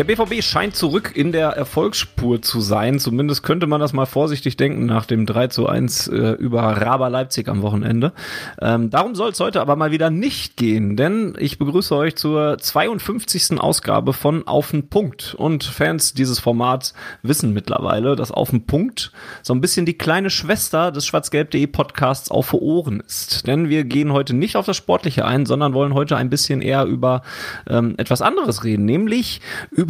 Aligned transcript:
Der 0.00 0.04
BVB 0.04 0.42
scheint 0.42 0.76
zurück 0.76 1.12
in 1.14 1.30
der 1.30 1.48
Erfolgsspur 1.50 2.40
zu 2.40 2.62
sein. 2.62 2.98
Zumindest 2.98 3.42
könnte 3.42 3.66
man 3.66 3.82
das 3.82 3.92
mal 3.92 4.06
vorsichtig 4.06 4.56
denken 4.56 4.86
nach 4.86 5.04
dem 5.04 5.26
3 5.26 5.48
zu 5.48 5.66
1 5.66 6.08
äh, 6.08 6.16
über 6.38 6.62
Raber 6.62 7.10
Leipzig 7.10 7.48
am 7.48 7.60
Wochenende. 7.60 8.14
Ähm, 8.62 8.88
darum 8.88 9.14
soll 9.14 9.32
es 9.32 9.40
heute 9.40 9.60
aber 9.60 9.76
mal 9.76 9.90
wieder 9.90 10.08
nicht 10.08 10.56
gehen, 10.56 10.96
denn 10.96 11.36
ich 11.38 11.58
begrüße 11.58 11.94
euch 11.94 12.16
zur 12.16 12.56
52. 12.56 13.60
Ausgabe 13.60 14.14
von 14.14 14.46
Auf 14.46 14.70
den 14.70 14.88
Punkt. 14.88 15.34
Und 15.34 15.64
Fans 15.64 16.14
dieses 16.14 16.38
Formats 16.38 16.94
wissen 17.22 17.52
mittlerweile, 17.52 18.16
dass 18.16 18.32
Auf 18.32 18.52
den 18.52 18.64
Punkt 18.64 19.12
so 19.42 19.52
ein 19.52 19.60
bisschen 19.60 19.84
die 19.84 19.98
kleine 19.98 20.30
Schwester 20.30 20.92
des 20.92 21.04
schwarzgelb.de 21.04 21.66
Podcasts 21.66 22.30
auf 22.30 22.54
Ohren 22.54 23.00
ist. 23.00 23.46
Denn 23.46 23.68
wir 23.68 23.84
gehen 23.84 24.14
heute 24.14 24.32
nicht 24.32 24.56
auf 24.56 24.64
das 24.64 24.78
Sportliche 24.78 25.26
ein, 25.26 25.44
sondern 25.44 25.74
wollen 25.74 25.92
heute 25.92 26.16
ein 26.16 26.30
bisschen 26.30 26.62
eher 26.62 26.86
über 26.86 27.20
ähm, 27.68 27.96
etwas 27.98 28.22
anderes 28.22 28.64
reden, 28.64 28.86
nämlich 28.86 29.42
über 29.70 29.89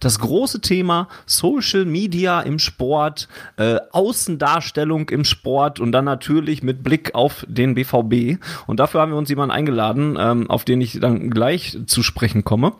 das 0.00 0.18
große 0.18 0.60
Thema 0.60 1.08
Social 1.26 1.84
Media 1.84 2.40
im 2.40 2.58
Sport, 2.58 3.28
äh, 3.56 3.76
Außendarstellung 3.92 5.08
im 5.10 5.24
Sport 5.24 5.80
und 5.80 5.92
dann 5.92 6.04
natürlich 6.04 6.62
mit 6.62 6.82
Blick 6.82 7.14
auf 7.14 7.44
den 7.48 7.74
BVB. 7.74 8.38
Und 8.66 8.80
dafür 8.80 9.00
haben 9.00 9.12
wir 9.12 9.18
uns 9.18 9.28
jemanden 9.28 9.54
eingeladen, 9.54 10.16
ähm, 10.18 10.50
auf 10.50 10.64
den 10.64 10.80
ich 10.80 10.98
dann 11.00 11.30
gleich 11.30 11.78
zu 11.86 12.02
sprechen 12.02 12.44
komme. 12.44 12.72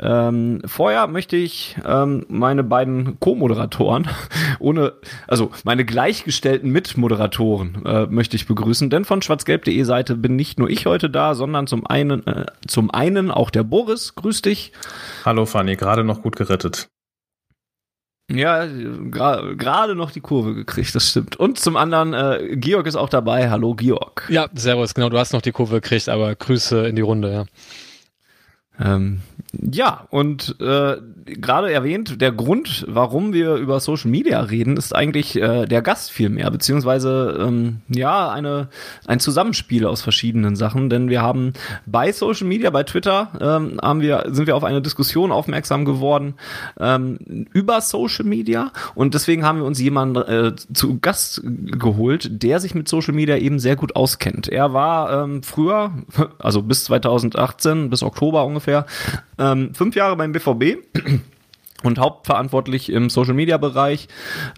Ähm, 0.00 0.62
vorher 0.64 1.06
möchte 1.06 1.36
ich 1.36 1.76
ähm, 1.86 2.26
meine 2.28 2.64
beiden 2.64 3.18
Co-Moderatoren, 3.20 4.08
ohne, 4.58 4.92
also 5.26 5.50
meine 5.64 5.84
gleichgestellten 5.84 6.70
Mitmoderatoren 6.70 7.84
äh, 7.84 8.06
möchte 8.06 8.36
ich 8.36 8.46
begrüßen, 8.46 8.90
denn 8.90 9.04
von 9.04 9.22
schwarzgelb.de 9.22 9.82
Seite 9.84 10.16
bin 10.16 10.36
nicht 10.36 10.58
nur 10.58 10.70
ich 10.70 10.86
heute 10.86 11.10
da, 11.10 11.34
sondern 11.34 11.66
zum 11.66 11.86
einen, 11.86 12.26
äh, 12.26 12.46
zum 12.66 12.90
einen 12.90 13.30
auch 13.30 13.50
der 13.50 13.62
Boris. 13.62 14.14
Grüß 14.14 14.42
dich. 14.42 14.72
Hallo 15.24 15.46
Fanny, 15.46 15.76
gerade 15.76 16.01
gerade 16.02 16.06
noch 16.06 16.22
gut 16.22 16.36
gerettet. 16.36 16.88
Ja, 18.30 18.66
gerade 18.66 19.56
gra 19.56 19.86
noch 19.88 20.10
die 20.10 20.20
Kurve 20.20 20.54
gekriegt, 20.54 20.94
das 20.94 21.08
stimmt. 21.08 21.36
Und 21.36 21.58
zum 21.58 21.76
anderen, 21.76 22.14
äh, 22.14 22.56
Georg 22.56 22.86
ist 22.86 22.96
auch 22.96 23.08
dabei. 23.08 23.50
Hallo, 23.50 23.74
Georg. 23.74 24.26
Ja, 24.30 24.48
servus, 24.54 24.94
genau, 24.94 25.10
du 25.10 25.18
hast 25.18 25.32
noch 25.32 25.42
die 25.42 25.52
Kurve 25.52 25.80
gekriegt, 25.80 26.08
aber 26.08 26.34
Grüße 26.34 26.86
in 26.86 26.96
die 26.96 27.02
Runde, 27.02 27.32
ja. 27.32 27.44
Ähm, 28.80 29.20
ja, 29.52 30.06
und 30.08 30.56
äh, 30.60 30.96
gerade 31.26 31.72
erwähnt, 31.72 32.22
der 32.22 32.32
Grund, 32.32 32.86
warum 32.88 33.34
wir 33.34 33.56
über 33.56 33.80
Social 33.80 34.10
Media 34.10 34.40
reden, 34.40 34.78
ist 34.78 34.94
eigentlich 34.94 35.36
äh, 35.36 35.66
der 35.66 35.82
Gast 35.82 36.10
vielmehr, 36.10 36.50
beziehungsweise 36.50 37.38
ähm, 37.38 37.82
ja, 37.88 38.30
eine, 38.30 38.68
ein 39.06 39.20
Zusammenspiel 39.20 39.86
aus 39.86 40.00
verschiedenen 40.00 40.56
Sachen, 40.56 40.88
denn 40.88 41.10
wir 41.10 41.20
haben 41.20 41.52
bei 41.84 42.12
Social 42.12 42.46
Media, 42.46 42.70
bei 42.70 42.82
Twitter, 42.82 43.28
ähm, 43.40 43.78
haben 43.82 44.00
wir, 44.00 44.24
sind 44.30 44.46
wir 44.46 44.56
auf 44.56 44.64
eine 44.64 44.80
Diskussion 44.80 45.32
aufmerksam 45.32 45.84
geworden 45.84 46.34
ähm, 46.80 47.18
über 47.52 47.82
Social 47.82 48.24
Media 48.24 48.72
und 48.94 49.12
deswegen 49.12 49.44
haben 49.44 49.58
wir 49.58 49.66
uns 49.66 49.80
jemanden 49.80 50.16
äh, 50.22 50.56
zu 50.56 50.98
Gast 50.98 51.42
geholt, 51.44 52.42
der 52.42 52.58
sich 52.58 52.74
mit 52.74 52.88
Social 52.88 53.14
Media 53.14 53.36
eben 53.36 53.58
sehr 53.58 53.76
gut 53.76 53.96
auskennt. 53.96 54.48
Er 54.48 54.72
war 54.72 55.24
ähm, 55.24 55.42
früher, 55.42 55.92
also 56.38 56.62
bis 56.62 56.84
2018, 56.84 57.90
bis 57.90 58.02
Oktober 58.02 58.46
ungefähr, 58.46 58.71
ähm, 59.38 59.74
fünf 59.74 59.94
Jahre 59.94 60.16
beim 60.16 60.32
BVB 60.32 60.78
und 61.82 61.98
hauptverantwortlich 61.98 62.90
im 62.90 63.10
Social 63.10 63.34
Media 63.34 63.56
Bereich 63.56 64.08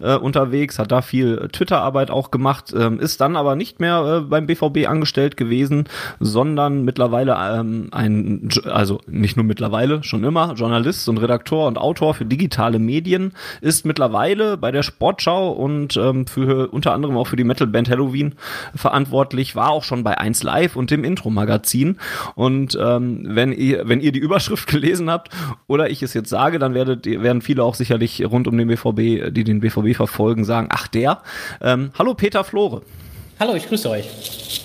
äh, 0.01 0.15
unterwegs, 0.15 0.79
hat 0.79 0.91
da 0.91 1.01
viel 1.01 1.49
Twitter-Arbeit 1.51 2.11
auch 2.11 2.31
gemacht, 2.31 2.73
ähm, 2.77 2.99
ist 2.99 3.21
dann 3.21 3.35
aber 3.35 3.55
nicht 3.55 3.79
mehr 3.79 4.19
äh, 4.19 4.21
beim 4.21 4.47
BVB 4.47 4.87
angestellt 4.87 5.37
gewesen, 5.37 5.85
sondern 6.19 6.83
mittlerweile 6.83 7.37
ähm, 7.39 7.89
ein, 7.91 8.49
also 8.65 8.99
nicht 9.07 9.37
nur 9.37 9.45
mittlerweile, 9.45 10.03
schon 10.03 10.23
immer 10.23 10.53
Journalist 10.53 11.07
und 11.09 11.17
Redakteur 11.17 11.67
und 11.67 11.77
Autor 11.77 12.13
für 12.13 12.25
digitale 12.25 12.79
Medien, 12.79 13.33
ist 13.61 13.85
mittlerweile 13.85 14.57
bei 14.57 14.71
der 14.71 14.83
Sportschau 14.83 15.51
und 15.51 15.97
ähm, 15.97 16.27
für 16.27 16.69
unter 16.69 16.93
anderem 16.93 17.17
auch 17.17 17.27
für 17.27 17.35
die 17.35 17.43
Metalband 17.43 17.89
Halloween 17.89 18.35
verantwortlich, 18.75 19.55
war 19.55 19.69
auch 19.69 19.83
schon 19.83 20.03
bei 20.03 20.17
1 20.17 20.43
Live 20.43 20.75
und 20.75 20.91
dem 20.91 21.03
Intro-Magazin. 21.03 21.97
Und 22.35 22.77
ähm, 22.81 23.21
wenn 23.27 23.51
ihr, 23.51 23.87
wenn 23.87 24.01
ihr 24.01 24.11
die 24.11 24.19
Überschrift 24.19 24.67
gelesen 24.75 25.09
habt 25.09 25.29
oder 25.67 25.89
ich 25.89 26.03
es 26.03 26.13
jetzt 26.13 26.29
sage, 26.29 26.59
dann 26.59 26.73
werdet 26.73 27.05
ihr 27.05 27.14
werden 27.21 27.41
viele 27.41 27.63
auch 27.63 27.75
sicherlich 27.75 28.23
rund 28.25 28.47
um 28.47 28.57
den 28.57 28.67
BVB, 28.67 29.33
die 29.33 29.43
den 29.43 29.59
BVB 29.59 29.95
verfolgen, 29.95 30.43
sagen, 30.43 30.67
ach 30.71 30.87
der. 30.87 31.21
Ähm, 31.61 31.91
hallo 31.97 32.13
Peter 32.13 32.43
Flore. 32.43 32.81
Hallo, 33.39 33.55
ich 33.55 33.67
grüße 33.67 33.89
euch. 33.89 34.64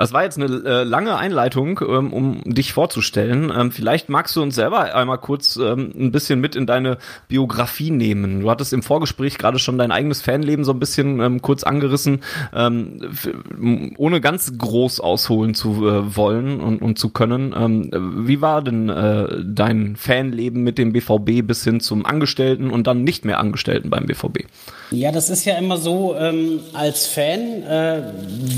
Das 0.00 0.14
war 0.14 0.24
jetzt 0.24 0.38
eine 0.38 0.46
äh, 0.64 0.82
lange 0.82 1.18
Einleitung, 1.18 1.78
ähm, 1.86 2.14
um 2.14 2.40
dich 2.46 2.72
vorzustellen. 2.72 3.52
Ähm, 3.54 3.70
vielleicht 3.70 4.08
magst 4.08 4.34
du 4.34 4.40
uns 4.40 4.54
selber 4.54 4.94
einmal 4.94 5.18
kurz 5.18 5.56
ähm, 5.56 5.92
ein 5.94 6.10
bisschen 6.10 6.40
mit 6.40 6.56
in 6.56 6.64
deine 6.64 6.96
Biografie 7.28 7.90
nehmen. 7.90 8.40
Du 8.40 8.50
hattest 8.50 8.72
im 8.72 8.82
Vorgespräch 8.82 9.36
gerade 9.36 9.58
schon 9.58 9.76
dein 9.76 9.92
eigenes 9.92 10.22
Fanleben 10.22 10.64
so 10.64 10.72
ein 10.72 10.78
bisschen 10.78 11.20
ähm, 11.20 11.42
kurz 11.42 11.64
angerissen, 11.64 12.22
ähm, 12.54 13.94
ohne 13.98 14.22
ganz 14.22 14.56
groß 14.56 15.00
ausholen 15.00 15.52
zu 15.52 15.86
äh, 15.86 16.16
wollen 16.16 16.60
und, 16.60 16.80
und 16.80 16.98
zu 16.98 17.10
können. 17.10 17.54
Ähm, 17.54 17.90
wie 18.26 18.40
war 18.40 18.62
denn 18.62 18.88
äh, 18.88 19.44
dein 19.44 19.96
Fanleben 19.96 20.62
mit 20.62 20.78
dem 20.78 20.94
BVB 20.94 21.46
bis 21.46 21.62
hin 21.62 21.80
zum 21.80 22.06
Angestellten 22.06 22.70
und 22.70 22.86
dann 22.86 23.04
nicht 23.04 23.26
mehr 23.26 23.38
Angestellten 23.38 23.90
beim 23.90 24.06
BVB? 24.06 24.44
Ja, 24.92 25.12
das 25.12 25.28
ist 25.28 25.44
ja 25.44 25.58
immer 25.58 25.76
so, 25.76 26.16
ähm, 26.18 26.60
als 26.72 27.06
Fan 27.06 27.62
äh, 27.64 28.02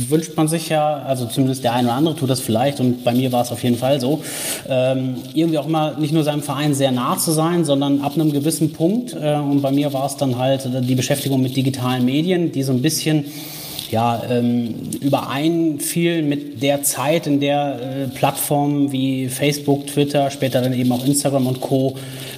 wünscht 0.08 0.36
man 0.36 0.46
sich 0.46 0.68
ja, 0.68 1.02
also 1.02 1.31
zumindest 1.32 1.64
der 1.64 1.72
eine 1.72 1.88
oder 1.88 1.96
andere 1.96 2.16
tut 2.16 2.30
das 2.30 2.40
vielleicht 2.40 2.80
und 2.80 3.04
bei 3.04 3.12
mir 3.12 3.32
war 3.32 3.42
es 3.42 3.50
auf 3.50 3.62
jeden 3.62 3.76
Fall 3.76 4.00
so, 4.00 4.22
ähm, 4.68 5.16
irgendwie 5.34 5.58
auch 5.58 5.66
mal 5.66 5.96
nicht 5.98 6.12
nur 6.12 6.24
seinem 6.24 6.42
Verein 6.42 6.74
sehr 6.74 6.92
nah 6.92 7.16
zu 7.18 7.32
sein, 7.32 7.64
sondern 7.64 8.00
ab 8.00 8.14
einem 8.14 8.32
gewissen 8.32 8.72
Punkt 8.72 9.14
äh, 9.14 9.34
und 9.36 9.62
bei 9.62 9.72
mir 9.72 9.92
war 9.92 10.06
es 10.06 10.16
dann 10.16 10.38
halt 10.38 10.68
die 10.88 10.94
Beschäftigung 10.94 11.42
mit 11.42 11.56
digitalen 11.56 12.04
Medien, 12.04 12.52
die 12.52 12.62
so 12.62 12.72
ein 12.72 12.82
bisschen 12.82 13.24
ja, 13.92 14.22
ähm, 14.28 14.74
übereinfiel 15.00 16.22
mit 16.22 16.62
der 16.62 16.82
Zeit, 16.82 17.26
in 17.26 17.40
der 17.40 17.78
äh, 17.78 18.08
Plattformen 18.08 18.90
wie 18.90 19.28
Facebook, 19.28 19.86
Twitter, 19.86 20.30
später 20.30 20.62
dann 20.62 20.72
eben 20.72 20.90
auch 20.92 21.04
Instagram 21.04 21.46
und 21.46 21.60
Co 21.60 21.96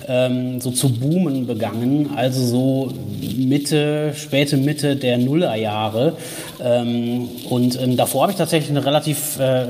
ähm, 0.09 0.61
so 0.61 0.71
zu 0.71 0.91
boomen 0.91 1.47
begangen, 1.47 2.11
also 2.17 2.45
so 2.45 2.93
Mitte, 3.37 4.13
späte 4.17 4.57
Mitte 4.57 4.97
der 4.97 5.19
Nullerjahre. 5.19 6.17
Ähm, 6.63 7.29
und 7.49 7.81
ähm, 7.81 7.97
davor 7.97 8.23
habe 8.23 8.33
ich 8.33 8.39
tatsächlich 8.39 8.71
eine 8.71 8.85
relativ 8.85 9.39
äh, 9.39 9.67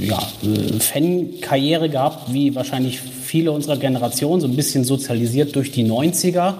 ja, 0.00 0.18
äh, 0.42 0.80
Fan-Karriere 0.80 1.88
gehabt, 1.88 2.32
wie 2.32 2.54
wahrscheinlich 2.54 3.00
viele 3.26 3.52
unserer 3.52 3.76
Generation, 3.76 4.40
so 4.40 4.46
ein 4.46 4.56
bisschen 4.56 4.84
sozialisiert 4.84 5.54
durch 5.56 5.72
die 5.72 5.84
90er. 5.84 6.54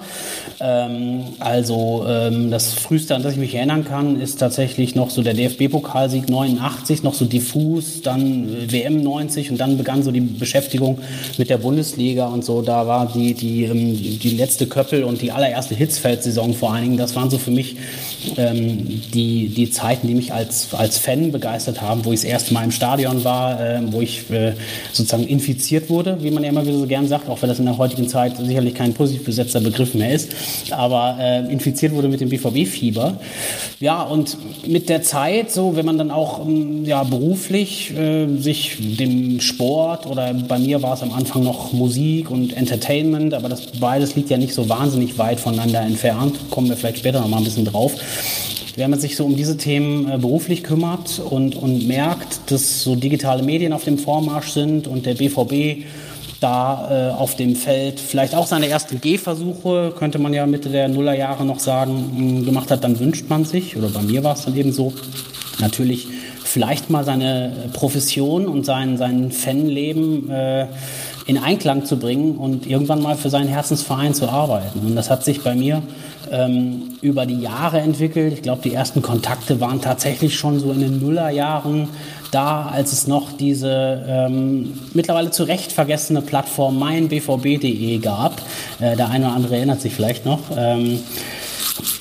Ähm, 0.60 1.22
also 1.38 2.04
ähm, 2.08 2.50
das 2.50 2.74
Frühste, 2.74 3.14
an 3.14 3.22
das 3.22 3.32
ich 3.32 3.38
mich 3.38 3.54
erinnern 3.54 3.84
kann, 3.84 4.20
ist 4.20 4.38
tatsächlich 4.38 4.94
noch 4.94 5.10
so 5.10 5.22
der 5.22 5.34
DFB-Pokalsieg 5.34 6.28
89, 6.28 7.02
noch 7.02 7.14
so 7.14 7.24
diffus, 7.24 8.02
dann 8.02 8.48
äh, 8.48 8.72
WM 8.72 9.02
90 9.02 9.50
und 9.50 9.58
dann 9.58 9.78
begann 9.78 10.02
so 10.02 10.10
die 10.10 10.20
Beschäftigung 10.20 10.98
mit 11.38 11.50
der 11.50 11.58
Bundesliga 11.58 12.26
und 12.26 12.44
so. 12.44 12.62
Da 12.62 12.86
war 12.86 13.10
die, 13.12 13.34
die, 13.34 13.64
ähm, 13.64 13.96
die 13.96 14.30
letzte 14.30 14.66
Köppel 14.66 15.04
und 15.04 15.22
die 15.22 15.32
allererste 15.32 15.74
Hitzfeld-Saison 15.74 16.54
vor 16.54 16.72
allen 16.72 16.84
Dingen, 16.84 16.96
das 16.96 17.14
waren 17.14 17.30
so 17.30 17.38
für 17.38 17.50
mich 17.50 17.76
ähm, 18.36 19.02
die, 19.14 19.48
die 19.48 19.70
Zeiten, 19.70 20.08
die 20.08 20.14
mich 20.14 20.32
als, 20.32 20.74
als 20.74 20.98
Fan 20.98 21.32
begeistert 21.32 21.80
haben, 21.82 22.04
wo 22.04 22.12
ich 22.12 22.20
das 22.20 22.28
erste 22.30 22.54
Mal 22.54 22.64
im 22.64 22.72
Stadion 22.72 23.24
war, 23.24 23.60
äh, 23.60 23.80
wo 23.92 24.00
ich 24.00 24.30
äh, 24.30 24.54
sozusagen 24.92 25.26
infiziert 25.26 25.90
wurde, 25.90 26.18
wie 26.22 26.30
man 26.30 26.42
ja 26.42 26.52
immer 26.56 26.66
wieder 26.66 26.78
so 26.78 26.86
gern 26.86 27.06
sagt, 27.06 27.28
auch 27.28 27.42
wenn 27.42 27.48
das 27.48 27.58
in 27.58 27.66
der 27.66 27.76
heutigen 27.76 28.08
Zeit 28.08 28.36
sicherlich 28.38 28.74
kein 28.74 28.94
positiv 28.94 29.24
besetzter 29.24 29.60
Begriff 29.60 29.94
mehr 29.94 30.12
ist, 30.12 30.30
aber 30.70 31.16
äh, 31.20 31.52
infiziert 31.52 31.92
wurde 31.92 32.08
mit 32.08 32.20
dem 32.20 32.30
BVB-Fieber. 32.30 33.18
Ja, 33.80 34.02
und 34.02 34.38
mit 34.66 34.88
der 34.88 35.02
Zeit, 35.02 35.52
so 35.52 35.76
wenn 35.76 35.84
man 35.84 35.98
dann 35.98 36.10
auch 36.10 36.46
ähm, 36.46 36.84
ja, 36.86 37.04
beruflich 37.04 37.94
äh, 37.96 38.26
sich 38.38 38.78
dem 38.98 39.40
Sport 39.40 40.06
oder 40.06 40.32
bei 40.32 40.58
mir 40.58 40.82
war 40.82 40.94
es 40.94 41.02
am 41.02 41.12
Anfang 41.12 41.44
noch 41.44 41.72
Musik 41.72 42.30
und 42.30 42.56
Entertainment, 42.56 43.34
aber 43.34 43.50
das 43.50 43.66
beides 43.78 44.16
liegt 44.16 44.30
ja 44.30 44.38
nicht 44.38 44.54
so 44.54 44.68
wahnsinnig 44.68 45.18
weit 45.18 45.38
voneinander 45.38 45.82
entfernt, 45.82 46.36
kommen 46.50 46.68
wir 46.68 46.76
vielleicht 46.76 46.98
später 46.98 47.20
noch 47.20 47.28
mal 47.28 47.38
ein 47.38 47.44
bisschen 47.44 47.66
drauf 47.66 47.92
wenn 48.76 48.90
man 48.90 49.00
sich 49.00 49.16
so 49.16 49.24
um 49.24 49.36
diese 49.36 49.56
Themen 49.56 50.10
äh, 50.10 50.18
beruflich 50.18 50.62
kümmert 50.62 51.18
und, 51.18 51.56
und 51.56 51.86
merkt, 51.86 52.50
dass 52.50 52.82
so 52.82 52.94
digitale 52.94 53.42
Medien 53.42 53.72
auf 53.72 53.84
dem 53.84 53.96
Vormarsch 53.96 54.50
sind 54.50 54.86
und 54.86 55.06
der 55.06 55.14
BVB 55.14 55.86
da 56.40 57.10
äh, 57.10 57.14
auf 57.14 57.36
dem 57.36 57.56
Feld 57.56 58.00
vielleicht 58.00 58.34
auch 58.34 58.46
seine 58.46 58.68
ersten 58.68 59.00
Gehversuche, 59.00 59.94
könnte 59.98 60.18
man 60.18 60.34
ja 60.34 60.46
Mitte 60.46 60.68
der 60.68 60.88
Nullerjahre 60.88 61.44
noch 61.44 61.58
sagen, 61.58 62.40
mh, 62.40 62.44
gemacht 62.44 62.70
hat, 62.70 62.84
dann 62.84 62.98
wünscht 62.98 63.28
man 63.28 63.44
sich, 63.44 63.76
oder 63.76 63.88
bei 63.88 64.02
mir 64.02 64.22
war 64.24 64.34
es 64.34 64.44
dann 64.44 64.56
eben 64.56 64.72
so, 64.72 64.92
natürlich 65.58 66.08
vielleicht 66.44 66.90
mal 66.90 67.04
seine 67.04 67.70
Profession 67.72 68.46
und 68.46 68.64
sein, 68.64 68.96
sein 68.96 69.32
Fanleben 69.32 70.30
äh, 70.30 70.66
in 71.26 71.38
Einklang 71.38 71.84
zu 71.84 71.98
bringen 71.98 72.36
und 72.36 72.66
irgendwann 72.66 73.02
mal 73.02 73.16
für 73.16 73.30
seinen 73.30 73.48
Herzensverein 73.48 74.14
zu 74.14 74.28
arbeiten. 74.28 74.80
Und 74.80 74.94
das 74.94 75.10
hat 75.10 75.24
sich 75.24 75.42
bei 75.42 75.56
mir 75.56 75.82
ähm, 76.30 76.94
über 77.00 77.26
die 77.26 77.40
Jahre 77.40 77.80
entwickelt. 77.80 78.32
Ich 78.32 78.42
glaube, 78.42 78.62
die 78.62 78.72
ersten 78.72 79.02
Kontakte 79.02 79.60
waren 79.60 79.80
tatsächlich 79.80 80.36
schon 80.36 80.60
so 80.60 80.70
in 80.70 80.80
den 80.80 81.00
Nullerjahren 81.00 81.88
da, 82.30 82.66
als 82.66 82.92
es 82.92 83.06
noch 83.06 83.32
diese 83.32 84.04
ähm, 84.06 84.78
mittlerweile 84.94 85.30
zu 85.30 85.44
Recht 85.44 85.72
vergessene 85.72 86.22
Plattform 86.22 86.78
meinbvb.de 86.78 87.98
gab. 87.98 88.42
Äh, 88.80 88.96
der 88.96 89.10
eine 89.10 89.26
oder 89.26 89.34
andere 89.34 89.56
erinnert 89.56 89.80
sich 89.80 89.94
vielleicht 89.94 90.26
noch. 90.26 90.40
Ähm, 90.56 91.00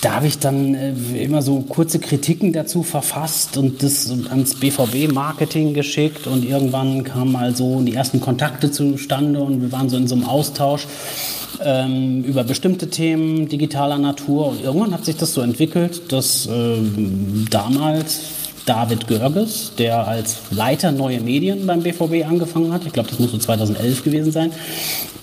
da 0.02 0.16
habe 0.16 0.28
ich 0.28 0.40
dann 0.40 0.74
äh, 0.74 0.94
immer 1.24 1.42
so 1.42 1.60
kurze 1.62 2.00
Kritiken 2.00 2.54
dazu 2.54 2.84
verfasst 2.84 3.58
und 3.58 3.84
das 3.84 4.10
ans 4.30 4.56
BVB-Marketing 4.56 5.74
geschickt 5.74 6.28
und 6.28 6.46
irgendwann 6.46 7.04
kamen 7.04 7.32
mal 7.32 7.56
so 7.56 7.82
die 7.82 7.94
ersten 7.94 8.22
Kontakte 8.22 8.72
zustande 8.72 9.42
und 9.42 9.62
wir 9.62 9.72
waren 9.72 9.90
so 9.90 9.98
in 9.98 10.08
so 10.08 10.16
einem 10.16 10.26
Austausch 10.26 10.88
ähm, 11.64 12.24
über 12.24 12.44
bestimmte 12.44 12.90
Themen 12.90 13.48
digitaler 13.48 13.98
Natur. 13.98 14.48
Und 14.48 14.64
irgendwann 14.64 14.94
hat 14.94 15.06
sich 15.06 15.18
das 15.18 15.34
so 15.34 15.42
entwickelt, 15.42 16.12
dass 16.12 16.46
äh, 16.48 16.78
damals 17.50 18.22
David 18.66 19.08
Görges, 19.08 19.74
der 19.78 20.08
als 20.08 20.38
Leiter 20.50 20.92
neue 20.92 21.20
Medien 21.20 21.68
beim 21.68 21.84
BVB 21.84 22.26
angefangen 22.28 22.74
hat, 22.74 22.86
ich 22.86 22.94
glaube, 22.94 23.10
das 23.10 23.20
muss 23.20 23.32
so 23.32 23.38
2011 23.38 24.04
gewesen 24.04 24.32
sein, 24.32 24.52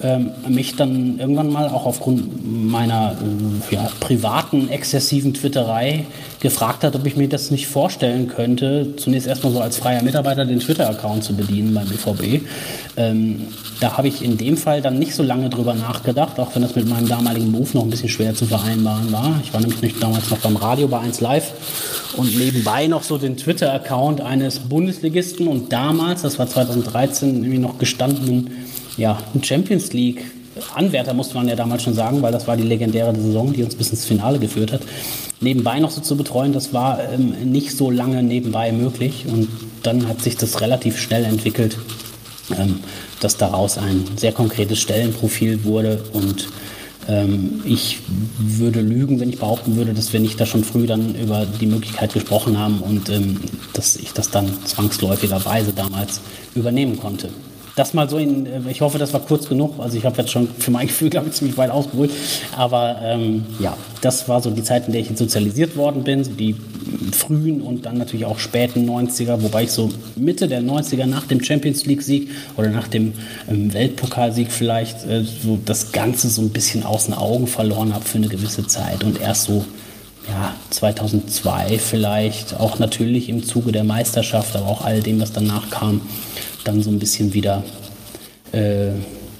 ähm, 0.00 0.30
mich 0.48 0.76
dann 0.76 1.18
irgendwann 1.18 1.50
mal 1.50 1.68
auch 1.68 1.86
aufgrund 1.86 2.44
meiner 2.44 3.16
äh, 3.70 3.74
ja, 3.74 3.88
privaten, 4.00 4.68
exzessiven 4.68 5.34
Twitterei 5.34 6.06
gefragt 6.42 6.82
hat, 6.82 6.96
ob 6.96 7.06
ich 7.06 7.16
mir 7.16 7.28
das 7.28 7.50
nicht 7.52 7.68
vorstellen 7.68 8.26
könnte, 8.26 8.94
zunächst 8.96 9.28
erstmal 9.28 9.52
so 9.52 9.60
als 9.60 9.76
freier 9.76 10.02
Mitarbeiter 10.02 10.44
den 10.44 10.58
Twitter-Account 10.58 11.22
zu 11.22 11.34
bedienen 11.34 11.72
beim 11.72 11.86
BVB. 11.86 12.44
Ähm, 12.96 13.46
da 13.80 13.96
habe 13.96 14.08
ich 14.08 14.22
in 14.22 14.36
dem 14.36 14.56
Fall 14.56 14.82
dann 14.82 14.98
nicht 14.98 15.14
so 15.14 15.22
lange 15.22 15.48
drüber 15.48 15.74
nachgedacht, 15.74 16.38
auch 16.40 16.54
wenn 16.54 16.62
das 16.62 16.74
mit 16.74 16.88
meinem 16.88 17.08
damaligen 17.08 17.52
Beruf 17.52 17.74
noch 17.74 17.84
ein 17.84 17.90
bisschen 17.90 18.08
schwer 18.08 18.34
zu 18.34 18.46
vereinbaren 18.46 19.12
war. 19.12 19.40
Ich 19.44 19.54
war 19.54 19.60
nämlich 19.60 19.98
damals 20.00 20.30
noch 20.30 20.38
beim 20.38 20.56
Radio 20.56 20.88
bei 20.88 20.98
1 20.98 21.20
Live 21.20 21.52
und 22.16 22.36
nebenbei 22.36 22.88
noch 22.88 23.04
so 23.04 23.18
den 23.18 23.36
Twitter-Account 23.36 24.20
eines 24.20 24.58
Bundesligisten 24.58 25.46
und 25.46 25.72
damals, 25.72 26.22
das 26.22 26.40
war 26.40 26.48
2013, 26.48 27.36
irgendwie 27.36 27.58
noch 27.58 27.78
gestandenen 27.78 28.50
ja, 28.96 29.18
Champions 29.40 29.92
League 29.92 30.24
Anwärter 30.74 31.14
musste 31.14 31.34
man 31.34 31.48
ja 31.48 31.56
damals 31.56 31.82
schon 31.82 31.94
sagen, 31.94 32.20
weil 32.20 32.30
das 32.30 32.46
war 32.46 32.58
die 32.58 32.62
legendäre 32.62 33.14
Saison, 33.14 33.54
die 33.54 33.62
uns 33.62 33.74
bis 33.74 33.88
ins 33.88 34.04
Finale 34.04 34.38
geführt 34.38 34.72
hat. 34.72 34.82
Nebenbei 35.42 35.80
noch 35.80 35.90
so 35.90 36.00
zu 36.00 36.16
betreuen, 36.16 36.52
das 36.52 36.72
war 36.72 37.00
ähm, 37.12 37.50
nicht 37.50 37.76
so 37.76 37.90
lange 37.90 38.22
nebenbei 38.22 38.72
möglich. 38.72 39.26
Und 39.26 39.48
dann 39.82 40.08
hat 40.08 40.22
sich 40.22 40.36
das 40.36 40.60
relativ 40.60 40.98
schnell 40.98 41.24
entwickelt, 41.24 41.76
ähm, 42.56 42.80
dass 43.20 43.36
daraus 43.36 43.76
ein 43.76 44.04
sehr 44.16 44.32
konkretes 44.32 44.80
Stellenprofil 44.80 45.64
wurde. 45.64 46.04
Und 46.12 46.48
ähm, 47.08 47.60
ich 47.64 47.98
würde 48.38 48.80
lügen, 48.80 49.20
wenn 49.20 49.30
ich 49.30 49.38
behaupten 49.38 49.76
würde, 49.76 49.92
dass 49.92 50.12
wir 50.12 50.20
nicht 50.20 50.40
da 50.40 50.46
schon 50.46 50.64
früh 50.64 50.86
dann 50.86 51.14
über 51.16 51.44
die 51.60 51.66
Möglichkeit 51.66 52.14
gesprochen 52.14 52.58
haben 52.58 52.78
und 52.78 53.10
ähm, 53.10 53.40
dass 53.72 53.96
ich 53.96 54.12
das 54.12 54.30
dann 54.30 54.48
zwangsläufigerweise 54.64 55.72
damals 55.72 56.20
übernehmen 56.54 56.98
konnte 56.98 57.30
das 57.76 57.94
mal 57.94 58.08
so 58.08 58.18
in, 58.18 58.46
äh, 58.46 58.60
ich 58.70 58.80
hoffe, 58.80 58.98
das 58.98 59.12
war 59.12 59.20
kurz 59.20 59.48
genug. 59.48 59.78
Also 59.78 59.96
ich 59.96 60.04
habe 60.04 60.16
jetzt 60.18 60.30
schon 60.30 60.48
für 60.58 60.70
mein 60.70 60.86
Gefühl, 60.88 61.10
glaube 61.10 61.28
ich, 61.28 61.34
ziemlich 61.34 61.56
weit 61.56 61.70
ausgeholt. 61.70 62.10
Aber 62.56 63.00
ähm, 63.02 63.44
ja, 63.58 63.76
das 64.00 64.28
war 64.28 64.40
so 64.40 64.50
die 64.50 64.62
Zeit, 64.62 64.86
in 64.86 64.92
der 64.92 65.00
ich 65.00 65.10
sozialisiert 65.14 65.76
worden 65.76 66.04
bin, 66.04 66.24
so 66.24 66.32
die 66.32 66.56
frühen 67.12 67.60
und 67.60 67.86
dann 67.86 67.98
natürlich 67.98 68.26
auch 68.26 68.38
späten 68.38 68.88
90er, 68.88 69.42
wobei 69.42 69.64
ich 69.64 69.72
so 69.72 69.90
Mitte 70.16 70.48
der 70.48 70.62
90er 70.62 71.06
nach 71.06 71.26
dem 71.26 71.42
Champions 71.42 71.86
League-Sieg 71.86 72.30
oder 72.56 72.68
nach 72.68 72.88
dem 72.88 73.12
ähm, 73.48 73.72
Weltpokalsieg 73.72 74.50
vielleicht 74.50 75.06
äh, 75.06 75.22
so 75.22 75.58
das 75.64 75.92
Ganze 75.92 76.28
so 76.28 76.42
ein 76.42 76.50
bisschen 76.50 76.84
aus 76.84 77.06
den 77.06 77.14
Augen 77.14 77.46
verloren 77.46 77.94
habe 77.94 78.04
für 78.04 78.18
eine 78.18 78.28
gewisse 78.28 78.66
Zeit 78.66 79.04
und 79.04 79.20
erst 79.20 79.44
so 79.44 79.64
ja, 80.28 80.54
2002 80.70 81.78
vielleicht, 81.78 82.58
auch 82.58 82.78
natürlich 82.78 83.28
im 83.28 83.44
Zuge 83.44 83.72
der 83.72 83.84
Meisterschaft, 83.84 84.54
aber 84.54 84.66
auch 84.66 84.84
all 84.84 85.00
dem, 85.00 85.20
was 85.20 85.32
danach 85.32 85.70
kam, 85.70 86.00
dann 86.64 86.82
so 86.82 86.90
ein 86.90 86.98
bisschen 86.98 87.34
wieder, 87.34 87.62
äh, 88.52 88.90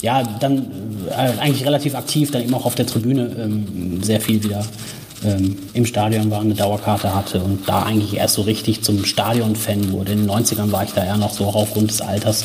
ja, 0.00 0.22
dann 0.22 0.66
äh, 1.10 1.40
eigentlich 1.40 1.64
relativ 1.64 1.94
aktiv, 1.94 2.30
dann 2.30 2.42
eben 2.42 2.54
auch 2.54 2.66
auf 2.66 2.74
der 2.74 2.86
Tribüne 2.86 3.30
ähm, 3.38 4.02
sehr 4.02 4.20
viel 4.20 4.42
wieder 4.42 4.64
ähm, 5.24 5.58
im 5.72 5.86
Stadion 5.86 6.30
war, 6.30 6.40
eine 6.40 6.54
Dauerkarte 6.54 7.14
hatte 7.14 7.40
und 7.40 7.69
da 7.69 7.82
eigentlich 7.82 8.16
erst 8.16 8.34
so 8.34 8.42
richtig 8.42 8.82
zum 8.82 9.04
Stadion-Fan 9.04 9.92
wurde. 9.92 10.12
In 10.12 10.26
den 10.26 10.30
90ern 10.30 10.72
war 10.72 10.84
ich 10.84 10.92
da 10.92 11.04
eher 11.04 11.16
noch 11.16 11.32
so 11.32 11.46
aufgrund 11.46 11.90
des 11.90 12.00
Alters, 12.00 12.44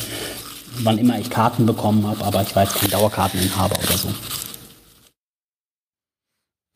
wann 0.83 0.97
immer 0.97 1.17
ich 1.19 1.29
Karten 1.29 1.65
bekommen 1.65 2.05
habe, 2.07 2.23
aber 2.23 2.43
ich 2.43 2.55
war 2.55 2.63
jetzt 2.63 2.75
kein 2.75 2.89
Dauerkarteninhaber 2.89 3.75
oder 3.75 3.97
so. 3.97 4.09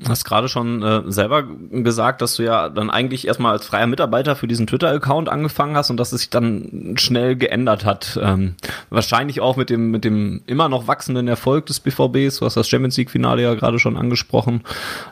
Du 0.03 0.09
hast 0.09 0.25
gerade 0.25 0.49
schon 0.49 0.81
äh, 0.81 1.03
selber 1.11 1.43
gesagt, 1.43 2.23
dass 2.23 2.35
du 2.35 2.43
ja 2.43 2.69
dann 2.69 2.89
eigentlich 2.89 3.27
erstmal 3.27 3.51
als 3.51 3.67
freier 3.67 3.85
Mitarbeiter 3.85 4.35
für 4.35 4.47
diesen 4.47 4.65
Twitter-Account 4.65 5.29
angefangen 5.29 5.75
hast 5.75 5.91
und 5.91 5.97
dass 5.97 6.11
es 6.11 6.21
sich 6.21 6.29
dann 6.31 6.95
schnell 6.97 7.35
geändert 7.35 7.85
hat. 7.85 8.19
Ähm, 8.21 8.55
wahrscheinlich 8.89 9.41
auch 9.41 9.57
mit 9.57 9.69
dem, 9.69 9.91
mit 9.91 10.03
dem 10.03 10.41
immer 10.47 10.69
noch 10.69 10.87
wachsenden 10.87 11.27
Erfolg 11.27 11.67
des 11.67 11.79
BVBs. 11.79 12.39
Du 12.39 12.45
hast 12.45 12.57
das 12.57 12.67
Champions 12.67 12.97
League-Finale 12.97 13.43
ja 13.43 13.53
gerade 13.53 13.77
schon 13.77 13.95
angesprochen 13.95 14.63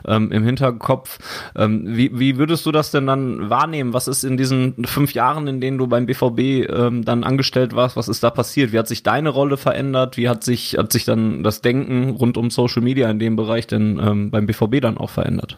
ähm, 0.08 0.32
im 0.32 0.42
Hinterkopf. 0.42 1.18
Ähm, 1.54 1.84
wie, 1.84 2.18
wie 2.18 2.36
würdest 2.36 2.66
du 2.66 2.72
das 2.72 2.90
denn 2.90 3.06
dann 3.06 3.48
wahrnehmen? 3.48 3.92
Was 3.92 4.08
ist 4.08 4.24
in 4.24 4.36
diesen 4.36 4.86
fünf 4.86 5.14
Jahren, 5.14 5.46
in 5.46 5.60
denen 5.60 5.78
du 5.78 5.86
beim 5.86 6.06
BVB 6.06 6.68
ähm, 6.68 7.04
dann 7.04 7.22
angestellt 7.22 7.76
warst, 7.76 7.96
was 7.96 8.08
ist 8.08 8.24
da 8.24 8.30
passiert? 8.30 8.72
Wie 8.72 8.78
hat 8.78 8.88
sich 8.88 9.04
deine 9.04 9.28
Rolle 9.28 9.56
verändert? 9.56 10.16
Wie 10.16 10.28
hat 10.28 10.42
sich, 10.42 10.76
hat 10.76 10.90
sich 10.90 11.04
dann 11.04 11.44
das 11.44 11.60
Denken 11.60 12.10
rund 12.10 12.36
um 12.36 12.50
Social 12.50 12.82
Media 12.82 13.08
in 13.08 13.20
dem 13.20 13.36
Bereich 13.36 13.68
denn 13.68 14.00
ähm, 14.02 14.30
beim 14.32 14.46
BVB 14.46 14.79
dann 14.80 14.98
auch 14.98 15.10
verändert? 15.10 15.56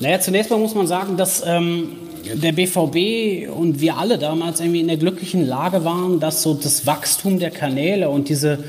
Naja, 0.00 0.20
zunächst 0.20 0.50
mal 0.50 0.58
muss 0.58 0.74
man 0.74 0.86
sagen, 0.86 1.16
dass 1.16 1.42
ähm, 1.46 1.88
der 2.34 2.52
BVB 2.52 3.50
und 3.50 3.80
wir 3.80 3.96
alle 3.96 4.18
damals 4.18 4.60
irgendwie 4.60 4.80
in 4.80 4.88
der 4.88 4.96
glücklichen 4.96 5.46
Lage 5.46 5.84
waren, 5.84 6.20
dass 6.20 6.42
so 6.42 6.54
das 6.54 6.86
Wachstum 6.86 7.38
der 7.38 7.50
Kanäle 7.50 8.08
und 8.08 8.28
diese 8.28 8.64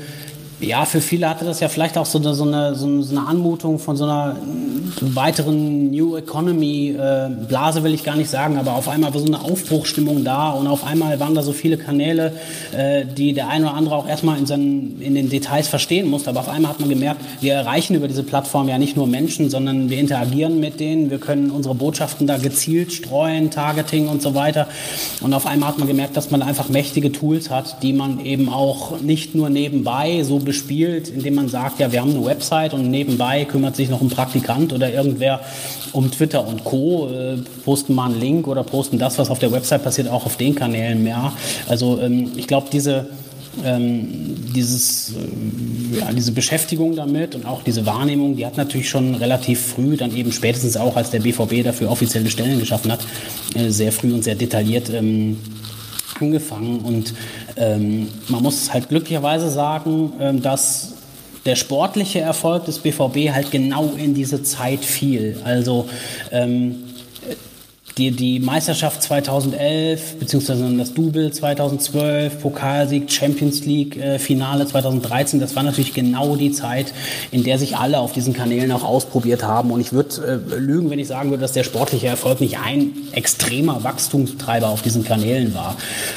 ja, 0.60 0.84
für 0.84 1.00
viele 1.00 1.28
hatte 1.28 1.44
das 1.44 1.60
ja 1.60 1.68
vielleicht 1.68 1.96
auch 1.96 2.06
so 2.06 2.18
eine, 2.18 2.34
so 2.34 2.44
eine, 2.44 2.74
so 2.74 2.86
eine 2.86 3.26
Anmutung 3.26 3.78
von 3.78 3.96
so 3.96 4.04
einer 4.04 4.36
weiteren 5.00 5.90
New 5.90 6.16
Economy 6.16 6.96
äh, 6.98 7.28
Blase 7.48 7.84
will 7.84 7.94
ich 7.94 8.02
gar 8.02 8.16
nicht 8.16 8.28
sagen, 8.28 8.58
aber 8.58 8.74
auf 8.74 8.88
einmal 8.88 9.14
war 9.14 9.20
so 9.20 9.26
eine 9.26 9.40
Aufbruchstimmung 9.40 10.24
da 10.24 10.50
und 10.50 10.66
auf 10.66 10.84
einmal 10.84 11.20
waren 11.20 11.34
da 11.34 11.42
so 11.42 11.52
viele 11.52 11.78
Kanäle, 11.78 12.32
äh, 12.72 13.04
die 13.04 13.34
der 13.34 13.48
eine 13.48 13.66
oder 13.66 13.74
andere 13.74 13.94
auch 13.94 14.08
erstmal 14.08 14.36
in, 14.38 14.46
seinen, 14.46 15.00
in 15.00 15.14
den 15.14 15.28
Details 15.30 15.68
verstehen 15.68 16.08
musste. 16.08 16.30
Aber 16.30 16.40
auf 16.40 16.48
einmal 16.48 16.72
hat 16.72 16.80
man 16.80 16.88
gemerkt, 16.88 17.20
wir 17.40 17.54
erreichen 17.54 17.94
über 17.94 18.08
diese 18.08 18.24
Plattform 18.24 18.68
ja 18.68 18.78
nicht 18.78 18.96
nur 18.96 19.06
Menschen, 19.06 19.50
sondern 19.50 19.90
wir 19.90 19.98
interagieren 19.98 20.58
mit 20.58 20.80
denen, 20.80 21.10
wir 21.10 21.18
können 21.18 21.50
unsere 21.50 21.76
Botschaften 21.76 22.26
da 22.26 22.36
gezielt 22.36 22.92
streuen, 22.92 23.50
Targeting 23.50 24.08
und 24.08 24.22
so 24.22 24.34
weiter. 24.34 24.66
Und 25.20 25.34
auf 25.34 25.46
einmal 25.46 25.68
hat 25.68 25.78
man 25.78 25.86
gemerkt, 25.86 26.16
dass 26.16 26.32
man 26.32 26.42
einfach 26.42 26.68
mächtige 26.68 27.12
Tools 27.12 27.50
hat, 27.50 27.82
die 27.82 27.92
man 27.92 28.24
eben 28.24 28.48
auch 28.48 29.00
nicht 29.00 29.36
nur 29.36 29.50
nebenbei 29.50 30.24
so 30.24 30.40
bespielt, 30.48 31.10
indem 31.10 31.34
man 31.34 31.48
sagt, 31.50 31.78
ja, 31.78 31.92
wir 31.92 32.00
haben 32.00 32.12
eine 32.12 32.24
Website 32.24 32.72
und 32.72 32.90
nebenbei 32.90 33.44
kümmert 33.44 33.76
sich 33.76 33.90
noch 33.90 34.00
ein 34.00 34.08
Praktikant 34.08 34.72
oder 34.72 34.90
irgendwer 34.90 35.40
um 35.92 36.10
Twitter 36.10 36.48
und 36.48 36.64
Co. 36.64 37.10
Äh, 37.10 37.36
posten 37.66 37.94
mal 37.94 38.06
einen 38.06 38.18
Link 38.18 38.48
oder 38.48 38.64
posten 38.64 38.98
das, 38.98 39.18
was 39.18 39.28
auf 39.28 39.38
der 39.38 39.52
Website 39.52 39.84
passiert, 39.84 40.08
auch 40.08 40.24
auf 40.24 40.38
den 40.38 40.54
Kanälen 40.54 41.04
mehr. 41.04 41.34
Also 41.68 42.00
ähm, 42.00 42.32
ich 42.34 42.46
glaube, 42.46 42.68
diese 42.72 43.08
ähm, 43.62 44.36
dieses, 44.54 45.10
äh, 45.10 45.98
ja, 45.98 46.12
diese 46.12 46.32
Beschäftigung 46.32 46.96
damit 46.96 47.34
und 47.34 47.44
auch 47.44 47.62
diese 47.62 47.84
Wahrnehmung, 47.84 48.36
die 48.36 48.46
hat 48.46 48.56
natürlich 48.56 48.88
schon 48.88 49.16
relativ 49.16 49.60
früh, 49.60 49.96
dann 49.96 50.16
eben 50.16 50.32
spätestens 50.32 50.76
auch, 50.76 50.96
als 50.96 51.10
der 51.10 51.20
BVB 51.20 51.62
dafür 51.64 51.90
offizielle 51.90 52.30
Stellen 52.30 52.58
geschaffen 52.58 52.90
hat, 52.92 53.00
äh, 53.54 53.68
sehr 53.68 53.92
früh 53.92 54.14
und 54.14 54.24
sehr 54.24 54.36
detailliert 54.36 54.90
ähm, 54.90 55.38
angefangen. 56.20 56.80
Und 56.80 57.14
ähm, 57.58 58.08
man 58.28 58.42
muss 58.42 58.72
halt 58.72 58.88
glücklicherweise 58.88 59.50
sagen, 59.50 60.12
ähm, 60.20 60.42
dass 60.42 60.94
der 61.44 61.56
sportliche 61.56 62.20
Erfolg 62.20 62.66
des 62.66 62.78
BVB 62.80 63.32
halt 63.32 63.50
genau 63.50 63.92
in 63.96 64.14
diese 64.14 64.42
Zeit 64.42 64.84
fiel. 64.84 65.40
Also 65.44 65.88
ähm, 66.30 66.84
die, 67.98 68.12
die 68.12 68.38
Meisterschaft 68.38 69.02
2011, 69.02 70.16
beziehungsweise 70.18 70.76
das 70.76 70.94
Double 70.94 71.32
2012, 71.32 72.40
Pokalsieg, 72.40 73.10
Champions 73.10 73.64
League 73.66 73.96
äh, 73.96 74.18
Finale 74.18 74.66
2013, 74.66 75.40
das 75.40 75.56
war 75.56 75.64
natürlich 75.64 75.92
genau 75.94 76.36
die 76.36 76.52
Zeit, 76.52 76.94
in 77.32 77.42
der 77.42 77.58
sich 77.58 77.76
alle 77.76 77.98
auf 77.98 78.12
diesen 78.12 78.32
Kanälen 78.32 78.70
auch 78.72 78.84
ausprobiert 78.84 79.42
haben. 79.42 79.70
Und 79.72 79.80
ich 79.80 79.92
würde 79.92 80.42
äh, 80.50 80.56
lügen, 80.56 80.90
wenn 80.90 80.98
ich 80.98 81.08
sagen 81.08 81.30
würde, 81.30 81.42
dass 81.42 81.52
der 81.52 81.64
sportliche 81.64 82.06
Erfolg 82.06 82.40
nicht 82.40 82.58
ein 82.58 82.92
extremer 83.12 83.82
Wachstumstreiber 83.82 84.68
auf 84.68 84.82
diesen 84.82 85.04
Kanälen 85.04 85.54
war. 85.54 85.76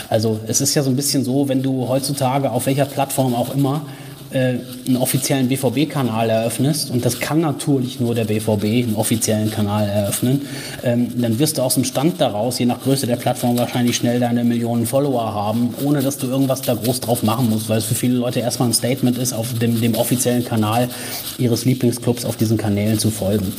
Also 0.09 0.39
es 0.47 0.61
ist 0.61 0.75
ja 0.75 0.83
so 0.83 0.89
ein 0.89 0.95
bisschen 0.95 1.25
so, 1.25 1.49
wenn 1.49 1.63
du 1.63 1.87
heutzutage 1.87 2.51
auf 2.51 2.67
welcher 2.67 2.85
Plattform 2.85 3.33
auch 3.33 3.55
immer 3.55 3.85
äh, 4.33 4.55
einen 4.87 4.97
offiziellen 4.97 5.47
BVB-Kanal 5.47 6.29
eröffnest, 6.29 6.89
und 6.91 7.05
das 7.05 7.19
kann 7.19 7.41
natürlich 7.41 7.99
nur 7.99 8.15
der 8.15 8.25
BVB, 8.25 8.63
einen 8.63 8.95
offiziellen 8.95 9.51
Kanal 9.51 9.87
eröffnen, 9.87 10.47
ähm, 10.83 11.21
dann 11.21 11.39
wirst 11.39 11.57
du 11.57 11.61
aus 11.61 11.75
dem 11.75 11.83
Stand 11.83 12.19
daraus, 12.21 12.59
je 12.59 12.65
nach 12.65 12.81
Größe 12.81 13.07
der 13.07 13.17
Plattform, 13.17 13.57
wahrscheinlich 13.57 13.95
schnell 13.95 14.19
deine 14.19 14.43
Millionen 14.43 14.85
Follower 14.85 15.33
haben, 15.33 15.73
ohne 15.83 16.01
dass 16.01 16.17
du 16.17 16.27
irgendwas 16.27 16.61
da 16.61 16.73
groß 16.73 17.01
drauf 17.01 17.23
machen 17.23 17.49
musst, 17.49 17.69
weil 17.69 17.79
es 17.79 17.85
für 17.85 17.95
viele 17.95 18.15
Leute 18.15 18.39
erstmal 18.39 18.69
ein 18.69 18.73
Statement 18.73 19.17
ist, 19.17 19.33
auf 19.33 19.53
dem, 19.59 19.81
dem 19.81 19.95
offiziellen 19.95 20.45
Kanal 20.45 20.89
ihres 21.37 21.65
Lieblingsclubs 21.65 22.25
auf 22.25 22.37
diesen 22.37 22.57
Kanälen 22.57 22.99
zu 22.99 23.11
folgen. 23.11 23.53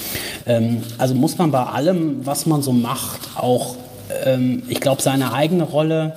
Ähm, 0.46 0.82
also 0.98 1.14
muss 1.14 1.38
man 1.38 1.50
bei 1.50 1.62
allem, 1.64 2.24
was 2.24 2.46
man 2.46 2.62
so 2.62 2.72
macht, 2.72 3.20
auch, 3.36 3.76
ähm, 4.24 4.62
ich 4.68 4.80
glaube, 4.80 5.02
seine 5.02 5.32
eigene 5.32 5.64
Rolle 5.64 6.14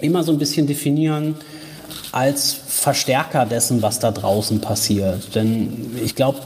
immer 0.00 0.22
so 0.22 0.32
ein 0.32 0.38
bisschen 0.38 0.66
definieren, 0.66 1.34
als 2.12 2.60
Verstärker 2.78 3.44
dessen, 3.44 3.82
was 3.82 3.98
da 3.98 4.10
draußen 4.10 4.60
passiert. 4.60 5.34
Denn 5.34 5.96
ich 6.02 6.14
glaube, 6.14 6.38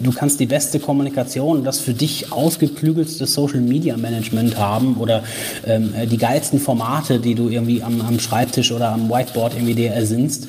du 0.00 0.12
kannst 0.12 0.40
die 0.40 0.46
beste 0.46 0.80
Kommunikation, 0.80 1.64
das 1.64 1.80
für 1.80 1.94
dich 1.94 2.32
ausgeklügelste 2.32 3.26
Social 3.26 3.60
Media 3.60 3.96
Management 3.96 4.58
haben 4.58 4.96
oder 4.96 5.22
ähm, 5.66 5.92
die 6.10 6.18
geilsten 6.18 6.60
Formate, 6.60 7.18
die 7.18 7.34
du 7.34 7.48
irgendwie 7.48 7.82
am, 7.82 8.00
am 8.00 8.20
Schreibtisch 8.20 8.72
oder 8.72 8.90
am 8.90 9.10
Whiteboard 9.10 9.54
irgendwie 9.54 9.74
dir 9.74 9.90
ersinnst. 9.90 10.48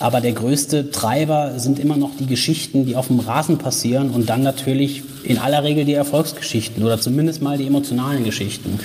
Aber 0.00 0.20
der 0.20 0.32
größte 0.32 0.90
Treiber 0.90 1.58
sind 1.58 1.80
immer 1.80 1.96
noch 1.96 2.10
die 2.18 2.26
Geschichten, 2.26 2.86
die 2.86 2.94
auf 2.94 3.08
dem 3.08 3.18
Rasen 3.18 3.58
passieren 3.58 4.10
und 4.10 4.28
dann 4.28 4.42
natürlich 4.42 5.02
in 5.24 5.38
aller 5.38 5.64
Regel 5.64 5.84
die 5.84 5.94
Erfolgsgeschichten 5.94 6.84
oder 6.84 7.00
zumindest 7.00 7.42
mal 7.42 7.58
die 7.58 7.66
emotionalen 7.66 8.24
Geschichten. 8.24 8.78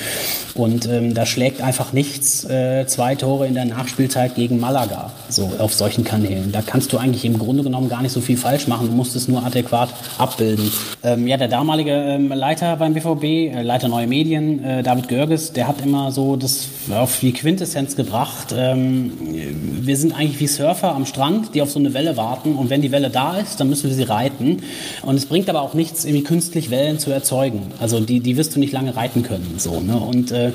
Und 0.56 0.88
ähm, 0.88 1.14
da 1.14 1.26
schlägt 1.26 1.62
einfach 1.62 1.94
nichts 1.94 2.44
äh, 2.46 2.86
zwei 2.88 3.14
Tore 3.16 3.48
in 3.48 3.54
der 3.54 3.66
Nachspielzeit 3.66 4.36
gegen 4.36 4.60
Malaga, 4.60 5.12
so 5.30 5.52
auf 5.60 5.74
solchen 5.74 6.04
Kanälen. 6.04 6.52
Da 6.52 6.62
kannst 6.62 6.92
du 6.94 6.98
eigentlich 6.98 7.26
im 7.26 7.38
Grunde 7.38 7.64
genommen 7.64 7.90
gar 7.90 8.02
nicht 8.02 8.12
so 8.12 8.22
viel 8.22 8.38
falsch 8.38 8.68
machen. 8.68 8.88
Du 8.88 8.94
musst 8.94 9.16
es 9.16 9.28
nur 9.28 9.44
adäquat 9.46 9.83
abbilden. 10.18 10.72
Ähm, 11.04 11.28
ja, 11.28 11.38
der 11.38 11.48
damalige 11.48 11.92
ähm, 11.92 12.30
Leiter 12.30 12.78
beim 12.78 12.94
BVB, 12.94 13.24
äh, 13.24 13.62
Leiter 13.62 13.88
Neue 13.88 14.08
Medien, 14.08 14.64
äh, 14.64 14.84
David 14.84 15.08
Görges, 15.08 15.54
der 15.54 15.68
hat 15.68 15.82
immer 15.82 16.12
so 16.12 16.36
das 16.36 16.70
auf 16.92 17.20
die 17.20 17.34
Quintessenz 17.34 17.96
gebracht. 17.96 18.54
Ähm, 18.56 19.12
wir 19.22 19.98
sind 19.98 20.14
eigentlich 20.14 20.40
wie 20.40 20.48
Surfer 20.48 20.96
am 20.96 21.06
Strand, 21.06 21.56
die 21.56 21.62
auf 21.62 21.72
so 21.72 21.80
eine 21.80 21.94
Welle 21.94 22.18
warten. 22.18 22.56
Und 22.56 22.70
wenn 22.70 22.82
die 22.82 22.92
Welle 22.92 23.10
da 23.10 23.38
ist, 23.38 23.60
dann 23.60 23.70
müssen 23.70 23.90
wir 23.90 23.96
sie 23.96 24.04
reiten. 24.04 24.64
Und 25.02 25.16
es 25.16 25.26
bringt 25.26 25.50
aber 25.50 25.62
auch 25.62 25.74
nichts, 25.74 26.06
irgendwie 26.06 26.24
künstlich 26.24 26.70
Wellen 26.70 27.00
zu 27.00 27.12
erzeugen. 27.12 27.72
Also 27.80 28.00
die, 28.00 28.20
die 28.20 28.38
wirst 28.38 28.56
du 28.56 28.60
nicht 28.60 28.74
lange 28.74 28.96
reiten 28.96 29.24
können. 29.24 29.56
So, 29.58 29.80
ne? 29.80 29.98
und, 29.98 30.32
äh, 30.32 30.52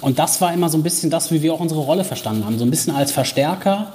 und 0.00 0.18
das 0.18 0.40
war 0.40 0.52
immer 0.52 0.68
so 0.68 0.78
ein 0.78 0.82
bisschen 0.82 1.10
das, 1.10 1.30
wie 1.32 1.42
wir 1.42 1.54
auch 1.54 1.60
unsere 1.60 1.80
Rolle 1.80 2.04
verstanden 2.04 2.44
haben. 2.44 2.58
So 2.58 2.64
ein 2.64 2.70
bisschen 2.70 2.94
als 2.94 3.12
Verstärker 3.12 3.92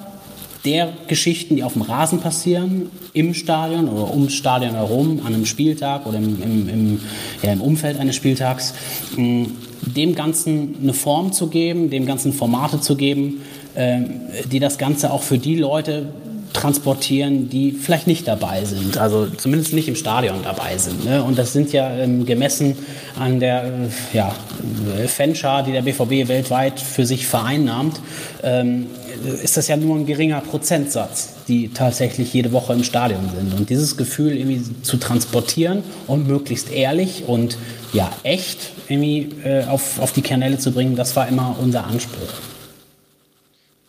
der 0.66 0.94
Geschichten, 1.08 1.56
die 1.56 1.64
auf 1.64 1.74
dem 1.74 1.82
Rasen 1.82 2.20
passieren, 2.20 2.92
im 3.14 3.34
Stadion 3.34 3.90
oder 3.90 4.14
ums 4.14 4.34
Stadion 4.34 4.74
herum, 4.76 5.22
an 5.26 5.34
einem 5.34 5.46
Spieltag 5.46 6.06
oder 6.06 6.18
im, 6.18 6.42
im, 6.42 6.70
im, 6.70 7.00
ja, 7.42 7.52
im 7.52 7.62
Umfeld 7.62 8.00
eines 8.00 8.16
Spieltags, 8.16 8.74
dem 9.18 10.16
Ganzen 10.16 10.76
eine 10.82 10.94
Form 10.94 11.34
zu 11.34 11.48
geben, 11.48 11.90
dem 11.90 12.06
Ganzen 12.06 12.34
Formate 12.34 12.80
zu 12.80 12.96
geben, 12.96 13.42
äh, 13.76 14.02
die 14.52 14.60
das 14.60 14.78
Ganze 14.78 15.12
auch 15.12 15.24
für 15.24 15.38
die 15.38 15.56
Leute 15.56 16.08
transportieren, 16.54 17.50
die 17.50 17.72
vielleicht 17.72 18.08
nicht 18.08 18.28
dabei 18.28 18.66
sind, 18.66 18.98
also 18.98 19.28
zumindest 19.28 19.74
nicht 19.74 19.88
im 19.88 19.96
Stadion 19.96 20.44
dabei 20.44 20.78
sind. 20.78 21.06
Ne? 21.06 21.24
Und 21.24 21.38
das 21.38 21.54
sind 21.54 21.72
ja 21.72 21.90
ähm, 21.96 22.26
gemessen 22.26 22.76
an 23.18 23.40
der 23.40 23.64
äh, 23.64 23.68
ja, 24.14 24.36
Fanschar, 25.08 25.64
die 25.64 25.72
der 25.72 25.82
BVB 25.82 26.28
weltweit 26.28 26.80
für 26.80 27.06
sich 27.06 27.26
vereinnahmt, 27.26 28.00
ähm, 28.44 28.88
ist 29.44 29.58
das 29.58 29.68
ja 29.68 29.78
nur 29.78 29.96
ein 29.96 30.06
geringer 30.06 30.42
Prozentsatz, 30.42 31.34
die 31.48 31.70
tatsächlich 31.70 32.34
jede 32.34 32.52
Woche 32.52 32.74
im 32.74 32.84
Stadion 32.84 33.30
sind. 33.36 33.54
Und 33.54 33.70
dieses 33.70 33.98
Gefühl 33.98 34.38
irgendwie 34.38 34.62
zu 34.84 34.98
transportieren 34.98 35.84
und 36.08 36.28
möglichst 36.28 36.72
ehrlich 36.72 37.24
und 37.28 37.58
ja 37.94 38.12
echt 38.24 38.72
irgendwie 38.88 39.30
äh, 39.44 39.66
auf, 39.66 40.00
auf 40.00 40.14
die 40.14 40.22
Kanäle 40.22 40.58
zu 40.58 40.72
bringen, 40.72 40.96
das 40.96 41.16
war 41.16 41.28
immer 41.28 41.56
unser 41.60 41.86
Anspruch. 41.86 42.34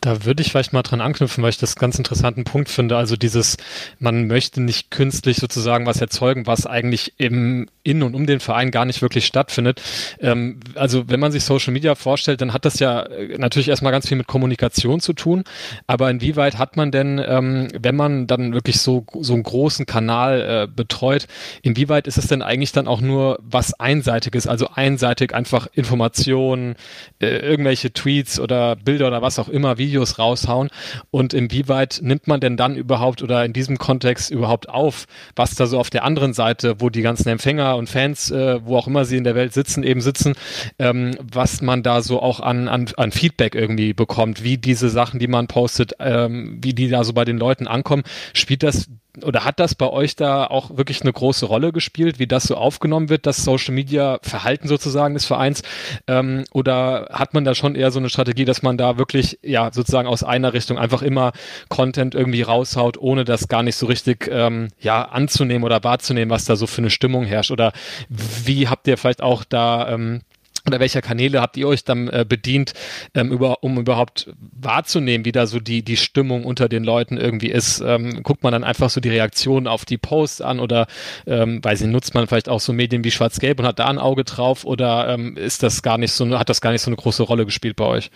Da 0.02 0.24
würde 0.24 0.42
ich 0.42 0.50
vielleicht 0.50 0.72
mal 0.72 0.82
dran 0.82 1.00
anknüpfen, 1.00 1.44
weil 1.44 1.50
ich 1.50 1.58
das 1.58 1.76
ganz 1.76 1.96
interessanten 1.96 2.42
Punkt 2.42 2.68
finde. 2.68 2.96
Also 2.96 3.14
dieses, 3.14 3.56
man 4.00 4.26
möchte 4.26 4.60
nicht 4.60 4.90
künstlich 4.90 5.36
sozusagen 5.36 5.86
was 5.86 6.00
erzeugen, 6.00 6.48
was 6.48 6.66
eigentlich 6.66 7.14
im 7.18 7.68
in 7.84 8.02
und 8.02 8.14
um 8.14 8.26
den 8.26 8.40
Verein 8.40 8.70
gar 8.70 8.84
nicht 8.84 9.02
wirklich 9.02 9.26
stattfindet. 9.26 9.80
Ähm, 10.20 10.60
also 10.74 11.08
wenn 11.08 11.20
man 11.20 11.32
sich 11.32 11.44
Social 11.44 11.72
Media 11.72 11.94
vorstellt, 11.94 12.40
dann 12.40 12.52
hat 12.52 12.64
das 12.64 12.78
ja 12.78 13.02
äh, 13.02 13.38
natürlich 13.38 13.68
erstmal 13.68 13.92
ganz 13.92 14.08
viel 14.08 14.16
mit 14.16 14.26
Kommunikation 14.26 15.00
zu 15.00 15.12
tun. 15.12 15.44
Aber 15.86 16.10
inwieweit 16.10 16.58
hat 16.58 16.76
man 16.76 16.90
denn, 16.90 17.20
ähm, 17.24 17.68
wenn 17.78 17.96
man 17.96 18.26
dann 18.26 18.54
wirklich 18.54 18.80
so 18.80 19.04
so 19.20 19.34
einen 19.34 19.42
großen 19.42 19.86
Kanal 19.86 20.40
äh, 20.40 20.68
betreut, 20.72 21.26
inwieweit 21.62 22.06
ist 22.06 22.18
es 22.18 22.28
denn 22.28 22.42
eigentlich 22.42 22.72
dann 22.72 22.86
auch 22.86 23.00
nur 23.00 23.38
was 23.42 23.74
einseitiges, 23.74 24.46
also 24.46 24.68
einseitig 24.74 25.34
einfach 25.34 25.66
Informationen, 25.72 26.76
äh, 27.20 27.38
irgendwelche 27.38 27.92
Tweets 27.92 28.38
oder 28.38 28.76
Bilder 28.76 29.08
oder 29.08 29.22
was 29.22 29.38
auch 29.38 29.48
immer, 29.48 29.78
Videos 29.78 30.18
raushauen 30.18 30.70
und 31.10 31.34
inwieweit 31.34 32.00
nimmt 32.02 32.28
man 32.28 32.40
denn 32.40 32.56
dann 32.56 32.76
überhaupt 32.76 33.22
oder 33.22 33.44
in 33.44 33.52
diesem 33.52 33.78
Kontext 33.78 34.30
überhaupt 34.30 34.68
auf, 34.68 35.06
was 35.34 35.54
da 35.54 35.66
so 35.66 35.78
auf 35.78 35.90
der 35.90 36.04
anderen 36.04 36.32
Seite, 36.32 36.76
wo 36.80 36.90
die 36.90 37.02
ganzen 37.02 37.28
Empfänger 37.28 37.71
und 37.72 37.88
Fans, 37.88 38.30
äh, 38.30 38.60
wo 38.64 38.76
auch 38.76 38.86
immer 38.86 39.04
sie 39.04 39.16
in 39.16 39.24
der 39.24 39.34
Welt 39.34 39.52
sitzen, 39.52 39.82
eben 39.82 40.00
sitzen, 40.00 40.34
ähm, 40.78 41.16
was 41.20 41.62
man 41.62 41.82
da 41.82 42.02
so 42.02 42.20
auch 42.20 42.40
an, 42.40 42.68
an, 42.68 42.88
an 42.96 43.12
Feedback 43.12 43.54
irgendwie 43.54 43.92
bekommt, 43.92 44.42
wie 44.44 44.58
diese 44.58 44.90
Sachen, 44.90 45.18
die 45.18 45.28
man 45.28 45.46
postet, 45.46 45.94
ähm, 45.98 46.58
wie 46.62 46.74
die 46.74 46.88
da 46.88 47.04
so 47.04 47.12
bei 47.12 47.24
den 47.24 47.38
Leuten 47.38 47.66
ankommen. 47.66 48.02
Spielt 48.32 48.62
das 48.62 48.88
oder 49.22 49.44
hat 49.44 49.60
das 49.60 49.74
bei 49.74 49.88
euch 49.88 50.16
da 50.16 50.46
auch 50.46 50.76
wirklich 50.76 51.02
eine 51.02 51.12
große 51.12 51.44
Rolle 51.44 51.72
gespielt, 51.72 52.18
wie 52.18 52.26
das 52.26 52.44
so 52.44 52.56
aufgenommen 52.56 53.10
wird, 53.10 53.26
das 53.26 53.44
Social 53.44 53.74
Media 53.74 54.18
Verhalten 54.22 54.68
sozusagen 54.68 55.14
des 55.14 55.26
Vereins? 55.26 55.62
Ähm, 56.06 56.44
oder 56.52 57.08
hat 57.12 57.34
man 57.34 57.44
da 57.44 57.54
schon 57.54 57.74
eher 57.74 57.90
so 57.90 57.98
eine 57.98 58.08
Strategie, 58.08 58.46
dass 58.46 58.62
man 58.62 58.78
da 58.78 58.96
wirklich 58.96 59.38
ja 59.42 59.70
sozusagen 59.72 60.08
aus 60.08 60.24
einer 60.24 60.54
Richtung 60.54 60.78
einfach 60.78 61.02
immer 61.02 61.32
Content 61.68 62.14
irgendwie 62.14 62.42
raushaut, 62.42 62.96
ohne 62.96 63.24
das 63.24 63.48
gar 63.48 63.62
nicht 63.62 63.76
so 63.76 63.86
richtig 63.86 64.28
ähm, 64.32 64.68
ja 64.80 65.02
anzunehmen 65.04 65.64
oder 65.64 65.84
wahrzunehmen, 65.84 66.30
was 66.30 66.46
da 66.46 66.56
so 66.56 66.66
für 66.66 66.80
eine 66.80 66.90
Stimmung 66.90 67.24
herrscht? 67.24 67.50
Oder 67.50 67.72
wie 68.08 68.68
habt 68.68 68.88
ihr 68.88 68.96
vielleicht 68.96 69.22
auch 69.22 69.44
da 69.44 69.90
ähm, 69.90 70.22
oder 70.66 70.80
welcher 70.80 71.02
Kanäle 71.02 71.40
habt 71.40 71.56
ihr 71.56 71.66
euch 71.66 71.84
dann 71.84 72.08
äh, 72.08 72.24
bedient, 72.28 72.72
ähm, 73.14 73.32
über, 73.32 73.62
um 73.62 73.78
überhaupt 73.78 74.32
wahrzunehmen, 74.38 75.24
wie 75.24 75.32
da 75.32 75.46
so 75.46 75.60
die, 75.60 75.82
die 75.82 75.96
Stimmung 75.96 76.44
unter 76.44 76.68
den 76.68 76.84
Leuten 76.84 77.16
irgendwie 77.16 77.50
ist? 77.50 77.80
Ähm, 77.80 78.22
guckt 78.22 78.42
man 78.42 78.52
dann 78.52 78.64
einfach 78.64 78.90
so 78.90 79.00
die 79.00 79.08
Reaktionen 79.08 79.66
auf 79.66 79.84
die 79.84 79.98
Posts 79.98 80.40
an 80.42 80.60
oder 80.60 80.86
ähm, 81.26 81.62
weiß 81.62 81.80
ich, 81.80 81.88
nutzt 81.88 82.14
man 82.14 82.26
vielleicht 82.26 82.48
auch 82.48 82.60
so 82.60 82.72
Medien 82.72 83.04
wie 83.04 83.10
Schwarz-Gelb 83.10 83.60
und 83.60 83.66
hat 83.66 83.78
da 83.78 83.86
ein 83.86 83.98
Auge 83.98 84.24
drauf 84.24 84.64
oder 84.64 85.08
ähm, 85.08 85.36
ist 85.36 85.62
das 85.62 85.82
gar 85.82 85.98
nicht 85.98 86.12
so, 86.12 86.38
hat 86.38 86.48
das 86.48 86.60
gar 86.60 86.72
nicht 86.72 86.82
so 86.82 86.90
eine 86.90 86.96
große 86.96 87.22
Rolle 87.22 87.44
gespielt 87.44 87.76
bei 87.76 87.84
euch? 87.84 88.10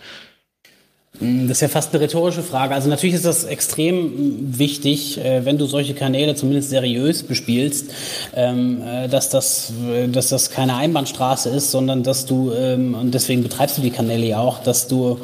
Das 1.19 1.57
ist 1.57 1.61
ja 1.61 1.67
fast 1.67 1.93
eine 1.93 2.03
rhetorische 2.03 2.43
Frage. 2.43 2.75
Also 2.75 2.89
natürlich 2.89 3.15
ist 3.15 3.25
das 3.25 3.43
extrem 3.43 4.59
wichtig, 4.59 5.17
äh, 5.17 5.45
wenn 5.45 5.57
du 5.57 5.65
solche 5.65 5.95
Kanäle 5.95 6.35
zumindest 6.35 6.69
seriös 6.69 7.23
bespielst, 7.23 7.87
ähm, 8.35 8.83
äh, 8.83 9.07
dass 9.07 9.29
das, 9.29 9.73
äh, 9.91 10.07
dass 10.07 10.29
das 10.29 10.51
keine 10.51 10.75
Einbahnstraße 10.75 11.49
ist, 11.49 11.71
sondern 11.71 12.03
dass 12.03 12.27
du, 12.27 12.51
ähm, 12.53 12.93
und 12.93 13.15
deswegen 13.15 13.41
betreibst 13.41 13.79
du 13.79 13.81
die 13.81 13.89
Kanäle 13.89 14.27
ja 14.27 14.39
auch, 14.39 14.59
dass 14.59 14.87
du 14.87 15.19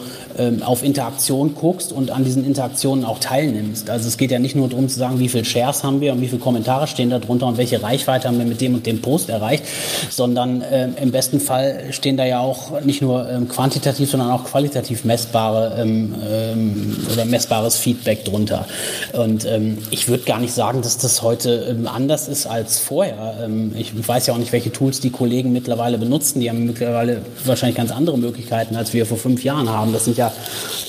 auf 0.66 0.84
Interaktion 0.84 1.56
guckst 1.56 1.92
und 1.92 2.12
an 2.12 2.24
diesen 2.24 2.46
Interaktionen 2.46 3.06
auch 3.06 3.20
teilnimmst. 3.20 3.90
Also 3.90 4.08
es 4.08 4.18
geht 4.18 4.32
ja 4.32 4.40
nicht 4.40 4.56
nur 4.56 4.68
darum 4.68 4.90
zu 4.90 4.98
sagen, 4.98 5.20
wie 5.20 5.30
viele 5.30 5.46
Shares 5.46 5.84
haben 5.84 6.02
wir 6.02 6.14
und 6.14 6.22
wie 6.22 6.28
viele 6.28 6.40
Kommentare 6.40 6.88
stehen 6.88 7.10
da 7.10 7.20
drunter 7.20 7.48
und 7.48 7.58
welche 7.58 7.82
Reichweite 7.82 8.28
haben 8.28 8.40
wir 8.40 8.46
mit 8.46 8.62
dem 8.62 8.74
und 8.74 8.86
dem 8.86 9.02
Post 9.02 9.30
erreicht, 9.30 9.64
sondern 10.10 10.64
im 11.02 11.12
besten 11.12 11.40
Fall 11.40 11.86
stehen 11.92 12.18
da 12.18 12.26
ja 12.26 12.40
auch 12.40 12.82
nicht 12.82 13.02
nur 13.02 13.28
quantitativ, 13.48 14.10
sondern 14.10 14.32
auch 14.32 14.46
qualitativ 14.46 15.04
messbare 15.04 15.76
ähm, 15.80 16.16
ähm, 16.30 16.98
oder 17.12 17.26
messbares 17.26 17.78
Feedback 17.78 18.26
drunter. 18.26 18.66
Und 19.14 19.46
ähm, 19.46 19.78
ich 19.92 20.08
würde 20.08 20.24
gar 20.24 20.40
nicht 20.40 20.54
sagen, 20.54 20.82
dass 20.82 20.98
das 20.98 21.22
heute 21.22 21.68
ähm, 21.70 21.88
anders 21.88 22.28
ist 22.28 22.46
als 22.46 22.80
vorher. 22.80 23.36
Ähm, 23.44 23.74
ich 23.78 23.92
weiß 24.08 24.28
ja 24.28 24.34
auch 24.34 24.38
nicht, 24.38 24.52
welche 24.52 24.72
Tools 24.72 25.00
die 25.00 25.10
Kollegen 25.10 25.52
mittlerweile 25.54 25.98
benutzen. 25.98 26.40
Die 26.40 26.50
haben 26.50 26.66
mittlerweile 26.66 27.22
wahrscheinlich 27.46 27.78
ganz 27.78 27.92
andere 27.92 28.18
Möglichkeiten, 28.18 28.76
als 28.76 28.94
wir 28.94 29.06
vor 29.06 29.18
fünf 29.18 29.44
Jahren 29.44 29.70
haben. 29.70 29.94
Das 29.94 30.06
sind 30.06 30.18
ja 30.18 30.23
ja, 30.24 30.34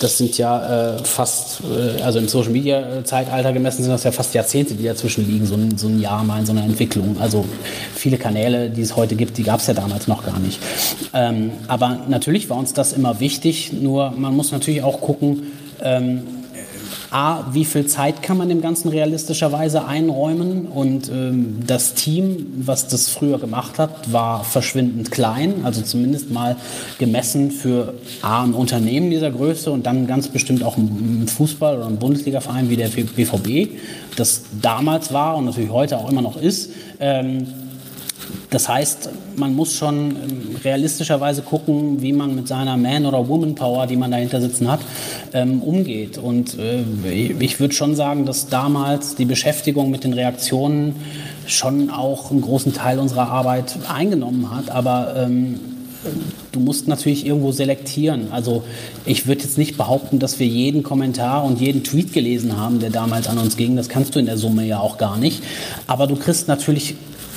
das 0.01 0.19
sind 0.19 0.39
ja 0.39 0.95
äh, 0.95 1.05
fast, 1.05 1.61
äh, 1.65 2.03
also 2.03 2.19
im 2.19 2.29
Social 2.29 2.53
Media 2.53 3.05
Zeitalter 3.05 3.53
gemessen 3.53 3.83
sind 3.83 3.93
das 3.93 4.05
ja 4.05 4.13
fast 4.13 4.35
Jahrzehnte, 4.35 4.75
die 4.75 4.85
dazwischen 4.85 5.27
liegen, 5.27 5.47
so 5.47 5.55
ein, 5.55 5.77
so 5.77 5.89
ein 5.89 6.01
Jahr 6.01 6.23
mal 6.25 6.41
in 6.41 6.47
so 6.47 6.53
einer 6.53 6.65
Entwicklung. 6.65 7.17
Also 7.21 7.45
viele 7.95 8.17
Kanäle, 8.17 8.71
die 8.71 8.83
es 8.83 8.97
heute 8.97 9.17
gibt, 9.17 9.37
die 9.39 9.43
gab 9.43 9.61
es 9.61 9.67
ja 9.67 9.75
damals 9.75 10.07
noch 10.07 10.25
gar 10.25 10.39
nicht. 10.39 10.61
Ähm, 11.13 11.53
aber 11.69 12.01
natürlich 12.09 12.49
war 12.51 12.59
uns 12.59 12.73
das 12.73 12.93
immer 12.93 13.21
wichtig, 13.21 13.73
nur 13.73 14.11
man 14.13 14.35
muss 14.37 14.53
natürlich 14.53 14.83
auch 14.83 15.01
gucken, 15.01 15.53
ähm, 15.83 16.23
A, 17.11 17.45
wie 17.53 17.65
viel 17.65 17.87
Zeit 17.87 18.23
kann 18.23 18.37
man 18.37 18.49
dem 18.49 18.61
Ganzen 18.61 18.89
realistischerweise 18.89 19.87
einräumen? 19.87 20.67
Und 20.67 21.11
ähm, 21.11 21.61
das 21.67 21.95
Team, 21.95 22.47
was 22.57 22.89
das 22.89 23.09
früher 23.09 23.39
gemacht 23.39 23.79
hat, 23.79 24.13
war 24.13 24.45
verschwindend 24.45 25.11
klein, 25.11 25.65
also 25.65 25.83
zumindest 25.83 26.31
mal 26.31 26.57
gemessen 26.99 27.51
für 27.51 27.95
A, 28.23 28.43
ein 28.43 28.53
Unternehmen 28.55 29.11
dieser 29.11 29.31
Größe 29.31 29.71
und 29.71 29.87
dann 29.87 30.07
ganz 30.07 30.29
bestimmt 30.29 30.63
auch 30.63 30.77
ein 30.77 31.27
Fußball- 31.27 31.77
oder 31.77 31.87
ein 31.87 31.99
Bundesligaverein 31.99 32.71
wie 32.71 32.77
der 32.77 32.89
BVB, 32.89 33.71
das 34.17 34.43
damals 34.61 35.13
war 35.13 35.37
und 35.37 35.47
natürlich 35.47 35.71
heute 35.71 35.99
auch 35.99 36.11
immer 36.11 36.23
noch 36.23 36.37
ist. 36.37 36.71
Ähm, 37.01 37.47
das 38.55 38.69
heißt, 38.69 39.11
man 39.37 39.55
muss 39.55 39.75
schon 39.75 40.11
ähm, 40.11 40.57
realistischerweise 40.65 41.43
gucken, 41.43 42.01
wie 42.01 42.13
man 42.13 42.35
mit 42.35 42.49
seiner 42.49 42.77
Man- 42.77 43.05
oder 43.05 43.29
Woman-Power, 43.29 43.87
die 43.87 43.97
man 43.97 44.11
dahinter 44.11 44.41
sitzen 44.41 44.71
hat, 44.71 44.81
ähm, 45.33 45.63
umgeht. 45.63 46.19
Und 46.19 46.59
äh, 46.59 46.83
ich 47.41 47.61
würde 47.61 47.75
schon 47.75 47.97
sagen, 47.97 48.25
dass 48.27 48.49
damals 48.49 49.17
die 49.17 49.25
Beschäftigung 49.25 49.91
mit 49.91 50.05
den 50.05 50.13
Reaktionen 50.13 50.95
schon 51.47 51.91
auch 51.91 52.31
einen 52.31 52.41
großen 52.41 52.73
Teil 52.73 52.99
unserer 52.99 53.29
Arbeit 53.29 53.77
eingenommen 53.89 54.51
hat. 54.55 54.71
Aber 54.71 55.15
ähm, 55.17 55.61
du 56.53 56.61
musst 56.61 56.89
natürlich 56.89 57.27
irgendwo 57.27 57.53
selektieren. 57.53 58.29
Also 58.31 58.63
ich 59.05 59.27
würde 59.27 59.43
jetzt 59.43 59.59
nicht 59.59 59.77
behaupten, 59.77 60.19
dass 60.19 60.39
wir 60.39 60.47
jeden 60.47 60.83
Kommentar 60.83 61.45
und 61.45 61.61
jeden 61.61 61.83
Tweet 61.83 62.13
gelesen 62.13 62.57
haben, 62.57 62.81
der 62.81 62.91
damals 62.91 63.27
an 63.27 63.39
uns 63.39 63.57
ging. 63.57 63.77
Das 63.77 63.89
kannst 63.89 64.15
du 64.15 64.19
in 64.19 64.27
der 64.27 64.39
Summe 64.39 64.65
ja 64.65 64.79
auch 64.79 64.99
gar 64.99 65.19
nicht. 65.19 65.43
Aber 65.87 66.07
du 66.07 66.17
kriegst 66.17 66.49
natürlich 66.49 66.95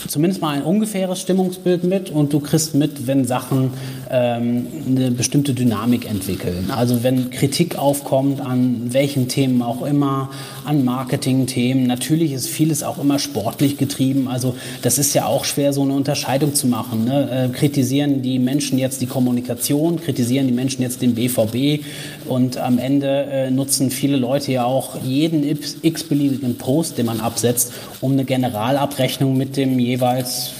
zumindest 0.08 0.42
mal 0.42 0.56
ein 0.56 0.64
ungefähres 0.64 1.20
Stimmungsbild 1.22 1.84
mit 1.84 2.10
und 2.10 2.34
du 2.34 2.40
kriegst 2.40 2.76
mit, 2.76 3.08
wenn 3.08 3.26
Sachen 3.26 3.72
ähm, 4.10 4.68
eine 4.88 5.12
bestimmte 5.12 5.54
Dynamik 5.54 6.10
entwickeln. 6.10 6.72
Also 6.72 7.04
wenn 7.04 7.30
Kritik 7.30 7.78
aufkommt 7.78 8.42
an 8.42 8.94
welchen 8.94 9.28
Themen 9.28 9.62
auch 9.62 9.86
immer, 9.86 10.30
an 10.68 10.84
Marketing-Themen. 10.84 11.88
Natürlich 11.88 12.34
ist 12.34 12.50
vieles 12.50 12.84
auch 12.84 13.00
immer 13.00 13.20
sportlich 13.20 13.78
getrieben. 13.78 14.28
Also 14.28 14.56
das 14.82 14.98
ist 14.98 15.14
ja 15.14 15.26
auch 15.26 15.46
schwer, 15.46 15.72
so 15.72 15.82
eine 15.82 15.94
Unterscheidung 15.94 16.54
zu 16.54 16.68
machen. 16.68 17.06
Ne? 17.06 17.50
Äh, 17.54 17.58
kritisieren 17.58 18.22
die 18.22 18.38
Menschen 18.38 18.78
jetzt 18.78 19.02
die 19.02 19.06
Kommunikation, 19.06 20.02
kritisieren 20.02 20.46
die 20.46 20.54
Menschen 20.54 20.82
jetzt 20.82 21.02
den 21.02 21.16
BVB 21.16 21.86
und 22.28 22.58
am 22.58 22.80
Ende 22.80 23.08
äh, 23.08 23.52
nutzen 23.52 23.92
viele 23.92 24.18
Leute 24.18 24.52
ja 24.52 24.66
auch 24.66 25.02
jeden 25.04 25.44
x-beliebigen 25.82 26.58
Post, 26.58 26.98
den 26.98 27.06
man 27.06 27.20
absetzt, 27.20 27.72
um 28.02 28.14
eine 28.14 28.26
Generalabrechnung 28.26 29.38
mit 29.38 29.58
dem 29.58 29.80
jeweils 29.80 30.52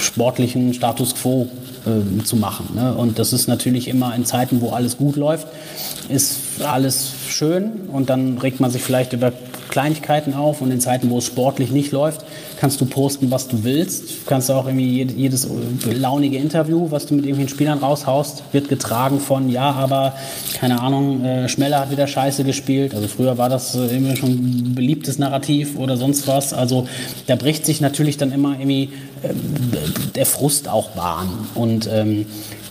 sportlichen 0.00 0.74
Status 0.74 1.14
quo 1.14 1.48
äh, 1.86 2.22
zu 2.24 2.36
machen. 2.36 2.74
Ne? 2.74 2.94
Und 2.94 3.18
das 3.18 3.32
ist 3.32 3.48
natürlich 3.48 3.88
immer 3.88 4.14
in 4.14 4.24
Zeiten, 4.24 4.60
wo 4.60 4.70
alles 4.70 4.96
gut 4.96 5.16
läuft, 5.16 5.46
ist 6.08 6.38
alles 6.64 7.12
schön 7.28 7.88
und 7.92 8.10
dann 8.10 8.38
regt 8.38 8.60
man 8.60 8.70
sich 8.70 8.82
vielleicht 8.82 9.12
über 9.12 9.32
Kleinigkeiten 9.68 10.34
auf 10.34 10.60
und 10.60 10.70
in 10.70 10.80
Zeiten, 10.80 11.10
wo 11.10 11.18
es 11.18 11.26
sportlich 11.26 11.70
nicht 11.70 11.92
läuft, 11.92 12.24
kannst 12.58 12.80
du 12.80 12.86
posten, 12.86 13.30
was 13.30 13.48
du 13.48 13.64
willst. 13.64 14.26
Kannst 14.26 14.48
du 14.48 14.54
auch 14.54 14.66
irgendwie 14.66 15.02
jedes 15.02 15.48
launige 15.84 16.38
Interview, 16.38 16.90
was 16.90 17.06
du 17.06 17.14
mit 17.14 17.24
irgendwelchen 17.24 17.54
Spielern 17.54 17.78
raushaust, 17.78 18.42
wird 18.52 18.68
getragen 18.68 19.20
von, 19.20 19.48
ja, 19.48 19.72
aber 19.72 20.14
keine 20.54 20.80
Ahnung, 20.80 21.24
äh, 21.24 21.48
Schmeller 21.48 21.80
hat 21.80 21.90
wieder 21.90 22.06
Scheiße 22.06 22.44
gespielt. 22.44 22.94
Also 22.94 23.08
früher 23.08 23.38
war 23.38 23.48
das 23.48 23.74
äh, 23.74 23.96
immer 23.96 24.16
schon 24.16 24.30
ein 24.30 24.74
beliebtes 24.74 25.18
Narrativ 25.18 25.76
oder 25.76 25.96
sonst 25.96 26.26
was. 26.26 26.52
Also 26.52 26.88
da 27.26 27.36
bricht 27.36 27.66
sich 27.66 27.80
natürlich 27.80 28.16
dann 28.16 28.32
immer 28.32 28.58
irgendwie 28.58 28.90
äh, 29.22 29.28
der 30.14 30.26
Frust 30.26 30.68
auch 30.68 30.90
Bahn. 30.90 31.28
Und 31.54 31.88
ähm, 31.92 32.26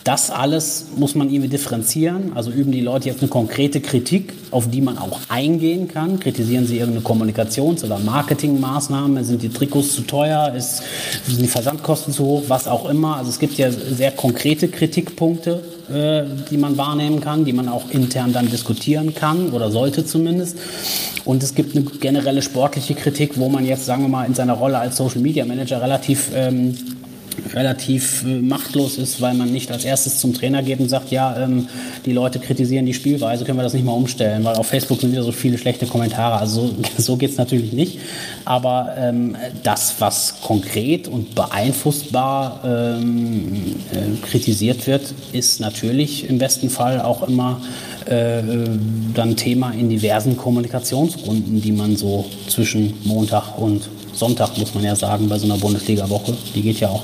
das 0.06 0.30
alles 0.30 0.86
muss 0.96 1.16
man 1.16 1.32
irgendwie 1.32 1.50
differenzieren. 1.50 2.34
Also 2.36 2.52
üben 2.52 2.72
die 2.72 2.82
Leute 2.82 3.10
jetzt 3.10 3.22
eine 3.22 3.28
konkrete 3.28 3.82
Kritik, 3.82 4.34
auf 4.52 4.70
die 4.70 4.80
man 4.80 5.00
auch 5.00 5.20
eingehen 5.30 5.88
kann. 5.88 6.20
Kritisieren 6.20 6.68
sie 6.68 6.78
irgendeine 6.78 7.04
Kommunikations- 7.04 7.84
oder 7.84 7.98
Marketingmaßnahme? 7.98 9.24
Sind 9.24 9.42
die 9.42 9.50
Trikots 9.50 9.96
zu 9.96 10.04
teuer? 10.04 10.54
Ist, 10.56 10.84
sind 11.26 11.42
die 11.42 11.48
Versandkosten 11.48 12.14
zu 12.14 12.24
hoch? 12.24 12.44
Was 12.50 12.68
auch 12.68 12.88
immer. 12.88 13.18
Also 13.18 13.32
es 13.32 13.40
gibt 13.40 13.56
ja 13.56 13.72
sehr 13.72 14.12
konkrete 14.12 14.68
Kritikpunkte, 14.68 15.64
äh, 15.92 16.24
die 16.52 16.58
man 16.58 16.78
wahrnehmen 16.78 17.20
kann, 17.20 17.44
die 17.44 17.54
man 17.54 17.68
auch 17.68 17.90
intern 17.90 18.32
dann 18.32 18.48
diskutieren 18.48 19.16
kann 19.16 19.50
oder 19.54 19.72
sollte 19.72 20.06
zumindest. 20.06 20.60
Und 21.26 21.42
es 21.42 21.56
gibt 21.56 21.76
eine 21.76 21.84
generelle 21.84 22.44
sportliche 22.44 22.94
Kritik, 22.94 23.40
wo 23.40 23.50
man 23.50 23.66
jetzt, 23.66 23.88
sagen 23.88 24.04
wir 24.04 24.10
mal, 24.10 24.26
in 24.26 24.36
seiner 24.36 24.54
Rolle 24.54 24.78
als 24.78 24.98
Social 24.98 25.22
Media 25.22 25.46
Manager 25.46 25.82
relativ 25.82 26.30
ähm, 26.36 26.78
relativ 27.54 28.24
äh, 28.24 28.40
machtlos 28.40 28.98
ist, 28.98 29.22
weil 29.22 29.34
man 29.34 29.52
nicht 29.52 29.72
als 29.72 29.86
erstes 29.86 30.20
zum 30.20 30.34
Trainer 30.34 30.64
geht 30.64 30.80
und 30.80 30.90
sagt, 30.90 31.12
ja, 31.12 31.38
ähm, 31.38 31.68
die 32.06 32.14
Leute 32.14 32.40
kritisieren 32.40 32.86
die 32.86 32.94
Spielweise, 32.94 33.46
können 33.46 33.58
wir 33.58 33.64
das 33.64 33.74
nicht 33.74 33.86
mal 33.86 33.94
umstellen, 33.94 34.44
weil 34.44 34.56
auf 34.56 34.68
Facebook 34.68 35.02
sind 35.02 35.12
wieder 35.12 35.24
so 35.24 35.32
viele 35.32 35.58
schlechte 35.58 35.86
Kommentare. 35.86 36.38
Also 36.40 36.68
so, 36.68 36.76
so 36.98 37.18
geht 37.18 37.32
es 37.32 37.38
natürlich 37.38 37.74
nicht. 37.74 38.00
Aber 38.46 38.94
ähm, 38.98 39.36
das, 39.64 39.96
was 40.00 40.42
konkret 40.42 41.08
und 41.08 41.36
beeinflussbar 41.36 42.62
ähm, 42.66 43.76
äh, 43.92 44.26
kritisiert 44.26 44.88
wird, 44.88 45.14
ist 45.34 45.60
natürlich 45.60 46.30
im 46.30 46.38
besten 46.38 46.70
Fall 46.70 47.02
auch 47.02 47.28
immer 47.28 47.62
äh, 48.06 48.42
dann 49.14 49.36
Thema 49.36 49.72
in 49.72 49.90
diversen 49.90 50.38
Kommunikationsrunden, 50.38 51.62
die 51.62 51.72
man 51.72 51.96
so 51.96 52.26
zwischen 52.48 52.94
Montag 53.04 53.58
und 53.58 53.90
Sonntag, 54.16 54.58
muss 54.58 54.74
man 54.74 54.84
ja 54.84 54.96
sagen, 54.96 55.28
bei 55.30 55.38
so 55.38 55.46
einer 55.46 55.58
Bundesliga-Woche. 55.58 56.36
Die 56.56 56.62
geht 56.62 56.80
ja 56.80 56.90
auch 56.90 57.04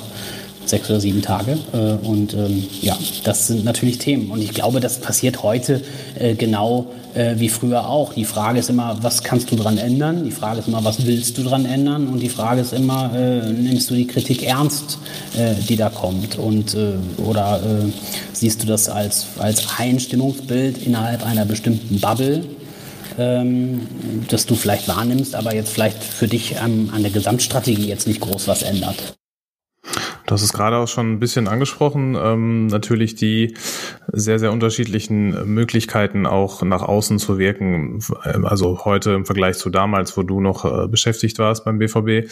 sechs 0.66 0.90
oder 0.90 1.00
sieben 1.00 1.22
Tage. 1.22 1.58
Äh, 1.74 2.08
und 2.08 2.34
ähm, 2.34 2.66
ja, 2.82 2.98
das 3.24 3.48
sind 3.48 3.66
natürlich 3.66 3.98
Themen. 3.98 4.32
Und 4.32 4.42
ich 4.42 4.54
glaube, 4.54 4.80
das 4.80 5.00
passiert 5.00 5.44
heute 5.44 5.82
äh, 6.18 6.36
genau 6.36 6.88
äh, 7.14 7.36
wie 7.38 7.50
früher 7.50 7.88
auch. 7.88 8.14
Die 8.14 8.26
Frage 8.26 8.60
ist 8.60 8.70
immer, 8.70 8.98
was 9.02 9.24
kannst 9.24 9.52
du 9.52 9.56
dran 9.56 9.78
ändern? 9.78 10.24
Die 10.24 10.32
Frage 10.32 10.60
ist 10.60 10.68
immer, 10.68 10.84
was 10.84 11.06
willst 11.06 11.38
du 11.38 11.44
dran 11.44 11.66
ändern? 11.66 12.08
Und 12.08 12.20
die 12.20 12.30
Frage 12.30 12.62
ist 12.62 12.74
immer, 12.74 13.12
äh, 13.14 13.52
nimmst 13.52 13.90
du 13.90 13.96
die 13.96 14.08
Kritik 14.08 14.44
ernst, 14.44 14.98
äh, 15.38 15.54
die 15.68 15.76
da 15.76 15.90
kommt? 15.90 16.38
Und, 16.38 16.74
äh, 16.76 16.94
oder 17.26 17.60
siehst 18.34 18.64
du 18.64 18.68
das 18.68 18.90
als, 18.90 19.28
als 19.38 19.64
Einstimmungsbild 19.78 20.86
innerhalb 20.86 21.26
einer 21.26 21.46
bestimmten 21.46 22.00
Bubble? 22.00 22.44
Ähm, 23.22 23.88
das 24.30 24.46
du 24.46 24.56
vielleicht 24.56 24.88
wahrnimmst, 24.88 25.36
aber 25.36 25.54
jetzt 25.54 25.72
vielleicht 25.72 26.04
für 26.04 26.28
dich 26.28 26.60
an, 26.60 26.90
an 26.94 27.04
der 27.04 27.12
Gesamtstrategie 27.12 27.88
jetzt 27.88 28.08
nicht 28.08 28.22
groß 28.22 28.48
was 28.48 28.64
ändert. 28.64 29.16
Du 30.32 30.36
hast 30.36 30.44
es 30.44 30.54
gerade 30.54 30.78
auch 30.78 30.88
schon 30.88 31.12
ein 31.12 31.20
bisschen 31.20 31.48
angesprochen. 31.48 32.16
Ähm, 32.16 32.68
natürlich 32.68 33.16
die 33.16 33.56
sehr, 34.14 34.40
sehr 34.40 34.52
unterschiedlichen 34.52 35.54
Möglichkeiten 35.54 36.26
auch 36.26 36.62
nach 36.62 36.84
außen 36.84 37.20
zu 37.20 37.38
wirken. 37.38 38.00
Also 38.44 38.86
heute 38.86 39.12
im 39.12 39.26
Vergleich 39.26 39.58
zu 39.58 39.70
damals, 39.70 40.16
wo 40.16 40.24
du 40.24 40.40
noch 40.40 40.64
äh, 40.64 40.88
beschäftigt 40.88 41.38
warst 41.40 41.66
beim 41.66 41.80
BVB. 41.80 42.32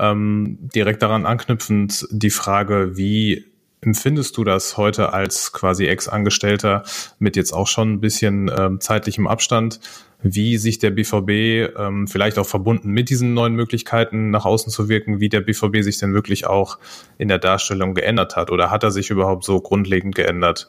Ähm, 0.00 0.58
direkt 0.74 1.02
daran 1.02 1.24
anknüpfend 1.24 2.08
die 2.10 2.30
Frage, 2.30 2.96
wie 2.96 3.44
empfindest 3.80 4.36
du 4.36 4.44
das 4.44 4.76
heute 4.76 5.12
als 5.12 5.52
quasi 5.52 5.86
Ex-Angestellter 5.86 6.82
mit 7.18 7.36
jetzt 7.36 7.52
auch 7.52 7.68
schon 7.68 7.92
ein 7.92 8.00
bisschen 8.00 8.50
ähm, 8.56 8.80
zeitlichem 8.80 9.26
Abstand? 9.28 9.78
Wie 10.22 10.56
sich 10.56 10.78
der 10.78 10.90
BVB 10.90 11.78
ähm, 11.78 12.06
vielleicht 12.08 12.38
auch 12.38 12.46
verbunden 12.46 12.90
mit 12.90 13.10
diesen 13.10 13.34
neuen 13.34 13.54
Möglichkeiten 13.54 14.30
nach 14.30 14.44
außen 14.44 14.72
zu 14.72 14.88
wirken, 14.88 15.20
wie 15.20 15.28
der 15.28 15.40
BVB 15.40 15.82
sich 15.82 15.98
denn 15.98 16.14
wirklich 16.14 16.46
auch 16.46 16.78
in 17.18 17.28
der 17.28 17.38
Darstellung 17.38 17.94
geändert 17.94 18.36
hat 18.36 18.50
oder 18.50 18.70
hat 18.70 18.82
er 18.82 18.90
sich 18.90 19.10
überhaupt 19.10 19.44
so 19.44 19.60
grundlegend 19.60 20.14
geändert? 20.14 20.68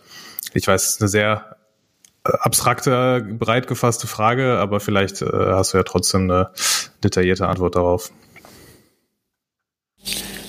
Ich 0.53 0.67
weiß, 0.67 0.83
es 0.83 0.89
ist 0.93 1.01
eine 1.01 1.09
sehr 1.09 1.57
äh, 2.25 2.31
abstrakte, 2.39 3.25
breit 3.39 3.67
gefasste 3.67 4.07
Frage, 4.07 4.57
aber 4.57 4.79
vielleicht 4.79 5.21
äh, 5.21 5.27
hast 5.31 5.73
du 5.73 5.77
ja 5.77 5.83
trotzdem 5.83 6.29
eine 6.29 6.49
detaillierte 7.03 7.47
Antwort 7.47 7.75
darauf. 7.75 8.11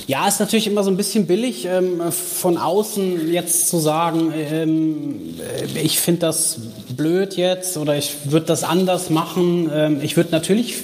Ja, 0.09 0.27
ist 0.27 0.41
natürlich 0.41 0.67
immer 0.67 0.83
so 0.85 0.91
ein 0.91 0.97
bisschen 0.97 1.27
billig, 1.27 1.67
ähm, 1.67 2.01
von 2.11 2.57
außen 2.57 3.31
jetzt 3.31 3.69
zu 3.69 3.79
sagen, 3.79 4.33
ähm, 4.35 5.35
äh, 5.39 5.81
ich 5.81 6.01
finde 6.01 6.21
das 6.21 6.61
blöd 6.97 7.37
jetzt 7.37 7.77
oder 7.77 7.95
ich 7.95 8.15
würde 8.25 8.47
das 8.47 8.65
anders 8.65 9.11
machen. 9.11 9.71
Ähm, 9.71 10.01
ich 10.03 10.17
würde 10.17 10.31
natürlich 10.31 10.77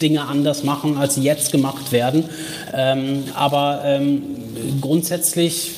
Dinge 0.00 0.22
anders 0.22 0.64
machen, 0.64 0.96
als 0.96 1.16
sie 1.16 1.22
jetzt 1.22 1.52
gemacht 1.52 1.92
werden. 1.92 2.24
Ähm, 2.72 3.24
aber 3.34 3.82
ähm, 3.84 4.22
grundsätzlich 4.80 5.72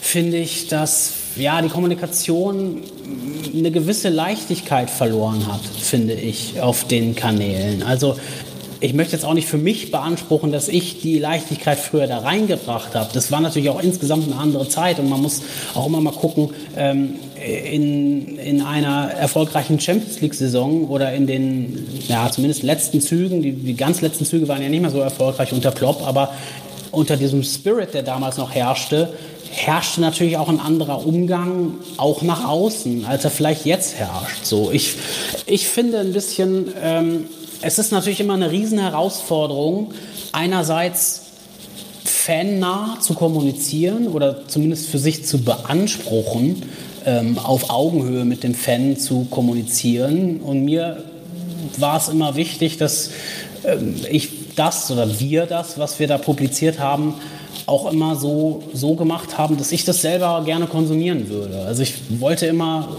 finde 0.00 0.38
ich, 0.38 0.66
dass 0.66 1.12
ja, 1.36 1.62
die 1.62 1.68
Kommunikation 1.68 2.82
eine 3.54 3.70
gewisse 3.70 4.08
Leichtigkeit 4.08 4.90
verloren 4.90 5.46
hat, 5.46 5.60
finde 5.80 6.14
ich, 6.14 6.60
auf 6.60 6.84
den 6.84 7.14
Kanälen. 7.14 7.84
Also 7.84 8.16
ich 8.84 8.92
möchte 8.92 9.14
jetzt 9.14 9.24
auch 9.24 9.32
nicht 9.32 9.48
für 9.48 9.56
mich 9.56 9.90
beanspruchen, 9.90 10.52
dass 10.52 10.68
ich 10.68 11.00
die 11.00 11.18
Leichtigkeit 11.18 11.78
früher 11.78 12.06
da 12.06 12.18
reingebracht 12.18 12.94
habe. 12.94 13.08
Das 13.14 13.32
war 13.32 13.40
natürlich 13.40 13.70
auch 13.70 13.82
insgesamt 13.82 14.30
eine 14.30 14.36
andere 14.36 14.68
Zeit 14.68 14.98
und 14.98 15.08
man 15.08 15.22
muss 15.22 15.42
auch 15.74 15.86
immer 15.86 16.02
mal 16.02 16.12
gucken, 16.12 16.50
ähm, 16.76 17.14
in, 17.42 18.38
in 18.38 18.60
einer 18.60 19.10
erfolgreichen 19.10 19.80
Champions 19.80 20.20
League-Saison 20.20 20.88
oder 20.88 21.14
in 21.14 21.26
den, 21.26 21.88
ja, 22.08 22.30
zumindest 22.30 22.62
letzten 22.62 23.00
Zügen, 23.00 23.40
die, 23.40 23.52
die 23.52 23.74
ganz 23.74 24.02
letzten 24.02 24.26
Züge 24.26 24.48
waren 24.48 24.62
ja 24.62 24.68
nicht 24.68 24.82
mehr 24.82 24.90
so 24.90 25.00
erfolgreich 25.00 25.52
unter 25.52 25.72
Klopp, 25.72 26.06
aber 26.06 26.34
unter 26.90 27.16
diesem 27.16 27.42
Spirit, 27.42 27.94
der 27.94 28.02
damals 28.02 28.36
noch 28.36 28.54
herrschte, 28.54 29.14
herrschte 29.50 30.02
natürlich 30.02 30.36
auch 30.36 30.48
ein 30.48 30.60
anderer 30.60 31.06
Umgang, 31.06 31.74
auch 31.96 32.20
nach 32.20 32.46
außen, 32.46 33.06
als 33.06 33.24
er 33.24 33.30
vielleicht 33.30 33.64
jetzt 33.64 33.94
herrscht. 33.94 34.44
So, 34.44 34.70
ich, 34.70 34.94
ich 35.46 35.68
finde 35.68 36.00
ein 36.00 36.12
bisschen, 36.12 36.68
ähm, 36.82 37.26
es 37.64 37.78
ist 37.78 37.92
natürlich 37.92 38.20
immer 38.20 38.34
eine 38.34 38.50
riesen 38.50 38.78
Herausforderung, 38.78 39.94
einerseits 40.32 41.22
fannah 42.04 42.98
zu 43.00 43.14
kommunizieren 43.14 44.08
oder 44.08 44.46
zumindest 44.46 44.88
für 44.88 44.98
sich 44.98 45.24
zu 45.24 45.38
beanspruchen, 45.38 46.62
ähm, 47.06 47.38
auf 47.38 47.70
Augenhöhe 47.70 48.26
mit 48.26 48.42
dem 48.42 48.54
Fan 48.54 48.98
zu 48.98 49.24
kommunizieren. 49.30 50.40
Und 50.40 50.64
mir 50.64 51.04
war 51.78 51.96
es 51.96 52.08
immer 52.08 52.36
wichtig, 52.36 52.76
dass 52.76 53.10
ähm, 53.64 53.96
ich 54.10 54.54
das 54.56 54.90
oder 54.90 55.18
wir 55.18 55.46
das, 55.46 55.78
was 55.78 55.98
wir 55.98 56.06
da 56.06 56.18
publiziert 56.18 56.78
haben, 56.78 57.14
auch 57.64 57.90
immer 57.90 58.14
so, 58.14 58.62
so 58.74 58.94
gemacht 58.94 59.38
haben, 59.38 59.56
dass 59.56 59.72
ich 59.72 59.86
das 59.86 60.02
selber 60.02 60.42
gerne 60.44 60.66
konsumieren 60.66 61.30
würde. 61.30 61.64
Also 61.64 61.82
ich 61.82 61.94
wollte 62.20 62.44
immer 62.44 62.96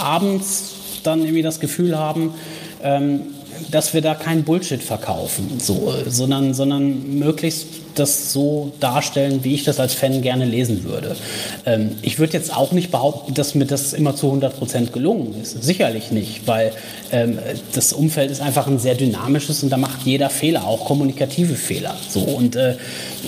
abends 0.00 0.74
dann 1.02 1.22
irgendwie 1.22 1.42
das 1.42 1.58
Gefühl 1.58 1.98
haben, 1.98 2.34
ähm, 2.82 3.22
dass 3.70 3.94
wir 3.94 4.00
da 4.00 4.14
kein 4.14 4.44
Bullshit 4.44 4.82
verkaufen, 4.82 5.58
so, 5.58 5.92
sondern, 6.06 6.54
sondern 6.54 7.18
möglichst 7.18 7.66
das 7.94 8.32
so 8.32 8.72
darstellen, 8.78 9.42
wie 9.42 9.54
ich 9.54 9.64
das 9.64 9.80
als 9.80 9.94
Fan 9.94 10.20
gerne 10.22 10.44
lesen 10.44 10.84
würde. 10.84 11.16
Ähm, 11.64 11.92
ich 12.02 12.18
würde 12.18 12.34
jetzt 12.34 12.54
auch 12.54 12.72
nicht 12.72 12.90
behaupten, 12.90 13.34
dass 13.34 13.54
mir 13.54 13.64
das 13.64 13.92
immer 13.92 14.14
zu 14.14 14.26
100 14.26 14.58
Prozent 14.58 14.92
gelungen 14.92 15.34
ist. 15.40 15.62
Sicherlich 15.62 16.10
nicht, 16.10 16.46
weil 16.46 16.72
ähm, 17.10 17.38
das 17.72 17.92
Umfeld 17.92 18.30
ist 18.30 18.40
einfach 18.40 18.66
ein 18.66 18.78
sehr 18.78 18.94
dynamisches 18.94 19.62
und 19.62 19.70
da 19.70 19.76
macht 19.76 20.02
jeder 20.04 20.30
Fehler, 20.30 20.66
auch 20.66 20.84
kommunikative 20.84 21.54
Fehler. 21.54 21.96
So, 22.08 22.20
und 22.20 22.56
äh, 22.56 22.76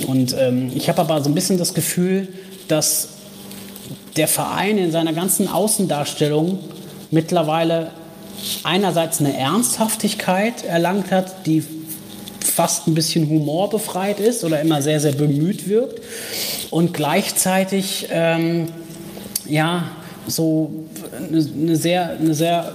und 0.06 0.34
ähm, 0.38 0.70
ich 0.74 0.88
habe 0.88 1.00
aber 1.00 1.22
so 1.22 1.30
ein 1.30 1.34
bisschen 1.34 1.58
das 1.58 1.74
Gefühl, 1.74 2.28
dass 2.68 3.08
der 4.16 4.28
Verein 4.28 4.78
in 4.78 4.90
seiner 4.92 5.12
ganzen 5.12 5.48
Außendarstellung 5.48 6.58
mittlerweile 7.10 7.90
einerseits 8.64 9.20
eine 9.20 9.36
Ernsthaftigkeit 9.36 10.64
erlangt 10.64 11.10
hat, 11.10 11.46
die 11.46 11.64
fast 12.40 12.88
ein 12.88 12.94
bisschen 12.94 13.28
humorbefreit 13.28 14.20
ist 14.20 14.44
oder 14.44 14.60
immer 14.60 14.82
sehr, 14.82 15.00
sehr 15.00 15.12
bemüht 15.12 15.68
wirkt 15.68 16.00
und 16.70 16.92
gleichzeitig 16.92 18.08
ähm, 18.10 18.66
ja 19.46 19.90
so 20.26 20.70
eine, 21.16 21.38
eine, 21.38 21.76
sehr, 21.76 22.10
eine 22.10 22.34
sehr 22.34 22.72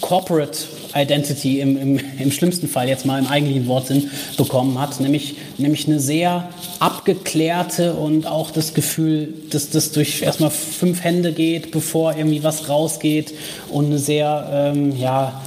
corporate 0.00 0.58
Identity 0.96 1.60
im, 1.60 1.76
im, 1.76 2.00
im 2.18 2.30
schlimmsten 2.30 2.68
Fall 2.68 2.88
jetzt 2.88 3.06
mal 3.06 3.18
im 3.18 3.26
eigentlichen 3.26 3.66
Wortsinn 3.66 4.10
bekommen 4.36 4.80
hat, 4.80 5.00
nämlich, 5.00 5.36
nämlich 5.58 5.86
eine 5.86 6.00
sehr 6.00 6.48
abgeklärte 6.78 7.94
und 7.94 8.26
auch 8.26 8.50
das 8.50 8.74
Gefühl, 8.74 9.32
dass 9.50 9.70
das 9.70 9.92
durch 9.92 10.22
erstmal 10.22 10.50
fünf 10.50 11.02
Hände 11.04 11.32
geht, 11.32 11.70
bevor 11.70 12.16
irgendwie 12.16 12.42
was 12.42 12.68
rausgeht 12.68 13.34
und 13.68 13.86
eine 13.86 13.98
sehr, 13.98 14.72
ähm, 14.74 14.96
ja, 14.96 15.40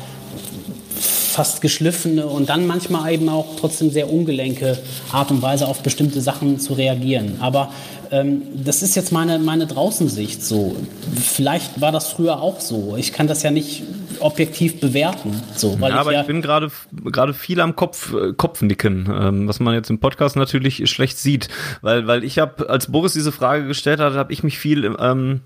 fast 1.40 1.62
geschliffene 1.62 2.28
und 2.28 2.50
dann 2.50 2.68
manchmal 2.68 3.14
eben 3.14 3.30
auch 3.30 3.56
trotzdem 3.58 3.92
sehr 3.92 4.12
ungelenke 4.12 4.78
Art 5.14 5.32
und 5.32 5.42
Weise 5.42 5.70
auf 5.70 5.82
bestimmte 5.82 6.20
Sachen 6.20 6.60
zu 6.60 6.74
reagieren. 6.74 7.38
Aber 7.40 7.72
ähm, 8.12 8.42
das 8.66 8.82
ist 8.82 8.94
jetzt 8.98 9.14
meine, 9.14 9.40
meine 9.40 9.66
Draußensicht 9.66 10.44
so. 10.44 10.76
Vielleicht 11.16 11.80
war 11.80 11.94
das 11.94 12.12
früher 12.12 12.42
auch 12.42 12.60
so. 12.60 12.98
Ich 12.98 13.14
kann 13.14 13.28
das 13.28 13.42
ja 13.42 13.52
nicht 13.52 13.84
objektiv 14.20 14.82
bewerten. 14.82 15.42
So, 15.56 15.80
weil 15.80 15.92
ja, 15.92 16.02
aber 16.02 16.12
ich, 16.12 16.16
ja 16.16 16.22
ich 16.24 16.28
bin 16.28 16.42
gerade 16.42 16.72
gerade 17.06 17.34
viel 17.34 17.62
am 17.62 17.74
Kopf 17.74 18.14
äh, 18.14 18.34
Kopfnicken, 18.34 19.08
ähm, 19.10 19.48
was 19.48 19.62
man 19.62 19.76
jetzt 19.76 19.90
im 19.90 20.00
Podcast 20.00 20.36
natürlich 20.36 20.90
schlecht 20.90 21.20
sieht, 21.20 21.48
weil 21.82 22.06
weil 22.06 22.26
ich 22.26 22.38
habe 22.38 22.70
als 22.70 22.92
Boris 22.92 23.14
diese 23.14 23.32
Frage 23.32 23.66
gestellt 23.66 24.02
hat, 24.02 24.12
habe 24.16 24.34
ich 24.34 24.44
mich 24.44 24.60
viel 24.60 24.94
ähm, 25.00 25.40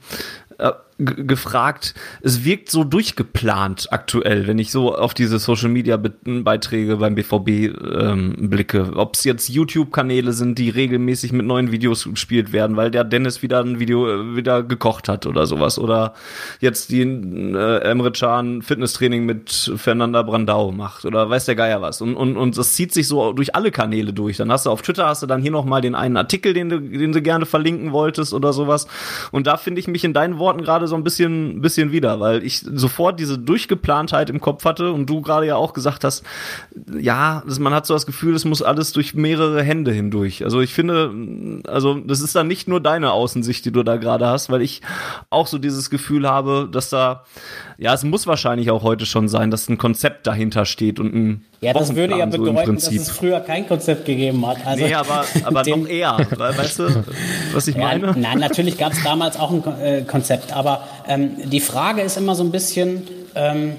äh, 0.58 0.72
gefragt, 1.06 1.94
es 2.22 2.44
wirkt 2.44 2.70
so 2.70 2.84
durchgeplant 2.84 3.88
aktuell, 3.92 4.48
wenn 4.48 4.60
ich 4.60 4.72
so 4.72 4.96
auf 4.96 5.14
diese 5.14 5.40
Social 5.40 5.70
Media 5.70 5.98
Beiträge 5.98 6.98
beim 6.98 7.16
BVB 7.16 7.50
ähm, 7.50 8.36
blicke. 8.50 8.94
Ob 8.96 9.16
es 9.16 9.24
jetzt 9.24 9.50
YouTube-Kanäle 9.50 10.34
sind, 10.34 10.58
die 10.58 10.70
regelmäßig 10.70 11.34
mit 11.34 11.46
neuen 11.46 11.72
Videos 11.72 12.06
gespielt 12.06 12.54
werden, 12.54 12.76
weil 12.76 12.92
der 12.92 13.04
Dennis 13.04 13.42
wieder 13.42 13.60
ein 13.60 13.80
Video 13.80 14.10
äh, 14.10 14.36
wieder 14.36 14.64
gekocht 14.64 15.10
hat 15.10 15.26
oder 15.26 15.46
sowas. 15.46 15.78
Oder 15.80 16.14
jetzt 16.60 16.92
die 16.92 17.02
äh, 17.02 17.78
Emre 17.82 18.12
Can 18.12 18.62
Fitnesstraining 18.62 19.26
mit 19.26 19.72
Fernanda 19.76 20.22
Brandau 20.22 20.72
macht 20.72 21.06
oder 21.06 21.30
weiß 21.30 21.46
der 21.46 21.56
Geier 21.56 21.82
was. 21.82 22.02
Und, 22.02 22.16
und, 22.16 22.38
und 22.38 22.58
das 22.58 22.74
zieht 22.74 22.94
sich 22.94 23.08
so 23.08 23.34
durch 23.34 23.56
alle 23.56 23.72
Kanäle 23.72 24.14
durch. 24.14 24.38
Dann 24.38 24.52
hast 24.52 24.66
du 24.66 24.70
auf 24.70 24.82
Twitter 24.82 25.08
hast 25.08 25.24
du 25.24 25.28
dann 25.28 25.42
hier 25.42 25.52
nochmal 25.52 25.82
den 25.82 25.96
einen 25.96 26.18
Artikel, 26.18 26.54
den 26.54 26.70
du, 26.70 26.80
den 26.80 27.12
du 27.12 27.22
gerne 27.22 27.46
verlinken 27.46 27.92
wolltest 27.92 28.34
oder 28.34 28.54
sowas. 28.54 28.88
Und 29.32 29.48
da 29.48 29.58
finde 29.58 29.80
ich 29.80 29.88
mich 29.88 30.04
in 30.04 30.14
deinen 30.14 30.40
Worten 30.40 30.64
gerade 30.64 30.88
so 30.88 30.93
so 30.94 30.98
ein 30.98 31.04
bisschen, 31.04 31.60
bisschen 31.62 31.92
wieder, 31.92 32.20
weil 32.20 32.44
ich 32.44 32.60
sofort 32.60 33.20
diese 33.20 33.40
Durchgeplantheit 33.40 34.30
im 34.30 34.40
Kopf 34.40 34.64
hatte 34.64 34.92
und 34.92 35.10
du 35.10 35.22
gerade 35.22 35.48
ja 35.48 35.56
auch 35.56 35.74
gesagt 35.74 36.04
hast, 36.04 36.24
ja, 37.00 37.42
man 37.60 37.74
hat 37.74 37.88
so 37.88 37.96
das 37.96 38.06
Gefühl, 38.06 38.36
es 38.36 38.46
muss 38.46 38.62
alles 38.62 38.92
durch 38.92 39.16
mehrere 39.16 39.64
Hände 39.64 39.92
hindurch. 39.92 40.44
Also 40.44 40.62
ich 40.62 40.72
finde, 40.72 41.64
also 41.68 41.96
das 41.96 42.22
ist 42.22 42.36
dann 42.36 42.48
nicht 42.48 42.68
nur 42.68 42.80
deine 42.80 43.12
Außensicht, 43.12 43.66
die 43.66 43.72
du 43.72 43.82
da 43.82 43.98
gerade 43.98 44.28
hast, 44.28 44.52
weil 44.52 44.62
ich 44.62 44.82
auch 45.32 45.48
so 45.48 45.58
dieses 45.58 45.90
Gefühl 45.90 46.30
habe, 46.30 46.70
dass 46.72 46.90
da, 46.90 47.24
ja, 47.80 47.92
es 47.92 48.04
muss 48.04 48.28
wahrscheinlich 48.28 48.70
auch 48.70 48.84
heute 48.84 49.08
schon 49.08 49.28
sein, 49.28 49.50
dass 49.50 49.68
ein 49.68 49.80
Konzept 49.80 50.28
dahinter 50.28 50.66
steht 50.66 51.00
und 51.00 51.16
ein 51.16 51.46
ja, 51.64 51.74
das 51.74 51.96
würde 51.96 52.18
ja 52.18 52.26
bedeuten, 52.26 52.78
so 52.78 52.92
dass 52.92 53.00
es 53.00 53.10
früher 53.10 53.40
kein 53.40 53.68
Konzept 53.68 54.06
gegeben 54.06 54.46
hat. 54.46 54.58
Also 54.66 54.86
nee, 54.86 54.94
aber, 54.94 55.26
aber 55.44 55.64
noch 55.68 55.88
eher. 55.88 56.18
Weißt 56.38 56.80
du, 56.80 57.04
was 57.54 57.68
ich 57.68 57.78
meine? 57.78 58.08
Ja, 58.08 58.16
nein, 58.16 58.40
natürlich 58.40 58.78
gab 58.78 58.94
es 58.94 59.02
damals 59.04 59.40
auch 59.40 59.52
ein 59.52 59.64
äh, 59.82 60.02
Konzept. 60.02 60.54
Aber 60.54 60.84
ähm, 61.08 61.32
die 61.50 61.62
Frage 61.62 62.02
ist 62.02 62.18
immer 62.18 62.36
so 62.36 62.44
ein 62.44 62.52
bisschen, 62.52 63.04
ähm, 63.36 63.74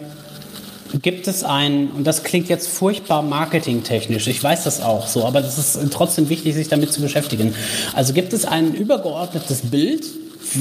gibt 1.03 1.29
es 1.29 1.45
ein, 1.45 1.91
und 1.91 2.07
das 2.07 2.23
klingt 2.23 2.49
jetzt 2.49 2.69
furchtbar 2.69 3.23
marketingtechnisch, 3.23 4.27
ich 4.29 4.43
weiß 4.43 4.65
das 4.65 4.81
auch 4.81 5.07
so, 5.07 5.27
aber 5.27 5.41
es 5.41 5.59
ist 5.59 5.79
trotzdem 5.93 6.29
wichtig, 6.29 6.55
sich 6.55 6.69
damit 6.69 6.93
zu 6.93 7.03
beschäftigen. 7.03 7.55
Also 7.95 8.13
gibt 8.13 8.33
es 8.33 8.45
ein 8.45 8.75
übergeordnetes 8.75 9.63
Bild, 9.71 10.05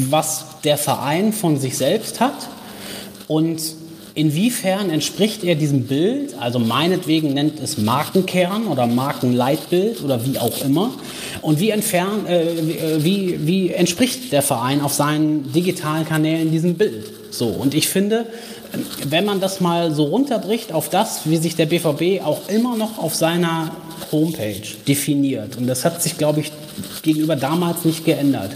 was 0.09 0.45
der 0.63 0.77
Verein 0.77 1.33
von 1.33 1.57
sich 1.59 1.77
selbst 1.77 2.19
hat 2.19 2.49
und 3.27 3.61
Inwiefern 4.15 4.91
entspricht 4.91 5.43
er 5.43 5.55
diesem 5.55 5.85
Bild, 5.85 6.35
also 6.39 6.59
meinetwegen 6.59 7.33
nennt 7.33 7.59
es 7.59 7.79
Markenkern 7.79 8.67
oder 8.67 8.85
Markenleitbild 8.85 10.03
oder 10.03 10.23
wie 10.23 10.37
auch 10.37 10.63
immer, 10.63 10.91
und 11.41 11.59
wie, 11.59 11.71
entfern, 11.71 12.27
äh, 12.27 12.43
äh, 12.43 13.03
wie, 13.03 13.39
wie 13.47 13.69
entspricht 13.71 14.31
der 14.31 14.43
Verein 14.43 14.81
auf 14.81 14.93
seinen 14.93 15.51
digitalen 15.51 16.05
Kanälen 16.05 16.51
diesem 16.51 16.75
Bild? 16.75 17.11
So, 17.31 17.47
und 17.47 17.73
ich 17.73 17.87
finde, 17.87 18.27
wenn 19.09 19.25
man 19.25 19.39
das 19.39 19.61
mal 19.61 19.91
so 19.91 20.03
runterbricht 20.03 20.71
auf 20.73 20.89
das, 20.89 21.21
wie 21.25 21.37
sich 21.37 21.55
der 21.55 21.65
BVB 21.65 22.23
auch 22.23 22.49
immer 22.49 22.77
noch 22.77 22.99
auf 22.99 23.15
seiner 23.15 23.71
Homepage 24.11 24.61
definiert, 24.87 25.57
und 25.57 25.65
das 25.65 25.85
hat 25.85 26.03
sich, 26.03 26.19
glaube 26.19 26.41
ich, 26.41 26.51
gegenüber 27.01 27.35
damals 27.35 27.83
nicht 27.83 28.05
geändert. 28.05 28.51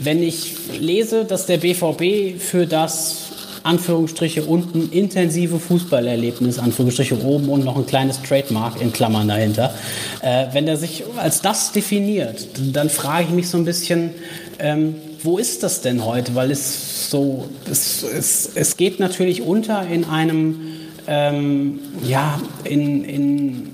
Wenn 0.00 0.22
ich 0.22 0.54
lese, 0.78 1.24
dass 1.24 1.46
der 1.46 1.58
BVB 1.58 2.40
für 2.40 2.66
das 2.66 3.29
Anführungsstriche 3.62 4.44
unten 4.44 4.90
intensive 4.90 5.58
Fußballerlebnis, 5.58 6.58
Anführungsstriche 6.58 7.22
oben 7.22 7.48
und 7.48 7.64
noch 7.64 7.76
ein 7.76 7.86
kleines 7.86 8.22
Trademark 8.22 8.80
in 8.80 8.92
Klammern 8.92 9.28
dahinter. 9.28 9.74
Äh, 10.22 10.46
wenn 10.52 10.66
er 10.68 10.76
sich 10.76 11.04
als 11.16 11.42
das 11.42 11.72
definiert, 11.72 12.48
dann 12.72 12.90
frage 12.90 13.24
ich 13.24 13.30
mich 13.30 13.48
so 13.48 13.58
ein 13.58 13.64
bisschen, 13.64 14.10
ähm, 14.58 14.94
wo 15.22 15.38
ist 15.38 15.62
das 15.62 15.82
denn 15.82 16.04
heute? 16.04 16.34
Weil 16.34 16.50
es 16.50 17.10
so, 17.10 17.48
es, 17.70 18.02
es, 18.02 18.50
es 18.54 18.76
geht 18.76 19.00
natürlich 19.00 19.42
unter 19.42 19.86
in 19.86 20.04
einem, 20.04 20.60
ähm, 21.06 21.80
ja, 22.02 22.40
in, 22.64 23.04
in, 23.04 23.68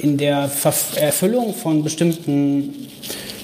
in 0.00 0.16
der 0.18 0.50
Erfüllung 0.96 1.54
von 1.54 1.82
bestimmten 1.82 2.81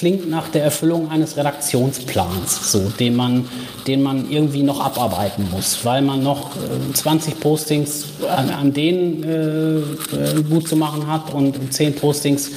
klingt 0.00 0.30
nach 0.30 0.48
der 0.48 0.64
Erfüllung 0.64 1.10
eines 1.10 1.36
Redaktionsplans, 1.36 2.72
so, 2.72 2.90
den, 2.98 3.14
man, 3.14 3.46
den 3.86 4.02
man 4.02 4.30
irgendwie 4.30 4.62
noch 4.62 4.80
abarbeiten 4.80 5.46
muss, 5.50 5.84
weil 5.84 6.00
man 6.00 6.22
noch 6.22 6.56
äh, 6.56 6.94
20 6.94 7.38
Postings 7.38 8.06
an, 8.34 8.48
an 8.48 8.72
denen 8.72 9.22
äh, 9.22 9.76
äh, 9.76 10.42
gut 10.42 10.66
zu 10.66 10.76
machen 10.76 11.06
hat 11.06 11.34
und 11.34 11.74
10 11.74 11.96
Postings 11.96 12.50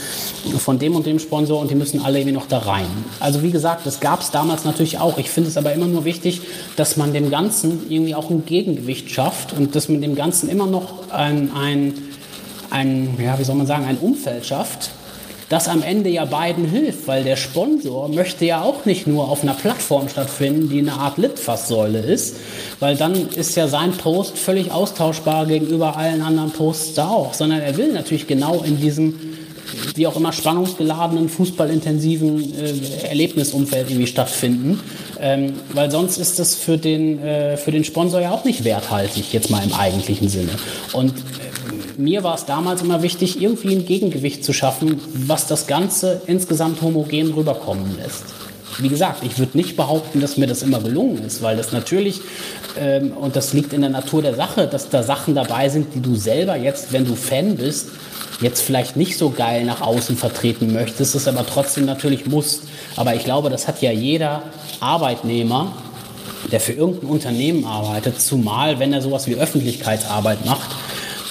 von 0.58 0.79
dem 0.79 0.95
und 0.95 1.06
dem 1.06 1.19
Sponsor 1.19 1.60
und 1.60 1.69
die 1.69 1.75
müssen 1.75 2.01
alle 2.01 2.19
irgendwie 2.19 2.34
noch 2.34 2.47
da 2.47 2.60
rein. 2.60 2.88
Also 3.19 3.43
wie 3.43 3.51
gesagt, 3.51 3.86
das 3.86 3.99
gab 3.99 4.21
es 4.21 4.32
damals 4.32 4.63
natürlich 4.63 4.99
auch. 4.99 5.17
Ich 5.17 5.29
finde 5.29 5.49
es 5.49 5.58
aber 5.58 5.73
immer 5.73 5.88
nur 5.88 6.06
wichtig, 6.06 6.39
dass 6.77 6.95
man 6.95 7.12
dem 7.12 7.29
Ganzen 7.29 7.91
irgendwie 7.91 8.15
auch 8.15 8.29
ein 8.29 8.45
Gegengewicht 8.45 9.12
schafft 9.12 9.51
und 9.51 9.75
dass 9.75 9.89
man 9.89 9.99
dem 9.99 10.15
Ganzen 10.15 10.47
immer 10.47 10.65
noch 10.65 11.12
ein, 11.12 11.51
ein, 11.53 11.93
ein 12.69 13.17
ja, 13.21 13.38
wie 13.38 13.43
soll 13.43 13.56
man 13.56 13.67
sagen, 13.67 13.84
ein 13.84 13.97
Umfeld 13.97 14.45
schafft, 14.45 14.91
das 15.53 15.67
am 15.67 15.83
Ende 15.83 16.09
ja 16.09 16.25
beiden 16.25 16.65
hilft, 16.65 17.07
weil 17.07 17.23
der 17.23 17.35
Sponsor 17.35 18.09
möchte 18.09 18.43
ja 18.43 18.63
auch 18.63 18.85
nicht 18.85 19.05
nur 19.05 19.29
auf 19.29 19.43
einer 19.43 19.53
Plattform 19.53 20.09
stattfinden, 20.09 20.67
die 20.67 20.79
eine 20.79 20.93
Art 20.93 21.19
Litfaßsäule 21.19 21.99
ist, 21.99 22.37
weil 22.79 22.97
dann 22.97 23.29
ist 23.29 23.55
ja 23.55 23.67
sein 23.67 23.91
Post 23.91 24.35
völlig 24.35 24.71
austauschbar 24.71 25.45
gegenüber 25.45 25.95
allen 25.95 26.23
anderen 26.23 26.49
Posts 26.49 26.95
da 26.95 27.07
auch, 27.07 27.35
sondern 27.35 27.61
er 27.61 27.77
will 27.77 27.93
natürlich 27.93 28.25
genau 28.25 28.63
in 28.63 28.81
diesem 28.81 29.13
wie 29.95 30.07
auch 30.07 30.15
immer 30.15 30.33
spannungsgeladenen, 30.33 31.29
fußballintensiven 31.29 32.53
äh, 32.59 33.07
Erlebnisumfeld 33.09 33.91
irgendwie 33.91 34.07
stattfinden. 34.07 34.79
Ähm, 35.21 35.53
weil 35.73 35.91
sonst 35.91 36.17
ist 36.17 36.39
das 36.39 36.55
für 36.55 36.77
den, 36.79 37.21
äh, 37.23 37.57
für 37.57 37.71
den 37.71 37.83
Sponsor 37.83 38.21
ja 38.21 38.31
auch 38.31 38.43
nicht 38.43 38.63
werthaltig, 38.63 39.31
jetzt 39.33 39.51
mal 39.51 39.63
im 39.63 39.73
eigentlichen 39.73 40.29
Sinne. 40.29 40.51
Und 40.93 41.13
mir 41.97 42.23
war 42.23 42.36
es 42.36 42.45
damals 42.45 42.82
immer 42.82 43.01
wichtig, 43.01 43.41
irgendwie 43.41 43.75
ein 43.75 43.86
Gegengewicht 43.86 44.43
zu 44.43 44.53
schaffen, 44.53 44.99
was 45.13 45.47
das 45.47 45.67
Ganze 45.67 46.21
insgesamt 46.27 46.82
homogen 46.82 47.34
rüberkommen 47.34 47.97
lässt. 47.97 48.25
Wie 48.79 48.89
gesagt, 48.89 49.23
ich 49.23 49.38
würde 49.38 49.58
nicht 49.58 49.75
behaupten, 49.75 50.19
dass 50.19 50.38
mir 50.38 50.47
das 50.47 50.63
immer 50.63 50.79
gelungen 50.79 51.23
ist, 51.23 51.41
weil 51.43 51.58
das 51.58 51.71
natürlich, 51.71 52.21
ähm, 52.79 53.12
und 53.12 53.36
das 53.36 53.53
liegt 53.53 53.73
in 53.73 53.82
der 53.82 53.89
Natur 53.89 54.21
der 54.21 54.36
Sache, 54.36 54.67
dass 54.67 54.89
da 54.89 55.03
Sachen 55.03 55.36
dabei 55.36 55.69
sind, 55.69 55.93
die 55.93 56.01
du 56.01 56.15
selber 56.15 56.56
jetzt, 56.56 56.91
wenn 56.91 57.06
du 57.06 57.15
Fan 57.15 57.56
bist, 57.56 57.89
jetzt 58.41 58.62
vielleicht 58.62 58.95
nicht 58.95 59.17
so 59.17 59.29
geil 59.29 59.63
nach 59.63 59.82
außen 59.82 60.17
vertreten 60.17 60.73
möchtest, 60.73 61.13
es 61.15 61.27
aber 61.27 61.45
trotzdem 61.45 61.86
natürlich 61.86 62.25
musst. 62.25 62.63
Aber 62.95 63.13
ich 63.15 63.23
glaube, 63.23 63.49
das 63.49 63.67
hat 63.67 63.82
ja 63.82 63.91
jeder 63.91 64.43
Arbeitnehmer, 64.79 65.73
der 66.51 66.60
für 66.60 66.73
irgendein 66.73 67.10
Unternehmen 67.10 67.65
arbeitet, 67.65 68.21
zumal 68.21 68.79
wenn 68.79 68.91
er 68.91 69.01
sowas 69.01 69.27
wie 69.27 69.36
Öffentlichkeitsarbeit 69.36 70.45
macht, 70.45 70.71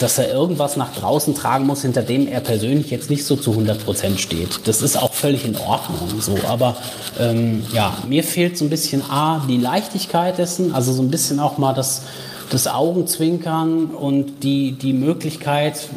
dass 0.03 0.19
er 0.19 0.33
irgendwas 0.33 0.77
nach 0.77 0.95
draußen 0.95 1.35
tragen 1.35 1.67
muss, 1.67 1.83
hinter 1.83 2.03
dem 2.03 2.27
er 2.27 2.41
persönlich 2.41 2.91
jetzt 2.91 3.09
nicht 3.09 3.25
so 3.25 3.37
zu 3.37 3.53
100 3.53 3.85
Prozent 3.85 4.21
steht. 4.21 4.67
Das 4.67 4.83
ist 4.83 4.97
auch 4.97 5.13
völlig 5.13 5.45
in 5.45 5.57
Ordnung 5.57 6.21
so. 6.21 6.37
Aber 6.49 6.77
ähm, 7.21 7.65
ja, 7.73 7.97
mir 8.09 8.25
fehlt 8.25 8.59
so 8.59 8.65
ein 8.65 8.71
bisschen 8.71 9.03
A, 9.09 9.45
die 9.49 9.59
Leichtigkeit 9.59 10.39
dessen, 10.39 10.75
also 10.75 10.93
so 10.93 11.03
ein 11.03 11.11
bisschen 11.11 11.39
auch 11.39 11.57
mal 11.57 11.73
das, 11.73 12.03
das 12.51 12.67
Augenzwinkern 12.67 13.87
und 13.87 14.43
die, 14.43 14.73
die 14.73 14.93
Möglichkeit, 14.93 15.89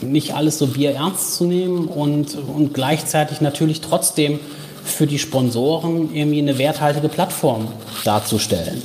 nicht 0.00 0.34
alles 0.34 0.58
so 0.58 0.66
bierernst 0.66 1.36
zu 1.36 1.44
nehmen 1.44 1.86
und, 1.86 2.36
und 2.36 2.74
gleichzeitig 2.74 3.40
natürlich 3.40 3.80
trotzdem 3.80 4.40
für 4.84 5.06
die 5.06 5.18
Sponsoren 5.20 6.12
irgendwie 6.12 6.40
eine 6.40 6.58
werthaltige 6.58 7.08
Plattform 7.08 7.68
darzustellen. 8.04 8.82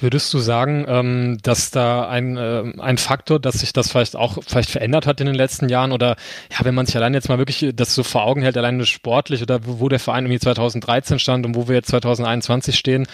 Würdest 0.00 0.32
du 0.32 0.38
sagen, 0.38 0.86
ähm, 0.88 1.38
dass 1.42 1.70
da 1.70 2.08
ein, 2.08 2.36
äh, 2.36 2.64
ein 2.78 2.96
Faktor, 2.96 3.38
dass 3.38 3.60
sich 3.60 3.72
das 3.72 3.90
vielleicht 3.90 4.16
auch 4.16 4.38
vielleicht 4.46 4.70
verändert 4.70 5.06
hat 5.06 5.20
in 5.20 5.26
den 5.26 5.34
letzten 5.34 5.68
Jahren 5.68 5.92
oder 5.92 6.16
ja, 6.50 6.64
wenn 6.64 6.74
man 6.74 6.86
sich 6.86 6.96
allein 6.96 7.12
jetzt 7.12 7.28
mal 7.28 7.38
wirklich 7.38 7.72
das 7.74 7.94
so 7.94 8.02
vor 8.02 8.24
Augen 8.24 8.42
hält, 8.42 8.56
allein 8.56 8.84
sportlich 8.86 9.42
oder 9.42 9.66
wo, 9.66 9.80
wo 9.80 9.88
der 9.88 9.98
Verein 9.98 10.24
irgendwie 10.24 10.40
2013 10.40 11.18
stand 11.18 11.44
und 11.44 11.54
wo 11.54 11.68
wir 11.68 11.74
jetzt 11.74 11.88
2021 11.88 12.78
stehen, 12.78 13.06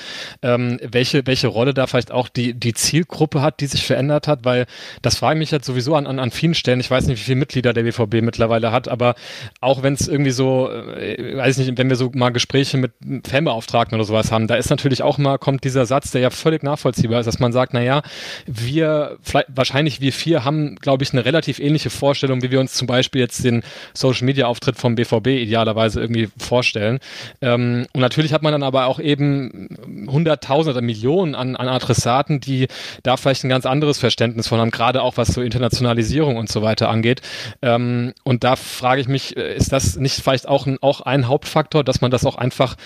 ähm, 0.43 0.79
welche, 0.81 1.27
welche 1.27 1.49
Rolle 1.49 1.75
da 1.75 1.87
vielleicht 1.89 2.13
auch 2.13 2.29
die, 2.29 2.55
die 2.55 2.75
Zielgruppe 2.75 3.43
hat, 3.43 3.61
die 3.61 3.67
sich 3.67 3.85
verändert 3.85 4.29
hat, 4.29 4.45
weil 4.45 4.67
das 5.03 5.17
frage 5.17 5.35
ich 5.35 5.41
mich 5.41 5.51
jetzt 5.51 5.67
sowieso 5.67 5.97
an, 5.97 6.07
an, 6.07 6.21
an 6.21 6.31
vielen 6.31 6.55
Stellen. 6.55 6.79
Ich 6.79 6.91
weiß 6.91 7.07
nicht, 7.09 7.19
wie 7.21 7.25
viele 7.25 7.37
Mitglieder 7.37 7.73
der 7.73 7.83
BVB 7.83 8.23
mittlerweile 8.23 8.71
hat, 8.71 8.87
aber 8.87 9.17
auch 9.61 9.83
wenn 9.83 9.95
es 9.95 10.07
irgendwie 10.07 10.31
so, 10.31 10.71
äh, 10.71 11.37
weiß 11.37 11.59
nicht, 11.59 11.77
wenn 11.77 11.89
wir 11.89 11.97
so 11.97 12.11
mal 12.15 12.31
Gespräche 12.31 12.77
mit 12.77 12.93
Fanbeauftragten 13.27 13.97
oder 13.97 14.05
sowas 14.05 14.31
haben, 14.31 14.47
da 14.47 14.55
ist 14.55 14.71
natürlich 14.71 15.03
auch 15.03 15.19
mal, 15.19 15.39
kommt 15.39 15.65
dieser 15.65 15.85
Satz, 15.85 16.13
der 16.13 16.21
ja 16.21 16.31
völlig 16.31 16.63
nach 16.63 16.76
nachvollziehbar 16.77 17.21
ist, 17.21 17.27
dass 17.27 17.39
man 17.39 17.53
sagt, 17.53 17.73
naja, 17.73 18.03
wir, 18.47 19.19
wahrscheinlich 19.49 20.01
wir 20.01 20.13
vier 20.13 20.45
haben, 20.45 20.77
glaube 20.77 21.03
ich, 21.03 21.13
eine 21.13 21.25
relativ 21.25 21.59
ähnliche 21.59 21.91
Vorstellung, 21.91 22.43
wie 22.43 22.51
wir 22.51 22.61
uns 22.61 22.75
zum 22.75 22.87
Beispiel 22.87 23.21
jetzt 23.21 23.45
den 23.45 23.63
Social-Media-Auftritt 23.95 24.77
vom 24.77 24.95
BVB 24.95 25.29
idealerweise 25.29 26.01
irgendwie 26.01 26.29
vorstellen. 26.37 26.99
Ähm, 27.41 27.87
und 27.93 28.01
natürlich 28.01 28.33
hat 28.33 28.43
man 28.43 28.53
dann 28.53 28.63
aber 28.63 28.87
auch 28.87 29.01
eben 29.01 29.69
Hunderttausende 30.09 30.79
oder 30.79 30.85
Millionen 30.85 31.35
an, 31.35 31.57
an 31.57 31.69
Adressaten, 31.69 32.41
die 32.41 32.69
da 33.03 33.17
vielleicht 33.17 33.45
ein 33.45 33.49
ganz 33.49 33.67
anderes 33.67 33.99
Verständnis 33.99 34.49
von 34.49 34.61
haben, 34.61 34.71
gerade 34.71 35.03
auch 35.03 35.17
was 35.17 35.29
so 35.29 35.41
Internationalisierung 35.41 36.37
und 36.37 36.51
so 36.51 36.63
weiter 36.63 36.89
angeht. 36.89 37.23
Ähm, 37.63 38.13
und 38.25 38.45
da 38.45 38.57
frage 38.57 39.01
ich 39.01 39.09
mich, 39.09 39.37
äh, 39.37 39.57
ist 39.57 39.73
das 39.73 39.97
nicht 39.97 40.21
vielleicht 40.21 40.49
auch 40.49 40.67
ein, 40.67 40.79
auch 40.83 41.01
ein 41.01 41.29
Hauptfaktor, 41.29 41.85
dass 41.85 42.01
man 42.01 42.11
das 42.11 42.27
auch 42.27 42.37
einfach 42.37 42.77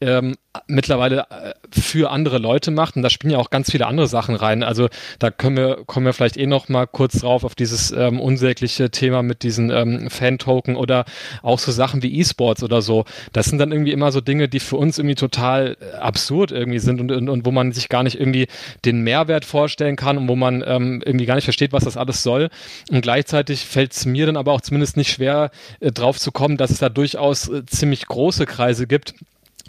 ähm, 0.00 0.36
mittlerweile 0.66 1.26
äh, 1.30 1.54
für 1.70 2.10
andere 2.10 2.38
Leute 2.38 2.70
macht? 2.70 2.96
Und 2.96 3.02
da 3.02 3.10
spielen 3.10 3.32
ja 3.32 3.37
auch 3.38 3.50
ganz 3.50 3.70
viele 3.70 3.86
andere 3.86 4.06
Sachen 4.06 4.34
rein. 4.34 4.62
Also 4.62 4.88
da 5.18 5.30
können 5.30 5.56
wir, 5.56 5.84
kommen 5.86 6.06
wir 6.06 6.12
vielleicht 6.12 6.36
eh 6.36 6.46
noch 6.46 6.68
mal 6.68 6.86
kurz 6.86 7.20
drauf 7.20 7.44
auf 7.44 7.54
dieses 7.54 7.90
ähm, 7.92 8.20
unsägliche 8.20 8.90
Thema 8.90 9.22
mit 9.22 9.42
diesen 9.42 9.70
ähm, 9.70 10.10
Fan-Token 10.10 10.76
oder 10.76 11.04
auch 11.42 11.58
so 11.58 11.72
Sachen 11.72 12.02
wie 12.02 12.18
E-Sports 12.18 12.62
oder 12.62 12.82
so. 12.82 13.04
Das 13.32 13.46
sind 13.46 13.58
dann 13.58 13.72
irgendwie 13.72 13.92
immer 13.92 14.12
so 14.12 14.20
Dinge, 14.20 14.48
die 14.48 14.60
für 14.60 14.76
uns 14.76 14.98
irgendwie 14.98 15.14
total 15.14 15.76
äh, 15.80 15.96
absurd 15.96 16.52
irgendwie 16.52 16.78
sind 16.78 17.00
und, 17.00 17.12
und, 17.12 17.28
und 17.28 17.46
wo 17.46 17.50
man 17.50 17.72
sich 17.72 17.88
gar 17.88 18.02
nicht 18.02 18.18
irgendwie 18.18 18.48
den 18.84 19.02
Mehrwert 19.02 19.44
vorstellen 19.44 19.96
kann 19.96 20.18
und 20.18 20.28
wo 20.28 20.36
man 20.36 20.62
ähm, 20.66 21.02
irgendwie 21.04 21.26
gar 21.26 21.34
nicht 21.34 21.44
versteht, 21.44 21.72
was 21.72 21.84
das 21.84 21.96
alles 21.96 22.22
soll. 22.22 22.48
Und 22.90 23.00
gleichzeitig 23.02 23.64
fällt 23.64 23.92
es 23.92 24.06
mir 24.06 24.26
dann 24.26 24.36
aber 24.36 24.52
auch 24.52 24.60
zumindest 24.60 24.96
nicht 24.96 25.10
schwer, 25.10 25.50
äh, 25.80 25.90
drauf 25.92 26.18
zu 26.18 26.32
kommen, 26.32 26.56
dass 26.56 26.70
es 26.70 26.78
da 26.78 26.88
durchaus 26.88 27.48
äh, 27.48 27.64
ziemlich 27.66 28.06
große 28.06 28.46
Kreise 28.46 28.86
gibt, 28.86 29.14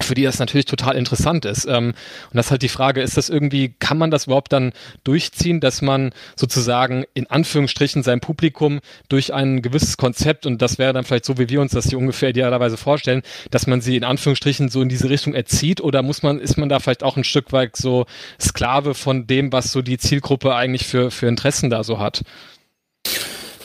für 0.01 0.15
die 0.15 0.23
das 0.23 0.39
natürlich 0.39 0.65
total 0.65 0.95
interessant 0.95 1.45
ist. 1.45 1.65
Ähm, 1.65 1.87
und 1.87 1.95
das 2.33 2.47
ist 2.47 2.51
halt 2.51 2.61
die 2.61 2.69
Frage, 2.69 3.01
ist 3.01 3.17
das 3.17 3.29
irgendwie, 3.29 3.73
kann 3.79 3.97
man 3.97 4.11
das 4.11 4.25
überhaupt 4.25 4.53
dann 4.53 4.71
durchziehen, 5.03 5.59
dass 5.59 5.81
man 5.81 6.11
sozusagen 6.35 7.03
in 7.13 7.27
Anführungsstrichen 7.27 8.03
sein 8.03 8.19
Publikum 8.19 8.79
durch 9.09 9.33
ein 9.33 9.61
gewisses 9.61 9.97
Konzept, 9.97 10.45
und 10.45 10.61
das 10.61 10.77
wäre 10.77 10.93
dann 10.93 11.03
vielleicht 11.03 11.25
so, 11.25 11.37
wie 11.37 11.49
wir 11.49 11.61
uns 11.61 11.71
das 11.71 11.89
hier 11.89 11.97
ungefähr 11.97 12.29
idealerweise 12.29 12.77
vorstellen, 12.77 13.23
dass 13.51 13.67
man 13.67 13.81
sie 13.81 13.97
in 13.97 14.03
Anführungsstrichen 14.03 14.69
so 14.69 14.81
in 14.81 14.89
diese 14.89 15.09
Richtung 15.09 15.33
erzieht 15.33 15.81
oder 15.81 16.01
muss 16.01 16.23
man, 16.23 16.39
ist 16.39 16.57
man 16.57 16.69
da 16.69 16.79
vielleicht 16.79 17.03
auch 17.03 17.17
ein 17.17 17.23
Stück 17.23 17.51
weit 17.51 17.75
so 17.75 18.05
Sklave 18.39 18.93
von 18.93 19.27
dem, 19.27 19.51
was 19.51 19.71
so 19.71 19.81
die 19.81 19.97
Zielgruppe 19.97 20.55
eigentlich 20.55 20.87
für, 20.87 21.11
für 21.11 21.27
Interessen 21.27 21.69
da 21.69 21.83
so 21.83 21.99
hat? 21.99 22.23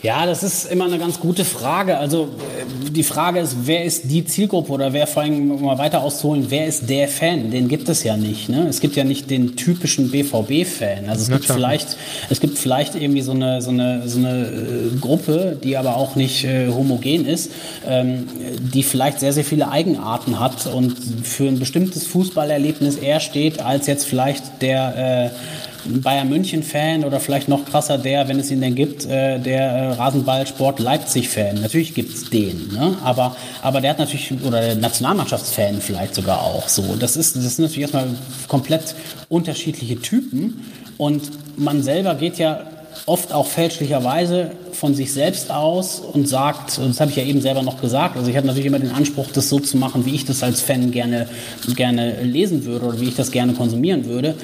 Ja, 0.05 0.27
das 0.27 0.43
ist 0.43 0.71
immer 0.71 0.85
eine 0.85 0.99
ganz 0.99 1.19
gute 1.19 1.47
Frage. 1.47 1.97
Also 1.97 2.25
äh, 2.25 2.91
die 2.91 3.03
Frage 3.03 3.41
ist, 3.41 3.57
wer 3.65 3.85
ist 3.85 4.03
die 4.11 4.27
Zielgruppe 4.27 4.71
oder 4.71 4.93
wer 4.93 5.07
vor 5.07 5.23
allem, 5.23 5.51
um 5.51 5.63
mal 5.63 5.79
weiter 5.79 6.03
auszuholen, 6.03 6.45
wer 6.51 6.67
ist 6.67 6.91
der 6.91 7.09
Fan? 7.09 7.51
Den 7.51 7.69
gibt 7.69 7.89
es 7.89 8.05
ja 8.05 8.19
nicht. 8.19 8.51
Ne? 8.51 8.67
Es 8.69 8.81
gibt 8.81 8.97
ja 8.97 9.05
nicht 9.05 9.31
den 9.31 9.57
typischen 9.57 10.11
BVB-Fan. 10.11 11.09
Also 11.09 11.23
es 11.23 11.31
gibt 11.31 11.47
vielleicht, 11.47 11.97
es 12.29 12.41
gibt 12.41 12.59
vielleicht 12.59 12.97
irgendwie 12.97 13.23
so 13.23 13.33
eine, 13.33 13.63
so 13.63 13.71
eine, 13.71 14.07
so 14.07 14.19
eine 14.19 14.43
äh, 14.43 14.99
Gruppe, 15.01 15.59
die 15.65 15.79
aber 15.79 15.97
auch 15.97 16.17
nicht 16.17 16.45
äh, 16.45 16.69
homogen 16.69 17.25
ist, 17.25 17.51
ähm, 17.89 18.29
die 18.61 18.83
vielleicht 18.83 19.21
sehr, 19.21 19.33
sehr 19.33 19.45
viele 19.45 19.71
Eigenarten 19.71 20.39
hat 20.39 20.67
und 20.67 20.99
für 21.23 21.49
ein 21.49 21.59
bestimmtes 21.59 22.07
Fußballerlebnis 22.09 22.97
eher 22.97 23.21
steht, 23.21 23.63
als 23.63 23.87
jetzt 23.87 24.05
vielleicht 24.05 24.61
der 24.61 25.31
äh, 25.33 25.74
Bayern 25.87 26.29
München-Fan 26.29 27.05
oder 27.05 27.21
vielleicht 27.21 27.49
noch 27.49 27.65
krasser 27.65 27.99
der, 27.99 28.29
wenn 28.29 28.39
es 28.39 28.51
ihn 28.51 28.61
denn 28.61 28.75
gibt, 28.75 29.05
äh, 29.07 29.39
der 29.39 29.61
äh, 29.61 29.93
Rasenballsport 29.93 30.81
Leipzig-Fan. 30.81 31.61
Natürlich 31.61 31.95
gibt 31.95 32.15
es 32.15 32.31
den, 32.31 32.69
ne? 32.73 32.97
aber, 33.05 33.37
aber 33.63 33.81
der 33.81 33.91
hat 33.91 33.99
natürlich, 33.99 34.33
oder 34.45 34.61
der 34.61 34.77
Nationalmannschaftsfan 34.77 35.81
vielleicht 35.81 36.15
sogar 36.15 36.43
auch 36.43 36.69
so. 36.69 36.97
Das, 36.97 37.17
ist, 37.17 37.37
das 37.37 37.57
sind 37.57 37.65
natürlich 37.65 37.83
erstmal 37.83 38.09
komplett 38.49 38.95
unterschiedliche 39.29 40.01
Typen 40.01 40.65
und 40.97 41.23
man 41.57 41.83
selber 41.83 42.15
geht 42.15 42.39
ja 42.39 42.67
oft 43.07 43.33
auch 43.33 43.47
fälschlicherweise 43.47 44.53
von 44.73 44.95
sich 44.95 45.13
selbst 45.13 45.51
aus 45.51 46.01
und 46.01 46.29
sagt, 46.29 46.79
das 46.79 47.01
habe 47.01 47.11
ich 47.11 47.17
ja 47.17 47.25
eben 47.25 47.41
selber 47.41 47.63
noch 47.63 47.81
gesagt, 47.81 48.17
also 48.17 48.29
ich 48.31 48.37
habe 48.37 48.47
natürlich 48.47 48.67
immer 48.67 48.79
den 48.79 48.91
Anspruch, 48.91 49.29
das 49.33 49.49
so 49.49 49.61
zu 49.61 49.77
machen, 49.77 50.07
wie 50.07 50.15
ich 50.15 50.25
das 50.25 50.43
als 50.43 50.61
Fan 50.61 50.91
gerne, 50.91 51.29
gerne 51.77 52.23
lesen 52.23 52.65
würde 52.65 52.87
oder 52.87 53.01
wie 53.01 53.09
ich 53.09 53.15
das 53.15 53.31
gerne 53.31 53.53
konsumieren 53.55 54.07
würde. 54.07 54.35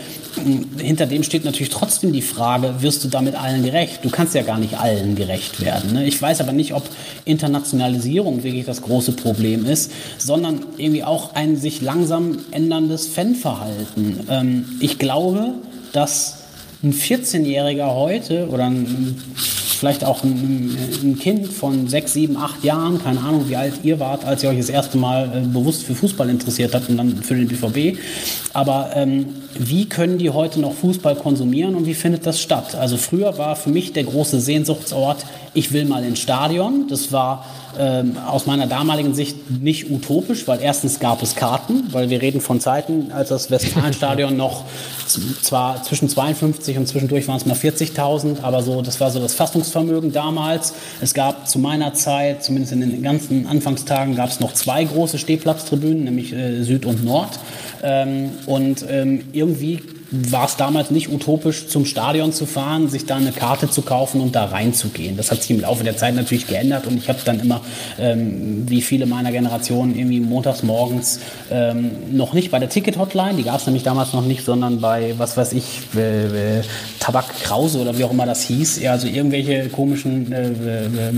Hinter 0.78 1.06
dem 1.06 1.22
steht 1.22 1.44
natürlich 1.44 1.70
trotzdem 1.70 2.12
die 2.12 2.22
Frage, 2.22 2.74
wirst 2.80 3.04
du 3.04 3.08
damit 3.08 3.34
allen 3.34 3.64
gerecht? 3.64 4.00
Du 4.04 4.10
kannst 4.10 4.34
ja 4.34 4.42
gar 4.42 4.58
nicht 4.58 4.78
allen 4.78 5.16
gerecht 5.16 5.60
werden. 5.60 5.92
Ne? 5.92 6.06
Ich 6.06 6.20
weiß 6.20 6.40
aber 6.40 6.52
nicht, 6.52 6.74
ob 6.74 6.84
Internationalisierung 7.24 8.42
wirklich 8.42 8.64
das 8.64 8.82
große 8.82 9.12
Problem 9.12 9.66
ist, 9.66 9.90
sondern 10.18 10.60
irgendwie 10.76 11.04
auch 11.04 11.34
ein 11.34 11.56
sich 11.56 11.80
langsam 11.80 12.38
änderndes 12.50 13.06
Fanverhalten. 13.06 14.26
Ähm, 14.28 14.64
ich 14.80 14.98
glaube, 14.98 15.54
dass 15.92 16.39
ein 16.82 16.92
14-Jähriger 16.92 17.94
heute 17.94 18.48
oder 18.48 18.64
ein, 18.64 19.20
vielleicht 19.80 20.04
auch 20.04 20.22
ein, 20.22 20.76
ein, 21.02 21.18
Kind 21.18 21.48
von 21.48 21.88
6, 21.88 22.12
7, 22.12 22.36
8 22.36 22.64
Jahren, 22.64 23.02
keine 23.02 23.20
Ahnung, 23.20 23.48
wie 23.48 23.56
alt 23.56 23.80
ihr 23.82 23.98
wart, 23.98 24.26
als 24.26 24.42
ihr 24.42 24.50
euch 24.50 24.58
das 24.58 24.68
erste 24.68 24.98
Mal 24.98 25.30
äh, 25.34 25.40
bewusst 25.40 25.84
für 25.84 25.94
Fußball 25.94 26.28
interessiert 26.28 26.74
habt 26.74 26.90
und 26.90 26.98
dann 26.98 27.22
für 27.22 27.34
den 27.34 27.48
BVB. 27.48 27.98
Aber 28.52 28.90
ähm, 28.94 29.26
wie 29.58 29.88
können 29.88 30.18
die 30.18 30.30
heute 30.30 30.60
noch 30.60 30.74
Fußball 30.74 31.16
konsumieren 31.16 31.74
und 31.74 31.86
wie 31.86 31.94
findet 31.94 32.26
das 32.26 32.40
statt? 32.42 32.74
Also 32.74 32.98
früher 32.98 33.38
war 33.38 33.56
für 33.56 33.70
mich 33.70 33.94
der 33.94 34.04
große 34.04 34.38
Sehnsuchtsort, 34.40 35.24
ich 35.54 35.72
will 35.72 35.86
mal 35.86 36.04
ins 36.04 36.20
Stadion. 36.20 36.86
Das 36.88 37.10
war 37.10 37.46
ähm, 37.78 38.16
aus 38.18 38.46
meiner 38.46 38.66
damaligen 38.66 39.14
Sicht 39.14 39.50
nicht 39.50 39.90
utopisch, 39.90 40.46
weil 40.46 40.60
erstens 40.60 41.00
gab 41.00 41.22
es 41.22 41.34
Karten, 41.34 41.84
weil 41.92 42.10
wir 42.10 42.20
reden 42.20 42.40
von 42.40 42.60
Zeiten, 42.60 43.12
als 43.12 43.30
das 43.30 43.50
Westfalenstadion 43.50 44.36
noch 44.36 44.64
zwar 45.42 45.82
zwischen 45.82 46.08
52 46.08 46.78
und 46.78 46.86
zwischendurch 46.86 47.26
waren 47.28 47.36
es 47.36 47.46
mal 47.46 47.56
40.000, 47.56 48.42
aber 48.42 48.62
so, 48.62 48.82
das 48.82 49.00
war 49.00 49.10
so 49.10 49.20
das 49.20 49.34
Fassungsvermögen 49.70 50.12
damals. 50.12 50.74
Es 51.00 51.14
gab 51.14 51.48
zu 51.48 51.58
meiner 51.58 51.94
Zeit, 51.94 52.44
zumindest 52.44 52.72
in 52.72 52.80
den 52.80 53.02
ganzen 53.02 53.46
Anfangstagen, 53.46 54.16
gab 54.16 54.30
es 54.30 54.40
noch 54.40 54.52
zwei 54.52 54.84
große 54.84 55.18
Stehplatztribünen, 55.18 56.04
nämlich 56.04 56.32
äh, 56.32 56.62
Süd 56.62 56.84
und 56.84 57.04
Nord. 57.04 57.38
Ähm, 57.82 58.30
und 58.46 58.84
ähm, 58.88 59.22
irgendwie 59.32 59.80
war 60.10 60.46
es 60.46 60.56
damals 60.56 60.90
nicht 60.90 61.12
utopisch, 61.12 61.68
zum 61.68 61.84
Stadion 61.84 62.32
zu 62.32 62.46
fahren, 62.46 62.88
sich 62.88 63.06
da 63.06 63.16
eine 63.16 63.32
Karte 63.32 63.70
zu 63.70 63.82
kaufen 63.82 64.20
und 64.20 64.34
da 64.34 64.46
reinzugehen. 64.46 65.16
Das 65.16 65.30
hat 65.30 65.42
sich 65.42 65.50
im 65.52 65.60
Laufe 65.60 65.84
der 65.84 65.96
Zeit 65.96 66.14
natürlich 66.16 66.46
geändert 66.46 66.86
und 66.86 66.96
ich 66.96 67.08
habe 67.08 67.20
dann 67.24 67.38
immer, 67.38 67.60
ähm, 67.98 68.68
wie 68.68 68.82
viele 68.82 69.06
meiner 69.06 69.30
Generation, 69.30 69.94
irgendwie 69.96 70.20
montags 70.20 70.62
morgens 70.62 71.20
ähm, 71.50 71.92
noch 72.10 72.32
nicht 72.32 72.50
bei 72.50 72.58
der 72.58 72.68
Ticket-Hotline, 72.68 73.34
die 73.34 73.44
gab 73.44 73.60
es 73.60 73.66
nämlich 73.66 73.84
damals 73.84 74.12
noch 74.12 74.24
nicht, 74.24 74.44
sondern 74.44 74.80
bei, 74.80 75.14
was 75.16 75.36
weiß 75.36 75.52
ich, 75.52 75.64
äh, 75.96 76.58
äh, 76.58 76.62
Tabak 76.98 77.26
Krause 77.42 77.78
oder 77.78 77.96
wie 77.96 78.04
auch 78.04 78.10
immer 78.10 78.26
das 78.26 78.42
hieß, 78.42 78.80
ja, 78.80 78.92
also 78.92 79.06
irgendwelche 79.06 79.68
komischen 79.68 80.32
äh, 80.32 80.48
äh, 80.48 81.12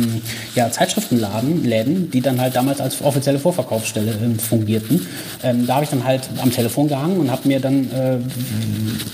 ja, 0.54 0.70
Zeitschriftenladen, 0.70 1.64
Läden, 1.64 2.10
die 2.10 2.20
dann 2.20 2.40
halt 2.40 2.56
damals 2.56 2.80
als 2.80 3.02
offizielle 3.02 3.38
Vorverkaufsstelle 3.38 4.10
äh, 4.10 4.38
fungierten. 4.38 5.06
Ähm, 5.42 5.66
da 5.66 5.76
habe 5.76 5.84
ich 5.84 5.90
dann 5.90 6.04
halt 6.04 6.28
am 6.42 6.50
Telefon 6.50 6.88
gehangen 6.88 7.18
und 7.18 7.30
habe 7.30 7.48
mir 7.48 7.60
dann 7.60 7.88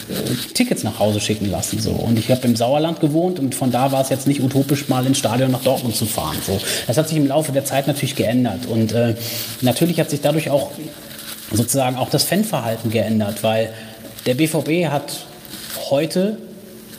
äh, 0.09 0.53
Tickets 0.55 0.83
nach 0.83 0.99
Hause 0.99 1.21
schicken 1.21 1.51
lassen. 1.51 1.81
So. 1.81 1.91
Und 1.91 2.19
ich 2.19 2.31
habe 2.31 2.47
im 2.47 2.57
Sauerland 2.57 3.01
gewohnt 3.01 3.39
und 3.39 3.55
von 3.55 3.71
da 3.71 3.93
war 3.93 4.01
es 4.01 4.09
jetzt 4.09 4.27
nicht 4.27 4.43
utopisch, 4.43 4.89
mal 4.89 5.07
ins 5.07 5.19
Stadion 5.19 5.51
nach 5.51 5.63
Dortmund 5.63 5.97
zu 5.97 6.07
fahren. 6.07 6.37
So. 6.47 6.61
Das 6.87 6.97
hat 6.97 7.09
sich 7.09 7.17
im 7.17 7.27
Laufe 7.27 7.53
der 7.53 7.65
Zeit 7.65 7.87
natürlich 7.87 8.17
geändert. 8.17 8.67
Und 8.67 8.93
äh, 8.93 9.15
natürlich 9.61 10.01
hat 10.01 10.11
sich 10.11 10.21
dadurch 10.21 10.51
auch 10.51 10.71
sozusagen 11.53 11.97
auch 11.97 12.11
das 12.11 12.25
Fanverhalten 12.25 12.91
geändert, 12.91 13.43
weil 13.43 13.71
der 14.27 14.35
BVB 14.35 14.91
hat 14.91 15.27
heute 15.91 16.37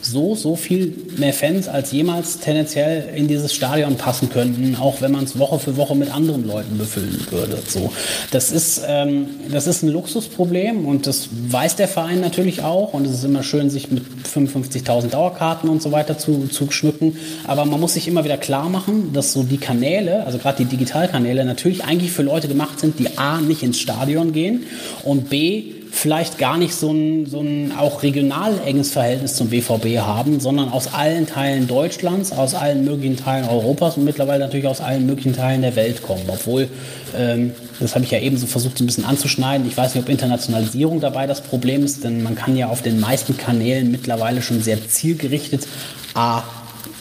so, 0.02 0.36
so 0.36 0.56
viel 0.56 0.94
mehr 1.18 1.34
Fans 1.34 1.68
als 1.68 1.92
jemals 1.92 2.40
tendenziell 2.40 3.10
in 3.16 3.28
dieses 3.28 3.54
Stadion 3.54 3.96
passen 3.96 4.30
könnten, 4.30 4.76
auch 4.76 5.02
wenn 5.02 5.12
man 5.12 5.24
es 5.24 5.38
Woche 5.38 5.60
für 5.60 5.78
Woche 5.78 5.96
mit 5.96 6.14
anderen 6.14 6.48
Leuten 6.48 6.78
befüllen 6.78 7.26
würde. 7.30 7.58
So, 7.68 7.92
das 8.32 8.52
ist, 8.52 8.82
ähm, 8.88 9.28
das 9.52 9.68
ist 9.68 9.84
ein 9.84 9.90
Luxusproblem 9.90 10.86
und 10.86 11.08
das 11.08 11.30
weiß 11.32 11.76
der 11.76 11.88
Verein 11.88 12.22
natürlich 12.22 12.62
auch 12.62 12.94
und 12.94 13.06
es 13.06 13.14
ist 13.14 13.24
immer 13.24 13.44
schön, 13.44 13.70
sich 13.70 13.92
mit 13.92 14.04
55.000 14.34 15.10
Dauerkarten 15.10 15.70
und 15.70 15.82
so 15.82 15.92
weiter 15.92 16.18
zu, 16.18 16.48
zu 16.48 16.72
schmücken. 16.72 17.18
Aber 17.46 17.66
man 17.66 17.80
muss 17.80 17.94
sich 17.94 18.08
immer 18.08 18.24
wieder 18.24 18.38
klar 18.38 18.70
machen, 18.70 19.12
dass 19.14 19.34
so 19.34 19.44
die 19.44 19.58
Kanäle, 19.58 20.26
also 20.26 20.38
gerade 20.38 20.64
die 20.64 20.70
Digitalkanäle, 20.70 21.46
natürlich 21.46 21.84
eigentlich 21.84 22.12
für 22.12 22.24
Leute 22.24 22.48
gemacht 22.48 22.80
sind, 22.80 23.00
die 23.00 23.18
A, 23.18 23.42
nicht 23.42 23.64
ins 23.64 23.80
Stadion 23.80 24.34
gehen 24.34 24.64
und 25.04 25.30
B, 25.30 25.79
vielleicht 25.92 26.38
gar 26.38 26.58
nicht 26.58 26.76
so 26.76 26.92
ein, 26.92 27.26
so 27.26 27.42
ein 27.42 27.74
auch 27.78 28.04
regional 28.04 28.54
enges 28.66 28.92
Verhältnis 28.92 29.36
zum 29.36 29.50
BVB 29.50 30.00
haben, 30.00 30.40
sondern 30.40 30.70
aus 30.70 30.94
allen 30.94 31.28
Teilen 31.28 31.68
Deutschlands, 31.68 32.32
aus 32.32 32.54
allen 32.54 32.86
möglichen 32.86 33.18
Teilen 33.18 33.48
Europas 33.48 33.98
und 33.98 34.06
mittlerweile 34.06 34.46
natürlich 34.46 34.68
aus 34.68 34.82
allen 34.82 35.06
möglichen 35.06 35.34
Teilen 35.34 35.62
der 35.62 35.76
Welt 35.76 36.02
kommen. 36.04 36.24
Obwohl, 36.28 36.68
ähm, 37.18 37.52
das 37.80 37.96
habe 37.96 38.06
ich 38.06 38.12
ja 38.12 38.20
eben 38.20 38.38
so 38.38 38.48
versucht, 38.48 38.78
so 38.78 38.84
ein 38.84 38.88
bisschen 38.88 39.06
anzuschneiden. 39.06 39.68
Ich 39.68 39.76
weiß 39.76 39.96
nicht, 39.96 40.04
ob 40.04 40.10
Internationalisierung 40.10 41.00
dabei 41.00 41.28
das 41.28 41.42
Problem 41.42 41.84
ist, 41.84 42.04
denn 42.04 42.24
man 42.24 42.36
kann 42.36 42.56
ja 42.56 42.70
auf 42.70 42.82
den 42.82 43.00
meisten 43.00 43.38
Kanälen 43.38 43.92
mittlerweile 43.92 44.42
schon 44.42 44.62
sehr 44.62 44.88
zielgerichtet 44.88 45.68
A, 46.14 46.44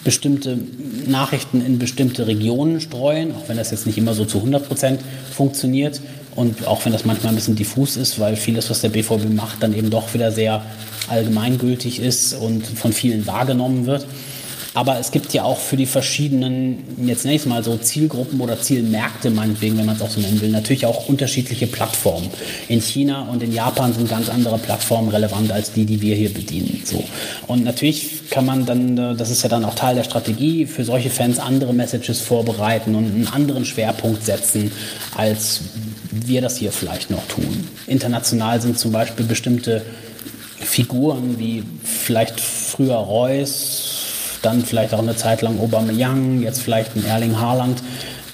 bestimmte 0.04 0.58
Nachrichten 1.06 1.64
in 1.64 1.78
bestimmte 1.78 2.26
Regionen 2.26 2.80
streuen, 2.80 3.34
auch 3.34 3.48
wenn 3.48 3.56
das 3.56 3.70
jetzt 3.70 3.86
nicht 3.86 3.98
immer 3.98 4.14
so 4.14 4.24
zu 4.24 4.38
100 4.38 4.66
Prozent 4.66 5.00
funktioniert. 5.32 6.00
Und 6.38 6.68
auch 6.68 6.84
wenn 6.84 6.92
das 6.92 7.04
manchmal 7.04 7.32
ein 7.32 7.34
bisschen 7.34 7.56
diffus 7.56 7.96
ist, 7.96 8.20
weil 8.20 8.36
vieles, 8.36 8.70
was 8.70 8.80
der 8.80 8.90
BVB 8.90 9.28
macht, 9.28 9.60
dann 9.60 9.74
eben 9.74 9.90
doch 9.90 10.14
wieder 10.14 10.30
sehr 10.30 10.62
allgemeingültig 11.08 11.98
ist 11.98 12.32
und 12.32 12.64
von 12.64 12.92
vielen 12.92 13.26
wahrgenommen 13.26 13.86
wird. 13.86 14.06
Aber 14.74 14.98
es 14.98 15.10
gibt 15.10 15.32
ja 15.32 15.44
auch 15.44 15.58
für 15.58 15.76
die 15.76 15.86
verschiedenen, 15.86 16.84
jetzt 17.06 17.24
nächstes 17.24 17.48
Mal 17.48 17.64
so 17.64 17.76
Zielgruppen 17.76 18.40
oder 18.40 18.60
Zielmärkte, 18.60 19.30
meinetwegen, 19.30 19.78
wenn 19.78 19.86
man 19.86 19.96
es 19.96 20.02
auch 20.02 20.10
so 20.10 20.20
nennen 20.20 20.40
will, 20.40 20.50
natürlich 20.50 20.86
auch 20.86 21.08
unterschiedliche 21.08 21.66
Plattformen. 21.66 22.28
In 22.68 22.80
China 22.80 23.28
und 23.30 23.42
in 23.42 23.52
Japan 23.52 23.92
sind 23.92 24.08
ganz 24.08 24.28
andere 24.28 24.58
Plattformen 24.58 25.08
relevant 25.08 25.50
als 25.50 25.72
die, 25.72 25.84
die 25.84 26.00
wir 26.00 26.14
hier 26.14 26.32
bedienen. 26.32 26.82
So. 26.84 27.02
Und 27.46 27.64
natürlich 27.64 28.30
kann 28.30 28.44
man 28.44 28.66
dann, 28.66 29.16
das 29.16 29.30
ist 29.30 29.42
ja 29.42 29.48
dann 29.48 29.64
auch 29.64 29.74
Teil 29.74 29.94
der 29.94 30.04
Strategie, 30.04 30.66
für 30.66 30.84
solche 30.84 31.10
Fans 31.10 31.38
andere 31.38 31.72
Messages 31.72 32.20
vorbereiten 32.20 32.94
und 32.94 33.06
einen 33.06 33.28
anderen 33.28 33.64
Schwerpunkt 33.64 34.24
setzen, 34.24 34.70
als 35.16 35.60
wir 36.10 36.40
das 36.40 36.56
hier 36.56 36.72
vielleicht 36.72 37.10
noch 37.10 37.26
tun. 37.28 37.66
International 37.86 38.60
sind 38.60 38.78
zum 38.78 38.92
Beispiel 38.92 39.26
bestimmte 39.26 39.82
Figuren 40.60 41.38
wie 41.38 41.62
vielleicht 41.82 42.40
früher 42.40 42.96
Reus, 42.96 43.87
dann 44.42 44.64
vielleicht 44.64 44.94
auch 44.94 45.00
eine 45.00 45.16
Zeit 45.16 45.42
lang 45.42 45.58
Aubameyang, 45.60 46.42
jetzt 46.42 46.62
vielleicht 46.62 46.96
ein 46.96 47.04
Erling 47.04 47.40
Haaland, 47.40 47.82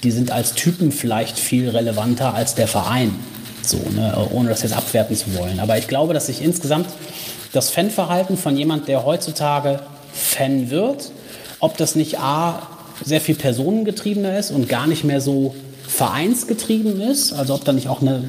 die 0.03 0.11
sind 0.11 0.31
als 0.31 0.53
Typen 0.53 0.91
vielleicht 0.91 1.37
viel 1.37 1.69
relevanter 1.69 2.33
als 2.33 2.55
der 2.55 2.67
Verein, 2.67 3.15
so, 3.61 3.77
ne? 3.77 4.27
ohne 4.31 4.49
das 4.49 4.61
jetzt 4.61 4.75
abwerten 4.75 5.15
zu 5.15 5.35
wollen. 5.35 5.59
Aber 5.59 5.77
ich 5.77 5.87
glaube, 5.87 6.13
dass 6.13 6.27
sich 6.27 6.41
insgesamt 6.41 6.87
das 7.53 7.69
Fanverhalten 7.69 8.37
von 8.37 8.55
jemand, 8.55 8.87
der 8.87 9.05
heutzutage 9.05 9.79
Fan 10.13 10.69
wird, 10.69 11.11
ob 11.59 11.77
das 11.77 11.95
nicht 11.95 12.19
A, 12.19 12.67
sehr 13.03 13.21
viel 13.21 13.35
personengetriebener 13.35 14.37
ist 14.37 14.51
und 14.51 14.69
gar 14.69 14.87
nicht 14.87 15.03
mehr 15.03 15.21
so 15.21 15.55
vereinsgetrieben 15.87 16.99
ist, 17.01 17.33
also 17.33 17.53
ob 17.55 17.63
da 17.63 17.73
nicht 17.73 17.87
auch 17.87 18.01
eine 18.01 18.23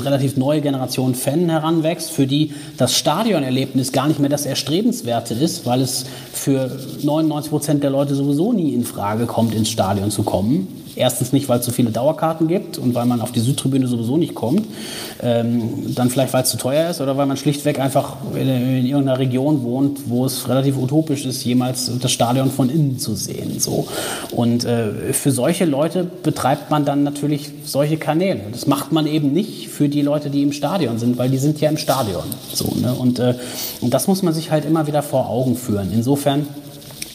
relativ 0.00 0.36
neue 0.36 0.60
Generation 0.60 1.14
Fan 1.14 1.48
heranwächst, 1.48 2.10
für 2.10 2.26
die 2.26 2.52
das 2.76 2.96
Stadionerlebnis 2.96 3.92
gar 3.92 4.08
nicht 4.08 4.18
mehr 4.18 4.30
das 4.30 4.46
Erstrebenswerte 4.46 5.34
ist, 5.34 5.66
weil 5.66 5.80
es 5.80 6.06
für 6.32 6.78
99 7.02 7.50
Prozent 7.50 7.82
der 7.82 7.90
Leute 7.90 8.14
sowieso 8.14 8.52
nie 8.52 8.72
in 8.72 8.84
Frage 8.84 9.26
kommt, 9.26 9.54
ins 9.54 9.70
Stadion 9.70 10.10
zu 10.10 10.22
kommen. 10.22 10.81
Erstens 10.94 11.32
nicht, 11.32 11.48
weil 11.48 11.60
es 11.60 11.66
so 11.66 11.72
viele 11.72 11.90
Dauerkarten 11.90 12.48
gibt 12.48 12.78
und 12.78 12.94
weil 12.94 13.06
man 13.06 13.20
auf 13.20 13.32
die 13.32 13.40
Südtribüne 13.40 13.86
sowieso 13.86 14.16
nicht 14.16 14.34
kommt. 14.34 14.66
Ähm, 15.22 15.94
dann 15.94 16.10
vielleicht, 16.10 16.32
weil 16.32 16.42
es 16.42 16.50
zu 16.50 16.58
teuer 16.58 16.90
ist 16.90 17.00
oder 17.00 17.16
weil 17.16 17.26
man 17.26 17.36
schlichtweg 17.36 17.80
einfach 17.80 18.16
in, 18.34 18.48
in, 18.48 18.86
irgendeiner 18.86 19.18
Region 19.18 19.62
wohnt, 19.62 20.00
wo 20.06 20.26
es 20.26 20.48
relativ 20.48 20.76
utopisch 20.76 21.24
ist, 21.24 21.44
jemals 21.44 21.90
das 21.98 22.12
Stadion 22.12 22.50
von 22.50 22.68
innen 22.68 22.98
zu 22.98 23.14
sehen. 23.14 23.58
So. 23.58 23.88
Und 24.30 24.64
äh, 24.64 25.12
für 25.12 25.32
solche 25.32 25.64
Leute 25.64 26.04
betreibt 26.04 26.70
man 26.70 26.84
dann 26.84 27.04
natürlich 27.04 27.50
solche 27.64 27.96
Kanäle. 27.96 28.40
Das 28.52 28.66
macht 28.66 28.92
man 28.92 29.06
eben 29.06 29.32
nicht 29.32 29.68
für 29.68 29.88
die 29.88 30.02
Leute, 30.02 30.30
die 30.30 30.42
im 30.42 30.52
Stadion 30.52 30.98
sind, 30.98 31.16
weil 31.18 31.30
die 31.30 31.38
sind 31.38 31.60
ja 31.60 31.70
im 31.70 31.78
Stadion. 31.78 32.24
So, 32.52 32.72
ne? 32.80 32.92
und, 32.92 33.18
äh, 33.18 33.34
und 33.80 33.94
das 33.94 34.08
muss 34.08 34.22
man 34.22 34.34
sich 34.34 34.50
halt 34.50 34.64
immer 34.64 34.86
wieder 34.86 35.02
vor 35.02 35.28
Augen 35.28 35.56
führen. 35.56 35.90
Insofern 35.92 36.46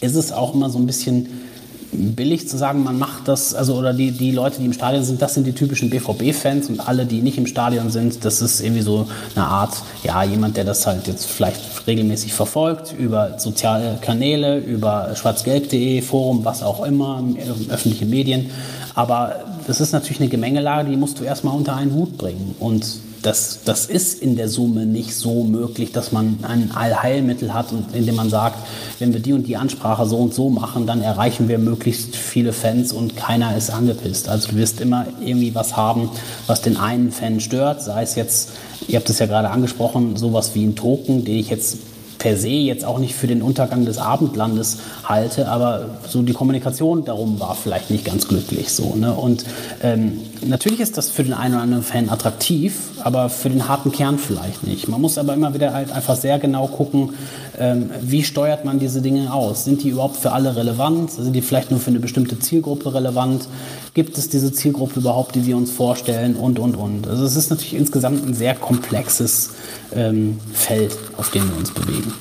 ist 0.02 0.16
es 0.16 0.32
auch 0.32 0.54
immer 0.54 0.70
so 0.70 0.80
ein 0.80 0.86
bisschen 0.86 1.47
billig 1.92 2.48
zu 2.48 2.58
sagen, 2.58 2.84
man 2.84 3.00
macht 3.00 3.28
das, 3.28 3.54
also 3.54 3.76
oder 3.76 3.94
die, 3.94 4.12
die 4.12 4.32
Leute, 4.32 4.60
die 4.60 4.66
im 4.66 4.74
Stadion 4.74 5.04
sind, 5.04 5.22
das 5.22 5.34
sind 5.34 5.48
die 5.48 5.54
typischen 5.54 5.90
BVB-Fans 5.90 6.70
und 6.70 6.88
alle, 6.88 7.06
die 7.06 7.22
nicht 7.22 7.38
im 7.38 7.48
Stadion 7.48 7.90
sind, 7.90 8.26
das 8.26 8.42
ist 8.42 8.62
irgendwie 8.62 8.82
so 8.82 9.08
eine 9.36 9.46
Art, 9.46 9.74
ja, 10.04 10.24
jemand, 10.24 10.58
der 10.58 10.66
das 10.66 10.86
halt 10.86 11.08
jetzt 11.08 11.26
vielleicht 11.26 11.88
regelmäßig 11.88 12.34
verfolgt, 12.34 12.94
über 12.98 13.40
soziale 13.40 13.98
Kanäle, 14.02 14.58
über 14.58 15.16
schwarzgelb.de, 15.16 16.02
Forum, 16.02 16.44
was 16.46 16.64
auch 16.64 16.86
immer, 16.86 17.24
öffentliche 17.70 18.06
Medien. 18.06 18.50
Aber 18.94 19.36
das 19.68 19.80
ist 19.80 19.92
natürlich 19.92 20.20
eine 20.20 20.30
Gemengelage, 20.30 20.90
die 20.90 20.98
musst 20.98 21.20
du 21.20 21.24
erstmal 21.24 21.56
unter 21.56 21.76
einen 21.76 21.94
Hut 21.94 22.18
bringen. 22.18 22.56
Und 22.60 22.86
das, 23.22 23.60
das 23.66 23.86
ist 23.86 24.22
in 24.22 24.36
der 24.36 24.50
Summe 24.50 24.86
nicht 24.86 25.16
so 25.16 25.44
möglich, 25.44 25.92
dass 25.92 26.12
man 26.12 26.40
ein 26.44 26.72
Allheilmittel 26.74 27.54
hat, 27.54 27.72
und 27.72 27.96
indem 27.96 28.16
man 28.16 28.30
sagt, 28.30 28.60
wenn 29.00 29.14
wir 29.14 29.20
die 29.20 29.34
und 29.34 29.48
die 29.48 29.58
Ansprache 29.58 30.06
so 30.06 30.18
und 30.18 30.34
so 30.34 30.50
machen, 30.50 30.86
dann 30.86 31.02
erreichen 31.02 31.48
wir 31.48 31.58
möglichst 31.58 32.16
viele 32.16 32.54
Fans 32.54 32.94
und 32.94 33.16
keiner 33.16 33.56
ist 33.58 33.70
angepisst. 33.70 34.30
Also 34.30 34.50
du 34.50 34.56
wirst 34.56 34.82
immer 34.82 35.08
irgendwie 35.20 35.56
was 35.56 35.76
haben, 35.76 36.10
was 36.46 36.62
den 36.62 36.78
einen 36.78 37.12
Fan 37.12 37.40
stört, 37.40 37.82
sei 37.82 38.04
es 38.04 38.16
jetzt, 38.16 38.52
ihr 38.88 38.98
habt 38.98 39.10
es 39.10 39.20
ja 39.20 39.26
gerade 39.26 39.50
angesprochen, 39.50 40.16
sowas 40.16 40.56
wie 40.56 40.66
ein 40.66 40.76
Token, 40.76 41.26
den 41.26 41.38
ich 41.38 41.50
jetzt 41.50 41.78
per 42.18 42.38
se 42.38 42.50
jetzt 42.50 42.84
auch 42.84 43.00
nicht 43.00 43.16
für 43.16 43.28
den 43.28 43.42
Untergang 43.42 43.86
des 43.86 43.98
Abendlandes 43.98 44.80
halte, 45.04 45.48
aber 45.50 46.00
so 46.08 46.22
die 46.22 46.34
Kommunikation 46.34 47.06
darum 47.06 47.40
war 47.40 47.56
vielleicht 47.56 47.92
nicht 47.92 48.06
ganz 48.06 48.28
glücklich 48.28 48.72
so. 48.72 48.96
Ne? 48.96 49.14
Und 49.14 49.46
ähm, 49.84 50.20
natürlich 50.46 50.80
ist 50.80 50.98
das 50.98 51.10
für 51.10 51.24
den 51.24 51.34
einen 51.34 51.54
oder 51.54 51.64
anderen 51.64 51.84
Fan 51.84 52.10
attraktiv, 52.10 52.76
aber 53.04 53.30
für 53.30 53.50
den 53.50 53.68
harten 53.68 53.92
Kern 53.92 54.18
vielleicht 54.18 54.66
nicht. 54.66 54.88
Man 54.88 55.02
muss 55.02 55.18
aber 55.18 55.34
immer 55.34 55.54
wieder 55.54 55.74
halt 55.74 55.92
einfach 55.92 56.16
sehr 56.16 56.40
genau 56.40 56.68
gucken, 56.68 57.14
ähm, 57.58 57.90
wie 58.02 58.24
steuert 58.24 58.66
man 58.66 58.80
diese 58.80 59.02
Dinge 59.02 59.34
aus? 59.34 59.66
Sind 59.66 59.84
die 59.84 59.90
überhaupt 59.90 60.18
für 60.18 60.32
alle 60.32 60.56
relevant? 60.56 61.12
Sind 61.12 61.34
die 61.34 61.42
vielleicht 61.42 61.72
nur 61.72 61.80
für 61.80 61.90
eine 61.90 62.00
bestimmte 62.00 62.40
Zielgruppe 62.40 62.94
relevant? 62.94 63.48
Gibt 63.94 64.18
es 64.18 64.30
diese 64.30 64.52
Zielgruppe 64.54 65.00
überhaupt, 65.00 65.36
die 65.36 65.46
wir 65.46 65.58
uns 65.58 65.72
vorstellen? 65.72 66.36
Und, 66.36 66.60
und, 66.60 66.76
und. 66.76 67.08
Also 67.08 67.26
es 67.26 67.36
ist 67.36 67.50
natürlich 67.50 67.76
insgesamt 67.76 68.26
ein 68.26 68.34
sehr 68.34 68.56
komplexes 68.56 69.52
ähm, 69.96 70.40
Feld, 70.54 70.96
auf 71.18 71.32
dem 71.32 71.50
wir 71.50 71.58
uns 71.58 71.72
bewegen. 71.72 72.14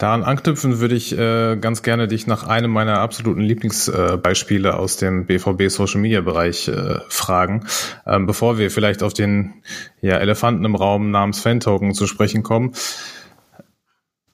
Daran 0.00 0.22
anknüpfen 0.22 0.80
würde 0.80 0.94
ich 0.94 1.12
äh, 1.12 1.58
ganz 1.60 1.82
gerne 1.82 2.08
dich 2.08 2.26
nach 2.26 2.44
einem 2.44 2.70
meiner 2.70 3.00
absoluten 3.00 3.42
Lieblingsbeispiele 3.42 4.70
äh, 4.70 4.72
aus 4.72 4.96
dem 4.96 5.26
BVB 5.26 5.68
Social 5.68 6.00
Media 6.00 6.22
Bereich 6.22 6.68
äh, 6.68 7.00
fragen, 7.10 7.66
ähm, 8.06 8.24
bevor 8.24 8.56
wir 8.56 8.70
vielleicht 8.70 9.02
auf 9.02 9.12
den 9.12 9.62
ja, 10.00 10.16
Elefanten 10.16 10.64
im 10.64 10.74
Raum 10.74 11.10
namens 11.10 11.40
Fan 11.40 11.60
Token 11.60 11.92
zu 11.92 12.06
sprechen 12.06 12.42
kommen. 12.42 12.72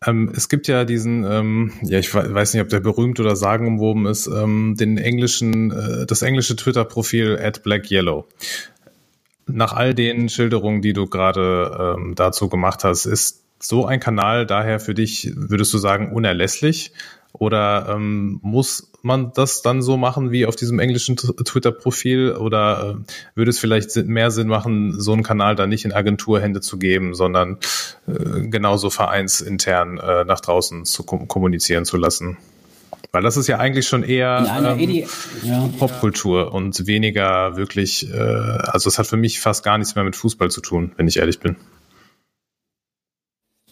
Ähm, 0.07 0.33
es 0.37 0.49
gibt 0.49 0.69
ja 0.69 0.85
diesen, 0.85 1.25
ähm, 1.25 1.73
ja, 1.83 1.99
ich 1.99 2.15
weiß 2.15 2.55
nicht, 2.55 2.63
ob 2.63 2.69
der 2.69 2.79
berühmt 2.79 3.19
oder 3.19 3.35
sagenumwoben 3.35 4.07
ist, 4.07 4.29
ähm, 4.29 4.77
den 4.79 4.99
englischen, 4.99 5.73
äh, 5.73 6.07
das 6.07 6.23
englische 6.23 6.55
Twitter-Profil 6.55 7.41
at 7.43 7.65
Black 7.65 7.91
Yellow. 7.91 8.29
Nach 9.49 9.73
all 9.73 9.95
den 9.95 10.29
Schilderungen, 10.29 10.81
die 10.81 10.93
du 10.93 11.09
gerade 11.09 11.97
ähm, 11.99 12.15
dazu 12.15 12.49
gemacht 12.49 12.85
hast, 12.85 13.07
ist 13.07 13.46
so 13.59 13.87
ein 13.87 14.01
Kanal 14.01 14.47
daher 14.47 14.81
für 14.81 14.95
dich, 14.95 15.33
würdest 15.35 15.73
du 15.73 15.79
sagen, 15.79 16.13
unerlässlich? 16.13 16.93
Oder 17.33 17.89
ähm, 17.91 18.39
muss 18.43 18.91
man 19.03 19.33
das 19.35 19.61
dann 19.61 19.83
so 19.83 19.99
machen 19.99 20.31
wie 20.31 20.47
auf 20.47 20.57
diesem 20.57 20.79
englischen 20.79 21.17
Twitter-Profil? 21.17 22.33
Oder 22.33 22.97
äh, 22.99 23.13
würde 23.35 23.51
es 23.51 23.59
vielleicht 23.59 23.95
mehr 23.97 24.31
Sinn 24.31 24.49
machen, 24.49 24.99
so 24.99 25.13
einen 25.13 25.23
Kanal 25.23 25.55
dann 25.55 25.69
nicht 25.69 25.85
in 25.85 25.93
Agenturhände 25.93 26.61
zu 26.61 26.79
geben, 26.79 27.15
sondern 27.15 27.59
äh, 28.07 28.49
genauso 28.49 28.89
vereinsintern 28.89 29.99
äh, 29.99 30.25
nach 30.25 30.41
draußen 30.41 30.85
zu 30.87 31.03
kom 31.05 31.29
kommunizieren 31.29 31.85
zu 31.85 31.99
lassen? 31.99 32.39
Weil 33.13 33.23
das 33.23 33.37
ist 33.37 33.47
ja 33.47 33.59
eigentlich 33.59 33.87
schon 33.87 34.03
eher 34.03 34.77
ähm, 34.79 35.05
ja. 35.43 35.69
Popkultur 35.79 36.53
und 36.53 36.87
weniger 36.87 37.57
wirklich, 37.57 38.11
äh, 38.13 38.17
also 38.19 38.89
es 38.89 38.99
hat 38.99 39.07
für 39.07 39.17
mich 39.17 39.41
fast 39.41 39.65
gar 39.65 39.79
nichts 39.79 39.95
mehr 39.95 40.05
mit 40.05 40.17
Fußball 40.17 40.51
zu 40.51 40.61
tun, 40.61 40.93
wenn 40.97 41.07
ich 41.07 41.19
ehrlich 41.19 41.39
bin. 41.39 41.57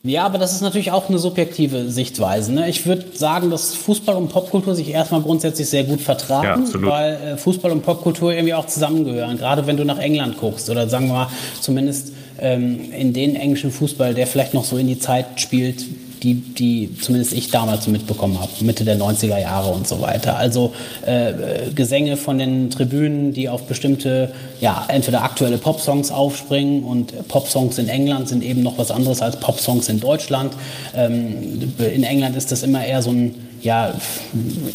Ja, 0.07 0.27
aber 0.27 0.37
das 0.37 0.53
ist 0.53 0.61
natürlich 0.61 0.93
auch 0.93 1.09
eine 1.09 1.19
subjektive 1.19 1.91
Sichtweise. 1.91 2.53
Ne? 2.53 2.69
Ich 2.69 2.85
würde 2.85 3.07
sagen, 3.15 3.51
dass 3.51 3.75
Fußball 3.75 4.15
und 4.17 4.29
Popkultur 4.29 4.75
sich 4.75 4.91
erstmal 4.91 5.23
grundsätzlich 5.23 5.67
sehr 5.67 5.85
gut 5.85 6.03
vertragen, 6.03 6.67
ja, 6.67 6.83
weil 6.83 7.15
äh, 7.15 7.37
Fußball 7.39 7.73
und 7.73 7.83
Popkultur 7.83 8.31
irgendwie 8.31 8.53
auch 8.53 8.67
zusammengehören. 8.67 9.39
Gerade 9.39 9.67
wenn 9.67 9.79
du 9.79 9.85
nach 9.85 9.99
England 9.99 10.37
guckst 10.37 10.69
oder 10.69 10.91
sagen 10.91 11.07
wir 11.07 11.15
mal 11.15 11.29
zumindest 11.59 12.13
ähm, 12.39 12.93
in 12.93 13.15
den 13.15 13.35
englischen 13.35 13.71
Fußball, 13.71 14.13
der 14.13 14.27
vielleicht 14.27 14.53
noch 14.53 14.65
so 14.65 14.77
in 14.77 14.89
die 14.89 14.99
Zeit 14.99 15.41
spielt, 15.41 15.87
die, 16.23 16.35
die 16.35 16.91
zumindest 17.01 17.33
ich 17.33 17.51
damals 17.51 17.85
so 17.85 17.91
mitbekommen 17.91 18.41
habe, 18.41 18.51
Mitte 18.61 18.85
der 18.85 18.99
90er 18.99 19.39
Jahre 19.39 19.71
und 19.71 19.87
so 19.87 20.01
weiter. 20.01 20.37
Also 20.37 20.73
äh, 21.05 21.33
Gesänge 21.75 22.17
von 22.17 22.39
den 22.39 22.71
Tribünen, 22.71 23.33
die 23.33 23.49
auf 23.49 23.67
bestimmte, 23.67 24.33
ja, 24.61 24.85
entweder 24.89 25.23
aktuelle 25.23 25.59
Popsongs 25.59 26.11
aufspringen 26.11 26.85
und 26.85 27.29
Popsongs 27.29 27.79
in 27.79 27.89
England 27.89 28.29
sind 28.29 28.43
eben 28.43 28.63
noch 28.63 28.79
was 28.79 28.91
anderes 28.91 29.23
als 29.23 29.39
Popsongs 29.41 29.89
in 29.89 30.01
Deutschland. 30.01 30.55
Ähm, 30.97 31.73
in 31.79 32.05
England 32.05 32.37
ist 32.37 32.53
das 32.53 32.63
immer 32.63 32.85
eher 32.85 33.03
so 33.03 33.11
ein 33.11 33.44
ja, 33.65 33.93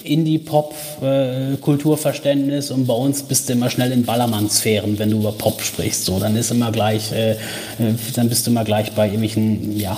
Indie-Pop-Kulturverständnis 0.04 2.72
und 2.72 2.88
bei 2.88 2.96
uns 2.96 3.22
bist 3.22 3.48
du 3.48 3.54
immer 3.54 3.70
schnell 3.70 3.92
in 3.92 4.04
Ballermann-Sphären, 4.04 4.98
wenn 4.98 5.12
du 5.12 5.20
über 5.20 5.32
Pop 5.32 5.62
sprichst. 5.62 6.06
So, 6.06 6.20
dann 6.20 6.36
ist 6.36 6.50
immer 6.50 6.72
gleich, 6.72 7.12
äh, 7.12 7.36
dann 8.16 8.30
bist 8.30 8.48
du 8.48 8.52
immer 8.52 8.64
gleich 8.64 8.94
bei 8.94 9.06
irgendwelchen 9.06 9.78
ja, 9.78 9.96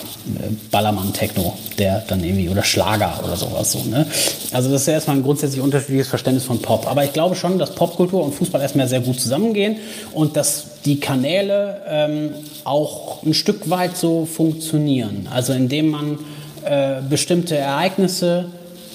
Ballermann-Techno, 0.71 1.53
der 1.77 2.03
dann 2.05 2.21
irgendwie 2.21 2.49
oder 2.49 2.63
Schlager 2.63 3.17
oder 3.23 3.37
sowas 3.37 3.71
so. 3.71 3.81
Ne? 3.85 4.05
Also 4.51 4.69
das 4.69 4.81
ist 4.81 4.87
ja 4.87 4.93
erstmal 4.93 5.15
ein 5.15 5.23
grundsätzlich 5.23 5.61
unterschiedliches 5.61 6.09
Verständnis 6.09 6.43
von 6.43 6.61
Pop. 6.61 6.85
Aber 6.85 7.05
ich 7.05 7.13
glaube 7.13 7.35
schon, 7.35 7.59
dass 7.59 7.73
Popkultur 7.73 8.25
und 8.25 8.33
Fußball 8.33 8.61
erstmal 8.61 8.89
sehr 8.89 8.99
gut 8.99 9.21
zusammengehen 9.21 9.77
und 10.13 10.35
dass 10.35 10.65
die 10.83 10.99
Kanäle 10.99 11.81
ähm, 11.87 12.31
auch 12.65 13.23
ein 13.23 13.33
Stück 13.33 13.69
weit 13.69 13.95
so 13.95 14.25
funktionieren. 14.25 15.29
Also 15.31 15.53
indem 15.53 15.91
man 15.91 16.19
äh, 16.65 16.95
bestimmte 17.09 17.55
Ereignisse 17.55 18.47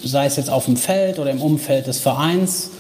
sei 0.07 0.27
es 0.27 0.37
jetzt 0.37 0.51
auf 0.51 0.67
dem 0.67 0.77
Feld 0.77 1.19
oder 1.19 1.31
im 1.31 1.43
Umfeld 1.43 1.87
des 1.87 1.99
Vereins, 1.99 2.71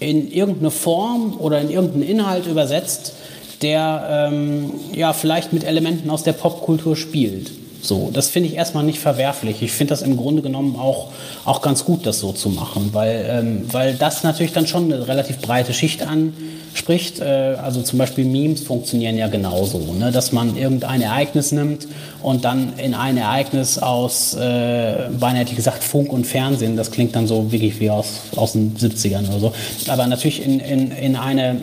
in 0.00 0.30
irgendeine 0.30 0.70
Form 0.70 1.36
oder 1.38 1.60
in 1.60 1.70
irgendeinen 1.70 2.02
Inhalt 2.02 2.46
übersetzt, 2.46 3.14
der 3.62 4.28
ähm, 4.30 4.72
ja 4.92 5.12
vielleicht 5.12 5.52
mit 5.52 5.64
Elementen 5.64 6.10
aus 6.10 6.22
der 6.22 6.32
Popkultur 6.32 6.96
spielt. 6.96 7.50
So, 7.86 8.10
das 8.12 8.28
finde 8.28 8.48
ich 8.48 8.56
erstmal 8.56 8.82
nicht 8.82 8.98
verwerflich. 8.98 9.62
Ich 9.62 9.72
finde 9.72 9.90
das 9.90 10.02
im 10.02 10.16
Grunde 10.16 10.42
genommen 10.42 10.76
auch, 10.76 11.12
auch 11.44 11.62
ganz 11.62 11.84
gut, 11.84 12.04
das 12.04 12.18
so 12.18 12.32
zu 12.32 12.48
machen, 12.48 12.90
weil, 12.92 13.24
ähm, 13.28 13.64
weil 13.70 13.94
das 13.94 14.24
natürlich 14.24 14.52
dann 14.52 14.66
schon 14.66 14.92
eine 14.92 15.06
relativ 15.06 15.38
breite 15.38 15.72
Schicht 15.72 16.02
anspricht. 16.02 17.20
Äh, 17.20 17.56
also 17.62 17.82
zum 17.82 17.98
Beispiel 17.98 18.24
Memes 18.24 18.62
funktionieren 18.62 19.16
ja 19.16 19.28
genauso, 19.28 19.78
ne? 19.94 20.10
dass 20.10 20.32
man 20.32 20.56
irgendein 20.56 21.00
Ereignis 21.00 21.52
nimmt 21.52 21.86
und 22.22 22.44
dann 22.44 22.72
in 22.76 22.94
ein 22.94 23.16
Ereignis 23.16 23.78
aus, 23.78 24.34
äh, 24.34 25.08
beinahe 25.18 25.42
hätte 25.42 25.50
ich 25.50 25.56
gesagt, 25.56 25.84
Funk 25.84 26.12
und 26.12 26.26
Fernsehen, 26.26 26.76
das 26.76 26.90
klingt 26.90 27.14
dann 27.14 27.28
so 27.28 27.52
wirklich 27.52 27.78
wie 27.78 27.90
aus, 27.90 28.22
aus 28.34 28.52
den 28.52 28.76
70ern 28.76 29.28
oder 29.28 29.38
so, 29.38 29.52
aber 29.88 30.08
natürlich 30.08 30.44
in, 30.44 30.58
in, 30.58 30.90
in 30.90 31.14
eine 31.14 31.60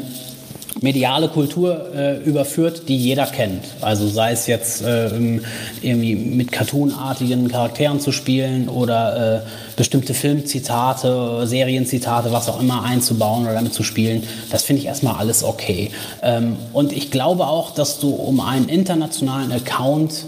mediale 0.81 1.27
Kultur 1.27 1.93
äh, 1.95 2.17
überführt, 2.23 2.83
die 2.87 2.97
jeder 2.97 3.25
kennt. 3.25 3.63
Also 3.81 4.07
sei 4.07 4.31
es 4.31 4.47
jetzt 4.47 4.81
äh, 4.81 5.09
irgendwie 5.81 6.15
mit 6.15 6.51
cartoonartigen 6.51 7.47
Charakteren 7.47 7.99
zu 7.99 8.11
spielen 8.11 8.69
oder 8.69 9.43
äh, 9.43 9.75
bestimmte 9.75 10.13
Filmzitate, 10.13 11.45
Serienzitate, 11.45 12.31
was 12.31 12.49
auch 12.49 12.59
immer 12.59 12.83
einzubauen 12.83 13.43
oder 13.43 13.53
damit 13.53 13.73
zu 13.73 13.83
spielen. 13.83 14.23
Das 14.51 14.63
finde 14.63 14.81
ich 14.81 14.87
erstmal 14.87 15.15
alles 15.15 15.43
okay. 15.43 15.91
Ähm, 16.21 16.57
und 16.73 16.91
ich 16.91 17.11
glaube 17.11 17.47
auch, 17.47 17.71
dass 17.71 17.99
du 17.99 18.09
um 18.09 18.39
einen 18.39 18.67
internationalen 18.67 19.51
Account 19.51 20.25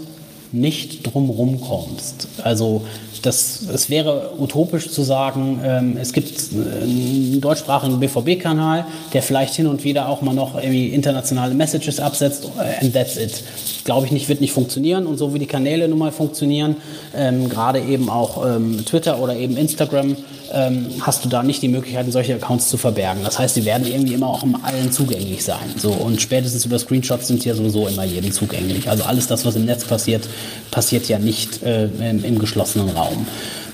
nicht 0.52 1.02
drumherum 1.06 1.60
kommst. 1.60 2.28
Also 2.42 2.86
das, 3.26 3.60
es 3.72 3.90
wäre 3.90 4.32
utopisch 4.38 4.90
zu 4.90 5.02
sagen, 5.02 5.60
ähm, 5.64 5.96
es 6.00 6.12
gibt 6.12 6.50
einen 6.52 7.40
deutschsprachigen 7.40 7.98
BVB-Kanal, 7.98 8.86
der 9.12 9.22
vielleicht 9.22 9.54
hin 9.54 9.66
und 9.66 9.84
wieder 9.84 10.08
auch 10.08 10.22
mal 10.22 10.34
noch 10.34 10.54
irgendwie 10.54 10.88
internationale 10.88 11.54
Messages 11.54 11.98
absetzt 11.98 12.44
äh, 12.58 12.84
and 12.84 12.94
that's 12.94 13.16
it. 13.16 13.42
Glaube 13.84 14.06
ich 14.06 14.12
nicht, 14.12 14.28
wird 14.28 14.40
nicht 14.40 14.52
funktionieren 14.52 15.06
und 15.06 15.18
so 15.18 15.34
wie 15.34 15.38
die 15.38 15.46
Kanäle 15.46 15.88
nun 15.88 15.98
mal 15.98 16.12
funktionieren, 16.12 16.76
ähm, 17.14 17.48
gerade 17.48 17.80
eben 17.80 18.08
auch 18.08 18.46
ähm, 18.46 18.84
Twitter 18.84 19.20
oder 19.20 19.36
eben 19.36 19.56
Instagram, 19.56 20.16
ähm, 20.52 20.86
hast 21.00 21.24
du 21.24 21.28
da 21.28 21.42
nicht 21.42 21.62
die 21.62 21.68
Möglichkeit, 21.68 22.10
solche 22.10 22.34
Accounts 22.34 22.68
zu 22.68 22.76
verbergen. 22.76 23.22
Das 23.24 23.38
heißt, 23.38 23.56
die 23.56 23.64
werden 23.64 23.86
irgendwie 23.86 24.14
immer 24.14 24.28
auch 24.28 24.44
allen 24.62 24.92
zugänglich 24.92 25.44
sein. 25.44 25.74
So, 25.76 25.90
und 25.90 26.20
spätestens 26.20 26.64
über 26.64 26.78
Screenshots 26.78 27.28
sind 27.28 27.42
sie 27.42 27.48
ja 27.48 27.54
sowieso 27.54 27.86
immer 27.88 28.04
jedem 28.04 28.32
zugänglich. 28.32 28.88
Also 28.88 29.04
alles 29.04 29.26
das, 29.26 29.44
was 29.44 29.56
im 29.56 29.64
Netz 29.64 29.84
passiert, 29.84 30.28
passiert 30.70 31.08
ja 31.08 31.18
nicht 31.18 31.62
äh, 31.62 31.86
im, 31.86 32.24
im 32.24 32.38
geschlossenen 32.38 32.90
Raum. 32.90 33.26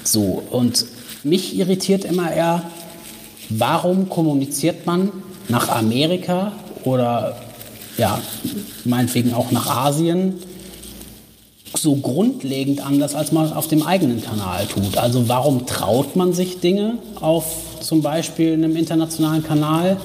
So, 0.04 0.42
und 0.50 0.84
mich 1.22 1.56
irritiert 1.56 2.04
immer 2.04 2.32
eher, 2.32 2.62
warum 3.48 4.08
kommuniziert 4.08 4.86
man 4.86 5.10
nach 5.48 5.68
Amerika 5.68 6.52
oder 6.84 7.36
ja, 7.98 8.20
meinetwegen 8.84 9.34
auch 9.34 9.50
nach 9.50 9.66
Asien 9.66 10.34
so 11.74 11.96
grundlegend 11.96 12.84
anders, 12.84 13.14
als 13.14 13.32
man 13.32 13.52
auf 13.52 13.68
dem 13.68 13.82
eigenen 13.82 14.22
Kanal 14.22 14.66
tut. 14.66 14.98
Also 14.98 15.28
warum 15.28 15.66
traut 15.66 16.16
man 16.16 16.32
sich 16.32 16.60
Dinge 16.60 16.98
auf 17.20 17.44
zum 17.80 18.02
Beispiel 18.02 18.52
einem 18.52 18.76
internationalen 18.76 19.42
Kanal, 19.42 19.96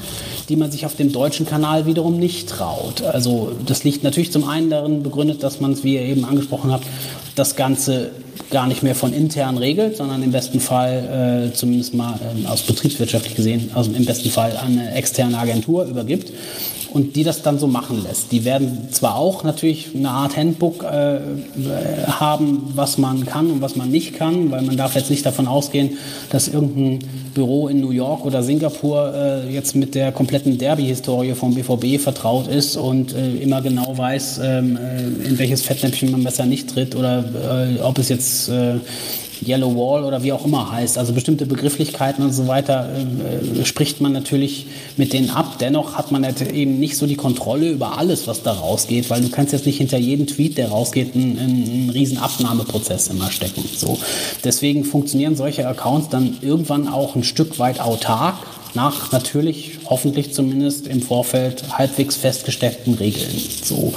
die 0.49 0.55
man 0.55 0.71
sich 0.71 0.85
auf 0.85 0.95
dem 0.95 1.11
deutschen 1.11 1.45
Kanal 1.45 1.85
wiederum 1.85 2.17
nicht 2.17 2.49
traut? 2.49 3.03
Also 3.03 3.51
das 3.65 3.83
liegt 3.83 4.03
natürlich 4.03 4.31
zum 4.31 4.47
einen 4.47 4.69
darin 4.69 5.03
begründet, 5.03 5.43
dass 5.43 5.59
man 5.59 5.73
es, 5.73 5.83
wie 5.83 5.95
ihr 5.95 6.01
eben 6.01 6.25
angesprochen 6.25 6.71
habt, 6.71 6.85
das 7.35 7.55
Ganze 7.55 8.11
gar 8.49 8.67
nicht 8.67 8.81
mehr 8.81 8.95
von 8.95 9.13
intern 9.13 9.57
regelt, 9.57 9.97
sondern 9.97 10.23
im 10.23 10.31
besten 10.31 10.59
Fall, 10.59 11.49
äh, 11.49 11.53
zumindest 11.53 11.93
mal 11.93 12.13
äh, 12.13 12.47
aus 12.47 12.61
betriebswirtschaftlich 12.61 13.35
gesehen, 13.35 13.71
also 13.73 13.91
im 13.91 14.05
besten 14.05 14.29
Fall 14.29 14.55
an 14.55 14.79
eine 14.79 14.93
externe 14.93 15.37
Agentur 15.37 15.85
übergibt 15.85 16.31
und 16.97 17.15
die 17.15 17.23
das 17.23 17.43
dann 17.43 17.59
so 17.59 17.67
machen 17.67 18.01
lässt. 18.03 18.31
Die 18.31 18.43
werden 18.43 18.89
zwar 18.91 19.17
auch 19.17 19.43
natürlich 19.43 19.89
eine 19.95 20.09
Art 20.09 20.35
Handbook 20.35 20.83
äh, 20.83 21.19
haben, 22.07 22.71
was 22.73 22.97
man 22.97 23.23
kann 23.23 23.51
und 23.51 23.61
was 23.61 23.75
man 23.75 23.91
nicht 23.91 24.15
kann, 24.15 24.49
weil 24.49 24.63
man 24.63 24.77
darf 24.77 24.95
jetzt 24.95 25.11
nicht 25.11 25.23
davon 25.23 25.47
ausgehen, 25.47 25.99
dass 26.31 26.47
irgendein 26.47 27.07
Büro 27.35 27.67
in 27.67 27.81
New 27.81 27.91
York 27.91 28.25
oder 28.25 28.41
Singapur 28.41 29.13
äh, 29.13 29.53
jetzt 29.53 29.75
mit 29.75 29.93
der 29.93 30.11
kompletten 30.11 30.57
Derby-Historie 30.57 31.35
vom 31.35 31.53
BVB 31.53 32.01
vertraut 32.01 32.47
ist 32.47 32.77
und 32.77 33.13
äh, 33.13 33.35
immer 33.35 33.61
genau 33.61 33.95
weiß, 33.95 34.39
ähm, 34.43 34.75
äh, 34.75 35.27
in 35.27 35.37
welches 35.37 35.61
Fettnäpfchen 35.61 36.09
man 36.09 36.23
besser 36.23 36.47
nicht 36.47 36.67
tritt 36.67 36.95
oder 36.95 37.23
äh, 37.77 37.79
ob 37.81 37.99
es 37.99 38.09
jetzt 38.09 38.49
äh, 38.49 38.77
Yellow 39.45 39.75
Wall 39.75 40.03
oder 40.03 40.23
wie 40.23 40.31
auch 40.33 40.45
immer 40.45 40.71
heißt. 40.71 40.97
Also 40.97 41.13
bestimmte 41.13 41.45
Begrifflichkeiten 41.45 42.23
und 42.23 42.31
so 42.31 42.47
weiter 42.47 42.89
äh, 42.89 43.65
spricht 43.65 44.01
man 44.01 44.13
natürlich 44.13 44.67
mit 44.97 45.13
denen 45.13 45.29
ab. 45.29 45.57
Dennoch 45.59 45.95
hat 45.95 46.11
man 46.11 46.23
halt 46.23 46.41
eben 46.51 46.79
nicht 46.79 46.97
so 46.97 47.07
die 47.07 47.15
Kontrolle 47.15 47.69
über 47.69 47.97
alles, 47.97 48.27
was 48.27 48.43
da 48.43 48.53
rausgeht, 48.53 49.09
weil 49.09 49.21
du 49.21 49.29
kannst 49.29 49.53
jetzt 49.53 49.65
nicht 49.65 49.77
hinter 49.77 49.97
jedem 49.97 50.27
Tweet, 50.27 50.57
der 50.57 50.69
rausgeht, 50.69 51.15
einen, 51.15 51.37
einen 51.37 51.89
riesen 51.89 52.17
Abnahmeprozess 52.17 53.07
immer 53.07 53.31
stecken. 53.31 53.63
So. 53.75 53.99
Deswegen 54.43 54.83
funktionieren 54.83 55.35
solche 55.35 55.67
Accounts 55.67 56.09
dann 56.09 56.37
irgendwann 56.41 56.87
auch 56.87 57.15
ein 57.15 57.23
Stück 57.23 57.59
weit 57.59 57.79
autark 57.79 58.37
nach 58.75 59.11
natürlich, 59.11 59.79
hoffentlich 59.85 60.33
zumindest 60.33 60.87
im 60.87 61.01
Vorfeld 61.01 61.77
halbwegs 61.77 62.15
festgesteckten 62.15 62.95
Regeln. 62.95 63.41
So. 63.63 63.93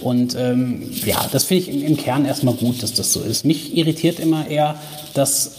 Und 0.00 0.36
ähm, 0.38 0.90
ja, 1.04 1.26
das 1.32 1.44
finde 1.44 1.64
ich 1.64 1.68
im, 1.70 1.82
im 1.82 1.96
Kern 1.96 2.24
erstmal 2.24 2.54
gut, 2.54 2.82
dass 2.82 2.94
das 2.94 3.12
so 3.12 3.20
ist. 3.20 3.44
Mich 3.44 3.76
irritiert 3.76 4.20
immer 4.20 4.46
eher, 4.48 4.76
dass 5.14 5.52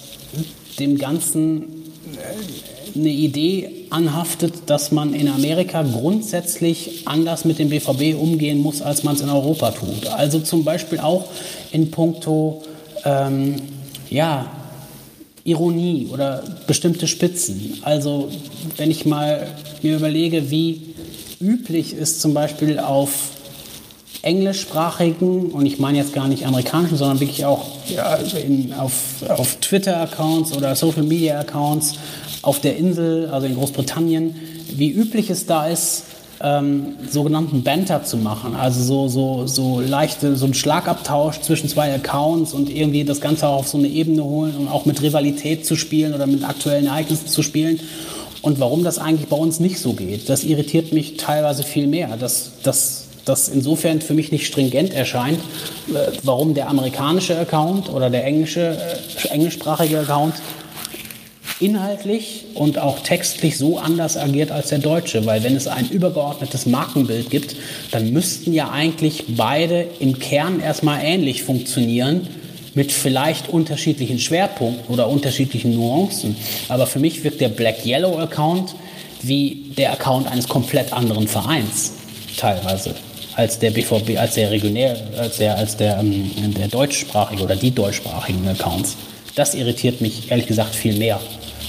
dem 0.80 0.98
Ganzen 0.98 1.64
äh, 1.64 3.00
eine 3.00 3.10
Idee 3.10 3.88
anhaftet, 3.90 4.54
dass 4.68 4.92
man 4.92 5.14
in 5.14 5.28
Amerika 5.28 5.84
grundsätzlich 5.84 7.08
anders 7.08 7.46
mit 7.46 7.60
dem 7.60 7.70
BVB 7.70 8.16
umgehen 8.20 8.60
muss, 8.60 8.82
als 8.82 9.04
man 9.04 9.16
es 9.16 9.22
in 9.22 9.30
Europa 9.30 9.72
tut. 9.72 10.08
Also 10.08 10.40
zum 10.40 10.64
Beispiel 10.64 11.00
auch 11.00 11.26
in 11.72 11.90
puncto 11.92 12.64
ähm, 13.04 13.56
ja, 14.10 14.46
Ironie 15.46 16.08
oder 16.12 16.44
bestimmte 16.68 17.08
Spitzen. 17.08 17.80
Also 17.82 18.32
wenn 18.78 18.92
ich 18.92 19.06
mal 19.06 19.48
mir 19.82 19.98
überlege, 19.98 20.50
wie 20.50 20.94
üblich 21.42 21.94
ist 21.94 22.22
zum 22.22 22.34
Beispiel 22.34 22.80
auf 22.80 23.32
englischsprachigen, 24.22 25.52
und 25.52 25.66
ich 25.66 25.80
meine 25.80 25.98
jetzt 25.98 26.14
gar 26.14 26.30
nicht 26.30 26.46
amerikanischen, 26.46 26.98
sondern 26.98 27.20
wirklich 27.20 27.46
auch 27.46 27.66
ja, 27.90 28.16
in, 28.16 28.74
auf, 28.74 28.94
auf 29.28 29.58
Twitter-Accounts 29.58 30.54
oder 30.54 30.76
Social-Media-Accounts 30.76 31.96
auf 32.42 32.62
der 32.62 32.78
Insel, 32.78 33.30
also 33.30 33.48
in 33.48 33.56
Großbritannien, 33.56 34.36
wie 34.76 34.92
üblich 34.92 35.30
es 35.30 35.46
da 35.46 35.68
ist, 35.68 36.04
ähm, 36.44 36.96
sogenannten 37.10 37.64
Banter 37.64 38.04
zu 38.04 38.18
machen. 38.18 38.56
Also 38.56 38.84
so, 38.84 39.08
so, 39.08 39.48
so 39.48 39.80
leichte, 39.80 40.36
so 40.36 40.46
ein 40.46 40.54
Schlagabtausch 40.54 41.40
zwischen 41.40 41.70
zwei 41.70 41.94
Accounts 41.94 42.54
und 42.54 42.70
irgendwie 42.70 43.06
das 43.06 43.22
Ganze 43.22 43.48
auch 43.48 43.60
auf 43.60 43.68
so 43.70 43.78
eine 43.78 43.88
Ebene 43.88 44.24
holen 44.24 44.56
und 44.58 44.68
auch 44.68 44.86
mit 44.86 45.02
Rivalität 45.02 45.66
zu 45.66 45.78
spielen 45.78 46.14
oder 46.14 46.28
mit 46.28 46.44
aktuellen 46.44 46.88
Ereignissen 46.88 47.28
zu 47.28 47.42
spielen. 47.42 47.80
Und 48.42 48.60
warum 48.60 48.84
das 48.84 49.00
eigentlich 49.00 49.30
bei 49.30 49.38
uns 49.38 49.62
nicht 49.62 49.80
so 49.80 49.94
geht, 49.94 50.28
das 50.28 50.44
irritiert 50.44 50.92
mich 50.92 51.16
teilweise 51.16 51.64
viel 51.64 51.88
mehr. 51.88 52.18
Das, 52.18 52.52
das, 52.62 53.06
das 53.24 53.48
insofern 53.48 54.02
für 54.02 54.14
mich 54.14 54.34
nicht 54.34 54.46
stringent 54.46 54.94
erscheint, 54.94 55.40
äh, 55.88 56.12
warum 56.24 56.54
der 56.54 56.68
amerikanische 56.68 57.40
Account 57.40 57.90
oder 57.90 58.10
der 58.10 58.26
englische, 58.26 58.78
äh, 58.78 59.28
englischsprachige 59.30 60.02
Account 60.02 60.34
inhaltlich 61.60 62.46
und 62.54 62.78
auch 62.80 63.00
textlich 63.00 63.58
so 63.58 63.78
anders 63.78 64.18
agiert 64.18 64.52
als 64.52 64.70
der 64.70 64.80
deutsche, 64.80 65.26
weil 65.26 65.44
wenn 65.44 65.56
es 65.56 65.68
ein 65.68 65.90
übergeordnetes 65.90 66.66
Markenbild 66.66 67.30
gibt, 67.30 67.56
dann 67.92 68.12
müssten 68.12 68.54
ja 68.54 68.70
eigentlich 68.70 69.26
beide 69.30 69.88
im 70.00 70.20
Kern 70.20 70.60
erstmal 70.60 71.04
ähnlich 71.04 71.44
funktionieren 71.44 72.28
mit 72.74 72.92
vielleicht 72.92 73.50
unterschiedlichen 73.50 74.20
Schwerpunkten 74.20 74.94
oder 74.94 75.08
unterschiedlichen 75.08 75.76
Nuancen. 75.76 76.36
Aber 76.70 76.88
für 76.88 77.00
mich 77.00 77.24
wirkt 77.24 77.42
der 77.42 77.50
Black 77.50 77.86
Yellow 77.86 78.18
Account 78.18 78.74
wie 79.22 79.72
der 79.78 79.94
Account 79.94 80.28
eines 80.28 80.48
komplett 80.48 80.92
anderen 80.92 81.28
Vereins 81.28 81.94
teilweise 82.38 82.96
als 83.36 83.58
der 83.60 83.72
BVB, 83.72 84.18
als 84.18 84.36
der 84.36 84.52
regionär, 84.52 84.96
als 85.18 85.38
der, 85.38 85.58
als 85.58 85.78
der, 85.78 86.00
ähm, 86.00 86.54
der 86.58 86.68
deutschsprachige 86.68 87.44
oder 87.44 87.56
die 87.56 87.72
deutschsprachigen 87.72 88.48
Accounts. 88.48 88.96
Das 89.36 89.56
irritiert 89.56 90.02
mich 90.02 90.30
ehrlich 90.30 90.46
gesagt 90.46 90.76
viel 90.76 90.96
mehr 90.98 91.20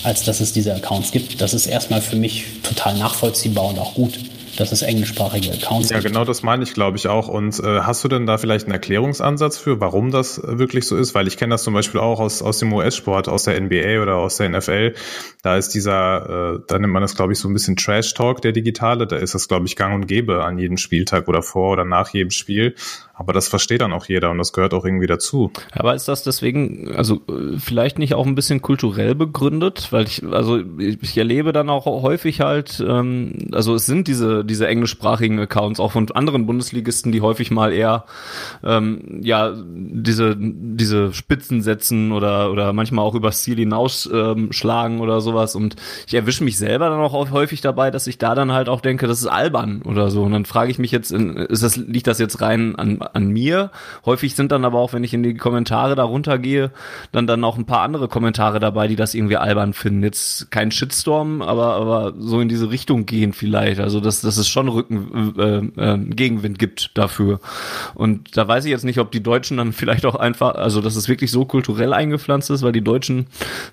als 0.04 0.22
dass 0.22 0.40
es 0.40 0.52
diese 0.52 0.74
Accounts 0.74 1.10
gibt. 1.10 1.40
Das 1.40 1.54
ist 1.54 1.66
erstmal 1.66 2.00
für 2.00 2.16
mich 2.16 2.44
total 2.62 2.96
nachvollziehbar 2.96 3.66
und 3.66 3.78
auch 3.78 3.94
gut 3.94 4.18
dass 4.56 4.72
es 4.72 4.82
englischsprachige 4.82 5.52
Accounts 5.52 5.90
Ja, 5.90 6.00
genau 6.00 6.24
das 6.24 6.42
meine 6.42 6.62
ich, 6.64 6.74
glaube 6.74 6.96
ich, 6.96 7.08
auch. 7.08 7.28
Und 7.28 7.58
äh, 7.60 7.80
hast 7.80 8.04
du 8.04 8.08
denn 8.08 8.26
da 8.26 8.38
vielleicht 8.38 8.66
einen 8.66 8.74
Erklärungsansatz 8.74 9.58
für, 9.58 9.80
warum 9.80 10.10
das 10.10 10.40
wirklich 10.42 10.86
so 10.86 10.96
ist? 10.96 11.14
Weil 11.14 11.26
ich 11.26 11.36
kenne 11.36 11.54
das 11.54 11.64
zum 11.64 11.74
Beispiel 11.74 12.00
auch 12.00 12.20
aus, 12.20 12.42
aus 12.42 12.58
dem 12.58 12.72
US-Sport, 12.72 13.28
aus 13.28 13.44
der 13.44 13.60
NBA 13.60 14.02
oder 14.02 14.16
aus 14.16 14.36
der 14.36 14.48
NFL. 14.48 14.94
Da 15.42 15.56
ist 15.56 15.70
dieser, 15.70 16.54
äh, 16.54 16.60
da 16.66 16.78
nennt 16.78 16.92
man 16.92 17.02
das, 17.02 17.16
glaube 17.16 17.32
ich, 17.32 17.38
so 17.38 17.48
ein 17.48 17.52
bisschen 17.52 17.76
Trash-Talk, 17.76 18.42
der 18.42 18.52
digitale. 18.52 19.06
Da 19.06 19.16
ist 19.16 19.34
das, 19.34 19.48
glaube 19.48 19.66
ich, 19.66 19.76
gang 19.76 19.94
und 19.94 20.06
gäbe 20.06 20.44
an 20.44 20.58
jedem 20.58 20.76
Spieltag 20.76 21.28
oder 21.28 21.42
vor 21.42 21.72
oder 21.72 21.84
nach 21.84 22.10
jedem 22.10 22.30
Spiel. 22.30 22.74
Aber 23.16 23.32
das 23.32 23.46
versteht 23.46 23.80
dann 23.80 23.92
auch 23.92 24.06
jeder 24.06 24.30
und 24.30 24.38
das 24.38 24.52
gehört 24.52 24.74
auch 24.74 24.84
irgendwie 24.84 25.06
dazu. 25.06 25.52
Aber 25.70 25.94
ist 25.94 26.08
das 26.08 26.24
deswegen, 26.24 26.92
also 26.96 27.20
vielleicht 27.58 27.98
nicht 27.98 28.14
auch 28.14 28.26
ein 28.26 28.34
bisschen 28.34 28.60
kulturell 28.60 29.14
begründet? 29.14 29.88
Weil 29.92 30.04
ich, 30.04 30.24
also 30.24 30.60
ich 30.78 31.16
erlebe 31.16 31.52
dann 31.52 31.70
auch 31.70 31.86
häufig 31.86 32.40
halt, 32.40 32.84
ähm, 32.86 33.50
also 33.52 33.76
es 33.76 33.86
sind 33.86 34.08
diese, 34.08 34.43
diese 34.44 34.66
englischsprachigen 34.66 35.38
Accounts 35.38 35.80
auch 35.80 35.92
von 35.92 36.10
anderen 36.12 36.46
Bundesligisten, 36.46 37.12
die 37.12 37.20
häufig 37.20 37.50
mal 37.50 37.72
eher 37.72 38.04
ähm, 38.62 39.20
ja 39.22 39.54
diese, 39.56 40.36
diese 40.38 41.12
Spitzen 41.12 41.62
setzen 41.62 42.12
oder, 42.12 42.50
oder 42.50 42.72
manchmal 42.72 43.04
auch 43.04 43.14
übers 43.14 43.42
Ziel 43.42 43.56
hinaus 43.56 44.08
ähm, 44.12 44.50
oder 45.00 45.20
sowas. 45.20 45.54
Und 45.54 45.76
ich 46.06 46.14
erwische 46.14 46.44
mich 46.44 46.58
selber 46.58 46.90
dann 46.90 47.00
auch 47.00 47.30
häufig 47.30 47.60
dabei, 47.60 47.90
dass 47.90 48.06
ich 48.06 48.18
da 48.18 48.34
dann 48.34 48.52
halt 48.52 48.68
auch 48.68 48.80
denke, 48.80 49.06
das 49.06 49.20
ist 49.20 49.26
albern 49.26 49.82
oder 49.82 50.10
so. 50.10 50.22
Und 50.22 50.32
dann 50.32 50.44
frage 50.44 50.70
ich 50.70 50.78
mich 50.78 50.90
jetzt, 50.90 51.12
ist 51.12 51.62
das, 51.62 51.76
liegt 51.76 52.06
das 52.06 52.18
jetzt 52.18 52.40
rein 52.40 52.76
an 52.76 53.02
an 53.02 53.28
mir. 53.28 53.70
Häufig 54.04 54.34
sind 54.34 54.52
dann 54.52 54.64
aber 54.64 54.78
auch, 54.78 54.92
wenn 54.92 55.04
ich 55.04 55.14
in 55.14 55.22
die 55.22 55.34
Kommentare 55.34 55.94
darunter 55.94 56.38
gehe, 56.38 56.70
dann 57.12 57.26
dann 57.26 57.44
auch 57.44 57.56
ein 57.56 57.66
paar 57.66 57.80
andere 57.80 58.08
Kommentare 58.08 58.60
dabei, 58.60 58.88
die 58.88 58.96
das 58.96 59.14
irgendwie 59.14 59.36
albern 59.36 59.72
finden. 59.72 60.02
Jetzt 60.02 60.50
kein 60.50 60.70
Shitstorm, 60.70 61.42
aber 61.42 61.74
aber 61.74 62.14
so 62.18 62.40
in 62.40 62.48
diese 62.48 62.70
Richtung 62.70 63.06
gehen 63.06 63.32
vielleicht. 63.32 63.80
Also 63.80 64.00
dass, 64.00 64.20
dass 64.34 64.46
es 64.46 64.48
schon 64.48 64.68
Rücken 64.68 65.34
äh, 65.38 65.58
äh, 65.80 65.98
Gegenwind 65.98 66.58
gibt 66.58 66.90
dafür. 66.94 67.38
Und 67.94 68.36
da 68.36 68.48
weiß 68.48 68.64
ich 68.64 68.70
jetzt 68.72 68.84
nicht, 68.84 68.98
ob 68.98 69.12
die 69.12 69.22
Deutschen 69.22 69.58
dann 69.58 69.72
vielleicht 69.72 70.04
auch 70.06 70.16
einfach, 70.16 70.56
also 70.56 70.80
dass 70.80 70.96
es 70.96 71.08
wirklich 71.08 71.30
so 71.30 71.44
kulturell 71.44 71.92
eingepflanzt 71.92 72.50
ist, 72.50 72.62
weil 72.62 72.72
die 72.72 72.82
Deutschen 72.82 73.26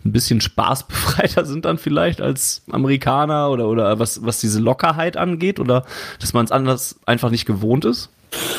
ein 0.05 0.11
bisschen 0.11 0.39
spaßbefreiter 0.39 1.45
sind 1.51 1.65
dann 1.65 1.79
vielleicht 1.79 2.21
als 2.21 2.61
Amerikaner 2.69 3.49
oder 3.49 3.67
oder 3.67 3.97
was 3.97 4.23
was 4.23 4.39
diese 4.39 4.59
Lockerheit 4.59 5.17
angeht 5.17 5.59
oder 5.59 5.83
dass 6.19 6.33
man 6.33 6.45
es 6.45 6.51
anders 6.51 6.99
einfach 7.07 7.31
nicht 7.31 7.45
gewohnt 7.45 7.85
ist. 7.85 8.09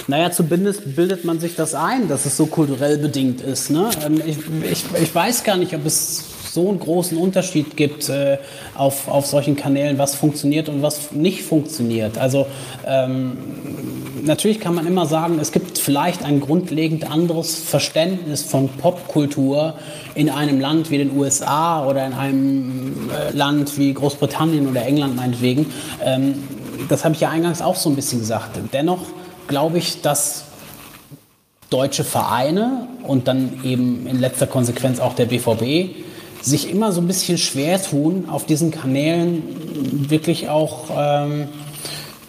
Naja, 0.08 0.32
zumindest 0.32 0.96
bildet 0.96 1.24
man 1.24 1.38
sich 1.38 1.54
das 1.54 1.74
ein, 1.74 2.08
dass 2.08 2.26
es 2.26 2.36
so 2.36 2.46
kulturell 2.46 2.98
bedingt 2.98 3.40
ist. 3.40 3.70
Ne? 3.70 3.90
Ähm, 4.04 4.20
ich, 4.26 4.38
ich, 4.70 4.84
ich 5.00 5.14
weiß 5.14 5.44
gar 5.44 5.56
nicht, 5.56 5.74
ob 5.74 5.86
es 5.86 6.24
so 6.52 6.68
einen 6.68 6.80
großen 6.80 7.16
Unterschied 7.16 7.78
gibt 7.78 8.10
äh, 8.10 8.36
auf, 8.74 9.08
auf 9.08 9.24
solchen 9.24 9.56
Kanälen, 9.56 9.96
was 9.96 10.14
funktioniert 10.14 10.68
und 10.68 10.82
was 10.82 11.12
nicht 11.12 11.44
funktioniert. 11.44 12.18
Also 12.18 12.46
ähm, 12.86 13.38
natürlich 14.22 14.60
kann 14.60 14.74
man 14.74 14.86
immer 14.86 15.06
sagen, 15.06 15.38
es 15.40 15.52
gibt 15.52 15.78
vielleicht 15.78 16.22
ein 16.22 16.40
grundlegend 16.40 17.10
anderes 17.10 17.58
Verständnis 17.58 18.42
von 18.42 18.68
Popkultur 18.68 19.74
in 20.14 20.28
einem 20.28 20.60
Land 20.60 20.90
wie 20.90 20.98
den 20.98 21.16
USA 21.16 21.86
oder 21.86 22.06
in 22.06 22.12
einem 22.12 23.10
äh, 23.10 23.34
Land 23.34 23.78
wie 23.78 23.94
Großbritannien 23.94 24.68
oder 24.68 24.84
England 24.84 25.16
meinetwegen. 25.16 25.72
Ähm, 26.04 26.34
das 26.90 27.02
habe 27.06 27.14
ich 27.14 27.22
ja 27.22 27.30
eingangs 27.30 27.62
auch 27.62 27.76
so 27.76 27.88
ein 27.88 27.96
bisschen 27.96 28.18
gesagt. 28.18 28.58
Dennoch 28.74 29.00
glaube 29.48 29.78
ich, 29.78 30.02
dass 30.02 30.44
deutsche 31.70 32.04
Vereine 32.04 32.88
und 33.04 33.26
dann 33.26 33.60
eben 33.64 34.06
in 34.06 34.20
letzter 34.20 34.46
Konsequenz 34.46 35.00
auch 35.00 35.14
der 35.14 35.24
BVB 35.24 36.01
sich 36.42 36.70
immer 36.70 36.92
so 36.92 37.00
ein 37.00 37.06
bisschen 37.06 37.38
schwer 37.38 37.82
tun, 37.82 38.28
auf 38.28 38.46
diesen 38.46 38.70
Kanälen 38.70 39.42
wirklich 40.10 40.48
auch 40.48 40.90
ähm, 40.96 41.48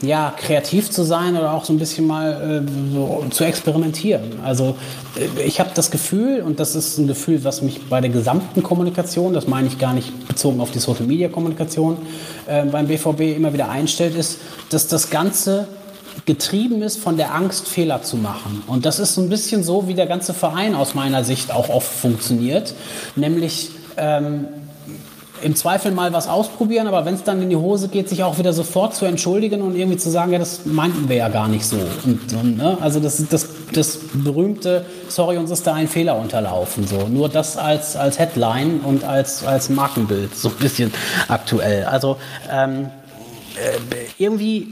ja, 0.04 0.34
kreativ 0.36 0.92
zu 0.92 1.04
sein 1.04 1.36
oder 1.38 1.54
auch 1.54 1.66
so 1.66 1.74
ein 1.74 1.80
bisschen 1.80 2.06
mal 2.06 2.64
äh, 2.66 2.94
so 2.94 3.26
zu 3.30 3.44
experimentieren. 3.44 4.40
Also 4.44 4.76
äh, 5.16 5.42
ich 5.44 5.60
habe 5.60 5.72
das 5.74 5.92
Gefühl, 5.92 6.42
und 6.42 6.60
das 6.60 6.76
ist 6.76 6.98
ein 6.98 7.08
Gefühl, 7.08 7.44
was 7.44 7.62
mich 7.62 7.88
bei 7.90 8.02
der 8.02 8.10
gesamten 8.10 8.64
Kommunikation, 8.64 9.34
das 9.34 9.48
meine 9.48 9.68
ich 9.68 9.80
gar 9.80 9.94
nicht 9.94 10.28
bezogen 10.28 10.60
auf 10.60 10.72
die 10.72 10.80
Social-Media-Kommunikation, 10.80 11.98
äh, 12.48 12.66
beim 12.66 12.88
BVB 12.88 13.36
immer 13.36 13.54
wieder 13.54 13.70
einstellt, 13.70 14.16
ist, 14.16 14.40
dass 14.70 14.88
das 14.88 15.10
Ganze 15.10 15.68
getrieben 16.26 16.82
ist 16.82 17.00
von 17.00 17.18
der 17.18 17.34
Angst, 17.34 17.68
Fehler 17.68 18.02
zu 18.04 18.18
machen. 18.18 18.64
Und 18.68 18.86
das 18.86 19.00
ist 19.00 19.16
so 19.16 19.22
ein 19.22 19.30
bisschen 19.30 19.64
so, 19.64 19.88
wie 19.88 19.94
der 19.94 20.06
ganze 20.06 20.34
Verein 20.34 20.76
aus 20.76 20.94
meiner 20.94 21.24
Sicht 21.24 21.52
auch 21.52 21.70
oft 21.70 21.92
funktioniert. 21.92 22.74
Nämlich, 23.16 23.72
ähm, 23.98 24.48
im 25.44 25.56
Zweifel 25.56 25.92
mal 25.92 26.14
was 26.14 26.28
ausprobieren, 26.28 26.88
aber 26.88 27.06
wenn 27.06 27.16
es 27.16 27.24
dann 27.24 27.42
in 27.42 27.50
die 27.50 27.56
Hose 27.56 27.90
geht, 27.90 28.10
sich 28.10 28.24
auch 28.24 28.38
wieder 28.40 28.54
sofort 28.54 28.96
zu 28.96 29.06
entschuldigen 29.06 29.62
und 29.62 29.76
irgendwie 29.76 29.98
zu 29.98 30.10
sagen, 30.10 30.32
ja, 30.32 30.40
das 30.40 30.66
meinten 30.66 31.10
wir 31.10 31.18
ja 31.18 31.30
gar 31.30 31.48
nicht 31.48 31.66
so. 31.66 31.78
Und, 32.06 32.34
und 32.34 32.58
ne? 32.58 32.78
Also 32.80 33.00
das 33.00 33.24
das, 33.28 33.50
das 33.74 34.00
berühmte, 34.14 34.86
sorry, 35.10 35.38
uns 35.38 35.52
ist 35.52 35.68
da 35.68 35.74
ein 35.74 35.88
Fehler 35.88 36.18
unterlaufen. 36.18 36.88
So. 36.88 37.08
Nur 37.08 37.30
das 37.30 37.58
als, 37.58 37.96
als 37.96 38.20
Headline 38.20 38.82
und 38.82 39.04
als, 39.04 39.46
als 39.46 39.70
Markenbild, 39.70 40.36
so 40.36 40.50
ein 40.50 40.56
bisschen 40.56 40.94
aktuell. 41.28 41.86
Also 41.86 42.18
ähm, 42.50 42.90
äh, 43.56 44.14
irgendwie 44.18 44.70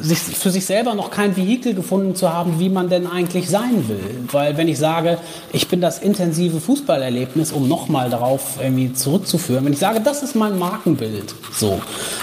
sich, 0.00 0.18
für 0.18 0.50
sich 0.50 0.66
selber 0.66 0.94
noch 0.94 1.10
kein 1.10 1.36
Vehikel 1.36 1.74
gefunden 1.74 2.14
zu 2.14 2.32
haben, 2.32 2.58
wie 2.58 2.68
man 2.68 2.88
denn 2.88 3.06
eigentlich 3.06 3.48
sein 3.48 3.88
will. 3.88 4.24
Weil 4.30 4.56
wenn 4.56 4.68
ich 4.68 4.78
sage, 4.78 5.18
ich 5.52 5.68
bin 5.68 5.80
das 5.80 5.98
intensive 5.98 6.60
Fußballerlebnis, 6.60 7.52
um 7.52 7.68
nochmal 7.68 8.10
darauf 8.10 8.58
irgendwie 8.60 8.92
zurückzuführen, 8.92 9.64
wenn 9.64 9.72
ich 9.72 9.78
sage, 9.78 10.00
das 10.00 10.22
ist 10.22 10.34
mein 10.34 10.58
Markenbild, 10.58 11.34
so, 11.52 11.80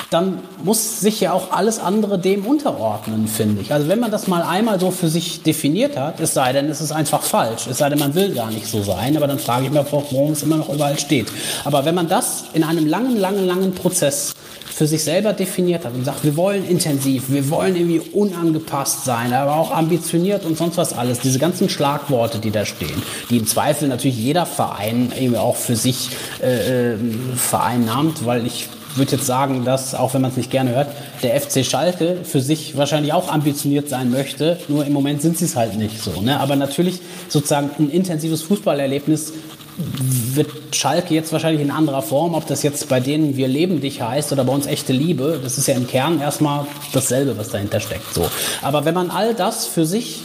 dann 0.10 0.40
muss 0.64 1.00
sich 1.00 1.22
ja 1.22 1.34
auch 1.34 1.52
alles 1.52 1.80
andere 1.80 2.20
dem 2.20 2.46
unterordnen, 2.46 3.28
finde 3.28 3.62
ich. 3.62 3.74
Also 3.74 3.88
wenn 3.88 4.00
man 4.00 4.12
das 4.12 4.28
mal 4.28 4.44
einmal 4.44 4.80
so 4.80 4.92
für 4.92 5.08
sich 5.08 5.44
definiert 5.44 5.98
hat, 5.98 6.20
es 6.20 6.34
sei 6.34 6.54
denn, 6.54 6.70
es 6.70 6.82
ist 6.82 6.92
einfach 6.92 7.22
falsch, 7.22 7.68
es 7.68 7.78
sei 7.78 7.90
denn, 7.90 8.00
man 8.00 8.16
will 8.16 8.34
gar 8.34 8.52
nicht 8.52 8.68
so 8.68 8.82
sein, 8.84 9.16
aber 9.18 9.28
dann 9.28 9.40
frage 9.40 9.66
ich 9.66 9.72
mich, 9.72 9.82
warum 9.92 10.32
es 10.32 10.44
immer 10.44 10.58
noch 10.58 10.74
überall 10.74 11.00
steht. 11.00 11.28
Aber 11.64 11.86
wenn 11.86 11.96
man 11.96 12.08
das 12.08 12.46
in 12.54 12.64
einem 12.64 12.88
langen, 12.88 13.18
langen, 13.18 13.46
langen 13.46 13.74
Prozess 13.74 14.34
für 14.74 14.88
sich 14.88 15.04
selber 15.04 15.34
definiert 15.34 15.86
hat 15.86 15.94
und 15.94 16.06
sagt, 16.06 16.24
wir 16.24 16.36
wollen 16.36 16.68
intensiv, 16.68 17.26
wir 17.30 17.50
wollen 17.50 17.76
irgendwie 17.76 18.00
unangepasst 18.00 19.06
sein, 19.06 19.34
aber 19.34 19.56
auch 19.56 19.72
ambitioniert 19.72 20.46
und 20.46 20.58
sonst 20.58 20.78
was 20.78 20.94
alles. 20.94 21.20
Diese 21.20 21.40
ganzen 21.40 21.70
Schlagworte, 21.70 22.40
die 22.40 22.52
da 22.52 22.66
stehen, 22.66 23.02
die 23.30 23.38
im 23.38 23.48
Zweifel 23.48 23.88
natürlich 23.88 24.18
jeder 24.18 24.46
Verein 24.46 25.12
irgendwie 25.16 25.38
auch 25.38 25.56
für 25.56 25.76
sich 25.76 26.10
äh, 26.42 26.94
äh 26.94 26.98
vereinnahmt, 27.36 28.26
weil 28.26 28.46
ich 28.46 28.70
würde 28.96 29.14
jetzt 29.14 29.26
sagen, 29.26 29.64
dass, 29.66 29.96
auch 29.96 30.14
wenn 30.14 30.22
man 30.22 30.32
es 30.32 30.38
nicht 30.38 30.52
gerne 30.52 30.72
hört, 30.76 30.90
der 31.24 31.40
FC 31.40 31.66
Schalke 31.66 32.18
für 32.24 32.42
sich 32.42 32.78
wahrscheinlich 32.78 33.14
auch 33.14 33.32
ambitioniert 33.32 33.90
sein 33.90 34.12
möchte. 34.12 34.58
Nur 34.68 34.86
im 34.86 34.94
Moment 34.94 35.22
sind 35.22 35.38
sie 35.38 35.46
es 35.46 35.56
halt 35.56 35.78
nicht 35.78 36.02
so. 36.02 36.22
Ne? 36.22 36.40
Aber 36.40 36.56
natürlich 36.56 37.00
sozusagen 37.30 37.70
ein 37.80 37.90
intensives 37.90 38.42
Fußballerlebnis 38.44 39.34
wird 39.78 40.76
Schalke 40.76 41.14
jetzt 41.14 41.32
wahrscheinlich 41.32 41.62
in 41.62 41.72
anderer 41.72 42.02
Form, 42.02 42.34
ob 42.36 42.46
das 42.48 42.64
jetzt 42.64 42.90
bei 42.90 43.00
denen 43.00 43.38
Wir 43.38 43.48
leben 43.48 43.82
dich 43.82 44.02
heißt 44.02 44.32
oder 44.32 44.44
bei 44.44 44.54
uns 44.54 44.66
echte 44.66 44.94
Liebe, 44.94 45.40
das 45.42 45.58
ist 45.58 45.68
ja 45.68 45.76
im 45.76 45.88
Kern 45.88 46.20
erstmal 46.20 46.66
dasselbe, 46.94 47.38
was 47.38 47.50
dahinter 47.50 47.80
steckt. 47.80 48.14
So. 48.14 48.30
Aber 48.62 48.86
wenn 48.86 48.94
man 48.94 49.10
all 49.12 49.34
das 49.34 49.66
für 49.66 49.86
sich 49.86 50.22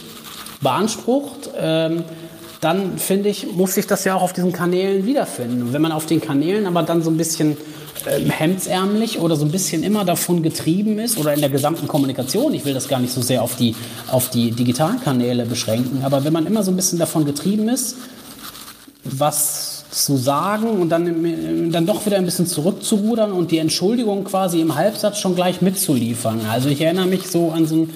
beansprucht, 0.61 1.49
ähm, 1.57 2.03
dann 2.61 2.97
finde 2.97 3.29
ich, 3.29 3.53
muss 3.53 3.75
sich 3.75 3.87
das 3.87 4.03
ja 4.03 4.15
auch 4.15 4.21
auf 4.23 4.33
diesen 4.33 4.51
Kanälen 4.51 5.05
wiederfinden. 5.05 5.61
Und 5.61 5.73
wenn 5.73 5.81
man 5.81 5.91
auf 5.91 6.05
den 6.05 6.21
Kanälen 6.21 6.65
aber 6.65 6.83
dann 6.83 7.03
so 7.03 7.11
ein 7.11 7.17
bisschen 7.17 7.55
ähm, 8.07 8.29
hemdsärmlich 8.29 9.19
oder 9.19 9.35
so 9.35 9.45
ein 9.45 9.51
bisschen 9.51 9.83
immer 9.83 10.05
davon 10.05 10.41
getrieben 10.41 10.97
ist 10.99 11.17
oder 11.17 11.33
in 11.33 11.39
der 11.39 11.49
gesamten 11.49 11.87
Kommunikation, 11.87 12.53
ich 12.53 12.65
will 12.65 12.73
das 12.73 12.87
gar 12.87 12.99
nicht 12.99 13.13
so 13.13 13.21
sehr 13.21 13.43
auf 13.43 13.55
die, 13.55 13.75
auf 14.09 14.29
die 14.29 14.51
digitalen 14.51 14.99
Kanäle 15.01 15.45
beschränken, 15.45 16.03
aber 16.03 16.23
wenn 16.23 16.33
man 16.33 16.47
immer 16.47 16.63
so 16.63 16.71
ein 16.71 16.75
bisschen 16.75 16.99
davon 16.99 17.25
getrieben 17.25 17.69
ist, 17.69 17.95
was 19.11 19.85
zu 19.89 20.17
sagen 20.17 20.67
und 20.67 20.89
dann, 20.89 21.71
dann 21.71 21.85
doch 21.85 22.05
wieder 22.05 22.17
ein 22.17 22.25
bisschen 22.25 22.45
zurückzurudern 22.45 23.31
und 23.31 23.51
die 23.51 23.57
Entschuldigung 23.57 24.23
quasi 24.25 24.61
im 24.61 24.75
Halbsatz 24.75 25.19
schon 25.19 25.35
gleich 25.35 25.61
mitzuliefern. 25.61 26.41
Also 26.51 26.69
ich 26.69 26.81
erinnere 26.81 27.07
mich 27.07 27.27
so 27.27 27.51
an 27.51 27.65
so 27.65 27.75
ein 27.75 27.93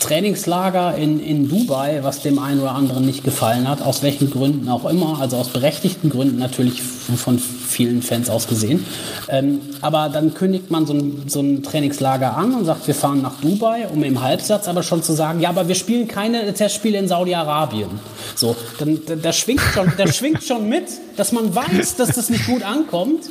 Trainingslager 0.00 0.96
in, 0.96 1.20
in 1.20 1.48
Dubai, 1.48 2.00
was 2.02 2.22
dem 2.22 2.38
einen 2.38 2.60
oder 2.60 2.72
anderen 2.72 3.06
nicht 3.06 3.24
gefallen 3.24 3.68
hat, 3.68 3.82
aus 3.82 4.02
welchen 4.02 4.30
Gründen 4.30 4.68
auch 4.68 4.84
immer, 4.84 5.20
also 5.20 5.36
aus 5.36 5.48
berechtigten 5.48 6.10
Gründen 6.10 6.38
natürlich 6.38 6.82
von 6.82 7.38
vielen 7.38 8.02
Fans 8.02 8.28
aus 8.30 8.48
gesehen. 8.48 8.84
Ähm, 9.28 9.60
aber 9.80 10.08
dann 10.08 10.34
kündigt 10.34 10.70
man 10.70 10.86
so 10.86 10.92
ein, 10.92 11.24
so 11.26 11.40
ein 11.40 11.62
Trainingslager 11.62 12.36
an 12.36 12.54
und 12.54 12.64
sagt, 12.64 12.86
wir 12.86 12.94
fahren 12.94 13.22
nach 13.22 13.40
Dubai, 13.40 13.88
um 13.88 14.02
im 14.02 14.20
Halbsatz 14.20 14.68
aber 14.68 14.82
schon 14.82 15.02
zu 15.02 15.12
sagen, 15.12 15.40
ja, 15.40 15.48
aber 15.48 15.68
wir 15.68 15.74
spielen 15.74 16.08
keine 16.08 16.52
Testspiele 16.52 16.98
in 16.98 17.08
Saudi-Arabien. 17.08 17.90
So, 18.34 18.56
dann 18.78 19.00
da, 19.06 19.14
da 19.16 19.32
schwingt 19.32 19.62
schon, 19.74 19.92
da 19.96 20.06
schwingt 20.12 20.42
schon 20.42 20.68
mit, 20.68 20.84
dass 21.16 21.32
man 21.32 21.54
weiß, 21.54 21.96
dass 21.96 22.10
das 22.10 22.30
nicht 22.30 22.46
gut 22.46 22.62
ankommt, 22.62 23.24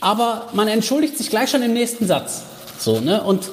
aber 0.00 0.48
man 0.52 0.68
entschuldigt 0.68 1.16
sich 1.16 1.30
gleich 1.30 1.50
schon 1.50 1.62
im 1.62 1.72
nächsten 1.72 2.06
Satz. 2.06 2.42
So, 2.78 3.00
ne? 3.00 3.22
Und 3.22 3.44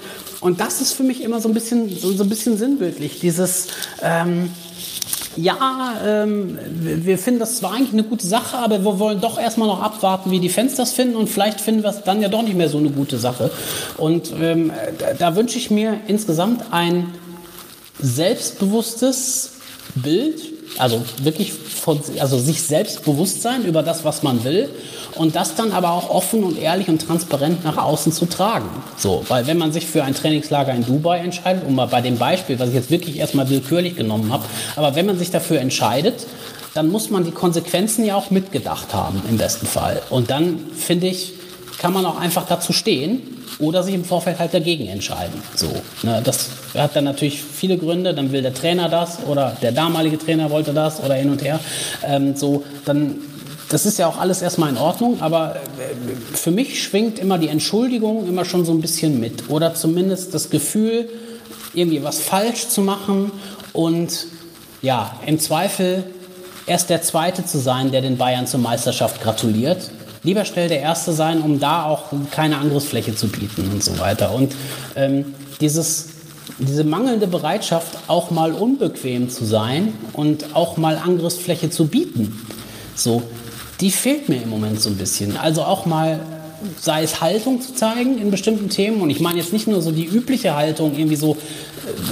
und 0.41 0.59
das 0.59 0.81
ist 0.81 0.93
für 0.93 1.03
mich 1.03 1.21
immer 1.23 1.39
so 1.39 1.47
ein 1.47 1.53
bisschen, 1.53 1.87
so, 1.97 2.11
so 2.11 2.23
ein 2.23 2.29
bisschen 2.29 2.57
sinnbildlich. 2.57 3.19
Dieses, 3.19 3.67
ähm, 4.01 4.49
ja, 5.37 5.93
ähm, 6.03 6.57
wir 6.73 7.17
finden 7.17 7.39
das 7.39 7.57
zwar 7.57 7.73
eigentlich 7.73 7.93
eine 7.93 8.03
gute 8.03 8.25
Sache, 8.25 8.57
aber 8.57 8.83
wir 8.83 8.99
wollen 8.99 9.21
doch 9.21 9.39
erstmal 9.39 9.67
noch 9.67 9.81
abwarten, 9.81 10.31
wie 10.31 10.39
die 10.39 10.49
Fans 10.49 10.75
das 10.75 10.91
finden 10.91 11.15
und 11.15 11.29
vielleicht 11.29 11.61
finden 11.61 11.83
wir 11.83 11.91
es 11.91 12.03
dann 12.03 12.21
ja 12.21 12.27
doch 12.27 12.41
nicht 12.41 12.57
mehr 12.57 12.69
so 12.69 12.79
eine 12.79 12.89
gute 12.89 13.17
Sache. 13.17 13.51
Und 13.97 14.33
ähm, 14.41 14.71
da, 14.97 15.13
da 15.13 15.35
wünsche 15.35 15.57
ich 15.57 15.71
mir 15.71 16.01
insgesamt 16.07 16.65
ein 16.71 17.13
selbstbewusstes 17.99 19.51
Bild, 19.95 20.41
also 20.77 21.03
wirklich 21.21 21.53
von, 21.53 21.99
also 22.19 22.39
sich 22.39 22.61
selbst 22.61 23.01
sein 23.41 23.65
über 23.65 23.83
das, 23.83 24.05
was 24.05 24.23
man 24.23 24.43
will 24.43 24.69
und 25.15 25.35
das 25.35 25.55
dann 25.55 25.71
aber 25.71 25.91
auch 25.91 26.09
offen 26.09 26.43
und 26.43 26.57
ehrlich 26.57 26.87
und 26.87 26.99
transparent 26.99 27.63
nach 27.63 27.77
außen 27.77 28.11
zu 28.11 28.25
tragen. 28.25 28.69
So, 28.97 29.23
weil 29.27 29.47
wenn 29.47 29.57
man 29.57 29.71
sich 29.71 29.85
für 29.85 30.03
ein 30.03 30.15
Trainingslager 30.15 30.73
in 30.73 30.85
Dubai 30.85 31.19
entscheidet, 31.19 31.63
um 31.67 31.75
mal 31.75 31.87
bei 31.87 32.01
dem 32.01 32.17
Beispiel, 32.17 32.59
was 32.59 32.69
ich 32.69 32.75
jetzt 32.75 32.91
wirklich 32.91 33.17
erstmal 33.17 33.49
willkürlich 33.49 33.95
genommen 33.95 34.31
habe, 34.31 34.45
aber 34.75 34.95
wenn 34.95 35.05
man 35.05 35.17
sich 35.17 35.31
dafür 35.31 35.59
entscheidet, 35.59 36.25
dann 36.73 36.89
muss 36.89 37.09
man 37.09 37.25
die 37.25 37.31
Konsequenzen 37.31 38.05
ja 38.05 38.15
auch 38.15 38.31
mitgedacht 38.31 38.93
haben, 38.93 39.21
im 39.29 39.37
besten 39.37 39.65
Fall. 39.65 40.01
Und 40.09 40.29
dann, 40.29 40.59
finde 40.73 41.07
ich, 41.07 41.33
kann 41.77 41.93
man 41.93 42.05
auch 42.05 42.19
einfach 42.19 42.45
dazu 42.47 42.73
stehen 42.73 43.21
oder 43.59 43.83
sich 43.83 43.93
im 43.93 44.05
Vorfeld 44.05 44.39
halt 44.39 44.53
dagegen 44.53 44.87
entscheiden. 44.87 45.41
So, 45.55 45.69
ne, 46.03 46.21
das 46.23 46.49
hat 46.73 46.95
dann 46.95 47.03
natürlich 47.03 47.41
viele 47.41 47.77
Gründe. 47.77 48.13
Dann 48.13 48.31
will 48.31 48.41
der 48.41 48.53
Trainer 48.53 48.89
das 48.89 49.19
oder 49.25 49.55
der 49.61 49.71
damalige 49.71 50.17
Trainer 50.17 50.49
wollte 50.49 50.73
das 50.73 51.01
oder 51.03 51.15
hin 51.15 51.29
und 51.29 51.43
her. 51.43 51.59
Ähm, 52.05 52.35
so, 52.35 52.63
dann 52.85 53.17
das 53.69 53.85
ist 53.85 53.97
ja 53.99 54.07
auch 54.07 54.17
alles 54.17 54.41
erstmal 54.41 54.69
in 54.69 54.77
Ordnung, 54.77 55.21
aber 55.21 55.55
äh, 55.55 56.35
für 56.35 56.51
mich 56.51 56.83
schwingt 56.83 57.19
immer 57.19 57.37
die 57.37 57.47
Entschuldigung 57.47 58.27
immer 58.27 58.43
schon 58.43 58.65
so 58.65 58.73
ein 58.73 58.81
bisschen 58.81 59.19
mit 59.19 59.49
oder 59.49 59.73
zumindest 59.73 60.33
das 60.33 60.49
Gefühl, 60.49 61.07
irgendwie 61.73 62.03
was 62.03 62.19
falsch 62.19 62.67
zu 62.67 62.81
machen 62.81 63.31
und 63.71 64.27
ja, 64.81 65.15
im 65.25 65.39
Zweifel 65.39 66.03
erst 66.65 66.89
der 66.89 67.01
Zweite 67.01 67.45
zu 67.45 67.59
sein, 67.59 67.91
der 67.91 68.01
den 68.01 68.17
Bayern 68.17 68.47
zur 68.47 68.59
Meisterschaft 68.59 69.21
gratuliert. 69.21 69.89
Lieber 70.23 70.45
schnell 70.45 70.67
der 70.67 70.81
Erste 70.81 71.13
sein, 71.13 71.41
um 71.41 71.59
da 71.59 71.85
auch 71.85 72.05
keine 72.31 72.57
Angriffsfläche 72.57 73.15
zu 73.15 73.27
bieten 73.27 73.69
und 73.71 73.83
so 73.83 73.97
weiter. 73.99 74.33
Und 74.33 74.53
ähm, 74.95 75.33
dieses, 75.59 76.09
diese 76.59 76.83
mangelnde 76.83 77.27
Bereitschaft, 77.27 77.97
auch 78.07 78.29
mal 78.29 78.51
unbequem 78.51 79.29
zu 79.29 79.45
sein 79.45 79.93
und 80.13 80.55
auch 80.55 80.77
mal 80.77 80.97
Angriffsfläche 80.97 81.69
zu 81.69 81.87
bieten, 81.87 82.39
so, 82.95 83.23
die 83.79 83.89
fehlt 83.89 84.29
mir 84.29 84.43
im 84.43 84.49
Moment 84.49 84.79
so 84.79 84.89
ein 84.89 84.97
bisschen. 84.97 85.37
Also 85.37 85.63
auch 85.63 85.85
mal 85.87 86.19
sei 86.79 87.03
es 87.03 87.21
Haltung 87.21 87.61
zu 87.61 87.73
zeigen 87.73 88.19
in 88.19 88.31
bestimmten 88.31 88.69
Themen. 88.69 89.01
Und 89.01 89.09
ich 89.09 89.19
meine 89.19 89.39
jetzt 89.39 89.53
nicht 89.53 89.67
nur 89.67 89.81
so 89.81 89.91
die 89.91 90.05
übliche 90.05 90.55
Haltung, 90.55 90.93
irgendwie 90.95 91.15
so, 91.15 91.37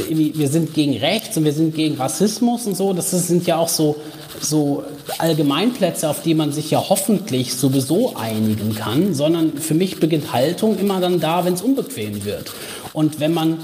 wir 0.09 0.47
sind 0.47 0.74
gegen 0.74 0.97
Rechts 0.97 1.38
und 1.38 1.45
wir 1.45 1.53
sind 1.53 1.76
gegen 1.76 1.95
Rassismus 1.97 2.65
und 2.65 2.76
so. 2.76 2.93
Das 2.93 3.11
sind 3.11 3.45
ja 3.45 3.57
auch 3.57 3.67
so, 3.67 3.95
so 4.41 4.84
Allgemeinplätze, 5.17 6.09
auf 6.09 6.22
die 6.22 6.34
man 6.34 6.51
sich 6.51 6.72
ja 6.72 6.84
hoffentlich 6.89 7.55
sowieso 7.55 8.15
einigen 8.15 8.76
kann, 8.76 9.13
sondern 9.13 9.57
für 9.57 9.76
mich 9.76 9.99
beginnt 9.99 10.34
Haltung 10.34 10.78
immer 10.80 10.99
dann 10.99 11.20
da, 11.20 11.45
wenn 11.45 11.53
es 11.53 11.61
unbequem 11.61 12.26
wird. 12.26 12.51
Und 12.93 13.20
wenn 13.20 13.34
man 13.34 13.57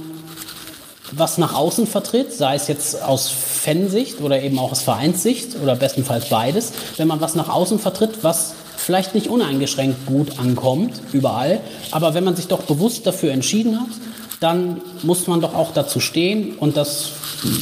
was 1.11 1.37
nach 1.37 1.53
außen 1.53 1.87
vertritt, 1.87 2.33
sei 2.33 2.55
es 2.55 2.67
jetzt 2.67 3.01
aus 3.01 3.29
Fansicht 3.29 4.21
oder 4.21 4.41
eben 4.41 4.59
auch 4.59 4.71
aus 4.71 4.81
Vereinssicht 4.81 5.55
oder 5.61 5.75
bestenfalls 5.75 6.29
beides, 6.29 6.73
wenn 6.97 7.07
man 7.07 7.21
was 7.21 7.35
nach 7.35 7.49
außen 7.49 7.79
vertritt, 7.79 8.23
was 8.23 8.53
vielleicht 8.77 9.15
nicht 9.15 9.27
uneingeschränkt 9.27 10.05
gut 10.05 10.39
ankommt, 10.39 11.01
überall, 11.13 11.61
aber 11.91 12.13
wenn 12.13 12.23
man 12.23 12.35
sich 12.35 12.47
doch 12.47 12.63
bewusst 12.63 13.07
dafür 13.07 13.31
entschieden 13.31 13.79
hat, 13.79 13.87
dann 14.39 14.81
muss 15.03 15.27
man 15.27 15.41
doch 15.41 15.53
auch 15.53 15.71
dazu 15.73 15.99
stehen 15.99 16.55
und 16.57 16.77
das, 16.77 17.11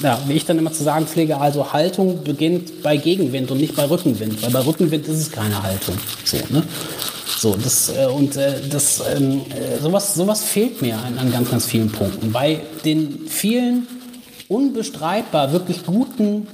ja, 0.02 0.20
wie 0.28 0.34
ich 0.34 0.46
dann 0.46 0.58
immer 0.58 0.72
zu 0.72 0.84
sagen 0.84 1.08
pflege, 1.08 1.38
also 1.38 1.74
Haltung 1.74 2.24
beginnt 2.24 2.82
bei 2.84 2.98
Gegenwind 2.98 3.52
und 3.52 3.60
nicht 3.60 3.76
bei 3.76 3.90
Rückenwind, 3.90 4.42
weil 4.42 4.52
bei 4.52 4.66
Rückenwind 4.66 5.08
ist 5.08 5.20
es 5.20 5.32
keine 5.32 5.62
Haltung. 5.62 5.96
So, 6.24 6.38
ne? 6.50 6.64
So, 7.38 7.56
das, 7.62 7.90
äh, 7.90 8.06
und 8.06 8.38
äh, 8.38 8.54
das, 8.70 9.02
ähm, 9.16 9.42
äh, 9.50 9.82
sowas, 9.82 10.16
sowas 10.16 10.44
fehlt 10.44 10.82
mir 10.82 10.98
an, 10.98 11.18
an 11.18 11.32
ganz, 11.32 11.52
ganz 11.52 11.66
vielen 11.66 11.92
Punkten. 11.92 12.32
Bei 12.32 12.62
den 12.86 13.28
vielen 13.28 13.88
unbestreitbar 14.48 15.52
wirklich 15.52 15.86
guten 15.86 16.48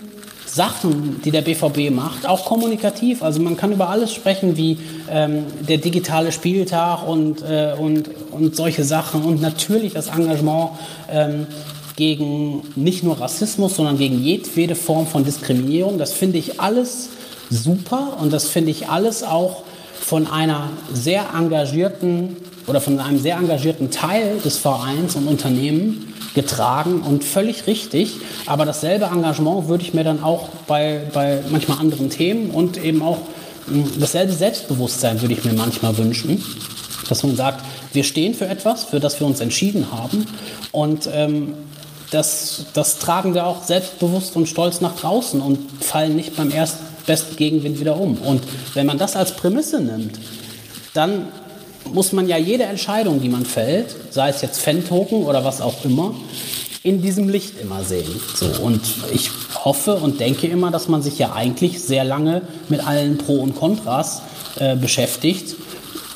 Sachen, 0.52 1.22
die 1.24 1.32
der 1.32 1.41
BVB 1.41 1.91
macht, 1.91 2.26
auch 2.26 2.45
kommunikativ. 2.45 3.22
Also 3.22 3.39
man 3.39 3.56
kann 3.56 3.72
über 3.72 3.89
alles 3.89 4.14
sprechen, 4.14 4.58
wie 4.58 4.78
ähm, 5.10 5.45
der 5.68 5.78
digitale 5.78 6.32
Spieltag 6.32 7.08
und, 7.08 7.41
äh, 7.41 7.74
und, 7.78 8.10
und 8.32 8.56
solche 8.56 8.84
Sachen 8.84 9.24
und 9.24 9.41
natürlich 9.41 9.93
das 9.93 10.08
Engagement 10.08 10.72
ähm, 11.12 11.47
gegen 11.95 12.64
nicht 12.76 13.04
nur 13.04 13.20
Rassismus, 13.20 13.76
sondern 13.76 13.97
gegen 13.97 14.24
jedwede 14.24 14.76
Form 14.76 15.06
von 15.06 15.24
Diskriminierung. 15.24 15.97
Das 15.97 16.14
finde 16.14 16.38
ich 16.38 16.60
alles 16.60 17.10
super 17.50 18.18
und 18.22 18.32
das 18.32 18.47
finde 18.47 18.72
ich 18.72 18.89
alles 18.89 19.24
auch 19.24 19.64
von 20.00 20.28
einer 20.28 20.70
sehr 20.93 21.26
engagierten 21.38 22.38
oder 22.68 22.82
von 22.82 23.00
einem 23.00 23.20
sehr 23.20 23.38
engagierten 23.38 23.91
Teil 23.91 24.39
des 24.43 24.58
Vereins 24.58 25.16
und 25.16 25.28
Unternehmen 25.28 26.09
getragen 26.34 27.01
und 27.01 27.23
völlig 27.23 27.67
richtig. 27.67 28.13
Aber 28.45 28.65
dasselbe 28.65 29.05
Engagement 29.05 29.67
würde 29.67 29.84
ich 29.84 29.93
mir 29.93 30.03
dann 30.03 30.23
auch 30.23 30.49
bei, 30.67 31.01
bei 31.13 31.41
manchmal 31.49 31.80
anderen 31.80 32.09
Themen 32.09 32.51
und 32.51 32.77
eben 32.84 33.01
auch 33.01 33.19
hm, 33.67 33.91
dasselbe 33.99 34.34
Selbstbewusstsein 34.34 35.21
würde 35.21 35.34
ich 35.34 35.43
mir 35.43 35.53
manchmal 35.53 35.97
wünschen, 35.97 36.43
dass 37.07 37.23
man 37.23 37.36
sagt, 37.36 37.65
wir 37.93 38.03
stehen 38.03 38.34
für 38.34 38.47
etwas, 38.47 38.84
für 38.84 38.99
das 38.99 39.19
wir 39.19 39.27
uns 39.27 39.39
entschieden 39.39 39.91
haben 39.91 40.27
und 40.71 41.09
ähm, 41.11 41.53
das, 42.11 42.65
das 42.73 42.97
tragen 42.99 43.34
wir 43.34 43.45
auch 43.45 43.63
selbstbewusst 43.63 44.36
und 44.36 44.47
stolz 44.47 44.82
nach 44.82 44.95
draußen 44.95 45.41
und 45.41 45.59
fallen 45.82 46.15
nicht 46.15 46.36
beim 46.36 46.49
ersten 46.49 46.89
besten 47.05 47.36
Gegenwind 47.36 47.80
wieder 47.80 47.97
um. 47.97 48.17
Und 48.17 48.41
wenn 48.73 48.86
man 48.86 48.97
das 48.97 49.15
als 49.15 49.36
Prämisse 49.36 49.82
nimmt, 49.82 50.19
dann 50.93 51.27
muss 51.93 52.11
man 52.11 52.27
ja 52.27 52.37
jede 52.37 52.63
Entscheidung, 52.63 53.21
die 53.21 53.29
man 53.29 53.45
fällt, 53.45 53.95
sei 54.11 54.29
es 54.29 54.41
jetzt 54.41 54.59
Fan-Token 54.61 55.23
oder 55.23 55.43
was 55.43 55.61
auch 55.61 55.85
immer, 55.85 56.13
in 56.83 57.01
diesem 57.01 57.27
Licht 57.27 57.59
immer 57.61 57.83
sehen. 57.83 58.19
So, 58.35 58.45
und 58.63 58.81
ich 59.13 59.29
hoffe 59.63 59.95
und 59.95 60.19
denke 60.19 60.47
immer, 60.47 60.71
dass 60.71 60.87
man 60.87 61.01
sich 61.01 61.19
ja 61.19 61.33
eigentlich 61.33 61.81
sehr 61.81 62.03
lange 62.03 62.41
mit 62.69 62.85
allen 62.85 63.17
Pro 63.17 63.35
und 63.35 63.55
Kontras 63.55 64.21
äh, 64.59 64.75
beschäftigt 64.75 65.55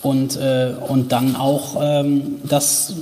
und, 0.02 0.38
äh, 0.38 0.74
und 0.88 1.12
dann 1.12 1.36
auch 1.36 1.78
ähm, 1.82 2.40
das 2.44 2.94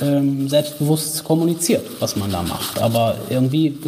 ähm, 0.00 0.48
selbstbewusst 0.48 1.24
kommuniziert, 1.24 1.84
was 2.00 2.16
man 2.16 2.30
da 2.30 2.42
macht. 2.42 2.80
Aber 2.80 3.16
irgendwie 3.28 3.78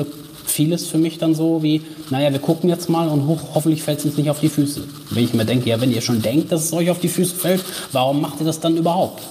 vieles 0.57 0.87
für 0.87 0.97
mich 0.97 1.19
dann 1.19 1.35
so 1.35 1.63
wie, 1.63 1.83
naja, 2.09 2.33
wir 2.33 2.39
gucken 2.39 2.71
jetzt 2.71 2.89
mal 2.89 3.09
und 3.09 3.27
hoch, 3.27 3.55
hoffentlich 3.55 3.83
fällt 3.83 3.99
es 3.99 4.07
uns 4.07 4.17
nicht 4.17 4.31
auf 4.31 4.41
die 4.41 4.49
Füße. 4.49 4.83
Wenn 5.11 5.25
ich 5.25 5.35
mir 5.35 5.45
denke, 5.45 5.69
ja, 5.69 5.81
wenn 5.81 5.93
ihr 5.93 6.01
schon 6.01 6.23
denkt, 6.23 6.51
dass 6.51 6.65
es 6.65 6.73
euch 6.73 6.91
auf 6.91 6.99
die 6.99 7.09
Füße 7.09 7.37
fällt, 7.37 7.63
warum 7.93 8.23
macht 8.23 8.41
ihr 8.41 8.47
das 8.47 8.59
dann 8.59 8.77
überhaupt? 8.77 9.23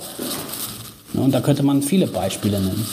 Und 1.14 1.34
da 1.34 1.42
könnte 1.42 1.64
man 1.64 1.82
viele 1.82 2.06
Beispiele 2.06 2.60
nennen. 2.60 2.86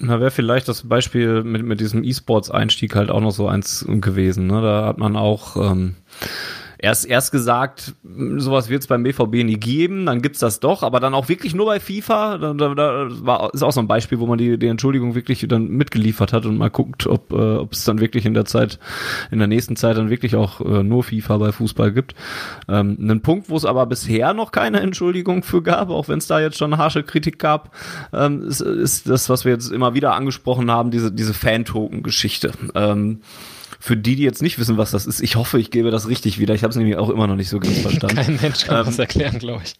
Da 0.00 0.20
wäre 0.20 0.30
vielleicht 0.30 0.68
das 0.68 0.86
Beispiel 0.86 1.42
mit, 1.42 1.64
mit 1.64 1.80
diesem 1.80 2.04
E-Sports-Einstieg 2.04 2.94
halt 2.94 3.10
auch 3.10 3.20
noch 3.20 3.32
so 3.32 3.48
eins 3.48 3.84
gewesen. 3.88 4.46
Ne? 4.46 4.60
Da 4.60 4.86
hat 4.86 4.98
man 4.98 5.16
auch 5.16 5.56
ähm, 5.56 5.96
erst, 6.78 7.06
erst 7.06 7.32
gesagt, 7.32 7.94
sowas 8.36 8.68
wird 8.68 8.82
es 8.82 8.86
beim 8.86 9.02
BVB 9.02 9.44
nie 9.44 9.58
geben, 9.58 10.06
dann 10.06 10.22
gibt's 10.22 10.38
das 10.38 10.60
doch, 10.60 10.82
aber 10.82 11.00
dann 11.00 11.14
auch 11.14 11.28
wirklich 11.28 11.54
nur 11.54 11.66
bei 11.66 11.80
FIFA. 11.80 12.38
Da, 12.38 12.54
da, 12.54 12.74
da 12.74 13.08
war, 13.10 13.52
ist 13.52 13.62
auch 13.62 13.72
so 13.72 13.80
ein 13.80 13.88
Beispiel, 13.88 14.20
wo 14.20 14.26
man 14.26 14.38
die, 14.38 14.58
die 14.58 14.68
Entschuldigung 14.68 15.14
wirklich 15.14 15.44
dann 15.48 15.68
mitgeliefert 15.68 16.32
hat 16.32 16.46
und 16.46 16.56
mal 16.56 16.70
guckt, 16.70 17.06
ob 17.06 17.32
äh, 17.32 17.66
es 17.70 17.84
dann 17.84 18.00
wirklich 18.00 18.24
in 18.24 18.34
der 18.34 18.44
Zeit, 18.44 18.78
in 19.30 19.38
der 19.38 19.48
nächsten 19.48 19.76
Zeit 19.76 19.96
dann 19.96 20.10
wirklich 20.10 20.36
auch 20.36 20.60
äh, 20.60 20.82
nur 20.82 21.02
FIFA 21.02 21.38
bei 21.38 21.52
Fußball 21.52 21.92
gibt. 21.92 22.14
Ähm, 22.68 22.96
ein 23.00 23.20
Punkt, 23.22 23.50
wo 23.50 23.56
es 23.56 23.64
aber 23.64 23.86
bisher 23.86 24.32
noch 24.32 24.52
keine 24.52 24.80
Entschuldigung 24.80 25.42
für 25.42 25.62
gab, 25.62 25.90
auch 25.90 26.08
wenn 26.08 26.18
es 26.18 26.26
da 26.26 26.40
jetzt 26.40 26.58
schon 26.58 26.78
harsche 26.78 27.02
Kritik 27.02 27.38
gab, 27.38 27.74
ähm, 28.12 28.42
ist, 28.42 28.60
ist 28.60 29.08
das, 29.08 29.28
was 29.28 29.44
wir 29.44 29.52
jetzt 29.52 29.70
immer 29.72 29.94
wieder 29.94 30.14
angesprochen 30.14 30.70
haben, 30.70 30.90
diese, 30.90 31.10
diese 31.10 31.34
Fan-Token-Geschichte. 31.34 32.52
Ähm, 32.74 33.20
für 33.80 33.96
die, 33.96 34.16
die 34.16 34.22
jetzt 34.22 34.42
nicht 34.42 34.58
wissen, 34.58 34.76
was 34.76 34.90
das 34.90 35.06
ist, 35.06 35.20
ich 35.20 35.36
hoffe, 35.36 35.58
ich 35.58 35.70
gebe 35.70 35.90
das 35.90 36.08
richtig 36.08 36.38
wieder. 36.38 36.54
Ich 36.54 36.62
habe 36.62 36.70
es 36.70 36.76
nämlich 36.76 36.96
auch 36.96 37.10
immer 37.10 37.26
noch 37.26 37.36
nicht 37.36 37.48
so 37.48 37.60
ganz 37.60 37.78
verstanden. 37.82 38.16
Kein 38.16 38.38
Mensch 38.40 38.64
kann 38.64 38.80
ähm, 38.80 38.86
das 38.86 38.98
erklären, 38.98 39.38
glaube 39.38 39.62
ich. 39.64 39.74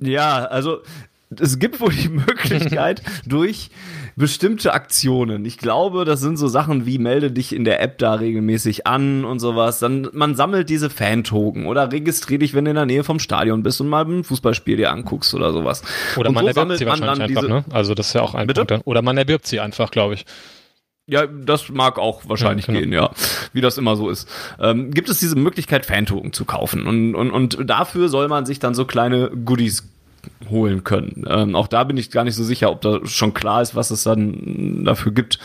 Ja, 0.00 0.44
also 0.44 0.82
es 1.38 1.58
gibt 1.58 1.80
wohl 1.80 1.92
die 1.92 2.08
Möglichkeit 2.08 3.02
durch 3.24 3.70
bestimmte 4.16 4.72
Aktionen. 4.72 5.44
Ich 5.44 5.58
glaube, 5.58 6.04
das 6.04 6.20
sind 6.20 6.36
so 6.36 6.48
Sachen 6.48 6.86
wie 6.86 6.98
melde 6.98 7.30
dich 7.30 7.54
in 7.54 7.64
der 7.64 7.80
App 7.80 7.98
da 7.98 8.14
regelmäßig 8.14 8.86
an 8.86 9.24
und 9.24 9.38
sowas. 9.38 9.78
Dann 9.78 10.08
man 10.12 10.34
sammelt 10.34 10.68
diese 10.68 10.90
Fan-Token 10.90 11.66
oder 11.66 11.92
registriere 11.92 12.40
dich, 12.40 12.54
wenn 12.54 12.64
du 12.64 12.70
in 12.70 12.76
der 12.76 12.86
Nähe 12.86 13.04
vom 13.04 13.18
Stadion 13.18 13.62
bist 13.62 13.80
und 13.80 13.88
mal 13.88 14.04
ein 14.04 14.24
Fußballspiel 14.24 14.76
dir 14.76 14.90
anguckst 14.90 15.32
oder 15.34 15.52
sowas. 15.52 15.82
Oder 16.16 16.30
und 16.30 16.34
man 16.34 16.44
so 16.44 16.60
erwirbt 16.60 16.78
sie 16.78 16.86
wahrscheinlich 16.86 17.36
einfach, 17.36 17.48
ne? 17.48 17.64
Also 17.70 17.94
das 17.94 18.08
ist 18.08 18.14
ja 18.14 18.22
auch 18.22 18.34
ein 18.34 18.46
Bitte? 18.46 18.64
Punkt. 18.64 18.86
Oder 18.86 19.02
man 19.02 19.16
erwirbt 19.16 19.46
sie 19.46 19.60
einfach, 19.60 19.90
glaube 19.90 20.14
ich. 20.14 20.26
Ja, 21.10 21.26
das 21.26 21.68
mag 21.68 21.98
auch 21.98 22.22
wahrscheinlich 22.28 22.66
ja, 22.66 22.74
genau. 22.74 22.84
gehen, 22.84 22.92
ja. 22.92 23.10
Wie 23.52 23.60
das 23.60 23.78
immer 23.78 23.96
so 23.96 24.08
ist. 24.08 24.28
Ähm, 24.60 24.92
gibt 24.92 25.08
es 25.08 25.18
diese 25.18 25.36
Möglichkeit, 25.36 25.84
Fan-Token 25.84 26.32
zu 26.32 26.44
kaufen. 26.44 26.86
Und, 26.86 27.14
und, 27.14 27.30
und 27.32 27.68
dafür 27.68 28.08
soll 28.08 28.28
man 28.28 28.46
sich 28.46 28.60
dann 28.60 28.74
so 28.74 28.84
kleine 28.84 29.30
Goodies 29.30 29.88
holen 30.50 30.84
können. 30.84 31.24
Ähm, 31.28 31.54
auch 31.54 31.68
da 31.68 31.84
bin 31.84 31.96
ich 31.96 32.10
gar 32.10 32.24
nicht 32.24 32.34
so 32.34 32.44
sicher, 32.44 32.70
ob 32.70 32.80
da 32.80 33.00
schon 33.06 33.34
klar 33.34 33.62
ist, 33.62 33.74
was 33.74 33.90
es 33.90 34.02
dann 34.04 34.84
dafür 34.84 35.12
gibt, 35.12 35.38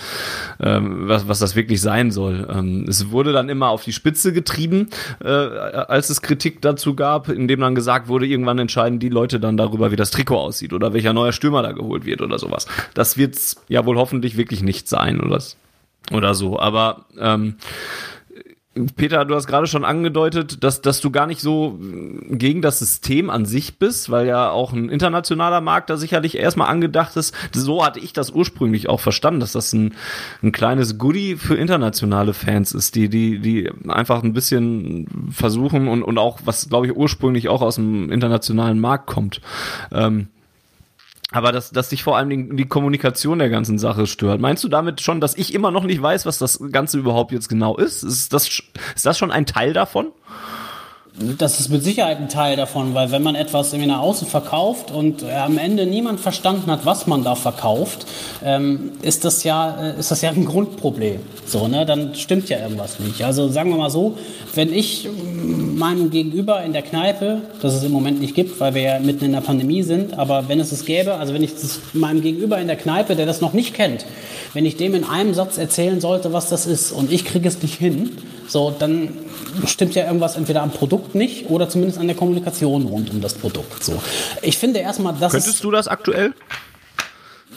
ähm, 0.60 1.08
was, 1.08 1.28
was 1.28 1.40
das 1.40 1.56
wirklich 1.56 1.82
sein 1.82 2.12
soll. 2.12 2.48
Ähm, 2.52 2.86
es 2.88 3.12
wurde 3.12 3.34
dann 3.34 3.50
immer 3.50 3.70
auf 3.70 3.84
die 3.84 3.94
Spitze 3.94 4.34
getrieben, 4.34 4.90
äh, 5.24 5.28
als 5.28 6.10
es 6.10 6.22
Kritik 6.22 6.62
dazu 6.62 6.96
gab, 6.96 7.30
indem 7.30 7.60
dann 7.60 7.76
gesagt 7.76 8.08
wurde, 8.08 8.26
irgendwann 8.26 8.60
entscheiden 8.60 9.00
die 9.00 9.10
Leute 9.10 9.40
dann 9.40 9.58
darüber, 9.58 9.92
wie 9.92 9.96
das 9.96 10.12
Trikot 10.12 10.38
aussieht 10.38 10.74
oder 10.74 10.94
welcher 10.94 11.14
neuer 11.14 11.32
Stürmer 11.32 11.62
da 11.62 11.72
geholt 11.72 12.06
wird 12.06 12.22
oder 12.22 12.40
sowas. 12.40 12.68
Das 12.94 13.18
wird's 13.18 13.58
ja 13.68 13.86
wohl 13.86 13.98
hoffentlich 13.98 14.38
wirklich 14.38 14.64
nicht 14.64 14.88
sein 14.88 15.22
oder, 15.22 15.42
oder 16.12 16.34
so. 16.34 16.60
Aber 16.60 17.06
ähm, 17.20 17.56
Peter, 18.98 19.24
du 19.24 19.36
hast 19.36 19.48
gerade 19.48 19.68
schon 19.68 19.86
angedeutet, 19.86 20.64
dass, 20.64 20.82
dass 20.82 21.00
du 21.00 21.10
gar 21.10 21.28
nicht 21.28 21.40
so 21.40 21.80
gegen 22.30 22.62
das 22.62 22.80
System 22.80 23.30
an 23.30 23.46
sich 23.46 23.80
bist, 23.80 24.10
weil 24.10 24.28
ja 24.28 24.50
auch 24.50 24.74
ein 24.74 24.90
internationaler 24.90 25.62
Markt 25.62 25.90
da 25.90 25.96
sicherlich 25.96 26.38
erstmal 26.38 26.68
angedacht 26.68 27.16
ist. 27.16 27.34
So 27.54 27.86
hatte 27.86 28.02
ich 28.02 28.12
das 28.12 28.32
ursprünglich 28.32 28.90
auch 28.90 29.00
verstanden, 29.00 29.40
dass 29.40 29.54
das 29.54 29.72
ein, 29.72 29.96
ein 30.44 30.52
kleines 30.52 30.98
Goodie 30.98 31.38
für 31.38 31.56
internationale 31.56 32.34
Fans 32.34 32.74
ist, 32.74 32.96
die, 32.96 33.08
die, 33.08 33.40
die 33.40 33.72
einfach 33.88 34.24
ein 34.24 34.34
bisschen 34.34 35.08
versuchen 35.32 35.88
und, 35.88 36.04
und 36.04 36.18
auch, 36.18 36.40
was 36.44 36.68
glaube 36.68 36.88
ich 36.88 36.96
ursprünglich 36.96 37.48
auch 37.48 37.62
aus 37.62 37.76
dem 37.76 38.12
internationalen 38.12 38.80
Markt 38.80 39.08
kommt. 39.08 39.40
Ähm, 39.94 40.28
aber 41.36 41.52
dass, 41.52 41.72
dass 41.72 41.90
dich 41.90 42.04
vor 42.04 42.18
allem 42.18 42.30
die, 42.30 42.56
die 42.56 42.66
Kommunikation 42.66 43.40
der 43.40 43.50
ganzen 43.50 43.78
Sache 43.78 44.08
stört. 44.08 44.40
Meinst 44.42 44.64
du 44.64 44.68
damit 44.68 45.02
schon, 45.02 45.22
dass 45.22 45.36
ich 45.36 45.54
immer 45.54 45.72
noch 45.72 45.84
nicht 45.84 46.02
weiß, 46.02 46.26
was 46.26 46.38
das 46.38 46.60
Ganze 46.72 46.98
überhaupt 46.98 47.32
jetzt 47.32 47.50
genau 47.50 47.78
ist? 47.78 48.04
Ist 48.04 48.34
das, 48.34 48.62
ist 48.96 49.06
das 49.06 49.18
schon 49.18 49.32
ein 49.32 49.46
Teil 49.46 49.74
davon? 49.74 50.08
Das 51.38 51.62
ist 51.62 51.70
mit 51.70 51.82
Sicherheit 51.82 52.18
ein 52.18 52.28
Teil 52.28 52.58
davon, 52.58 52.94
weil 52.94 53.10
wenn 53.10 53.24
man 53.24 53.36
etwas 53.36 53.72
irgendwie 53.72 53.88
nach 53.88 54.02
außen 54.02 54.28
verkauft 54.28 54.92
und 54.92 55.24
äh, 55.24 55.32
am 55.32 55.58
Ende 55.58 55.86
niemand 55.86 56.20
verstanden 56.20 56.70
hat, 56.70 56.86
was 56.86 57.08
man 57.08 57.24
da 57.24 57.36
verkauft, 57.36 58.06
ähm, 58.44 58.92
ist 59.02 59.24
das 59.24 59.46
ja 59.46 59.78
äh, 59.82 59.98
ist 59.98 60.12
das 60.12 60.22
ja 60.22 60.32
ein 60.32 60.44
Grundproblem. 60.44 61.22
So, 61.46 61.70
ne, 61.70 61.86
dann 61.86 62.16
stimmt 62.16 62.50
ja 62.50 62.60
irgendwas 62.60 63.00
nicht. 63.00 63.24
Also 63.24 63.48
sagen 63.48 63.70
wir 63.70 63.78
mal 63.78 63.90
so, 63.90 64.18
wenn 64.56 64.74
ich 64.74 65.08
mm, 65.08 65.78
meinem 65.78 66.10
Gegenüber 66.10 66.62
in 66.64 66.74
der 66.74 66.82
Kneipe, 66.82 67.44
das 67.62 67.76
es 67.76 67.84
im 67.84 67.94
Moment 67.94 68.20
nicht 68.20 68.36
gibt, 68.36 68.60
weil 68.60 68.74
wir 68.74 68.82
ja 68.82 69.00
mitten 69.00 69.24
in 69.24 69.32
der 69.32 69.42
Pandemie 69.42 69.84
sind, 69.84 70.20
aber 70.20 70.50
wenn 70.50 70.60
es 70.60 70.74
es 70.74 70.84
gäbe, 70.84 71.14
also 71.14 71.34
wenn 71.34 71.44
ich 71.44 71.54
meinem 71.94 72.22
Gegenüber 72.22 72.60
in 72.60 72.68
der 72.68 72.76
Kneipe, 72.76 73.16
der 73.16 73.26
das 73.26 73.40
noch 73.40 73.54
nicht 73.54 73.74
kennt, 73.74 74.06
wenn 74.52 74.66
ich 74.66 74.76
dem 74.76 74.94
in 74.94 75.06
einem 75.06 75.34
Satz 75.34 75.58
erzählen 75.58 76.02
sollte, 76.02 76.34
was 76.34 76.50
das 76.50 76.66
ist 76.66 76.92
und 76.92 77.10
ich 77.10 77.24
kriege 77.24 77.48
es 77.48 77.62
nicht 77.62 77.76
hin, 77.76 78.18
so, 78.50 78.74
dann 78.78 79.10
stimmt 79.68 79.96
ja 79.96 80.06
irgendwas 80.06 80.36
entweder 80.36 80.62
am 80.62 80.72
Produkt 80.72 81.16
nicht 81.16 81.50
oder 81.50 81.70
zumindest 81.70 82.00
an 82.00 82.08
der 82.08 82.16
Kommunikation 82.16 82.86
rund 82.86 83.10
um 83.12 83.22
das 83.22 83.34
Produkt. 83.34 83.84
So. 83.84 84.02
Ich 84.42 84.58
finde 84.58 84.80
erstmal, 84.80 85.14
das 85.20 85.32
Könntest 85.32 85.64
du 85.64 85.72
das 85.72 85.88
aktuell? 85.88 86.34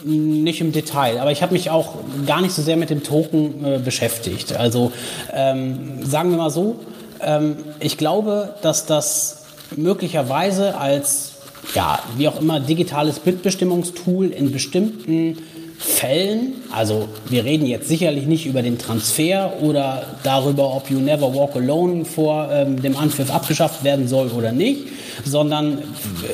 Nicht 0.03 0.61
im 0.61 0.71
Detail, 0.71 1.19
aber 1.19 1.31
ich 1.31 1.41
habe 1.41 1.53
mich 1.53 1.69
auch 1.69 1.95
gar 2.25 2.41
nicht 2.41 2.53
so 2.53 2.61
sehr 2.61 2.77
mit 2.77 2.89
dem 2.89 3.03
Token 3.03 3.65
äh, 3.65 3.79
beschäftigt. 3.79 4.55
Also 4.55 4.93
ähm, 5.33 6.05
sagen 6.05 6.31
wir 6.31 6.37
mal 6.37 6.49
so, 6.49 6.79
ähm, 7.19 7.57
ich 7.79 7.97
glaube, 7.97 8.55
dass 8.61 8.85
das 8.85 9.43
möglicherweise 9.75 10.77
als 10.77 11.33
ja, 11.75 11.99
wie 12.17 12.27
auch 12.27 12.39
immer, 12.39 12.59
digitales 12.59 13.19
Bitbestimmungstool 13.19 14.29
in 14.29 14.51
bestimmten 14.51 15.37
Fällen, 15.81 16.55
also 16.73 17.07
wir 17.29 17.45
reden 17.45 17.65
jetzt 17.65 17.87
sicherlich 17.87 18.25
nicht 18.25 18.45
über 18.45 18.61
den 18.61 18.77
Transfer 18.77 19.53
oder 19.61 20.07
darüber, 20.23 20.75
ob 20.75 20.91
You 20.91 20.99
Never 20.99 21.33
Walk 21.33 21.55
Alone 21.55 22.03
vor 22.03 22.49
ähm, 22.51 22.81
dem 22.81 22.97
Anpfiff 22.97 23.31
abgeschafft 23.31 23.85
werden 23.85 24.09
soll 24.09 24.27
oder 24.27 24.51
nicht, 24.51 24.87
sondern 25.23 25.77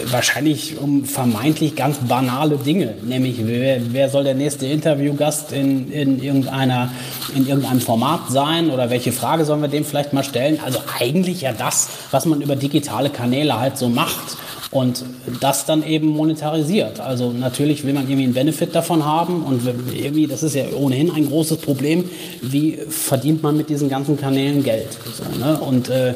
wahrscheinlich 0.06 0.80
um 0.80 1.06
vermeintlich 1.06 1.76
ganz 1.76 1.98
banale 1.98 2.58
Dinge, 2.58 2.96
nämlich 3.04 3.38
wer, 3.46 3.80
wer 3.93 4.10
soll 4.10 4.24
der 4.24 4.34
nächste 4.34 4.66
Interviewgast 4.66 5.52
in, 5.52 5.91
in, 5.91 6.24
irgendeiner, 6.24 6.91
in 7.36 7.48
irgendeinem 7.48 7.82
Format 7.82 8.32
sein 8.32 8.72
oder 8.72 8.89
welche 8.89 9.12
Frage 9.12 9.46
sollen 9.46 9.62
wir 9.62 9.70
dem 9.70 9.86
vielleicht 9.86 10.12
mal 10.12 10.24
stellen. 10.24 10.60
Also 10.66 10.80
eigentlich 11.00 11.41
ja 11.41 11.54
das, 11.54 11.89
was 12.10 12.26
man 12.26 12.41
über 12.41 12.56
digitale 12.56 13.12
Kanäle 13.12 13.60
halt 13.60 13.78
so 13.78 13.89
macht 13.89 14.38
und 14.76 15.05
das 15.39 15.65
dann 15.65 15.88
eben 15.88 16.07
monetarisiert. 16.07 16.99
Also 16.99 17.32
natürlich 17.32 17.86
will 17.86 17.93
man 17.93 18.03
irgendwie 18.03 18.26
einen 18.26 18.34
Benefit 18.34 18.76
davon 18.76 19.05
haben 19.05 19.43
und 19.43 19.61
irgendwie, 19.93 20.28
das 20.28 20.43
ist 20.43 20.53
ja 20.53 20.65
ohnehin 20.76 21.09
ein 21.11 21.28
großes 21.28 21.59
Problem, 21.59 22.09
wie 22.41 22.78
verdient 22.89 23.41
man 23.41 23.55
mit 23.55 23.69
diesen 23.69 23.88
ganzen 23.88 24.17
Kanälen 24.17 24.63
Geld. 24.63 24.89
So, 25.13 25.39
ne? 25.39 25.57
Und 25.61 25.88
äh, 25.88 26.13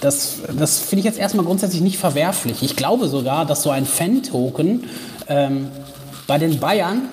das, 0.00 0.36
das 0.56 0.78
finde 0.78 1.00
ich 1.00 1.04
jetzt 1.04 1.18
erstmal 1.18 1.44
grundsätzlich 1.44 1.82
nicht 1.82 1.98
verwerflich. 1.98 2.62
Ich 2.62 2.76
glaube 2.76 3.08
sogar, 3.08 3.44
dass 3.44 3.64
so 3.64 3.70
ein 3.70 3.86
Fan-Token 3.86 4.84
ähm, 5.26 5.66
bei 6.28 6.38
den 6.38 6.60
Bayern 6.60 7.08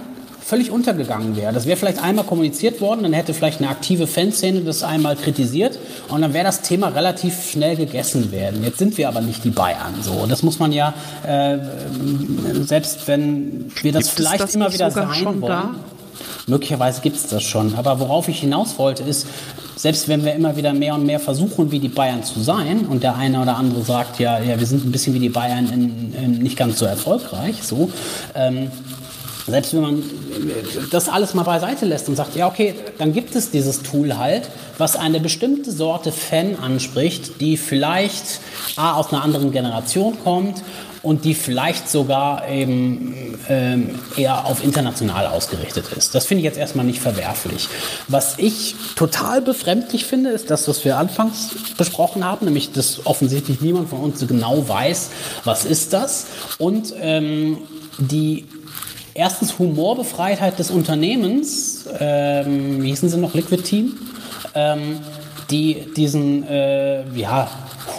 völlig 0.51 0.69
untergegangen 0.69 1.37
wäre. 1.37 1.53
Das 1.53 1.65
wäre 1.65 1.77
vielleicht 1.77 2.03
einmal 2.03 2.25
kommuniziert 2.25 2.81
worden, 2.81 3.03
dann 3.03 3.13
hätte 3.13 3.33
vielleicht 3.33 3.61
eine 3.61 3.69
aktive 3.69 4.05
Fanszene 4.05 4.59
das 4.59 4.83
einmal 4.83 5.15
kritisiert 5.15 5.79
und 6.09 6.19
dann 6.19 6.33
wäre 6.33 6.43
das 6.43 6.61
Thema 6.61 6.89
relativ 6.89 7.51
schnell 7.51 7.77
gegessen 7.77 8.33
werden. 8.33 8.61
Jetzt 8.61 8.77
sind 8.77 8.97
wir 8.97 9.07
aber 9.07 9.21
nicht 9.21 9.45
die 9.45 9.49
Bayern 9.49 10.01
so. 10.01 10.25
Das 10.27 10.43
muss 10.43 10.59
man 10.59 10.73
ja, 10.73 10.93
äh, 11.25 11.57
selbst 12.65 13.07
wenn 13.07 13.71
wir 13.81 13.93
das 13.93 14.07
Gibt 14.07 14.17
vielleicht 14.17 14.41
das 14.41 14.53
immer 14.53 14.73
wieder 14.73 14.91
sein 14.91 15.23
wollen. 15.23 15.41
Da? 15.41 15.75
Möglicherweise 16.47 16.99
gibt 16.99 17.15
es 17.15 17.27
das 17.27 17.43
schon. 17.43 17.75
Aber 17.75 18.01
worauf 18.01 18.27
ich 18.27 18.41
hinaus 18.41 18.77
wollte, 18.77 19.03
ist, 19.03 19.27
selbst 19.77 20.09
wenn 20.09 20.25
wir 20.25 20.33
immer 20.33 20.57
wieder 20.57 20.73
mehr 20.73 20.95
und 20.95 21.05
mehr 21.05 21.21
versuchen, 21.21 21.71
wie 21.71 21.79
die 21.79 21.87
Bayern 21.87 22.25
zu 22.25 22.41
sein, 22.41 22.87
und 22.89 23.03
der 23.03 23.15
eine 23.15 23.41
oder 23.41 23.55
andere 23.55 23.83
sagt, 23.83 24.19
ja, 24.19 24.37
ja 24.39 24.59
wir 24.59 24.67
sind 24.67 24.85
ein 24.85 24.91
bisschen 24.91 25.13
wie 25.13 25.19
die 25.19 25.29
Bayern 25.29 25.71
in, 25.71 26.13
in 26.13 26.31
nicht 26.39 26.57
ganz 26.57 26.77
so 26.77 26.85
erfolgreich, 26.85 27.63
so, 27.63 27.89
ähm, 28.35 28.69
selbst 29.47 29.73
wenn 29.73 29.81
man 29.81 30.03
das 30.91 31.09
alles 31.09 31.33
mal 31.33 31.43
beiseite 31.43 31.85
lässt 31.85 32.09
und 32.09 32.15
sagt, 32.15 32.35
ja, 32.35 32.47
okay, 32.47 32.75
dann 32.97 33.13
gibt 33.13 33.35
es 33.35 33.51
dieses 33.51 33.81
Tool 33.81 34.17
halt, 34.17 34.49
was 34.77 34.95
eine 34.95 35.19
bestimmte 35.19 35.71
Sorte 35.71 36.11
Fan 36.11 36.55
anspricht, 36.57 37.39
die 37.41 37.57
vielleicht 37.57 38.41
A, 38.75 38.95
aus 38.95 39.11
einer 39.11 39.23
anderen 39.23 39.51
Generation 39.51 40.17
kommt 40.23 40.63
und 41.03 41.25
die 41.25 41.33
vielleicht 41.33 41.89
sogar 41.89 42.47
eben 42.47 43.37
ähm, 43.49 43.99
eher 44.15 44.45
auf 44.45 44.63
international 44.63 45.27
ausgerichtet 45.27 45.85
ist. 45.97 46.13
Das 46.13 46.25
finde 46.25 46.39
ich 46.39 46.45
jetzt 46.45 46.59
erstmal 46.59 46.85
nicht 46.85 46.99
verwerflich. 46.99 47.67
Was 48.07 48.37
ich 48.37 48.75
total 48.95 49.41
befremdlich 49.41 50.05
finde, 50.05 50.29
ist 50.29 50.51
das, 50.51 50.67
was 50.67 50.85
wir 50.85 50.97
anfangs 50.97 51.49
besprochen 51.77 52.23
haben, 52.23 52.45
nämlich 52.45 52.71
dass 52.71 53.05
offensichtlich 53.05 53.61
niemand 53.61 53.89
von 53.89 53.99
uns 53.99 54.19
so 54.19 54.27
genau 54.27 54.67
weiß, 54.67 55.09
was 55.43 55.65
ist 55.65 55.93
das 55.93 56.27
und 56.59 56.93
ähm, 56.99 57.57
die 57.97 58.45
erstens 59.13 59.59
Humorbefreitheit 59.59 60.59
des 60.59 60.71
Unternehmens, 60.71 61.85
ähm, 61.99 62.81
wie 62.81 62.89
hießen 62.89 63.09
sie 63.09 63.17
noch, 63.17 63.33
Liquid 63.33 63.63
Team, 63.63 63.93
ähm, 64.55 64.99
die 65.49 65.85
diesen, 65.95 66.47
äh, 66.47 67.03
ja, 67.15 67.49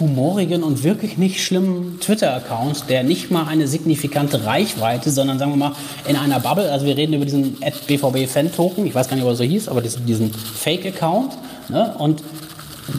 humorigen 0.01 0.63
und 0.63 0.85
wirklich 0.85 1.19
nicht 1.19 1.45
schlimmen 1.45 1.99
Twitter-Account, 2.01 2.89
der 2.89 3.03
nicht 3.03 3.31
mal 3.31 3.47
eine 3.47 3.69
signifikante 3.69 4.45
Reichweite, 4.47 5.11
sondern 5.11 5.39
sagen 5.39 5.53
wir 5.53 5.57
mal 5.57 5.73
in 6.07 6.17
einer 6.17 6.41
Bubble, 6.41 6.71
also 6.71 6.87
wir 6.87 6.97
reden 6.97 7.15
über 7.15 7.25
diesen 7.25 7.59
BVB-Fan-Token, 7.87 8.87
ich 8.87 8.95
weiß 8.95 9.09
gar 9.09 9.17
nicht, 9.17 9.25
ob 9.25 9.31
er 9.31 9.37
so 9.37 9.45
hieß, 9.45 9.69
aber 9.69 9.81
diesen, 9.81 10.07
diesen 10.07 10.33
Fake-Account, 10.33 11.33
ne? 11.69 11.95
und 11.99 12.23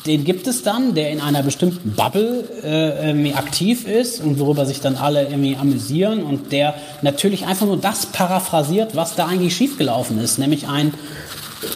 den 0.06 0.24
gibt 0.24 0.48
es 0.48 0.64
dann, 0.64 0.96
der 0.96 1.12
in 1.12 1.20
einer 1.20 1.44
bestimmten 1.44 1.92
Bubble 1.92 2.48
äh, 2.64 3.34
aktiv 3.34 3.86
ist 3.88 4.22
und 4.22 4.40
worüber 4.40 4.66
sich 4.66 4.80
dann 4.80 4.96
alle 4.96 5.24
irgendwie 5.24 5.58
amüsieren 5.58 6.24
und 6.24 6.52
der 6.52 6.76
natürlich 7.02 7.46
einfach 7.46 7.66
nur 7.66 7.78
das 7.78 8.06
paraphrasiert, 8.08 8.96
was 8.96 9.16
da 9.16 9.28
eigentlich 9.28 9.56
schiefgelaufen 9.56 10.20
ist, 10.20 10.40
nämlich 10.40 10.68
ein 10.68 10.94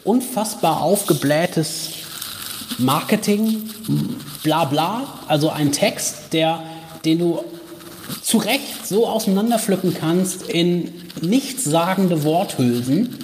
unfassbar 0.04 0.82
aufgeblähtes 0.82 1.90
Marketing, 2.78 3.70
bla 4.44 4.66
bla, 4.66 5.20
also 5.28 5.50
ein 5.50 5.72
Text, 5.72 6.34
der, 6.34 6.62
den 7.06 7.20
du 7.20 7.44
zu 8.22 8.38
Recht 8.38 8.88
so 8.88 9.08
auseinanderpflücken 9.08 9.94
kannst 9.94 10.44
in 10.44 10.94
nichtssagende 11.22 12.24
Worthülsen. 12.24 13.18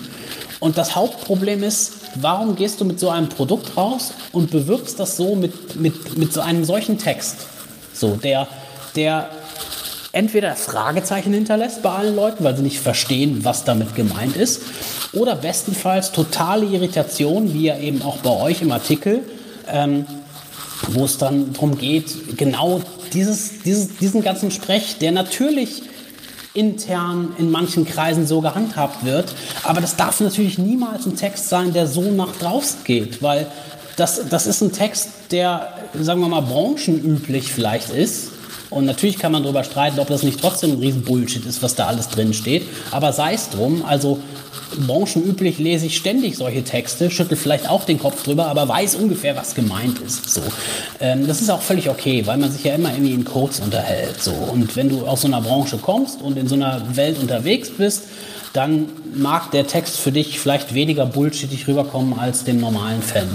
Und 0.59 0.77
das 0.77 0.95
Hauptproblem 0.95 1.63
ist, 1.63 2.02
warum 2.15 2.55
gehst 2.55 2.81
du 2.81 2.85
mit 2.85 2.99
so 2.99 3.09
einem 3.09 3.29
Produkt 3.29 3.75
raus 3.77 4.13
und 4.31 4.51
bewirbst 4.51 4.99
das 4.99 5.17
so 5.17 5.35
mit, 5.35 5.75
mit, 5.79 6.17
mit 6.17 6.33
so 6.33 6.41
einem 6.41 6.65
solchen 6.65 6.97
Text? 6.97 7.37
So, 7.93 8.15
der, 8.15 8.47
der 8.95 9.29
entweder 10.11 10.55
Fragezeichen 10.55 11.33
hinterlässt 11.33 11.81
bei 11.81 11.89
allen 11.89 12.15
Leuten, 12.15 12.43
weil 12.43 12.55
sie 12.55 12.63
nicht 12.63 12.79
verstehen, 12.79 13.43
was 13.43 13.63
damit 13.63 13.95
gemeint 13.95 14.35
ist, 14.35 14.61
oder 15.11 15.35
bestenfalls 15.35 16.11
totale 16.11 16.65
Irritation, 16.65 17.53
wie 17.53 17.65
ja 17.65 17.77
eben 17.77 18.01
auch 18.01 18.17
bei 18.17 18.29
euch 18.31 18.61
im 18.61 18.71
Artikel, 18.71 19.23
ähm, 19.67 20.05
wo 20.89 21.05
es 21.05 21.17
dann 21.17 21.53
darum 21.53 21.77
geht, 21.77 22.37
genau 22.37 22.81
dieses, 23.13 23.61
dieses, 23.63 23.97
diesen 23.97 24.23
ganzen 24.23 24.51
Sprech, 24.51 24.97
der 24.99 25.11
natürlich 25.11 25.83
intern 26.53 27.33
in 27.37 27.51
manchen 27.51 27.85
Kreisen 27.85 28.27
so 28.27 28.41
gehandhabt 28.41 29.03
wird, 29.05 29.33
aber 29.63 29.81
das 29.81 29.95
darf 29.95 30.19
natürlich 30.19 30.57
niemals 30.57 31.05
ein 31.05 31.15
Text 31.15 31.49
sein, 31.49 31.73
der 31.73 31.87
so 31.87 32.03
nach 32.11 32.35
draußen 32.37 32.83
geht, 32.83 33.21
weil 33.21 33.47
das, 33.95 34.21
das 34.29 34.47
ist 34.47 34.61
ein 34.61 34.71
Text, 34.71 35.09
der, 35.31 35.73
sagen 35.99 36.21
wir 36.21 36.27
mal, 36.27 36.41
branchenüblich 36.41 37.51
vielleicht 37.51 37.89
ist, 37.89 38.29
und 38.73 38.85
natürlich 38.85 39.19
kann 39.19 39.31
man 39.31 39.43
darüber 39.43 39.63
streiten, 39.63 39.99
ob 39.99 40.07
das 40.07 40.23
nicht 40.23 40.41
trotzdem 40.41 40.71
ein 40.71 40.79
Riesenbullshit 40.79 41.45
ist, 41.45 41.61
was 41.61 41.75
da 41.75 41.85
alles 41.85 42.09
drin 42.09 42.33
steht. 42.33 42.63
Aber 42.89 43.13
sei 43.13 43.35
es 43.35 43.49
drum, 43.49 43.85
also 43.85 44.19
branchenüblich 44.87 45.59
lese 45.59 45.85
ich 45.85 45.97
ständig 45.97 46.37
solche 46.37 46.63
Texte, 46.63 47.11
schüttel 47.11 47.37
vielleicht 47.37 47.69
auch 47.69 47.85
den 47.85 47.99
Kopf 47.99 48.23
drüber, 48.23 48.47
aber 48.47 48.67
weiß 48.67 48.95
ungefähr, 48.95 49.35
was 49.35 49.55
gemeint 49.55 49.99
ist. 49.99 50.29
So. 50.29 50.41
Ähm, 50.99 51.27
das 51.27 51.41
ist 51.41 51.49
auch 51.49 51.61
völlig 51.61 51.89
okay, 51.89 52.25
weil 52.25 52.37
man 52.37 52.51
sich 52.51 52.63
ja 52.63 52.75
immer 52.75 52.91
irgendwie 52.91 53.13
in 53.13 53.25
Codes 53.25 53.59
unterhält. 53.59 54.21
So. 54.21 54.31
Und 54.31 54.75
wenn 54.75 54.89
du 54.89 55.05
aus 55.05 55.21
so 55.21 55.27
einer 55.27 55.41
Branche 55.41 55.77
kommst 55.77 56.21
und 56.21 56.37
in 56.37 56.47
so 56.47 56.55
einer 56.55 56.95
Welt 56.95 57.19
unterwegs 57.19 57.69
bist, 57.69 58.03
dann 58.53 58.89
mag 59.15 59.51
der 59.51 59.67
Text 59.67 59.97
für 59.97 60.11
dich 60.11 60.39
vielleicht 60.39 60.73
weniger 60.73 61.05
bullshittig 61.05 61.67
rüberkommen 61.67 62.19
als 62.19 62.43
dem 62.43 62.59
normalen 62.59 63.01
Fan. 63.01 63.27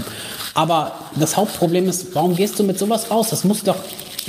Aber 0.53 0.93
das 1.15 1.37
Hauptproblem 1.37 1.87
ist, 1.87 2.15
warum 2.15 2.35
gehst 2.35 2.57
du 2.59 2.63
mit 2.63 2.79
sowas 2.79 3.11
raus? 3.11 3.27
Das 3.29 3.43
muss 3.43 3.63
doch, 3.63 3.77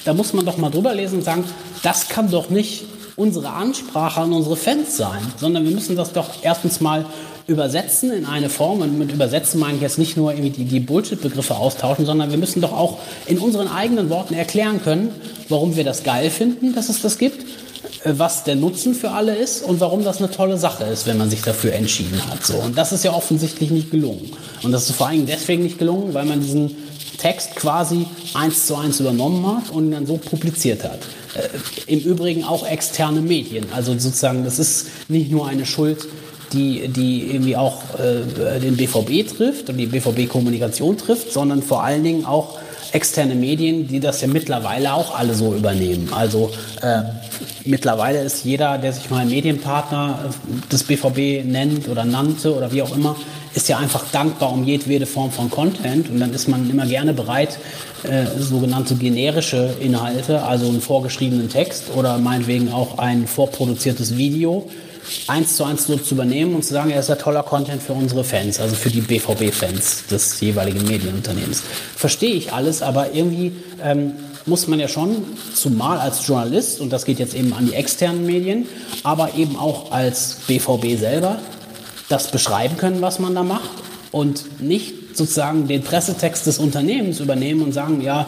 da 0.04 0.14
muss 0.14 0.32
man 0.32 0.44
doch 0.44 0.56
mal 0.56 0.70
drüber 0.70 0.94
lesen 0.94 1.18
und 1.18 1.24
sagen, 1.24 1.44
das 1.82 2.08
kann 2.08 2.30
doch 2.30 2.50
nicht 2.50 2.84
unsere 3.16 3.50
Ansprache 3.50 4.20
an 4.20 4.32
unsere 4.32 4.56
Fans 4.56 4.96
sein, 4.96 5.20
sondern 5.38 5.64
wir 5.64 5.72
müssen 5.72 5.96
das 5.96 6.12
doch 6.12 6.28
erstens 6.42 6.80
mal 6.80 7.06
übersetzen 7.50 8.12
in 8.12 8.26
eine 8.26 8.48
Form. 8.48 8.80
Und 8.80 8.98
mit 8.98 9.12
übersetzen 9.12 9.60
meine 9.60 9.76
ich 9.76 9.82
jetzt 9.82 9.98
nicht 9.98 10.16
nur 10.16 10.32
irgendwie 10.32 10.64
die, 10.64 10.80
Bullshit-Begriffe 10.80 11.56
austauschen, 11.56 12.06
sondern 12.06 12.30
wir 12.30 12.38
müssen 12.38 12.60
doch 12.60 12.72
auch 12.72 12.98
in 13.26 13.38
unseren 13.38 13.68
eigenen 13.68 14.08
Worten 14.08 14.34
erklären 14.34 14.82
können, 14.82 15.10
warum 15.48 15.76
wir 15.76 15.84
das 15.84 16.02
geil 16.04 16.30
finden, 16.30 16.74
dass 16.74 16.88
es 16.88 17.02
das 17.02 17.18
gibt, 17.18 17.42
äh, 18.04 18.12
was 18.16 18.44
der 18.44 18.56
Nutzen 18.56 18.94
für 18.94 19.10
alle 19.10 19.34
ist 19.34 19.62
und 19.62 19.80
warum 19.80 20.04
das 20.04 20.18
eine 20.18 20.30
tolle 20.30 20.56
Sache 20.56 20.84
ist, 20.84 21.06
wenn 21.06 21.18
man 21.18 21.28
sich 21.28 21.42
dafür 21.42 21.72
entschieden 21.72 22.20
hat. 22.30 22.44
So. 22.46 22.54
Und 22.54 22.78
das 22.78 22.92
ist 22.92 23.04
ja 23.04 23.12
offensichtlich 23.12 23.70
nicht 23.70 23.90
gelungen. 23.90 24.32
Und 24.62 24.72
das 24.72 24.88
ist 24.88 24.96
vor 24.96 25.08
allem 25.08 25.26
deswegen 25.26 25.62
nicht 25.62 25.78
gelungen, 25.78 26.14
weil 26.14 26.24
man 26.24 26.40
diesen 26.40 26.76
Text 27.18 27.56
quasi 27.56 28.06
eins 28.32 28.66
zu 28.66 28.76
eins 28.76 29.00
übernommen 29.00 29.46
hat 29.46 29.70
und 29.70 29.90
dann 29.90 30.06
so 30.06 30.16
publiziert 30.16 30.84
hat. 30.84 31.00
Äh, 31.34 31.92
Im 31.92 32.00
Übrigen 32.00 32.44
auch 32.44 32.66
externe 32.66 33.20
Medien. 33.20 33.66
Also 33.74 33.92
sozusagen, 33.92 34.44
das 34.44 34.58
ist 34.58 34.88
nicht 35.08 35.30
nur 35.30 35.48
eine 35.48 35.66
Schuld, 35.66 36.06
die, 36.52 36.88
die 36.88 37.30
irgendwie 37.30 37.56
auch 37.56 37.82
äh, 37.98 38.58
den 38.58 38.76
BVB 38.76 39.36
trifft 39.36 39.70
und 39.70 39.76
die 39.76 39.86
BVB-Kommunikation 39.86 40.98
trifft, 40.98 41.32
sondern 41.32 41.62
vor 41.62 41.84
allen 41.84 42.02
Dingen 42.02 42.26
auch 42.26 42.58
externe 42.92 43.34
Medien, 43.34 43.88
die 43.88 44.00
das 44.00 44.20
ja 44.20 44.28
mittlerweile 44.28 44.92
auch 44.94 45.16
alle 45.18 45.34
so 45.34 45.54
übernehmen. 45.54 46.12
Also 46.12 46.50
äh, 46.82 47.02
mittlerweile 47.64 48.22
ist 48.22 48.44
jeder, 48.44 48.78
der 48.78 48.92
sich 48.92 49.10
mal 49.10 49.26
Medienpartner 49.26 50.30
des 50.70 50.84
BVB 50.84 51.44
nennt 51.44 51.88
oder 51.88 52.04
nannte 52.04 52.54
oder 52.54 52.72
wie 52.72 52.82
auch 52.82 52.94
immer, 52.94 53.16
ist 53.54 53.68
ja 53.68 53.78
einfach 53.78 54.04
dankbar 54.12 54.52
um 54.52 54.64
jedwede 54.64 55.06
Form 55.06 55.30
von 55.30 55.50
Content 55.50 56.08
und 56.08 56.20
dann 56.20 56.32
ist 56.32 56.48
man 56.48 56.68
immer 56.70 56.86
gerne 56.86 57.12
bereit, 57.12 57.58
äh, 58.04 58.26
sogenannte 58.38 58.94
generische 58.94 59.74
Inhalte, 59.80 60.42
also 60.42 60.68
einen 60.68 60.80
vorgeschriebenen 60.80 61.48
Text 61.48 61.90
oder 61.96 62.18
meinetwegen 62.18 62.72
auch 62.72 62.98
ein 62.98 63.26
vorproduziertes 63.26 64.16
Video, 64.16 64.68
eins 65.26 65.56
zu 65.56 65.64
eins 65.64 65.86
so 65.86 65.96
zu 65.96 66.14
übernehmen 66.14 66.54
und 66.54 66.64
zu 66.64 66.72
sagen, 66.72 66.90
er 66.90 67.00
ist 67.00 67.08
ja 67.08 67.16
toller 67.16 67.42
Content 67.42 67.82
für 67.82 67.92
unsere 67.92 68.24
Fans, 68.24 68.60
also 68.60 68.74
für 68.74 68.90
die 68.90 69.00
BVB-Fans 69.00 70.06
des 70.10 70.40
jeweiligen 70.40 70.84
Medienunternehmens. 70.86 71.62
Verstehe 71.96 72.34
ich 72.34 72.52
alles, 72.52 72.82
aber 72.82 73.12
irgendwie 73.12 73.52
ähm, 73.82 74.14
muss 74.46 74.66
man 74.66 74.80
ja 74.80 74.88
schon, 74.88 75.24
zumal 75.54 75.98
als 75.98 76.26
Journalist, 76.26 76.80
und 76.80 76.90
das 76.90 77.04
geht 77.04 77.18
jetzt 77.18 77.34
eben 77.34 77.52
an 77.52 77.66
die 77.66 77.74
externen 77.74 78.26
Medien, 78.26 78.66
aber 79.02 79.34
eben 79.34 79.56
auch 79.56 79.92
als 79.92 80.38
BVB 80.46 80.98
selber, 80.98 81.38
das 82.08 82.30
beschreiben 82.30 82.76
können, 82.76 83.02
was 83.02 83.18
man 83.18 83.34
da 83.34 83.42
macht 83.42 83.70
und 84.10 84.60
nicht 84.60 85.16
sozusagen 85.16 85.68
den 85.68 85.82
Pressetext 85.82 86.46
des 86.46 86.58
Unternehmens 86.58 87.20
übernehmen 87.20 87.62
und 87.62 87.72
sagen, 87.72 88.00
ja, 88.00 88.26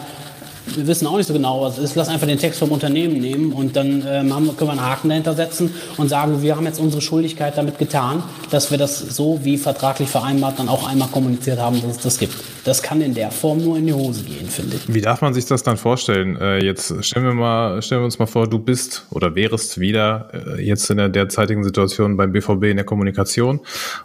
wir 0.65 0.87
wissen 0.87 1.07
auch 1.07 1.17
nicht 1.17 1.27
so 1.27 1.33
genau, 1.33 1.61
was 1.61 1.77
es 1.77 1.91
ist. 1.91 1.95
Lass 1.95 2.09
einfach 2.09 2.27
den 2.27 2.37
Text 2.37 2.59
vom 2.59 2.71
Unternehmen 2.71 3.19
nehmen 3.19 3.53
und 3.53 3.75
dann 3.75 4.03
ähm, 4.07 4.33
haben, 4.33 4.45
können 4.55 4.69
wir 4.69 4.71
einen 4.71 4.81
Haken 4.81 5.09
dahinter 5.09 5.33
setzen 5.33 5.73
und 5.97 6.09
sagen, 6.09 6.41
wir 6.41 6.55
haben 6.55 6.65
jetzt 6.65 6.79
unsere 6.79 7.01
Schuldigkeit 7.01 7.57
damit 7.57 7.77
getan, 7.77 8.23
dass 8.49 8.71
wir 8.71 8.77
das 8.77 8.99
so 8.99 9.39
wie 9.43 9.57
vertraglich 9.57 10.09
vereinbart 10.09 10.59
dann 10.59 10.69
auch 10.69 10.87
einmal 10.87 11.09
kommuniziert 11.09 11.59
haben, 11.59 11.81
dass 11.81 11.97
es 11.97 12.03
das 12.03 12.17
gibt. 12.17 12.33
Das 12.63 12.81
kann 12.81 13.01
in 13.01 13.13
der 13.13 13.31
Form 13.31 13.63
nur 13.63 13.77
in 13.77 13.87
die 13.87 13.93
Hose 13.93 14.23
gehen, 14.23 14.47
finde 14.47 14.77
ich. 14.77 14.93
Wie 14.93 15.01
darf 15.01 15.21
man 15.21 15.33
sich 15.33 15.45
das 15.45 15.63
dann 15.63 15.77
vorstellen? 15.77 16.37
Äh, 16.37 16.63
jetzt 16.63 17.03
stellen 17.03 17.25
wir 17.25 17.33
mal, 17.33 17.81
stellen 17.81 18.01
wir 18.01 18.05
uns 18.05 18.19
mal 18.19 18.25
vor, 18.25 18.47
du 18.47 18.59
bist 18.59 19.05
oder 19.11 19.35
wärst 19.35 19.79
wieder 19.79 20.29
äh, 20.33 20.61
jetzt 20.61 20.89
in 20.89 20.97
der 20.97 21.09
derzeitigen 21.09 21.63
Situation 21.63 22.15
beim 22.15 22.31
BVB 22.31 22.63
in 22.65 22.77
der 22.77 22.85
Kommunikation 22.85 23.59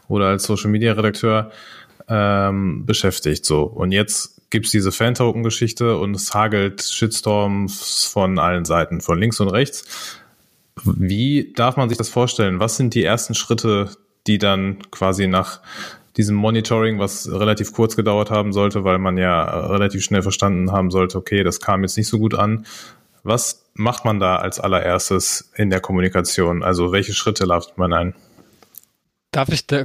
oder 0.09 0.27
als 0.27 0.45
Social 0.45 0.71
Media 0.71 0.93
Redakteur 0.93 1.51
ähm, 2.09 2.85
beschäftigt. 2.85 3.45
So 3.45 3.63
und 3.63 3.93
jetzt 3.93 4.38
gibt's 4.51 4.71
diese 4.71 4.93
Fan-Token-Geschichte 4.93 5.99
und 5.99 6.15
es 6.15 6.35
hagelt 6.35 6.83
Shitstorms 6.83 8.05
von 8.05 8.39
allen 8.39 8.65
Seiten, 8.65 9.01
von 9.01 9.19
links 9.19 9.41
und 9.41 9.49
rechts. 9.49 10.19
Wie 10.85 11.53
darf 11.55 11.77
man 11.77 11.89
sich 11.89 11.99
das 11.99 12.09
vorstellen? 12.09 12.61
Was 12.61 12.77
sind 12.77 12.95
die 12.95 13.05
ersten 13.05 13.35
Schritte, 13.35 13.91
die 14.27 14.39
dann 14.39 14.79
quasi 14.91 15.27
nach 15.27 15.61
diesem 16.17 16.37
Monitoring, 16.37 16.99
was 16.99 17.31
relativ 17.31 17.73
kurz 17.73 17.95
gedauert 17.95 18.31
haben 18.31 18.53
sollte, 18.53 18.85
weil 18.85 18.99
man 18.99 19.17
ja 19.19 19.45
relativ 19.69 20.03
schnell 20.03 20.23
verstanden 20.23 20.73
haben 20.73 20.91
sollte, 20.91 21.17
okay, 21.17 21.45
das 21.45 21.61
kam 21.61 21.83
jetzt 21.83 21.97
nicht 21.97 22.09
so 22.09 22.19
gut 22.19 22.35
an. 22.35 22.67
Was 23.23 23.67
macht 23.75 24.05
man 24.05 24.19
da 24.19 24.37
als 24.37 24.59
allererstes 24.59 25.53
in 25.55 25.71
der 25.71 25.81
Kommunikation? 25.81 26.63
Also 26.63 26.93
welche 26.93 27.15
Schritte 27.15 27.45
läuft 27.45 27.79
man 27.79 27.93
ein? 27.93 28.15
Darf 29.31 29.51
ich 29.51 29.67
da 29.67 29.85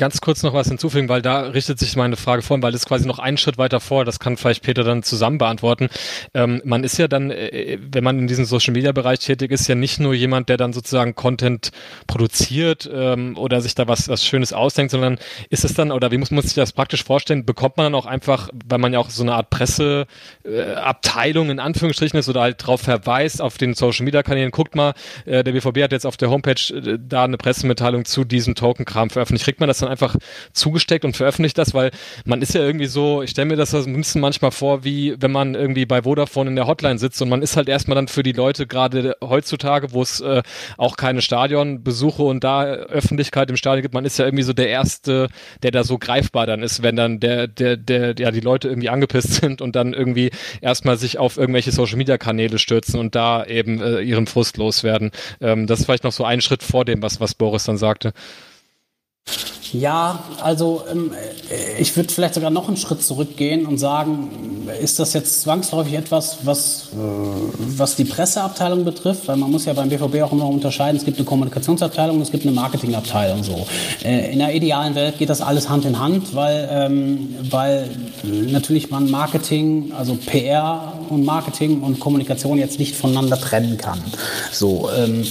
ganz 0.00 0.22
kurz 0.22 0.42
noch 0.42 0.54
was 0.54 0.68
hinzufügen, 0.68 1.10
weil 1.10 1.20
da 1.20 1.42
richtet 1.42 1.78
sich 1.78 1.94
meine 1.94 2.16
Frage 2.16 2.40
vor, 2.40 2.60
weil 2.62 2.72
das 2.72 2.86
quasi 2.86 3.06
noch 3.06 3.18
einen 3.18 3.36
Schritt 3.36 3.58
weiter 3.58 3.80
vor, 3.80 4.06
das 4.06 4.18
kann 4.18 4.38
vielleicht 4.38 4.62
Peter 4.62 4.82
dann 4.82 5.02
zusammen 5.02 5.36
beantworten. 5.36 5.90
Ähm, 6.32 6.62
man 6.64 6.84
ist 6.84 6.96
ja 6.96 7.06
dann, 7.06 7.30
äh, 7.30 7.76
wenn 7.92 8.02
man 8.02 8.18
in 8.18 8.26
diesem 8.26 8.46
Social 8.46 8.72
Media 8.72 8.92
Bereich 8.92 9.18
tätig 9.18 9.50
ist, 9.50 9.68
ja 9.68 9.74
nicht 9.74 10.00
nur 10.00 10.14
jemand, 10.14 10.48
der 10.48 10.56
dann 10.56 10.72
sozusagen 10.72 11.14
Content 11.14 11.70
produziert 12.06 12.88
ähm, 12.90 13.36
oder 13.36 13.60
sich 13.60 13.74
da 13.74 13.88
was, 13.88 14.08
was 14.08 14.24
Schönes 14.24 14.54
ausdenkt, 14.54 14.90
sondern 14.90 15.18
ist 15.50 15.66
es 15.66 15.74
dann, 15.74 15.92
oder 15.92 16.10
wie 16.10 16.16
muss 16.16 16.30
man 16.30 16.42
sich 16.42 16.54
das 16.54 16.72
praktisch 16.72 17.04
vorstellen, 17.04 17.44
bekommt 17.44 17.76
man 17.76 17.84
dann 17.84 17.94
auch 17.94 18.06
einfach, 18.06 18.48
weil 18.66 18.78
man 18.78 18.94
ja 18.94 19.00
auch 19.00 19.10
so 19.10 19.22
eine 19.22 19.34
Art 19.34 19.50
Presseabteilung 19.50 21.48
äh, 21.48 21.52
in 21.52 21.58
Anführungsstrichen 21.60 22.18
ist 22.18 22.30
oder 22.30 22.40
halt 22.40 22.66
drauf 22.66 22.80
verweist 22.80 23.42
auf 23.42 23.58
den 23.58 23.74
Social 23.74 24.06
Media 24.06 24.22
Kanälen, 24.22 24.50
guckt 24.50 24.74
mal, 24.74 24.94
äh, 25.26 25.44
der 25.44 25.52
BVB 25.52 25.82
hat 25.82 25.92
jetzt 25.92 26.06
auf 26.06 26.16
der 26.16 26.30
Homepage 26.30 26.74
äh, 26.74 26.98
da 26.98 27.24
eine 27.24 27.36
Pressemitteilung 27.36 28.06
zu 28.06 28.24
diesem 28.24 28.54
Token-Kram 28.54 29.10
veröffentlicht. 29.10 29.44
Kriegt 29.44 29.60
man 29.60 29.68
das 29.68 29.76
dann 29.80 29.89
einfach 29.90 30.16
zugesteckt 30.52 31.04
und 31.04 31.16
veröffentlicht 31.16 31.58
das, 31.58 31.74
weil 31.74 31.90
man 32.24 32.42
ist 32.42 32.54
ja 32.54 32.62
irgendwie 32.62 32.86
so, 32.86 33.22
ich 33.22 33.30
stelle 33.30 33.46
mir 33.46 33.56
das 33.56 33.74
ein 33.74 33.96
bisschen 33.96 34.20
manchmal 34.20 34.50
vor, 34.50 34.84
wie 34.84 35.14
wenn 35.18 35.32
man 35.32 35.54
irgendwie 35.54 35.86
bei 35.86 36.02
Vodafone 36.02 36.50
in 36.50 36.56
der 36.56 36.66
Hotline 36.66 36.98
sitzt 36.98 37.20
und 37.22 37.28
man 37.28 37.42
ist 37.42 37.56
halt 37.56 37.68
erstmal 37.68 37.94
dann 37.94 38.08
für 38.08 38.22
die 38.22 38.32
Leute 38.32 38.66
gerade 38.66 39.16
heutzutage, 39.22 39.92
wo 39.92 40.02
es 40.02 40.20
äh, 40.20 40.42
auch 40.78 40.96
keine 40.96 41.22
Stadionbesuche 41.22 42.22
und 42.22 42.44
da 42.44 42.64
Öffentlichkeit 42.64 43.50
im 43.50 43.56
Stadion 43.56 43.82
gibt, 43.82 43.94
man 43.94 44.04
ist 44.04 44.18
ja 44.18 44.24
irgendwie 44.24 44.44
so 44.44 44.52
der 44.52 44.68
Erste, 44.68 45.28
der 45.62 45.70
da 45.70 45.84
so 45.84 45.98
greifbar 45.98 46.46
dann 46.46 46.62
ist, 46.62 46.82
wenn 46.82 46.96
dann 46.96 47.20
der, 47.20 47.46
der, 47.46 47.76
der, 47.76 48.14
ja, 48.18 48.30
die 48.30 48.40
Leute 48.40 48.68
irgendwie 48.68 48.88
angepisst 48.88 49.34
sind 49.40 49.60
und 49.60 49.76
dann 49.76 49.92
irgendwie 49.92 50.30
erstmal 50.60 50.96
sich 50.96 51.18
auf 51.18 51.36
irgendwelche 51.36 51.72
Social 51.72 51.96
Media 51.96 52.18
Kanäle 52.18 52.58
stürzen 52.58 52.98
und 53.00 53.14
da 53.14 53.44
eben 53.44 53.82
äh, 53.82 54.00
ihren 54.00 54.26
Frust 54.26 54.56
loswerden. 54.56 55.10
Ähm, 55.40 55.66
das 55.66 55.80
ist 55.80 55.84
vielleicht 55.86 56.04
noch 56.04 56.12
so 56.12 56.24
ein 56.24 56.40
Schritt 56.40 56.62
vor 56.62 56.84
dem, 56.84 57.02
was, 57.02 57.20
was 57.20 57.34
Boris 57.34 57.64
dann 57.64 57.78
sagte. 57.78 58.12
Ja, 59.72 60.24
also 60.42 60.82
ähm, 60.90 61.12
ich 61.78 61.96
würde 61.96 62.12
vielleicht 62.12 62.34
sogar 62.34 62.50
noch 62.50 62.68
einen 62.68 62.76
Schritt 62.76 63.02
zurückgehen 63.02 63.66
und 63.66 63.78
sagen, 63.78 64.68
ist 64.80 64.98
das 64.98 65.12
jetzt 65.12 65.42
zwangsläufig 65.42 65.94
etwas, 65.94 66.38
was, 66.44 66.88
äh, 66.92 66.96
was 67.76 67.96
die 67.96 68.04
Presseabteilung 68.04 68.84
betrifft? 68.84 69.28
Weil 69.28 69.36
man 69.36 69.50
muss 69.50 69.66
ja 69.66 69.72
beim 69.72 69.88
BVB 69.88 70.22
auch 70.22 70.32
immer 70.32 70.46
unterscheiden, 70.46 70.96
es 70.96 71.04
gibt 71.04 71.18
eine 71.18 71.26
Kommunikationsabteilung 71.26 72.16
und 72.16 72.22
es 72.22 72.32
gibt 72.32 72.44
eine 72.44 72.54
Marketingabteilung. 72.54 73.44
So. 73.44 73.66
Äh, 74.04 74.32
in 74.32 74.40
der 74.40 74.54
idealen 74.54 74.94
Welt 74.94 75.18
geht 75.18 75.30
das 75.30 75.40
alles 75.40 75.68
Hand 75.68 75.84
in 75.84 75.98
Hand, 75.98 76.34
weil, 76.34 76.68
ähm, 76.70 77.34
weil 77.50 77.88
natürlich 78.24 78.90
man 78.90 79.10
Marketing, 79.10 79.92
also 79.96 80.16
PR 80.16 80.94
und 81.10 81.24
Marketing 81.24 81.82
und 81.82 82.00
Kommunikation 82.00 82.58
jetzt 82.58 82.78
nicht 82.78 82.96
voneinander 82.96 83.38
trennen 83.38 83.76
kann. 83.76 84.02
So, 84.52 84.88
ähm, 84.96 85.24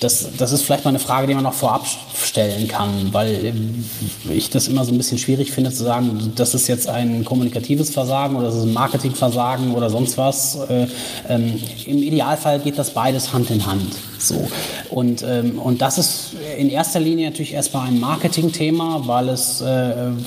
das, 0.00 0.28
das 0.36 0.52
ist 0.52 0.62
vielleicht 0.62 0.84
mal 0.84 0.90
eine 0.90 0.98
Frage, 0.98 1.26
die 1.26 1.34
man 1.34 1.44
noch 1.44 1.54
vorab 1.54 1.86
stellen 2.14 2.68
kann, 2.68 3.12
weil 3.12 3.31
ähm, 3.32 3.84
ich 4.30 4.50
das 4.50 4.68
immer 4.68 4.84
so 4.84 4.92
ein 4.92 4.98
bisschen 4.98 5.18
schwierig 5.18 5.52
finde 5.52 5.70
zu 5.72 5.84
sagen, 5.84 6.32
das 6.36 6.54
ist 6.54 6.68
jetzt 6.68 6.88
ein 6.88 7.24
kommunikatives 7.24 7.90
Versagen 7.90 8.36
oder 8.36 8.46
das 8.46 8.56
ist 8.56 8.64
ein 8.64 8.72
Marketingversagen 8.72 9.74
oder 9.74 9.90
sonst 9.90 10.18
was. 10.18 10.58
Äh, 10.68 10.86
ähm, 11.28 11.60
Im 11.86 12.02
Idealfall 12.02 12.60
geht 12.60 12.78
das 12.78 12.90
beides 12.90 13.32
Hand 13.32 13.50
in 13.50 13.66
Hand. 13.66 14.11
So. 14.28 14.48
Und, 14.90 15.24
ähm, 15.26 15.58
und 15.58 15.82
das 15.82 15.98
ist 15.98 16.30
in 16.56 16.70
erster 16.70 17.00
Linie 17.00 17.30
natürlich 17.30 17.54
erstmal 17.54 17.88
ein 17.88 17.98
Marketingthema, 17.98 19.02
weil 19.06 19.28
es, 19.28 19.60
äh, 19.60 19.64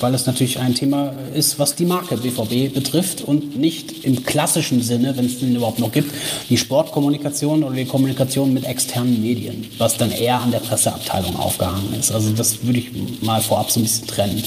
weil 0.00 0.14
es 0.14 0.26
natürlich 0.26 0.58
ein 0.58 0.74
Thema 0.74 1.14
ist, 1.34 1.58
was 1.58 1.76
die 1.76 1.86
Marke 1.86 2.16
BVB 2.16 2.74
betrifft 2.74 3.22
und 3.22 3.56
nicht 3.56 4.04
im 4.04 4.24
klassischen 4.24 4.82
Sinne, 4.82 5.16
wenn 5.16 5.26
es 5.26 5.38
den 5.38 5.56
überhaupt 5.56 5.78
noch 5.78 5.92
gibt, 5.92 6.12
die 6.50 6.58
Sportkommunikation 6.58 7.64
oder 7.64 7.74
die 7.74 7.86
Kommunikation 7.86 8.52
mit 8.52 8.64
externen 8.64 9.22
Medien, 9.22 9.66
was 9.78 9.96
dann 9.96 10.10
eher 10.10 10.40
an 10.40 10.50
der 10.50 10.60
Presseabteilung 10.60 11.36
aufgehangen 11.36 11.94
ist. 11.98 12.12
Also 12.12 12.32
das 12.32 12.64
würde 12.64 12.80
ich 12.80 12.90
mal 13.22 13.40
vorab 13.40 13.70
so 13.70 13.80
ein 13.80 13.84
bisschen 13.84 14.06
trennen. 14.06 14.42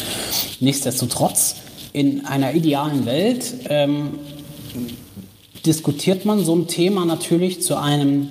Nichtsdestotrotz, 0.60 1.56
in 1.92 2.26
einer 2.26 2.54
idealen 2.54 3.06
Welt 3.08 3.54
ähm, 3.68 4.20
diskutiert 5.66 6.26
man 6.26 6.44
so 6.46 6.56
ein 6.56 6.68
Thema 6.68 7.06
natürlich 7.06 7.62
zu 7.64 7.76
einem 7.76 8.30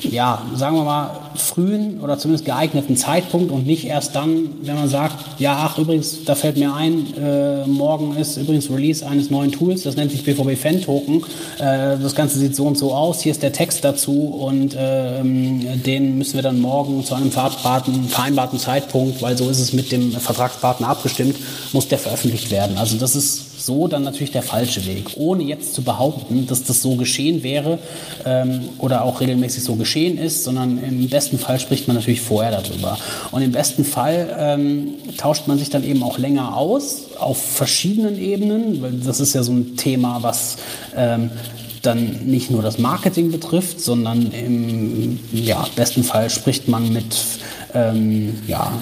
ja, 0.00 0.42
sagen 0.54 0.76
wir 0.76 0.84
mal, 0.84 1.10
frühen 1.36 2.00
oder 2.00 2.18
zumindest 2.18 2.44
geeigneten 2.44 2.96
Zeitpunkt 2.96 3.52
und 3.52 3.66
nicht 3.66 3.86
erst 3.86 4.14
dann, 4.14 4.50
wenn 4.62 4.74
man 4.74 4.88
sagt, 4.88 5.40
ja, 5.40 5.56
ach, 5.64 5.78
übrigens, 5.78 6.24
da 6.24 6.34
fällt 6.34 6.56
mir 6.56 6.74
ein, 6.74 7.14
äh, 7.16 7.66
morgen 7.66 8.16
ist 8.16 8.36
übrigens 8.36 8.70
Release 8.70 9.06
eines 9.06 9.30
neuen 9.30 9.52
Tools, 9.52 9.82
das 9.82 9.96
nennt 9.96 10.10
sich 10.10 10.24
BVB 10.24 10.58
Fan 10.58 10.80
Token. 10.80 11.24
Äh, 11.58 11.96
das 11.98 12.14
Ganze 12.14 12.38
sieht 12.38 12.56
so 12.56 12.66
und 12.66 12.76
so 12.76 12.92
aus, 12.92 13.22
hier 13.22 13.32
ist 13.32 13.42
der 13.42 13.52
Text 13.52 13.84
dazu 13.84 14.24
und 14.26 14.74
äh, 14.74 15.22
den 15.22 16.18
müssen 16.18 16.34
wir 16.34 16.42
dann 16.42 16.60
morgen 16.60 17.04
zu 17.04 17.14
einem 17.14 17.30
vereinbarten, 17.30 18.58
Zeitpunkt, 18.58 19.22
weil 19.22 19.36
so 19.36 19.48
ist 19.48 19.60
es 19.60 19.72
mit 19.72 19.92
dem 19.92 20.12
Vertragspartner 20.12 20.88
abgestimmt, 20.88 21.36
muss 21.72 21.88
der 21.88 21.98
veröffentlicht 21.98 22.50
werden. 22.50 22.78
Also 22.78 22.96
das 22.96 23.16
ist 23.16 23.53
so 23.56 23.88
dann 23.88 24.02
natürlich 24.02 24.32
der 24.32 24.42
falsche 24.42 24.86
Weg. 24.86 25.12
Ohne 25.16 25.42
jetzt 25.42 25.74
zu 25.74 25.82
behaupten, 25.82 26.46
dass 26.46 26.64
das 26.64 26.82
so 26.82 26.96
geschehen 26.96 27.42
wäre 27.42 27.78
ähm, 28.24 28.68
oder 28.78 29.04
auch 29.04 29.20
regelmäßig 29.20 29.64
so 29.64 29.76
geschehen 29.76 30.18
ist, 30.18 30.44
sondern 30.44 30.82
im 30.82 31.08
besten 31.08 31.38
Fall 31.38 31.58
spricht 31.60 31.88
man 31.88 31.96
natürlich 31.96 32.20
vorher 32.20 32.50
darüber. 32.50 32.98
Und 33.30 33.42
im 33.42 33.52
besten 33.52 33.84
Fall 33.84 34.34
ähm, 34.38 34.94
tauscht 35.16 35.46
man 35.46 35.58
sich 35.58 35.70
dann 35.70 35.84
eben 35.84 36.02
auch 36.02 36.18
länger 36.18 36.56
aus 36.56 37.02
auf 37.18 37.40
verschiedenen 37.40 38.18
Ebenen, 38.18 38.82
weil 38.82 38.92
das 38.92 39.20
ist 39.20 39.34
ja 39.34 39.42
so 39.42 39.52
ein 39.52 39.76
Thema, 39.76 40.22
was 40.22 40.56
ähm, 40.96 41.30
dann 41.82 42.24
nicht 42.24 42.50
nur 42.50 42.62
das 42.62 42.78
Marketing 42.78 43.30
betrifft, 43.30 43.80
sondern 43.80 44.32
im 44.32 45.20
ja, 45.32 45.66
besten 45.76 46.02
Fall 46.02 46.30
spricht 46.30 46.66
man 46.66 46.92
mit 46.92 47.04
ähm, 47.74 48.38
ja, 48.46 48.72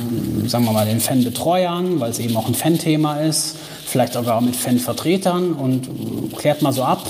sagen 0.47 0.65
wir 0.65 0.73
mal, 0.73 0.87
den 0.87 1.01
Fanbetreuern, 1.01 1.99
weil 1.99 2.11
es 2.11 2.19
eben 2.19 2.37
auch 2.37 2.47
ein 2.47 2.55
Fan-Thema 2.55 3.21
ist 3.21 3.57
vielleicht 3.93 4.15
sogar 4.15 4.41
mit 4.41 4.57
Fanvertretern 4.57 5.53
und 5.53 5.89
klärt 6.37 6.63
mal 6.63 6.73
so 6.73 6.83
ab, 6.83 7.07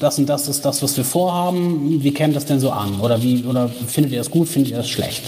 das 0.00 0.18
und 0.18 0.28
das 0.28 0.48
ist 0.48 0.64
das, 0.64 0.82
was 0.82 0.96
wir 0.96 1.04
vorhaben, 1.04 2.02
wie 2.02 2.12
käme 2.12 2.34
das 2.34 2.44
denn 2.44 2.58
so 2.58 2.70
an? 2.70 3.00
Oder, 3.00 3.22
wie, 3.22 3.44
oder 3.44 3.68
findet 3.68 4.12
ihr 4.12 4.18
das 4.18 4.30
gut, 4.30 4.48
findet 4.48 4.72
ihr 4.72 4.78
das 4.78 4.88
schlecht? 4.88 5.22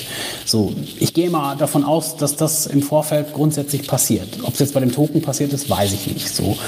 So, 0.45 0.72
ich 0.99 1.14
gehe 1.14 1.30
mal 1.30 1.57
davon 1.57 1.84
aus, 1.84 2.16
dass 2.16 2.34
das 2.34 2.66
im 2.66 2.82
Vorfeld 2.82 3.32
grundsätzlich 3.32 3.86
passiert. 3.86 4.28
Ob 4.43 4.55
es 4.55 4.59
jetzt 4.59 4.74
bei 4.74 4.80
dem 4.80 4.93
Token 4.93 5.22
passiert 5.22 5.53
ist, 5.53 5.70
weiß 5.70 5.93
ich 5.93 6.12
nicht. 6.12 6.34
So, 6.34 6.59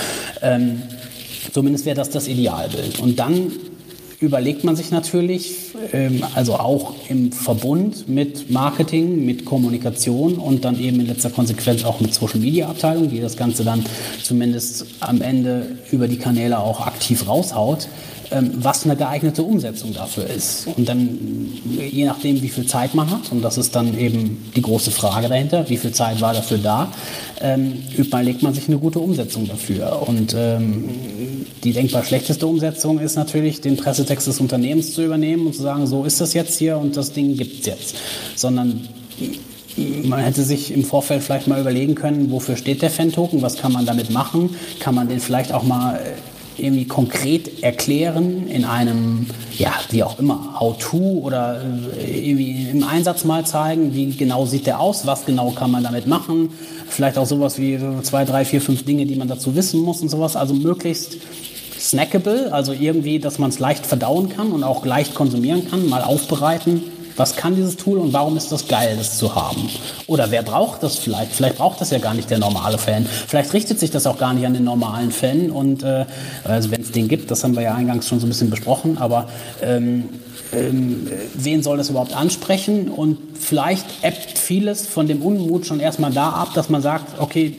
ähm, 0.40 0.82
zumindest 1.52 1.84
wäre 1.84 1.96
das 1.96 2.10
das 2.10 2.28
Idealbild. 2.28 3.00
Und 3.00 3.18
dann 3.18 3.50
überlegt 4.22 4.62
man 4.62 4.76
sich 4.76 4.90
natürlich, 4.90 5.72
ähm, 5.92 6.24
also 6.34 6.54
auch 6.54 6.94
im 7.08 7.32
Verbund 7.32 8.08
mit 8.08 8.50
Marketing, 8.50 9.26
mit 9.26 9.44
Kommunikation 9.44 10.34
und 10.34 10.64
dann 10.64 10.78
eben 10.80 11.00
in 11.00 11.06
letzter 11.06 11.30
Konsequenz 11.30 11.84
auch 11.84 12.00
mit 12.00 12.14
Social 12.14 12.38
Media 12.38 12.68
Abteilung, 12.68 13.10
die 13.10 13.20
das 13.20 13.36
Ganze 13.36 13.64
dann 13.64 13.84
zumindest 14.22 14.86
am 15.00 15.20
Ende 15.20 15.76
über 15.90 16.06
die 16.06 16.18
Kanäle 16.18 16.60
auch 16.60 16.86
aktiv 16.86 17.26
raushaut, 17.28 17.88
was 18.54 18.84
eine 18.84 18.96
geeignete 18.96 19.42
Umsetzung 19.42 19.92
dafür 19.92 20.26
ist. 20.28 20.66
Und 20.76 20.88
dann, 20.88 21.18
je 21.90 22.04
nachdem, 22.04 22.40
wie 22.42 22.48
viel 22.48 22.66
Zeit 22.66 22.94
man 22.94 23.10
hat, 23.10 23.30
und 23.30 23.42
das 23.42 23.58
ist 23.58 23.74
dann 23.76 23.98
eben 23.98 24.50
die 24.56 24.62
große 24.62 24.90
Frage 24.90 25.28
dahinter, 25.28 25.68
wie 25.68 25.76
viel 25.76 25.92
Zeit 25.92 26.20
war 26.20 26.32
dafür 26.32 26.58
da, 26.58 26.92
ähm, 27.40 27.82
überlegt 27.96 28.42
man 28.42 28.54
sich 28.54 28.68
eine 28.68 28.78
gute 28.78 28.98
Umsetzung 28.98 29.46
dafür. 29.46 30.02
Und 30.06 30.34
ähm, 30.36 30.88
die 31.64 31.72
denkbar 31.72 32.04
schlechteste 32.04 32.46
Umsetzung 32.46 32.98
ist 32.98 33.16
natürlich, 33.16 33.60
den 33.60 33.76
Pressetext 33.76 34.26
des 34.26 34.40
Unternehmens 34.40 34.94
zu 34.94 35.04
übernehmen 35.04 35.46
und 35.46 35.54
zu 35.54 35.62
sagen, 35.62 35.86
so 35.86 36.04
ist 36.04 36.20
das 36.20 36.34
jetzt 36.34 36.58
hier 36.58 36.78
und 36.78 36.96
das 36.96 37.12
Ding 37.12 37.36
gibt 37.36 37.60
es 37.60 37.66
jetzt. 37.66 37.96
Sondern 38.36 38.88
man 40.04 40.20
hätte 40.20 40.42
sich 40.42 40.72
im 40.72 40.84
Vorfeld 40.84 41.22
vielleicht 41.22 41.46
mal 41.46 41.60
überlegen 41.60 41.94
können, 41.94 42.30
wofür 42.30 42.56
steht 42.56 42.82
der 42.82 42.90
Fan-Token, 42.90 43.42
was 43.42 43.56
kann 43.56 43.72
man 43.72 43.86
damit 43.86 44.10
machen, 44.10 44.56
kann 44.80 44.94
man 44.94 45.08
den 45.08 45.20
vielleicht 45.20 45.52
auch 45.52 45.62
mal 45.62 46.00
irgendwie 46.58 46.86
konkret 46.86 47.62
erklären 47.62 48.46
in 48.48 48.64
einem, 48.64 49.26
ja, 49.56 49.72
wie 49.90 50.02
auch 50.02 50.18
immer, 50.18 50.60
How-To 50.60 51.20
oder 51.22 51.62
äh, 51.98 52.28
irgendwie 52.28 52.70
im 52.70 52.84
Einsatz 52.84 53.24
mal 53.24 53.44
zeigen, 53.46 53.94
wie 53.94 54.14
genau 54.14 54.46
sieht 54.46 54.66
der 54.66 54.80
aus, 54.80 55.06
was 55.06 55.24
genau 55.24 55.50
kann 55.50 55.70
man 55.70 55.82
damit 55.82 56.06
machen, 56.06 56.50
vielleicht 56.88 57.18
auch 57.18 57.26
sowas 57.26 57.58
wie 57.58 57.78
zwei, 58.02 58.24
drei, 58.24 58.44
vier, 58.44 58.60
fünf 58.60 58.84
Dinge, 58.84 59.06
die 59.06 59.16
man 59.16 59.28
dazu 59.28 59.54
wissen 59.54 59.80
muss 59.80 60.02
und 60.02 60.08
sowas, 60.08 60.36
also 60.36 60.54
möglichst 60.54 61.18
snackable, 61.78 62.52
also 62.52 62.72
irgendwie, 62.72 63.18
dass 63.18 63.38
man 63.38 63.50
es 63.50 63.58
leicht 63.58 63.86
verdauen 63.86 64.28
kann 64.28 64.52
und 64.52 64.62
auch 64.62 64.84
leicht 64.86 65.14
konsumieren 65.14 65.68
kann, 65.68 65.88
mal 65.88 66.02
aufbereiten, 66.02 66.82
was 67.16 67.36
kann 67.36 67.54
dieses 67.54 67.76
Tool 67.76 67.98
und 67.98 68.12
warum 68.12 68.36
ist 68.36 68.52
das 68.52 68.68
geil, 68.68 68.94
das 68.96 69.18
zu 69.18 69.34
haben? 69.34 69.68
Oder 70.06 70.30
wer 70.30 70.42
braucht 70.42 70.82
das 70.82 70.98
vielleicht? 70.98 71.32
Vielleicht 71.32 71.56
braucht 71.56 71.80
das 71.80 71.90
ja 71.90 71.98
gar 71.98 72.14
nicht 72.14 72.30
der 72.30 72.38
normale 72.38 72.78
Fan. 72.78 73.06
Vielleicht 73.06 73.52
richtet 73.52 73.80
sich 73.80 73.90
das 73.90 74.06
auch 74.06 74.18
gar 74.18 74.34
nicht 74.34 74.46
an 74.46 74.54
den 74.54 74.64
normalen 74.64 75.12
Fan. 75.12 75.50
Und 75.50 75.82
äh, 75.82 76.06
also 76.44 76.70
wenn 76.70 76.82
es 76.82 76.92
den 76.92 77.08
gibt, 77.08 77.30
das 77.30 77.44
haben 77.44 77.54
wir 77.54 77.62
ja 77.62 77.74
eingangs 77.74 78.08
schon 78.08 78.20
so 78.20 78.26
ein 78.26 78.30
bisschen 78.30 78.50
besprochen, 78.50 78.98
aber 78.98 79.28
ähm, 79.62 80.08
ähm, 80.52 81.08
wen 81.34 81.62
soll 81.62 81.78
das 81.78 81.90
überhaupt 81.90 82.14
ansprechen? 82.14 82.88
Und 82.88 83.18
vielleicht 83.38 83.86
ebbt 84.02 84.38
vieles 84.38 84.86
von 84.86 85.06
dem 85.06 85.22
Unmut 85.22 85.66
schon 85.66 85.80
erstmal 85.80 86.12
da 86.12 86.30
ab, 86.30 86.50
dass 86.54 86.68
man 86.68 86.82
sagt, 86.82 87.20
okay, 87.20 87.56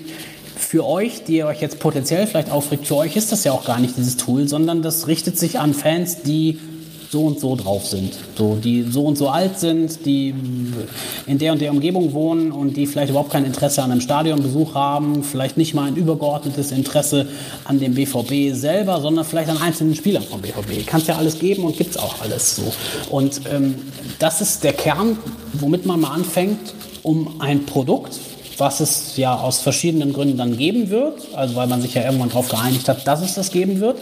für 0.56 0.86
euch, 0.86 1.24
die 1.24 1.38
ihr 1.38 1.47
euch 1.47 1.62
jetzt 1.62 1.80
potenziell 1.80 2.26
vielleicht 2.26 2.51
aufregt, 2.51 2.88
für 2.88 2.95
euch 2.95 3.16
ist 3.16 3.32
das 3.32 3.43
ja 3.43 3.51
auch 3.51 3.66
gar 3.66 3.80
nicht 3.80 3.97
dieses 3.97 4.18
Tool, 4.18 4.47
sondern 4.47 4.82
das 4.82 5.08
richtet 5.08 5.38
sich 5.38 5.60
an 5.60 5.74
Fans, 5.74 6.24
die 6.24 6.60
so 7.14 7.22
und 7.28 7.39
so 7.39 7.55
drauf 7.55 7.86
sind. 7.86 8.16
So, 8.36 8.55
die 8.55 8.82
so 8.82 9.05
und 9.05 9.18
so 9.18 9.30
alt 9.30 9.59
sind, 9.59 10.03
die 10.05 10.34
in 11.28 11.38
der 11.38 11.53
und 11.53 11.61
der 11.61 11.72
Umgebung 11.72 12.11
wohnen 12.14 12.51
und 12.51 12.76
die 12.76 12.88
vielleicht 12.88 13.11
überhaupt 13.11 13.32
kein 13.32 13.45
Interesse 13.45 13.84
an 13.84 13.91
einem 13.91 14.01
Stadionbesuch 14.01 14.74
haben, 14.74 15.24
vielleicht 15.24 15.55
nicht 15.55 15.76
mal 15.76 15.88
ein 15.88 15.95
übergeordnetes 15.95 16.72
Interesse 16.72 17.28
an 17.66 17.80
dem 17.80 17.93
BVB 17.93 18.55
selber, 18.55 18.99
sondern 18.99 19.26
vielleicht 19.26 19.49
an 19.49 19.59
einzelnen 19.59 19.93
Spielern 19.93 20.24
vom 20.24 20.41
BVB. 20.41 20.88
Kann 20.88 21.01
es 21.01 21.07
ja 21.07 21.16
alles 21.16 21.38
geben 21.38 21.64
und 21.64 21.78
gibt 21.78 21.91
es 21.91 21.97
auch 21.97 22.20
alles 22.22 22.55
so. 22.55 22.74
Und 23.11 23.41
ähm, 23.53 23.76
das 24.18 24.41
ist 24.41 24.64
der 24.64 24.74
Kern, 24.74 25.18
womit 25.53 25.86
man 25.86 26.01
mal 26.01 26.11
anfängt, 26.11 26.74
um 27.03 27.39
ein 27.39 27.66
Produkt, 27.68 28.20
was 28.58 28.80
es 28.80 29.18
ja 29.18 29.36
aus 29.36 29.60
verschiedenen 29.60 30.14
Gründen 30.14 30.38
dann 30.38 30.58
geben 30.58 30.89
wird, 30.89 31.22
also 31.36 31.56
weil 31.56 31.68
man 31.68 31.82
sich 31.82 31.93
ja 31.93 32.04
irgendwann 32.04 32.30
darauf 32.30 32.49
geeinigt 32.49 32.88
hat, 32.88 33.08
dass 33.08 33.22
es 33.22 33.36
das 33.36 33.51
geben 33.51 33.80
wird 33.80 33.97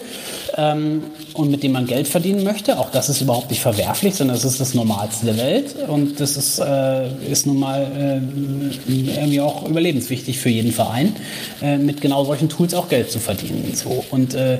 ähm, 0.57 1.03
und 1.33 1.49
mit 1.49 1.63
dem 1.63 1.71
man 1.71 1.87
Geld 1.87 2.07
verdienen 2.07 2.43
möchte. 2.43 2.77
Auch 2.79 2.91
das 2.91 3.09
ist 3.09 3.21
überhaupt 3.21 3.49
nicht 3.49 3.61
verwerflich, 3.61 4.15
sondern 4.15 4.37
es 4.37 4.45
ist 4.45 4.59
das 4.59 4.73
Normalste 4.73 5.25
der 5.25 5.37
Welt 5.37 5.75
und 5.87 6.19
das 6.19 6.37
ist, 6.37 6.59
äh, 6.59 7.07
ist 7.29 7.45
nun 7.45 7.59
mal 7.59 7.87
äh, 7.97 8.91
irgendwie 8.91 9.41
auch 9.41 9.67
überlebenswichtig 9.67 10.39
für 10.39 10.49
jeden 10.49 10.71
Verein, 10.71 11.15
äh, 11.61 11.77
mit 11.77 12.01
genau 12.01 12.25
solchen 12.25 12.49
Tools 12.49 12.73
auch 12.73 12.89
Geld 12.89 13.11
zu 13.11 13.19
verdienen. 13.19 13.71
So. 13.75 14.03
Und 14.11 14.33
äh, 14.33 14.59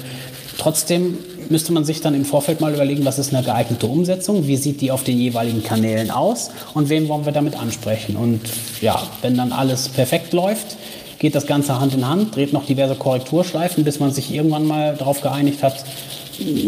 trotzdem 0.58 1.18
müsste 1.50 1.74
man 1.74 1.84
sich 1.84 2.02
dann 2.02 2.16
im 2.16 2.26
Vorfeld 2.26 2.62
mal 2.62 2.74
überlegen, 2.74 3.06
was 3.06 3.20
ist 3.20 3.34
eine 3.34 3.44
geeignete 3.44 3.88
Umsetzung, 3.88 4.48
wie 4.48 4.56
sieht 4.56 4.82
die 4.82 4.92
auf 4.92 5.04
den 5.04 5.20
jeweiligen 5.20 5.64
Kanälen 5.64 6.12
aus 6.12 6.52
und 6.74 6.90
wen 6.90 7.08
wollen 7.10 7.26
wir 7.26 7.34
damit 7.34 7.56
ansprechen. 7.56 8.16
Und 8.16 8.42
ja, 8.80 9.02
wenn 9.22 9.36
dann 9.36 9.52
alles 9.52 9.90
perfekt 9.90 10.34
läuft, 10.34 10.78
geht 11.20 11.36
das 11.36 11.46
Ganze 11.46 11.80
Hand 11.80 11.94
in 11.94 12.08
Hand, 12.08 12.36
dreht 12.36 12.54
noch 12.54 12.66
diverse 12.66 12.96
Korrekturschleifen, 12.96 13.84
bis 13.84 14.00
man 14.00 14.12
sich 14.12 14.34
irgendwann 14.34 14.66
mal 14.66 14.96
darauf 14.96 15.22
geeinigt 15.22 15.62
hat, 15.62 15.84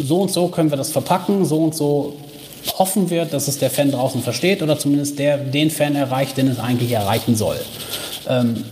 so 0.05 0.21
und 0.21 0.31
so 0.31 0.49
können 0.49 0.69
wir 0.69 0.77
das 0.77 0.91
verpacken, 0.91 1.45
so 1.45 1.57
und 1.57 1.73
so 1.73 2.15
hoffen 2.77 3.09
wir, 3.09 3.25
dass 3.25 3.47
es 3.47 3.57
der 3.57 3.69
Fan 3.69 3.91
draußen 3.91 4.21
versteht 4.21 4.61
oder 4.61 4.77
zumindest 4.77 5.19
der, 5.19 5.37
den 5.37 5.71
Fan 5.71 5.95
erreicht, 5.95 6.37
den 6.37 6.47
es 6.47 6.59
eigentlich 6.59 6.91
erreichen 6.91 7.35
soll. 7.35 7.57
Ähm, 8.29 8.63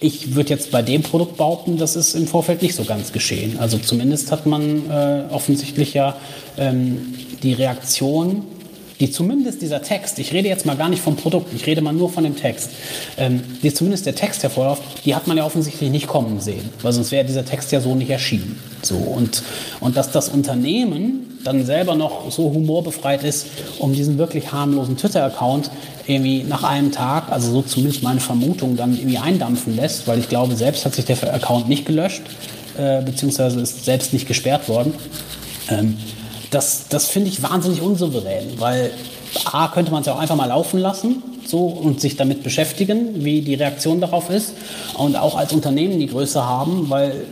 ich 0.00 0.34
würde 0.34 0.50
jetzt 0.50 0.70
bei 0.70 0.82
dem 0.82 1.02
Produkt 1.02 1.36
behaupten, 1.36 1.78
das 1.78 1.96
ist 1.96 2.14
im 2.14 2.26
Vorfeld 2.26 2.62
nicht 2.62 2.74
so 2.74 2.84
ganz 2.84 3.12
geschehen. 3.12 3.58
Also 3.58 3.78
zumindest 3.78 4.30
hat 4.30 4.46
man 4.46 4.90
äh, 4.90 5.24
offensichtlich 5.30 5.94
ja 5.94 6.16
ähm, 6.58 7.14
die 7.42 7.54
Reaktion, 7.54 8.42
die 9.00 9.10
zumindest 9.10 9.62
dieser 9.62 9.82
Text, 9.82 10.18
ich 10.18 10.32
rede 10.32 10.48
jetzt 10.48 10.64
mal 10.64 10.76
gar 10.76 10.88
nicht 10.88 11.02
vom 11.02 11.16
Produkt, 11.16 11.52
ich 11.54 11.66
rede 11.66 11.80
mal 11.80 11.92
nur 11.92 12.10
von 12.10 12.24
dem 12.24 12.36
Text, 12.36 12.70
ähm, 13.18 13.42
die 13.62 13.72
zumindest 13.72 14.06
der 14.06 14.14
Text 14.14 14.42
hervorläuft, 14.42 14.82
die 15.04 15.14
hat 15.14 15.26
man 15.26 15.36
ja 15.36 15.44
offensichtlich 15.44 15.90
nicht 15.90 16.06
kommen 16.06 16.40
sehen, 16.40 16.70
weil 16.82 16.92
sonst 16.92 17.10
wäre 17.10 17.24
dieser 17.24 17.44
Text 17.44 17.72
ja 17.72 17.80
so 17.80 17.94
nicht 17.94 18.10
erschienen. 18.10 18.58
So, 18.82 18.96
und, 18.96 19.42
und 19.80 19.96
dass 19.96 20.10
das 20.10 20.28
Unternehmen 20.28 21.35
dann 21.46 21.64
selber 21.64 21.94
noch 21.94 22.30
so 22.30 22.52
humorbefreit 22.52 23.24
ist, 23.24 23.46
um 23.78 23.92
diesen 23.92 24.18
wirklich 24.18 24.52
harmlosen 24.52 24.96
Twitter-Account 24.96 25.70
irgendwie 26.06 26.44
nach 26.44 26.62
einem 26.62 26.92
Tag, 26.92 27.30
also 27.30 27.50
so 27.50 27.62
zumindest 27.62 28.02
meine 28.02 28.20
Vermutung, 28.20 28.76
dann 28.76 28.96
irgendwie 28.96 29.18
eindampfen 29.18 29.76
lässt, 29.76 30.06
weil 30.06 30.18
ich 30.18 30.28
glaube, 30.28 30.54
selbst 30.56 30.84
hat 30.84 30.94
sich 30.94 31.04
der 31.04 31.34
Account 31.34 31.68
nicht 31.68 31.86
gelöscht, 31.86 32.22
äh, 32.78 33.02
beziehungsweise 33.02 33.60
ist 33.60 33.84
selbst 33.84 34.12
nicht 34.12 34.26
gesperrt 34.26 34.68
worden. 34.68 34.94
Ähm, 35.68 35.96
das 36.50 36.88
das 36.88 37.06
finde 37.06 37.28
ich 37.28 37.42
wahnsinnig 37.42 37.82
unsouverän, 37.82 38.58
weil 38.58 38.92
A, 39.44 39.68
könnte 39.68 39.90
man 39.92 40.00
es 40.00 40.06
ja 40.06 40.14
auch 40.14 40.18
einfach 40.18 40.36
mal 40.36 40.46
laufen 40.46 40.78
lassen 40.78 41.22
so, 41.44 41.66
und 41.66 42.00
sich 42.00 42.16
damit 42.16 42.42
beschäftigen, 42.42 43.24
wie 43.24 43.42
die 43.42 43.54
Reaktion 43.54 44.00
darauf 44.00 44.30
ist. 44.30 44.54
Und 44.96 45.16
auch 45.16 45.36
als 45.36 45.52
Unternehmen 45.52 45.98
die 45.98 46.06
Größe 46.06 46.44
haben, 46.44 46.88
weil, 46.90 47.26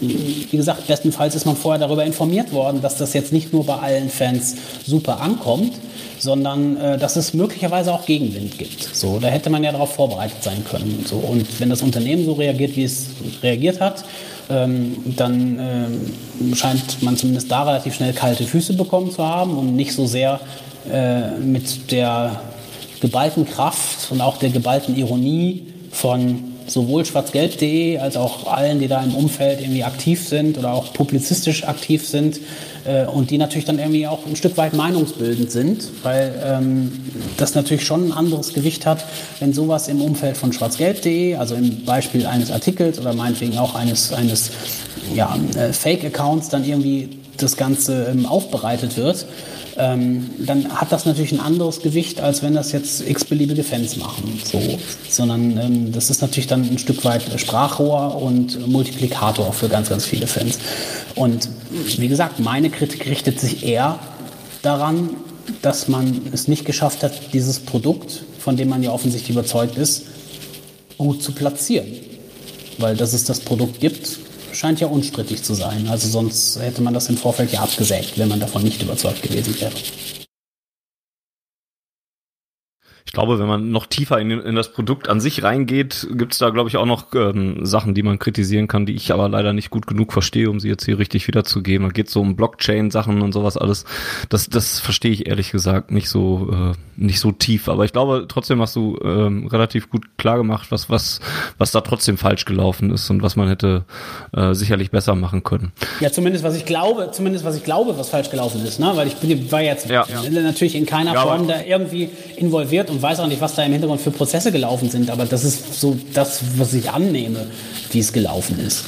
wie 0.00 0.56
gesagt, 0.56 0.86
bestenfalls 0.86 1.34
ist 1.34 1.46
man 1.46 1.56
vorher 1.56 1.80
darüber 1.80 2.04
informiert 2.04 2.52
worden, 2.52 2.82
dass 2.82 2.96
das 2.96 3.12
jetzt 3.12 3.32
nicht 3.32 3.52
nur 3.52 3.64
bei 3.64 3.76
allen 3.76 4.10
Fans 4.10 4.56
super 4.86 5.20
ankommt, 5.20 5.72
sondern 6.18 6.76
äh, 6.76 6.98
dass 6.98 7.16
es 7.16 7.34
möglicherweise 7.34 7.92
auch 7.92 8.06
Gegenwind 8.06 8.58
gibt. 8.58 8.94
So, 8.94 9.18
da 9.18 9.28
hätte 9.28 9.50
man 9.50 9.64
ja 9.64 9.72
darauf 9.72 9.94
vorbereitet 9.94 10.42
sein 10.42 10.64
können. 10.64 11.04
So. 11.06 11.16
Und 11.16 11.60
wenn 11.60 11.70
das 11.70 11.82
Unternehmen 11.82 12.24
so 12.24 12.32
reagiert, 12.34 12.76
wie 12.76 12.84
es 12.84 13.08
reagiert 13.42 13.80
hat, 13.80 14.04
ähm, 14.48 14.96
dann 15.16 15.58
ähm, 16.40 16.54
scheint 16.54 17.02
man 17.02 17.16
zumindest 17.16 17.50
da 17.50 17.64
relativ 17.64 17.94
schnell 17.94 18.12
kalte 18.12 18.44
Füße 18.44 18.74
bekommen 18.74 19.10
zu 19.10 19.24
haben 19.24 19.56
und 19.56 19.74
nicht 19.74 19.92
so 19.92 20.06
sehr 20.06 20.40
äh, 20.92 21.30
mit 21.38 21.90
der 21.90 22.40
geballten 23.00 23.44
Kraft 23.44 24.10
und 24.10 24.20
auch 24.20 24.38
der 24.38 24.50
geballten 24.50 24.96
Ironie 24.96 25.66
von 25.90 26.55
sowohl 26.66 27.04
schwarzgelb.de 27.04 27.98
als 27.98 28.16
auch 28.16 28.46
allen, 28.46 28.78
die 28.78 28.88
da 28.88 29.02
im 29.02 29.14
Umfeld 29.14 29.60
irgendwie 29.60 29.84
aktiv 29.84 30.28
sind 30.28 30.58
oder 30.58 30.72
auch 30.72 30.92
publizistisch 30.92 31.64
aktiv 31.64 32.06
sind 32.06 32.40
äh, 32.84 33.06
und 33.06 33.30
die 33.30 33.38
natürlich 33.38 33.64
dann 33.64 33.78
irgendwie 33.78 34.06
auch 34.06 34.26
ein 34.26 34.36
Stück 34.36 34.56
weit 34.56 34.74
meinungsbildend 34.74 35.50
sind, 35.50 35.88
weil 36.02 36.34
ähm, 36.44 36.92
das 37.36 37.54
natürlich 37.54 37.84
schon 37.84 38.08
ein 38.08 38.12
anderes 38.12 38.52
Gewicht 38.52 38.86
hat, 38.86 39.04
wenn 39.40 39.52
sowas 39.52 39.88
im 39.88 40.00
Umfeld 40.00 40.36
von 40.36 40.52
schwarzgelb.de, 40.52 41.36
also 41.36 41.54
im 41.54 41.84
Beispiel 41.84 42.26
eines 42.26 42.50
Artikels 42.50 42.98
oder 42.98 43.12
meinetwegen 43.12 43.58
auch 43.58 43.74
eines, 43.74 44.12
eines 44.12 44.50
ja, 45.14 45.36
äh, 45.56 45.72
Fake-Accounts 45.72 46.48
dann 46.48 46.64
irgendwie 46.64 47.20
das 47.36 47.56
Ganze 47.56 48.06
ähm, 48.10 48.26
aufbereitet 48.26 48.96
wird 48.96 49.26
ähm, 49.78 50.30
dann 50.38 50.68
hat 50.72 50.92
das 50.92 51.04
natürlich 51.04 51.32
ein 51.32 51.40
anderes 51.40 51.80
Gewicht, 51.80 52.20
als 52.20 52.42
wenn 52.42 52.54
das 52.54 52.72
jetzt 52.72 53.06
x-beliebige 53.06 53.62
Fans 53.62 53.96
machen. 53.96 54.40
So. 54.44 54.60
Sondern 55.08 55.58
ähm, 55.58 55.92
das 55.92 56.10
ist 56.10 56.22
natürlich 56.22 56.46
dann 56.46 56.62
ein 56.62 56.78
Stück 56.78 57.04
weit 57.04 57.22
Sprachrohr 57.38 58.20
und 58.20 58.66
Multiplikator 58.66 59.52
für 59.52 59.68
ganz, 59.68 59.88
ganz 59.88 60.04
viele 60.06 60.26
Fans. 60.26 60.58
Und 61.14 61.48
wie 61.98 62.08
gesagt, 62.08 62.40
meine 62.40 62.70
Kritik 62.70 63.06
richtet 63.06 63.38
sich 63.38 63.64
eher 63.64 63.98
daran, 64.62 65.10
dass 65.62 65.88
man 65.88 66.22
es 66.32 66.48
nicht 66.48 66.64
geschafft 66.64 67.02
hat, 67.02 67.34
dieses 67.34 67.60
Produkt, 67.60 68.24
von 68.38 68.56
dem 68.56 68.68
man 68.68 68.82
ja 68.82 68.90
offensichtlich 68.92 69.30
überzeugt 69.30 69.76
ist, 69.76 70.04
gut 70.98 71.22
zu 71.22 71.32
platzieren. 71.32 71.86
Weil 72.78 72.96
dass 72.96 73.12
es 73.12 73.24
das 73.24 73.40
Produkt 73.40 73.80
gibt, 73.80 74.18
scheint 74.56 74.80
ja 74.80 74.86
unstrittig 74.88 75.42
zu 75.42 75.54
sein. 75.54 75.86
Also 75.88 76.08
sonst 76.08 76.58
hätte 76.60 76.82
man 76.82 76.94
das 76.94 77.08
im 77.08 77.16
Vorfeld 77.16 77.52
ja 77.52 77.60
abgesägt, 77.60 78.18
wenn 78.18 78.28
man 78.28 78.40
davon 78.40 78.62
nicht 78.62 78.82
überzeugt 78.82 79.22
gewesen 79.22 79.60
wäre. 79.60 79.72
Ich 83.06 83.12
glaube, 83.12 83.38
wenn 83.38 83.46
man 83.46 83.70
noch 83.70 83.86
tiefer 83.86 84.18
in, 84.18 84.30
in 84.32 84.56
das 84.56 84.72
Produkt 84.72 85.08
an 85.08 85.20
sich 85.20 85.44
reingeht, 85.44 86.08
gibt 86.12 86.32
es 86.32 86.38
da, 86.38 86.50
glaube 86.50 86.68
ich, 86.68 86.76
auch 86.76 86.86
noch 86.86 87.06
ähm, 87.14 87.64
Sachen, 87.64 87.94
die 87.94 88.02
man 88.02 88.18
kritisieren 88.18 88.66
kann, 88.66 88.84
die 88.84 88.94
ich 88.94 89.12
aber 89.12 89.28
leider 89.28 89.52
nicht 89.52 89.70
gut 89.70 89.86
genug 89.86 90.12
verstehe, 90.12 90.50
um 90.50 90.58
sie 90.58 90.68
jetzt 90.68 90.84
hier 90.84 90.98
richtig 90.98 91.28
wiederzugeben. 91.28 91.86
Da 91.86 91.92
geht 91.92 92.10
so 92.10 92.20
um 92.20 92.34
Blockchain-Sachen 92.34 93.22
und 93.22 93.32
sowas 93.32 93.56
alles. 93.56 93.84
Das, 94.28 94.50
das 94.50 94.80
verstehe 94.80 95.12
ich 95.12 95.28
ehrlich 95.28 95.52
gesagt 95.52 95.92
nicht 95.92 96.08
so, 96.08 96.50
äh, 96.52 96.72
nicht 96.96 97.20
so 97.20 97.30
tief. 97.30 97.68
Aber 97.68 97.84
ich 97.84 97.92
glaube, 97.92 98.26
trotzdem 98.28 98.60
hast 98.60 98.74
du 98.74 98.98
ähm, 99.04 99.46
relativ 99.46 99.88
gut 99.88 100.18
klar 100.18 100.38
gemacht, 100.38 100.66
was, 100.70 100.90
was, 100.90 101.20
was 101.58 101.70
da 101.70 101.82
trotzdem 101.82 102.18
falsch 102.18 102.44
gelaufen 102.44 102.90
ist 102.90 103.08
und 103.08 103.22
was 103.22 103.36
man 103.36 103.48
hätte 103.48 103.84
äh, 104.32 104.52
sicherlich 104.52 104.90
besser 104.90 105.14
machen 105.14 105.44
können. 105.44 105.70
Ja, 106.00 106.10
zumindest 106.10 106.42
was 106.42 106.56
ich 106.56 106.66
glaube, 106.66 107.10
zumindest 107.12 107.44
was 107.44 107.56
ich 107.56 107.62
glaube, 107.62 107.96
was 107.96 108.08
falsch 108.08 108.30
gelaufen 108.30 108.64
ist, 108.66 108.80
ne? 108.80 108.90
Weil 108.94 109.06
ich 109.06 109.14
bin, 109.14 109.50
war 109.52 109.62
jetzt 109.62 109.88
ja, 109.88 110.04
ja. 110.08 110.28
natürlich 110.40 110.74
in 110.74 110.86
keiner 110.86 111.14
ja, 111.14 111.22
Form 111.22 111.46
da 111.46 111.62
irgendwie 111.62 112.08
involviert 112.36 112.90
und 112.96 113.02
weiß 113.02 113.20
auch 113.20 113.26
nicht, 113.26 113.42
was 113.42 113.54
da 113.54 113.62
im 113.62 113.72
Hintergrund 113.72 114.00
für 114.00 114.10
Prozesse 114.10 114.50
gelaufen 114.50 114.88
sind, 114.88 115.10
aber 115.10 115.26
das 115.26 115.44
ist 115.44 115.78
so 115.78 115.98
das, 116.14 116.40
was 116.56 116.72
ich 116.72 116.90
annehme, 116.90 117.46
wie 117.90 117.98
es 117.98 118.12
gelaufen 118.12 118.58
ist. 118.58 118.84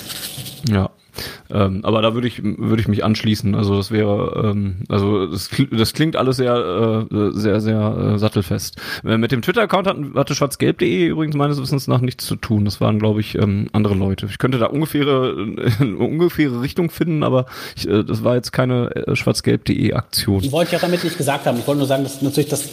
Ja. 1.48 1.66
Ähm, 1.66 1.80
aber 1.84 2.02
da 2.02 2.14
würde 2.14 2.28
ich, 2.28 2.42
würde 2.42 2.80
ich 2.80 2.88
mich 2.88 3.04
anschließen. 3.04 3.54
Also 3.54 3.76
das 3.76 3.90
wäre, 3.90 4.50
ähm, 4.50 4.82
also 4.88 5.26
das, 5.26 5.50
das 5.70 5.92
klingt 5.92 6.16
alles 6.16 6.36
sehr, 6.36 7.06
äh, 7.10 7.30
sehr, 7.32 7.60
sehr 7.60 8.14
äh, 8.14 8.18
sattelfest. 8.18 8.76
Äh, 9.04 9.18
mit 9.18 9.32
dem 9.32 9.42
Twitter-Account 9.42 9.86
hatte, 9.86 10.04
hatte 10.14 10.34
schwarzgelb.de 10.34 11.06
übrigens 11.06 11.36
meines 11.36 11.60
Wissens 11.60 11.86
nach 11.88 12.00
nichts 12.00 12.26
zu 12.26 12.36
tun. 12.36 12.64
Das 12.64 12.80
waren, 12.80 12.98
glaube 12.98 13.20
ich, 13.20 13.36
ähm, 13.36 13.68
andere 13.72 13.94
Leute. 13.94 14.26
Ich 14.26 14.38
könnte 14.38 14.58
da 14.58 14.66
ungefähre, 14.66 15.34
eine 15.80 15.96
ungefähre 15.96 16.60
Richtung 16.60 16.90
finden, 16.90 17.22
aber 17.22 17.46
ich, 17.76 17.88
äh, 17.88 18.04
das 18.04 18.24
war 18.24 18.34
jetzt 18.36 18.52
keine 18.52 18.94
äh, 18.94 19.16
schwarzgelb.de 19.16 19.92
Aktion. 19.94 20.40
Die 20.40 20.52
wollte 20.52 20.70
ich 20.70 20.76
auch 20.76 20.82
damit 20.82 21.04
nicht 21.04 21.16
gesagt 21.16 21.46
haben. 21.46 21.58
Ich 21.58 21.66
wollte 21.66 21.78
nur 21.78 21.88
sagen, 21.88 22.04
dass 22.04 22.22
natürlich 22.22 22.50
das 22.50 22.64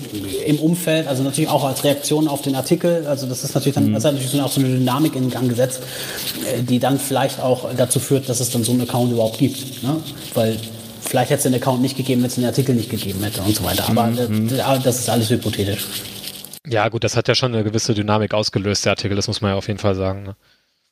im 0.46 0.60
Umfeld, 0.60 1.08
also 1.08 1.24
natürlich 1.24 1.50
auch 1.50 1.64
als 1.64 1.84
Reaktion 1.84 2.28
auf 2.28 2.42
den 2.42 2.56
Artikel, 2.56 3.06
also 3.08 3.28
das 3.28 3.44
ist 3.44 3.56
natürlich 3.56 3.76
dann, 3.76 3.90
mhm. 3.90 3.94
das 3.94 4.06
hat 4.06 4.14
natürlich 4.14 4.42
auch 4.42 4.52
so 4.52 4.62
eine 4.62 4.70
Dynamik 4.70 5.16
in 5.16 5.30
Gang 5.30 5.50
gesetzt, 5.50 5.82
äh, 6.54 6.62
die 6.62 6.80
dann 6.80 7.00
vielleicht 7.00 7.40
auch 7.40 7.70
dazu 7.76 8.00
führt, 8.00 8.30
dass 8.30 8.35
es 8.40 8.50
dann 8.50 8.64
so 8.64 8.72
einen 8.72 8.82
Account 8.82 9.12
überhaupt 9.12 9.38
gibt. 9.38 9.84
Ne? 9.84 10.02
Weil 10.34 10.58
vielleicht 11.02 11.30
hätte 11.30 11.38
es 11.38 11.44
den 11.44 11.56
Account 11.56 11.82
nicht 11.82 11.98
gegeben, 11.98 12.22
wenn 12.22 12.28
es 12.28 12.36
den 12.36 12.46
Artikel 12.46 12.76
nicht 12.76 12.90
gegeben 12.90 13.24
hätte 13.24 13.42
und 13.42 13.56
so 13.56 13.64
weiter. 13.64 13.88
Aber 13.88 14.08
mhm. 14.08 14.50
das, 14.50 14.84
das 14.84 15.00
ist 15.00 15.10
alles 15.10 15.30
hypothetisch. 15.30 15.86
Ja, 16.68 16.90
gut, 16.90 17.04
das 17.04 17.16
hat 17.16 17.28
ja 17.28 17.36
schon 17.36 17.54
eine 17.54 17.64
gewisse 17.64 17.94
Dynamik 17.94 18.34
ausgelöst, 18.34 18.86
der 18.86 18.94
Artikel, 18.94 19.16
das 19.16 19.28
muss 19.28 19.42
man 19.42 19.52
ja 19.52 19.58
auf 19.58 19.68
jeden 19.68 19.80
Fall 19.80 19.96
sagen. 19.96 20.24
Ne? 20.24 20.36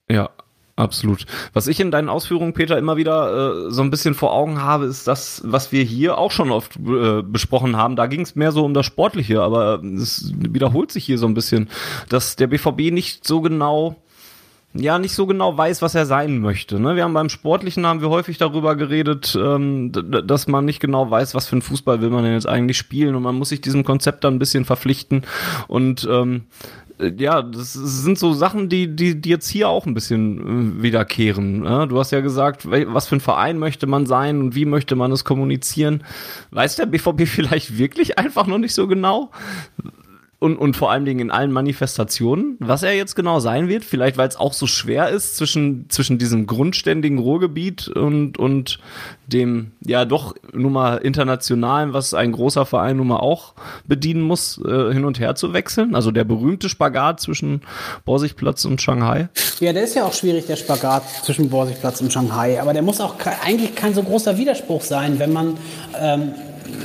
Ja, 0.10 0.30
Absolut. 0.76 1.28
Was 1.53 1.68
ich 1.68 1.80
in 1.80 1.91
deinen 1.91 2.10
Ausführungen, 2.10 2.53
Peter, 2.53 2.80
immer 2.80 2.98
wieder 2.98 3.68
äh, 3.68 3.72
so 3.72 3.84
ein 3.84 3.91
bisschen 3.91 4.15
vor 4.15 4.34
Augen 4.34 4.60
habe, 4.60 4.86
ist 4.86 5.07
das, 5.07 5.44
was 5.45 5.72
wir 5.72 5.84
hier 5.84 6.18
auch 6.18 6.32
schon 6.32 6.52
oft 6.52 6.78
äh, 6.78 7.22
besprochen 7.22 7.78
haben. 7.78 7.95
Da 7.95 8.07
ging 8.07 8.22
es 8.22 8.34
mehr 8.34 8.52
so 8.52 8.65
um 8.65 8.74
das 8.74 8.88
Sportliche, 8.88 9.41
aber 9.41 9.84
es 9.84 10.34
wiederholt 10.36 10.91
sich 10.91 11.06
hier 11.06 11.20
so 11.20 11.28
ein 11.28 11.36
bisschen, 11.36 11.70
dass 12.10 12.38
der 12.38 12.48
BVB 12.48 12.91
nicht 12.91 13.28
so 13.28 13.41
genau 13.41 13.98
ja 14.74 14.98
nicht 15.00 15.14
so 15.14 15.28
genau 15.28 15.58
weiß, 15.58 15.82
was 15.82 15.95
er 15.95 16.06
sein 16.06 16.40
möchte. 16.40 16.80
Ne? 16.80 16.95
Wir 16.95 17.04
haben 17.04 17.14
beim 17.14 17.30
Sportlichen 17.30 17.86
haben 17.86 18.02
wir 18.02 18.10
häufig 18.10 18.38
darüber 18.38 18.76
geredet, 18.76 19.38
ähm, 19.40 19.91
dass 19.91 20.48
man 20.48 20.66
nicht 20.66 20.80
genau 20.80 21.10
weiß, 21.10 21.36
was 21.36 21.48
für 21.48 21.54
einen 21.54 21.62
Fußball 21.62 22.02
will 22.02 22.10
man 22.10 22.24
denn 22.24 22.34
jetzt 22.34 22.48
eigentlich 22.48 22.78
spielen 22.78 23.16
und 23.16 23.24
man 23.24 23.36
muss 23.36 23.50
sich 23.50 23.62
diesem 23.62 23.84
Konzept 23.84 24.24
dann 24.24 24.36
ein 24.36 24.40
bisschen 24.40 24.66
verpflichten 24.66 25.24
und 25.68 26.08
ähm, 26.10 26.44
ja, 27.18 27.41
das 27.41 27.74
sind 27.74 28.20
so 28.20 28.34
Sachen, 28.34 28.70
die, 28.70 28.95
die, 28.95 29.20
die 29.20 29.30
jetzt 29.30 29.50
hier 29.50 29.70
auch 29.70 29.86
ein 29.86 29.94
bisschen 29.94 30.80
äh, 30.80 30.84
wiederkehren. 30.84 31.62
Ne? 31.62 31.88
Du 31.88 32.00
hast 32.00 32.12
ja 32.12 32.22
gesagt, 32.22 32.70
was 32.70 33.08
für 33.08 33.16
ein 33.16 33.22
Verein 33.22 33.58
möchte 33.58 33.88
man 33.88 34.06
sein 34.06 34.40
und 34.40 34.56
wie 34.56 34.66
möchte 34.66 34.95
man 34.95 35.12
es 35.12 35.24
kommunizieren. 35.24 36.04
Weiß 36.52 36.76
der 36.76 36.86
BVB 36.86 37.22
vielleicht 37.26 37.78
wirklich 37.78 38.18
einfach 38.20 38.48
noch 38.48 38.60
nicht 38.60 38.74
so 38.74 38.88
genau? 38.88 39.32
Und, 40.44 40.57
und 40.57 40.76
vor 40.76 40.91
allen 40.91 41.06
Dingen 41.06 41.22
in 41.22 41.32
allen 41.32 41.53
Manifestationen, 41.53 42.57
was 42.60 42.84
er 42.84 42.94
jetzt 42.94 43.15
genau 43.15 43.40
sein 43.40 43.70
wird. 43.70 43.86
Vielleicht, 43.86 44.18
weil 44.18 44.28
es 44.28 44.36
auch 44.36 44.52
so 44.52 44.68
schwer 44.68 45.07
ist 45.07 45.38
zwischen, 45.38 45.86
zwischen 45.90 46.18
diesem 46.18 46.48
grundständigen 46.48 47.18
Ruhrgebiet 47.18 47.88
und, 47.88 48.38
und 48.38 48.78
dem, 49.26 49.72
ja, 49.80 50.03
doch 50.03 50.36
nun 50.52 50.74
mal 50.74 50.98
internationalen, 50.98 51.94
was 51.94 52.14
ein 52.14 52.34
großer 52.34 52.65
Verein 52.65 52.98
nun 52.98 53.07
mal 53.07 53.22
auch 53.22 53.53
bedienen 53.88 54.22
muss, 54.22 54.60
äh, 54.65 54.91
hin 54.91 55.06
und 55.06 55.18
her 55.18 55.36
zu 55.36 55.53
wechseln. 55.53 55.95
Also 55.95 56.11
der 56.11 56.26
berühmte 56.26 56.68
Spagat 56.68 57.22
zwischen 57.22 57.61
Borsigplatz 58.03 58.65
und 58.65 58.82
Shanghai. 58.82 59.30
Ja, 59.61 59.72
der 59.72 59.86
ist 59.86 59.95
ja 59.95 60.03
auch 60.03 60.14
schwierig, 60.14 60.45
der 60.45 60.57
Spagat 60.57 61.03
zwischen 61.24 61.49
Borsigplatz 61.49 62.02
und 62.02 62.11
Shanghai. 62.11 62.61
Aber 62.61 62.74
der 62.74 62.82
muss 62.82 62.99
auch 62.99 63.15
eigentlich 63.45 63.76
kein 63.76 63.94
so 63.94 64.03
großer 64.03 64.38
Widerspruch 64.38 64.82
sein, 64.82 65.20
wenn 65.20 65.32
man, 65.32 65.57
ähm, 65.98 66.34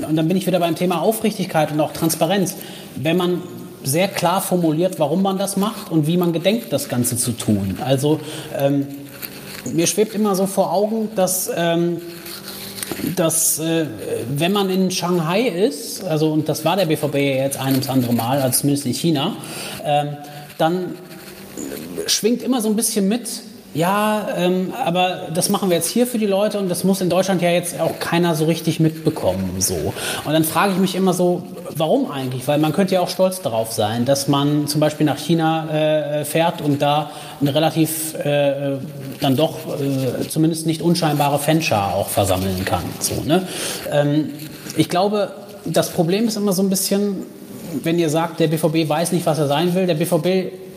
und 0.09 0.17
dann 0.17 0.29
bin 0.29 0.37
ich 0.37 0.47
wieder 0.47 0.61
beim 0.61 0.75
Thema 0.75 1.01
Aufrichtigkeit 1.01 1.73
und 1.73 1.81
auch 1.81 1.93
Transparenz 1.93 2.57
wenn 3.03 3.17
man 3.17 3.43
sehr 3.85 4.09
klar 4.09 4.41
formuliert, 4.41 4.99
warum 4.99 5.23
man 5.23 5.39
das 5.39 5.57
macht 5.57 5.91
und 5.91 6.07
wie 6.07 6.17
man 6.17 6.33
gedenkt, 6.33 6.73
das 6.73 6.89
Ganze 6.89 7.17
zu 7.17 7.33
tun. 7.33 7.79
Also 7.85 8.21
ähm, 8.57 8.87
mir 9.73 9.87
schwebt 9.87 10.15
immer 10.15 10.35
so 10.35 10.47
vor 10.47 10.73
Augen, 10.73 11.11
dass, 11.15 11.51
ähm, 11.55 12.01
dass 13.17 13.59
äh, 13.61 13.87
wenn 14.37 14.53
man 14.53 14.69
in 14.69 14.91
Shanghai 14.91 15.43
ist, 15.43 16.05
also 16.05 16.33
und 16.33 16.49
das 16.49 16.65
war 16.65 16.77
der 16.77 16.87
BVB 16.87 17.15
jetzt 17.15 17.59
ein 17.59 17.73
ums 17.73 17.89
andere 17.89 18.13
Mal, 18.13 18.43
also 18.43 18.61
zumindest 18.61 18.87
in 18.87 18.95
China, 18.95 19.37
ähm, 19.85 20.17
dann 20.59 20.95
schwingt 22.07 22.43
immer 22.43 22.61
so 22.61 22.69
ein 22.69 22.77
bisschen 22.77 23.09
mit, 23.09 23.29
ja, 23.75 24.29
ähm, 24.37 24.73
aber 24.85 25.29
das 25.35 25.51
machen 25.51 25.69
wir 25.69 25.77
jetzt 25.77 25.89
hier 25.89 26.07
für 26.07 26.19
die 26.19 26.27
Leute 26.27 26.59
und 26.59 26.71
das 26.71 26.85
muss 26.85 27.03
in 27.03 27.11
Deutschland 27.11 27.43
ja 27.43 27.51
jetzt 27.51 27.79
auch 27.79 27.99
keiner 28.01 28.35
so 28.35 28.47
richtig 28.47 28.81
mitbekommen. 28.81 29.57
So. 29.59 29.93
Und 30.25 30.33
dann 30.33 30.45
frage 30.45 30.73
ich 30.73 30.79
mich 30.79 30.95
immer 30.95 31.13
so, 31.13 31.43
warum 31.77 32.11
eigentlich? 32.11 32.49
Weil 32.49 32.59
man 32.59 32.73
könnte 32.73 32.95
ja 32.95 33.01
auch 33.01 33.11
stolz 33.11 33.43
darauf 33.43 33.73
sein, 33.73 34.07
dass 34.07 34.27
man 34.27 34.67
zum 34.69 34.81
Beispiel 34.81 35.05
nach 35.05 35.19
China 35.19 35.69
äh, 35.71 36.25
fährt 36.25 36.63
und 36.63 36.81
da 36.81 37.11
eine 37.41 37.55
relativ 37.55 38.15
äh, 38.15 38.79
dann 39.21 39.37
doch 39.37 39.57
äh, 39.79 40.27
zumindest 40.29 40.67
nicht 40.67 40.81
unscheinbare 40.81 41.39
Fanschar 41.39 41.95
auch 41.95 42.09
versammeln 42.09 42.65
kann. 42.65 42.85
So, 43.01 43.23
ne? 43.23 43.47
Ähm, 43.93 44.31
ich 44.77 44.89
glaube, 44.89 45.33
das 45.67 45.91
Problem 45.91 46.27
ist 46.27 46.37
immer 46.37 46.55
so 46.55 46.63
ein 46.63 46.71
bisschen, 46.71 47.17
wenn 47.83 47.99
ihr 47.99 48.09
sagt, 48.09 48.41
der 48.41 48.49
BVB 48.49 48.89
weiß 48.89 49.13
nicht, 49.13 49.27
was 49.27 49.39
er 49.39 49.47
sein 49.47 49.75
will. 49.75 49.87
Der 49.87 49.95
BVB 49.95 50.68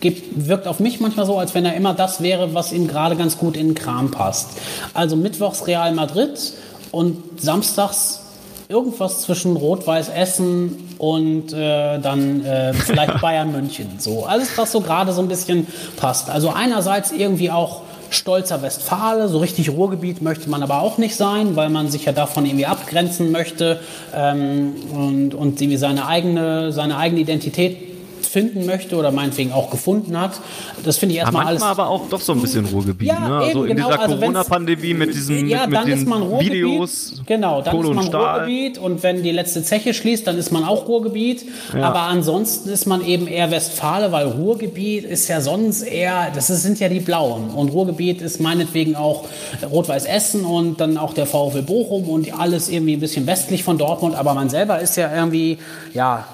gibt, 0.00 0.48
wirkt 0.48 0.66
auf 0.66 0.80
mich 0.80 1.00
manchmal 1.00 1.26
so, 1.26 1.38
als 1.38 1.54
wenn 1.54 1.64
er 1.64 1.74
immer 1.74 1.94
das 1.94 2.22
wäre, 2.22 2.54
was 2.54 2.72
ihm 2.72 2.86
gerade 2.86 3.16
ganz 3.16 3.38
gut 3.38 3.56
in 3.56 3.68
den 3.68 3.74
Kram 3.74 4.10
passt. 4.10 4.50
Also 4.94 5.16
mittwochs 5.16 5.66
Real 5.66 5.92
Madrid 5.92 6.52
und 6.90 7.40
samstags 7.40 8.20
irgendwas 8.68 9.22
zwischen 9.22 9.56
Rot-Weiß 9.56 10.10
Essen 10.10 10.94
und 10.98 11.52
äh, 11.52 11.98
dann 11.98 12.44
äh, 12.44 12.72
vielleicht 12.72 13.20
Bayern 13.20 13.50
München. 13.50 13.98
So 13.98 14.24
alles, 14.24 14.56
was 14.56 14.70
so 14.70 14.80
gerade 14.80 15.12
so 15.12 15.20
ein 15.20 15.28
bisschen 15.28 15.66
passt. 15.96 16.30
Also 16.30 16.50
einerseits 16.50 17.10
irgendwie 17.10 17.50
auch 17.50 17.82
stolzer 18.10 18.62
Westfale, 18.62 19.28
so 19.28 19.38
richtig 19.38 19.70
Ruhrgebiet 19.70 20.20
möchte 20.20 20.50
man 20.50 20.62
aber 20.62 20.80
auch 20.80 20.98
nicht 20.98 21.16
sein, 21.16 21.56
weil 21.56 21.68
man 21.68 21.88
sich 21.88 22.04
ja 22.04 22.12
davon 22.12 22.44
irgendwie 22.44 22.66
abgrenzen 22.66 23.30
möchte 23.30 23.80
ähm, 24.14 24.74
und, 24.92 25.34
und 25.34 25.60
irgendwie 25.60 25.76
seine 25.76 26.06
eigene, 26.06 26.72
seine 26.72 26.96
eigene 26.96 27.20
Identität 27.20 27.89
finden 28.30 28.64
möchte 28.64 28.96
oder 28.96 29.10
meinetwegen 29.10 29.52
auch 29.52 29.70
gefunden 29.70 30.18
hat. 30.18 30.40
Das 30.84 30.98
finde 30.98 31.14
ich 31.14 31.20
erstmal 31.20 31.46
alles. 31.46 31.62
aber 31.62 31.88
auch 31.88 32.08
doch 32.08 32.20
so 32.20 32.32
ein 32.32 32.40
bisschen 32.40 32.64
Ruhrgebiet. 32.64 33.08
Ja, 33.08 33.28
ne? 33.28 33.36
Also 33.38 33.64
in 33.64 33.76
genau, 33.76 33.88
dieser 33.88 34.00
also 34.00 34.16
Corona-Pandemie 34.16 34.94
mit 34.94 35.14
diesen 35.14 35.48
ja, 35.48 35.66
mit, 35.66 35.84
mit 35.84 36.06
den 36.06 36.40
Videos. 36.40 37.20
Genau, 37.26 37.60
dann 37.60 37.76
Kohle 37.76 37.90
ist 37.90 38.12
man 38.12 38.22
Ruhrgebiet 38.22 38.78
und 38.78 39.02
wenn 39.02 39.22
die 39.22 39.32
letzte 39.32 39.64
Zeche 39.64 39.94
schließt, 39.94 40.26
dann 40.26 40.38
ist 40.38 40.52
man 40.52 40.64
auch 40.64 40.86
Ruhrgebiet. 40.86 41.44
Ja. 41.74 41.82
Aber 41.82 42.02
ansonsten 42.02 42.68
ist 42.68 42.86
man 42.86 43.04
eben 43.04 43.26
eher 43.26 43.50
Westfale, 43.50 44.12
weil 44.12 44.26
Ruhrgebiet 44.26 45.04
ist 45.04 45.26
ja 45.28 45.40
sonst 45.40 45.82
eher, 45.82 46.30
das 46.34 46.46
sind 46.46 46.78
ja 46.78 46.88
die 46.88 47.00
Blauen. 47.00 47.50
Und 47.50 47.70
Ruhrgebiet 47.70 48.22
ist 48.22 48.40
meinetwegen 48.40 48.94
auch 48.94 49.24
Rot-Weiß 49.68 50.04
Essen 50.04 50.44
und 50.44 50.80
dann 50.80 50.96
auch 50.98 51.14
der 51.14 51.26
VfL 51.26 51.62
Bochum 51.62 52.08
und 52.08 52.38
alles 52.38 52.68
irgendwie 52.68 52.94
ein 52.94 53.00
bisschen 53.00 53.26
westlich 53.26 53.64
von 53.64 53.76
Dortmund. 53.76 54.14
Aber 54.14 54.34
man 54.34 54.48
selber 54.48 54.80
ist 54.80 54.96
ja 54.96 55.12
irgendwie, 55.14 55.58
ja, 55.94 56.26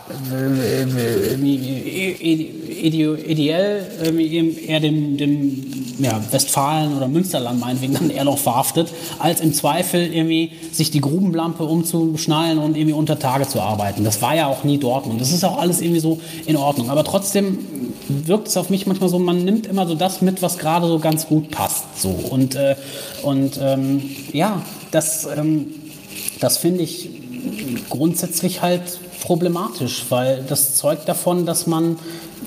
ideell 1.87 3.87
eher 4.67 4.81
dem, 4.81 5.17
dem 5.17 5.77
ja, 5.99 6.21
Westfalen 6.31 6.97
oder 6.97 7.09
Münsterland 7.09 7.61
meinetwegen 7.61 7.95
dann 7.95 8.11
eher 8.11 8.25
noch 8.25 8.39
verhaftet, 8.39 8.93
als 9.19 9.41
im 9.41 9.53
Zweifel 9.53 10.13
irgendwie 10.13 10.53
sich 10.73 10.91
die 10.91 11.01
Grubenlampe 11.01 11.65
umzuschnallen 11.65 12.59
und 12.59 12.77
irgendwie 12.77 12.95
unter 12.95 13.19
Tage 13.19 13.49
zu 13.49 13.61
arbeiten. 13.61 14.05
Das 14.05 14.23
war 14.23 14.35
ja 14.35 14.47
auch 14.47 14.65
nie 14.65 14.79
Dortmund. 14.79 15.21
Das 15.21 15.33
ist 15.33 15.45
auch 15.45 15.59
alles 15.59 15.81
irgendwie 15.81 16.01
so 16.01 16.21
in 16.47 16.57
Ordnung. 16.57 16.91
Aber 16.91 17.05
trotzdem 17.05 17.59
wirkt 18.09 18.49
es 18.49 18.57
auf 18.57 18.71
mich 18.71 18.87
manchmal 18.87 19.09
so, 19.09 19.19
man 19.19 19.45
nimmt 19.45 19.67
immer 19.67 19.87
so 19.87 19.95
das 19.95 20.23
mit, 20.23 20.43
was 20.43 20.59
gerade 20.59 20.87
so 20.87 20.99
ganz 20.99 21.27
gut 21.27 21.51
passt. 21.51 22.01
So. 22.01 22.11
Und, 22.11 22.55
äh, 22.55 22.77
und 23.23 23.59
ähm, 23.63 24.03
ja, 24.33 24.63
das, 24.91 25.27
ähm, 25.37 25.67
das 26.41 26.59
finde 26.59 26.83
ich 26.83 27.11
grundsätzlich 27.89 28.63
halt 28.63 28.99
problematisch, 29.21 30.05
weil 30.09 30.45
das 30.49 30.77
zeugt 30.77 31.09
davon, 31.09 31.47
dass 31.47 31.67
man 31.67 31.99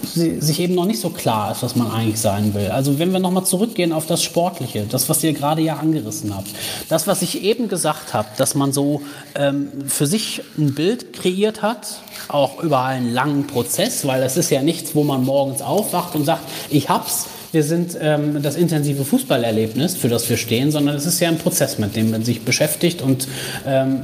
sich 0.04 0.60
eben 0.60 0.76
noch 0.76 0.86
nicht 0.86 1.00
so 1.00 1.10
klar 1.10 1.52
ist, 1.52 1.64
was 1.64 1.76
man 1.76 1.92
eigentlich 1.92 2.20
sein 2.20 2.54
will. 2.54 2.68
Also 2.68 3.00
wenn 3.00 3.12
wir 3.12 3.20
nochmal 3.20 3.46
zurückgehen 3.46 3.92
auf 3.92 4.06
das 4.06 4.24
Sportliche, 4.24 4.86
das, 4.90 5.10
was 5.10 5.24
ihr 5.24 5.34
gerade 5.34 5.62
ja 5.62 5.76
angerissen 5.76 6.36
habt, 6.36 6.48
das, 6.88 7.08
was 7.08 7.22
ich 7.22 7.44
eben 7.44 7.68
gesagt 7.68 8.14
habe, 8.14 8.28
dass 8.38 8.56
man 8.56 8.72
so 8.72 9.02
ähm, 9.36 9.70
für 9.88 10.08
sich 10.08 10.42
ein 10.58 10.74
Bild 10.74 11.14
kreiert 11.14 11.62
hat, 11.62 12.02
auch 12.28 12.64
über 12.64 12.84
einen 12.84 13.12
langen 13.12 13.48
Prozess, 13.48 14.06
weil 14.08 14.24
es 14.24 14.38
ist 14.38 14.50
ja 14.52 14.62
nichts, 14.62 14.96
wo 14.96 15.04
man 15.04 15.24
morgens 15.24 15.62
aufwacht 15.62 16.16
und 16.16 16.26
sagt, 16.26 16.44
ich 16.70 16.90
hab's, 16.90 17.26
wir 17.52 17.64
sind 17.64 17.98
ähm, 18.00 18.42
das 18.42 18.56
intensive 18.56 19.04
Fußballerlebnis, 19.04 19.96
für 19.96 20.10
das 20.10 20.30
wir 20.30 20.38
stehen, 20.38 20.72
sondern 20.72 20.96
es 20.96 21.06
ist 21.06 21.20
ja 21.20 21.30
ein 21.30 21.38
Prozess, 21.38 21.80
mit 21.80 21.96
dem 21.96 22.12
man 22.12 22.24
sich 22.24 22.42
beschäftigt 22.42 23.02
und 23.02 23.28
ähm, 23.66 24.02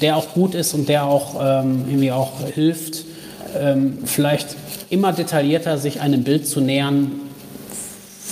der 0.00 0.16
auch 0.16 0.32
gut 0.32 0.54
ist 0.54 0.74
und 0.74 0.88
der 0.88 1.04
auch 1.04 1.34
ähm, 1.40 1.84
irgendwie 1.88 2.12
auch 2.12 2.32
hilft, 2.54 3.04
ähm, 3.58 3.98
vielleicht 4.04 4.56
immer 4.88 5.12
detaillierter 5.12 5.78
sich 5.78 6.00
einem 6.00 6.22
Bild 6.22 6.46
zu 6.46 6.60
nähern, 6.60 7.12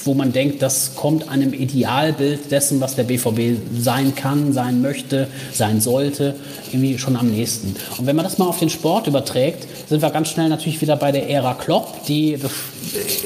wo 0.04 0.14
man 0.14 0.32
denkt, 0.32 0.62
das 0.62 0.94
kommt 0.94 1.28
einem 1.28 1.52
Idealbild 1.52 2.50
dessen, 2.50 2.80
was 2.80 2.94
der 2.94 3.04
BVB 3.04 3.58
sein 3.78 4.14
kann, 4.14 4.52
sein 4.52 4.80
möchte, 4.80 5.28
sein 5.52 5.80
sollte, 5.80 6.34
irgendwie 6.72 6.98
schon 6.98 7.16
am 7.16 7.28
nächsten. 7.30 7.74
Und 7.98 8.06
wenn 8.06 8.16
man 8.16 8.24
das 8.24 8.38
mal 8.38 8.46
auf 8.46 8.58
den 8.58 8.70
Sport 8.70 9.06
überträgt, 9.06 9.66
sind 9.88 10.02
wir 10.02 10.10
ganz 10.10 10.28
schnell 10.28 10.48
natürlich 10.48 10.80
wieder 10.80 10.96
bei 10.96 11.12
der 11.12 11.28
Ära 11.28 11.54
Klopp, 11.54 12.04
die 12.06 12.38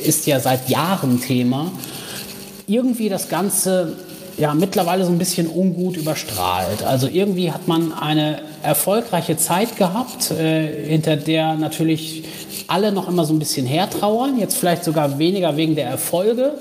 ist 0.05 0.27
ja 0.27 0.41
seit 0.41 0.69
Jahren 0.69 1.21
Thema. 1.21 1.71
Irgendwie 2.67 3.09
das 3.09 3.29
Ganze 3.29 3.97
ja 4.39 4.55
mittlerweile 4.55 5.05
so 5.05 5.11
ein 5.11 5.19
bisschen 5.19 5.49
ungut 5.49 5.97
überstrahlt. 5.97 6.83
Also 6.85 7.09
irgendwie 7.09 7.51
hat 7.51 7.67
man 7.67 7.93
eine 7.93 8.41
erfolgreiche 8.63 9.37
Zeit 9.37 9.77
gehabt, 9.77 10.31
äh, 10.31 10.89
hinter 10.89 11.17
der 11.17 11.55
natürlich 11.55 12.25
alle 12.69 12.93
noch 12.93 13.09
immer 13.09 13.25
so 13.25 13.33
ein 13.33 13.39
bisschen 13.39 13.67
hertrauern, 13.67 14.39
jetzt 14.39 14.57
vielleicht 14.57 14.85
sogar 14.85 15.19
weniger 15.19 15.57
wegen 15.57 15.75
der 15.75 15.87
Erfolge, 15.87 16.53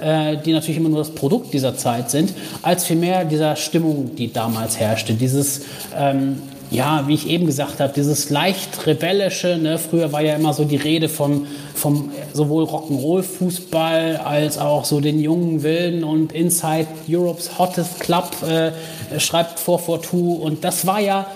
äh, 0.00 0.36
die 0.36 0.52
natürlich 0.52 0.76
immer 0.76 0.90
nur 0.90 0.98
das 0.98 1.10
Produkt 1.10 1.52
dieser 1.52 1.76
Zeit 1.76 2.10
sind, 2.10 2.32
als 2.62 2.84
vielmehr 2.84 3.24
dieser 3.24 3.56
Stimmung, 3.56 4.14
die 4.14 4.32
damals 4.32 4.78
herrschte. 4.78 5.14
Dieses, 5.14 5.62
ähm, 5.98 6.42
ja, 6.70 7.04
wie 7.06 7.14
ich 7.14 7.28
eben 7.28 7.46
gesagt 7.46 7.80
habe, 7.80 7.92
dieses 7.94 8.30
leicht 8.30 8.86
rebellische, 8.86 9.56
ne? 9.56 9.78
früher 9.78 10.12
war 10.12 10.20
ja 10.20 10.34
immer 10.34 10.52
so 10.52 10.64
die 10.64 10.76
Rede 10.76 11.08
vom, 11.08 11.46
vom 11.74 12.10
sowohl 12.32 12.64
Rock'n'Roll-Fußball 12.64 14.16
als 14.16 14.58
auch 14.58 14.84
so 14.84 15.00
den 15.00 15.20
jungen 15.20 15.62
Wilden 15.62 16.04
und 16.04 16.32
Inside 16.32 16.88
Europe's 17.08 17.58
Hottest 17.58 18.00
Club 18.00 18.30
äh, 18.42 18.72
schreibt 19.18 19.60
442 19.60 20.44
und 20.44 20.64
das 20.64 20.86
war 20.86 21.00
ja 21.00 21.26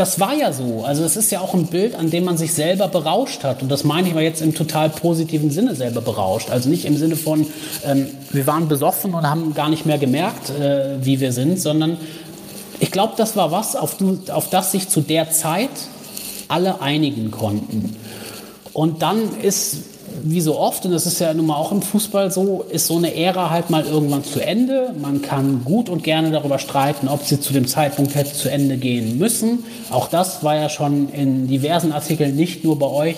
das 0.00 0.18
war 0.18 0.34
ja 0.34 0.50
so. 0.50 0.82
Also 0.82 1.04
es 1.04 1.16
ist 1.16 1.30
ja 1.30 1.40
auch 1.40 1.52
ein 1.52 1.66
Bild, 1.66 1.94
an 1.94 2.08
dem 2.08 2.24
man 2.24 2.38
sich 2.38 2.54
selber 2.54 2.88
berauscht 2.88 3.44
hat. 3.44 3.60
Und 3.60 3.68
das 3.68 3.84
meine 3.84 4.08
ich 4.08 4.14
mal 4.14 4.22
jetzt 4.22 4.40
im 4.40 4.54
total 4.54 4.88
positiven 4.88 5.50
Sinne 5.50 5.74
selber 5.74 6.00
berauscht. 6.00 6.48
Also 6.48 6.70
nicht 6.70 6.86
im 6.86 6.96
Sinne 6.96 7.16
von, 7.16 7.46
ähm, 7.84 8.06
wir 8.30 8.46
waren 8.46 8.66
besoffen 8.66 9.12
und 9.12 9.28
haben 9.28 9.52
gar 9.52 9.68
nicht 9.68 9.84
mehr 9.84 9.98
gemerkt, 9.98 10.48
äh, 10.48 11.04
wie 11.04 11.20
wir 11.20 11.32
sind, 11.32 11.60
sondern 11.60 11.98
ich 12.80 12.90
glaube, 12.90 13.12
das 13.18 13.36
war 13.36 13.52
was, 13.52 13.76
auf, 13.76 13.98
du, 13.98 14.18
auf 14.32 14.48
das 14.48 14.72
sich 14.72 14.88
zu 14.88 15.02
der 15.02 15.32
Zeit 15.32 15.68
alle 16.48 16.80
einigen 16.80 17.30
konnten. 17.30 17.94
Und 18.72 19.02
dann 19.02 19.18
ist 19.42 19.82
wie 20.22 20.40
so 20.40 20.58
oft, 20.58 20.84
und 20.84 20.92
das 20.92 21.06
ist 21.06 21.20
ja 21.20 21.32
nun 21.34 21.46
mal 21.46 21.56
auch 21.56 21.72
im 21.72 21.82
Fußball 21.82 22.30
so, 22.30 22.64
ist 22.70 22.86
so 22.86 22.96
eine 22.96 23.14
Ära 23.14 23.50
halt 23.50 23.70
mal 23.70 23.84
irgendwann 23.84 24.24
zu 24.24 24.40
Ende. 24.40 24.94
Man 25.00 25.22
kann 25.22 25.62
gut 25.64 25.88
und 25.88 26.02
gerne 26.02 26.30
darüber 26.30 26.58
streiten, 26.58 27.08
ob 27.08 27.24
sie 27.24 27.40
zu 27.40 27.52
dem 27.52 27.66
Zeitpunkt 27.66 28.14
hätte 28.14 28.32
zu 28.32 28.50
Ende 28.50 28.76
gehen 28.76 29.18
müssen. 29.18 29.64
Auch 29.90 30.08
das 30.08 30.42
war 30.44 30.56
ja 30.56 30.68
schon 30.68 31.08
in 31.10 31.48
diversen 31.48 31.92
Artikeln, 31.92 32.36
nicht 32.36 32.64
nur 32.64 32.78
bei 32.78 32.86
euch, 32.86 33.16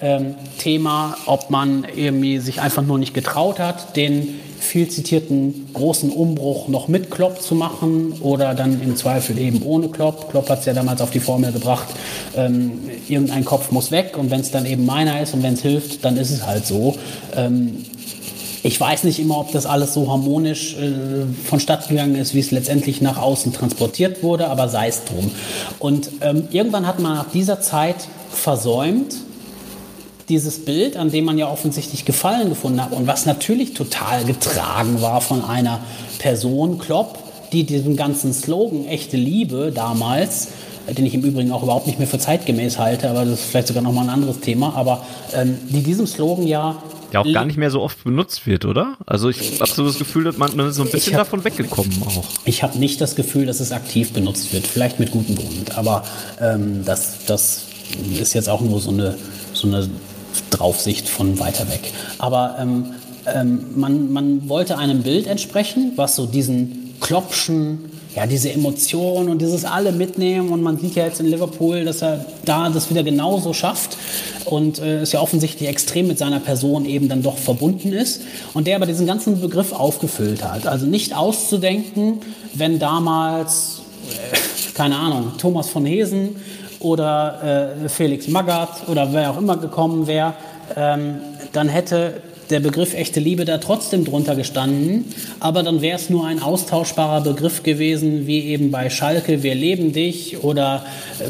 ähm, 0.00 0.34
Thema, 0.58 1.16
ob 1.26 1.50
man 1.50 1.86
irgendwie 1.94 2.38
sich 2.38 2.60
einfach 2.60 2.82
nur 2.82 2.98
nicht 2.98 3.14
getraut 3.14 3.58
hat, 3.58 3.96
den 3.96 4.40
viel 4.64 4.88
zitierten 4.88 5.68
großen 5.72 6.10
Umbruch 6.10 6.68
noch 6.68 6.88
mit 6.88 7.10
Klopp 7.10 7.40
zu 7.42 7.54
machen 7.54 8.14
oder 8.20 8.54
dann 8.54 8.80
im 8.80 8.96
Zweifel 8.96 9.38
eben 9.38 9.62
ohne 9.62 9.88
Klopp. 9.88 10.30
Klopp 10.30 10.48
hat 10.48 10.60
es 10.60 10.64
ja 10.64 10.72
damals 10.72 11.00
auf 11.00 11.10
die 11.10 11.20
Formel 11.20 11.52
gebracht, 11.52 11.88
ähm, 12.36 12.72
irgendein 13.08 13.44
Kopf 13.44 13.70
muss 13.70 13.90
weg 13.90 14.16
und 14.18 14.30
wenn 14.30 14.40
es 14.40 14.50
dann 14.50 14.66
eben 14.66 14.84
meiner 14.84 15.20
ist 15.20 15.34
und 15.34 15.42
wenn 15.42 15.54
es 15.54 15.62
hilft, 15.62 16.04
dann 16.04 16.16
ist 16.16 16.30
es 16.30 16.46
halt 16.46 16.66
so. 16.66 16.96
Ähm, 17.36 17.84
ich 18.62 18.80
weiß 18.80 19.04
nicht 19.04 19.20
immer, 19.20 19.38
ob 19.38 19.52
das 19.52 19.66
alles 19.66 19.92
so 19.92 20.10
harmonisch 20.10 20.74
äh, 20.78 21.26
vonstatten 21.46 21.90
gegangen 21.90 22.14
ist, 22.14 22.34
wie 22.34 22.40
es 22.40 22.50
letztendlich 22.50 23.02
nach 23.02 23.18
außen 23.18 23.52
transportiert 23.52 24.22
wurde, 24.22 24.48
aber 24.48 24.70
sei 24.70 24.88
es 24.88 25.04
drum. 25.04 25.30
Und 25.78 26.10
ähm, 26.22 26.48
irgendwann 26.50 26.86
hat 26.86 26.98
man 26.98 27.14
nach 27.14 27.30
dieser 27.30 27.60
Zeit 27.60 27.96
versäumt, 28.30 29.16
dieses 30.28 30.64
Bild, 30.64 30.96
an 30.96 31.10
dem 31.10 31.24
man 31.24 31.38
ja 31.38 31.50
offensichtlich 31.50 32.04
Gefallen 32.04 32.48
gefunden 32.48 32.82
hat 32.82 32.92
und 32.92 33.06
was 33.06 33.26
natürlich 33.26 33.74
total 33.74 34.24
getragen 34.24 35.00
war 35.02 35.20
von 35.20 35.44
einer 35.44 35.80
Person, 36.18 36.78
Klopp, 36.78 37.18
die 37.52 37.64
diesen 37.64 37.96
ganzen 37.96 38.32
Slogan 38.32 38.86
echte 38.86 39.16
Liebe 39.16 39.72
damals, 39.74 40.48
den 40.88 41.06
ich 41.06 41.14
im 41.14 41.22
Übrigen 41.22 41.52
auch 41.52 41.62
überhaupt 41.62 41.86
nicht 41.86 41.98
mehr 41.98 42.08
für 42.08 42.18
zeitgemäß 42.18 42.78
halte, 42.78 43.08
aber 43.08 43.24
das 43.24 43.40
ist 43.40 43.46
vielleicht 43.46 43.68
sogar 43.68 43.82
nochmal 43.82 44.04
ein 44.04 44.10
anderes 44.10 44.40
Thema, 44.40 44.74
aber 44.74 45.04
ähm, 45.34 45.58
die 45.68 45.82
diesem 45.82 46.06
Slogan 46.06 46.46
ja 46.46 46.76
der 47.14 47.20
auch 47.20 47.32
gar 47.32 47.44
nicht 47.44 47.56
mehr 47.56 47.70
so 47.70 47.80
oft 47.80 48.02
benutzt 48.02 48.44
wird, 48.44 48.64
oder? 48.64 48.96
Also 49.06 49.28
ich 49.28 49.60
habe 49.60 49.70
so 49.70 49.86
das 49.86 49.98
Gefühl, 49.98 50.24
dass 50.24 50.36
man, 50.36 50.56
man 50.56 50.68
ist 50.68 50.74
so 50.74 50.82
ein 50.82 50.90
bisschen 50.90 51.14
hab, 51.14 51.20
davon 51.20 51.44
weggekommen 51.44 52.02
auch. 52.02 52.24
Ich 52.44 52.64
habe 52.64 52.76
nicht 52.76 53.00
das 53.00 53.14
Gefühl, 53.14 53.46
dass 53.46 53.60
es 53.60 53.70
aktiv 53.70 54.12
benutzt 54.12 54.52
wird, 54.52 54.66
vielleicht 54.66 54.98
mit 54.98 55.12
gutem 55.12 55.36
Grund, 55.36 55.78
aber 55.78 56.02
ähm, 56.40 56.84
das, 56.84 57.24
das 57.26 57.66
ist 58.18 58.34
jetzt 58.34 58.48
auch 58.48 58.60
nur 58.62 58.80
so 58.80 58.90
eine, 58.90 59.16
so 59.52 59.68
eine 59.68 59.88
Draufsicht 60.50 61.08
von 61.08 61.38
weiter 61.38 61.68
weg. 61.68 61.92
Aber 62.18 62.56
ähm, 62.58 62.94
ähm, 63.26 63.66
man, 63.74 64.12
man 64.12 64.48
wollte 64.48 64.78
einem 64.78 65.02
Bild 65.02 65.26
entsprechen, 65.26 65.92
was 65.96 66.16
so 66.16 66.26
diesen 66.26 66.94
Klopschen, 67.00 67.90
ja, 68.14 68.26
diese 68.26 68.52
Emotionen 68.52 69.28
und 69.28 69.40
dieses 69.42 69.64
alle 69.64 69.92
mitnehmen. 69.92 70.50
Und 70.50 70.62
man 70.62 70.78
sieht 70.78 70.94
ja 70.94 71.04
jetzt 71.04 71.20
in 71.20 71.26
Liverpool, 71.26 71.84
dass 71.84 72.02
er 72.02 72.24
da 72.44 72.68
das 72.70 72.90
wieder 72.90 73.02
genauso 73.02 73.52
schafft 73.52 73.96
und 74.44 74.78
äh, 74.78 75.00
es 75.00 75.12
ja 75.12 75.20
offensichtlich 75.20 75.68
extrem 75.68 76.06
mit 76.06 76.18
seiner 76.18 76.40
Person 76.40 76.84
eben 76.84 77.08
dann 77.08 77.22
doch 77.22 77.38
verbunden 77.38 77.92
ist 77.92 78.22
und 78.52 78.66
der 78.66 78.76
aber 78.76 78.86
diesen 78.86 79.06
ganzen 79.06 79.40
Begriff 79.40 79.72
aufgefüllt 79.72 80.44
hat. 80.44 80.66
Also 80.66 80.86
nicht 80.86 81.16
auszudenken, 81.16 82.20
wenn 82.52 82.78
damals, 82.78 83.82
äh, 84.10 84.36
keine 84.74 84.96
Ahnung, 84.96 85.32
Thomas 85.38 85.68
von 85.68 85.84
Hesen 85.84 86.36
oder 86.84 87.74
äh, 87.84 87.88
Felix 87.88 88.28
Magath 88.28 88.88
oder 88.88 89.12
wer 89.12 89.30
auch 89.30 89.38
immer 89.38 89.56
gekommen 89.56 90.06
wäre, 90.06 90.34
ähm, 90.76 91.16
dann 91.52 91.68
hätte 91.68 92.22
der 92.50 92.60
Begriff 92.60 92.94
echte 92.94 93.20
Liebe 93.20 93.44
da 93.44 93.58
trotzdem 93.58 94.04
drunter 94.04 94.36
gestanden, 94.36 95.06
aber 95.40 95.62
dann 95.62 95.80
wäre 95.80 95.96
es 95.96 96.10
nur 96.10 96.26
ein 96.26 96.42
austauschbarer 96.42 97.22
Begriff 97.22 97.62
gewesen, 97.62 98.26
wie 98.26 98.40
eben 98.44 98.70
bei 98.70 98.90
Schalke, 98.90 99.42
wir 99.42 99.54
leben 99.54 99.92
dich 99.92 100.42
oder 100.42 100.84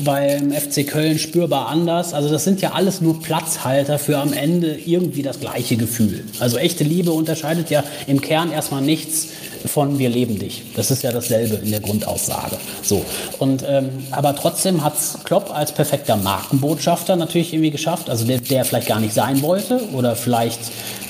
beim 0.04 0.50
FC 0.50 0.86
Köln 0.86 1.18
spürbar 1.18 1.68
anders. 1.68 2.14
Also 2.14 2.28
das 2.28 2.44
sind 2.44 2.60
ja 2.60 2.72
alles 2.72 3.00
nur 3.00 3.22
Platzhalter 3.22 3.98
für 3.98 4.18
am 4.18 4.32
Ende 4.32 4.76
irgendwie 4.84 5.22
das 5.22 5.40
gleiche 5.40 5.76
Gefühl. 5.76 6.24
Also 6.40 6.56
echte 6.58 6.84
Liebe 6.84 7.12
unterscheidet 7.12 7.70
ja 7.70 7.84
im 8.06 8.20
Kern 8.20 8.50
erstmal 8.50 8.82
nichts 8.82 9.28
von 9.66 9.98
Wir 9.98 10.08
leben 10.08 10.38
dich. 10.38 10.62
Das 10.76 10.90
ist 10.90 11.02
ja 11.02 11.12
dasselbe 11.12 11.56
in 11.56 11.70
der 11.70 11.80
Grundaussage. 11.80 12.56
So. 12.82 13.04
Und, 13.38 13.64
ähm, 13.66 13.90
aber 14.10 14.34
trotzdem 14.36 14.84
hat 14.84 14.94
Klopp 15.24 15.54
als 15.54 15.72
perfekter 15.72 16.16
Markenbotschafter 16.16 17.16
natürlich 17.16 17.52
irgendwie 17.52 17.70
geschafft, 17.70 18.10
also 18.10 18.24
der, 18.24 18.38
der 18.38 18.64
vielleicht 18.64 18.88
gar 18.88 19.00
nicht 19.00 19.14
sein 19.14 19.42
wollte 19.42 19.80
oder 19.92 20.16
vielleicht 20.16 20.60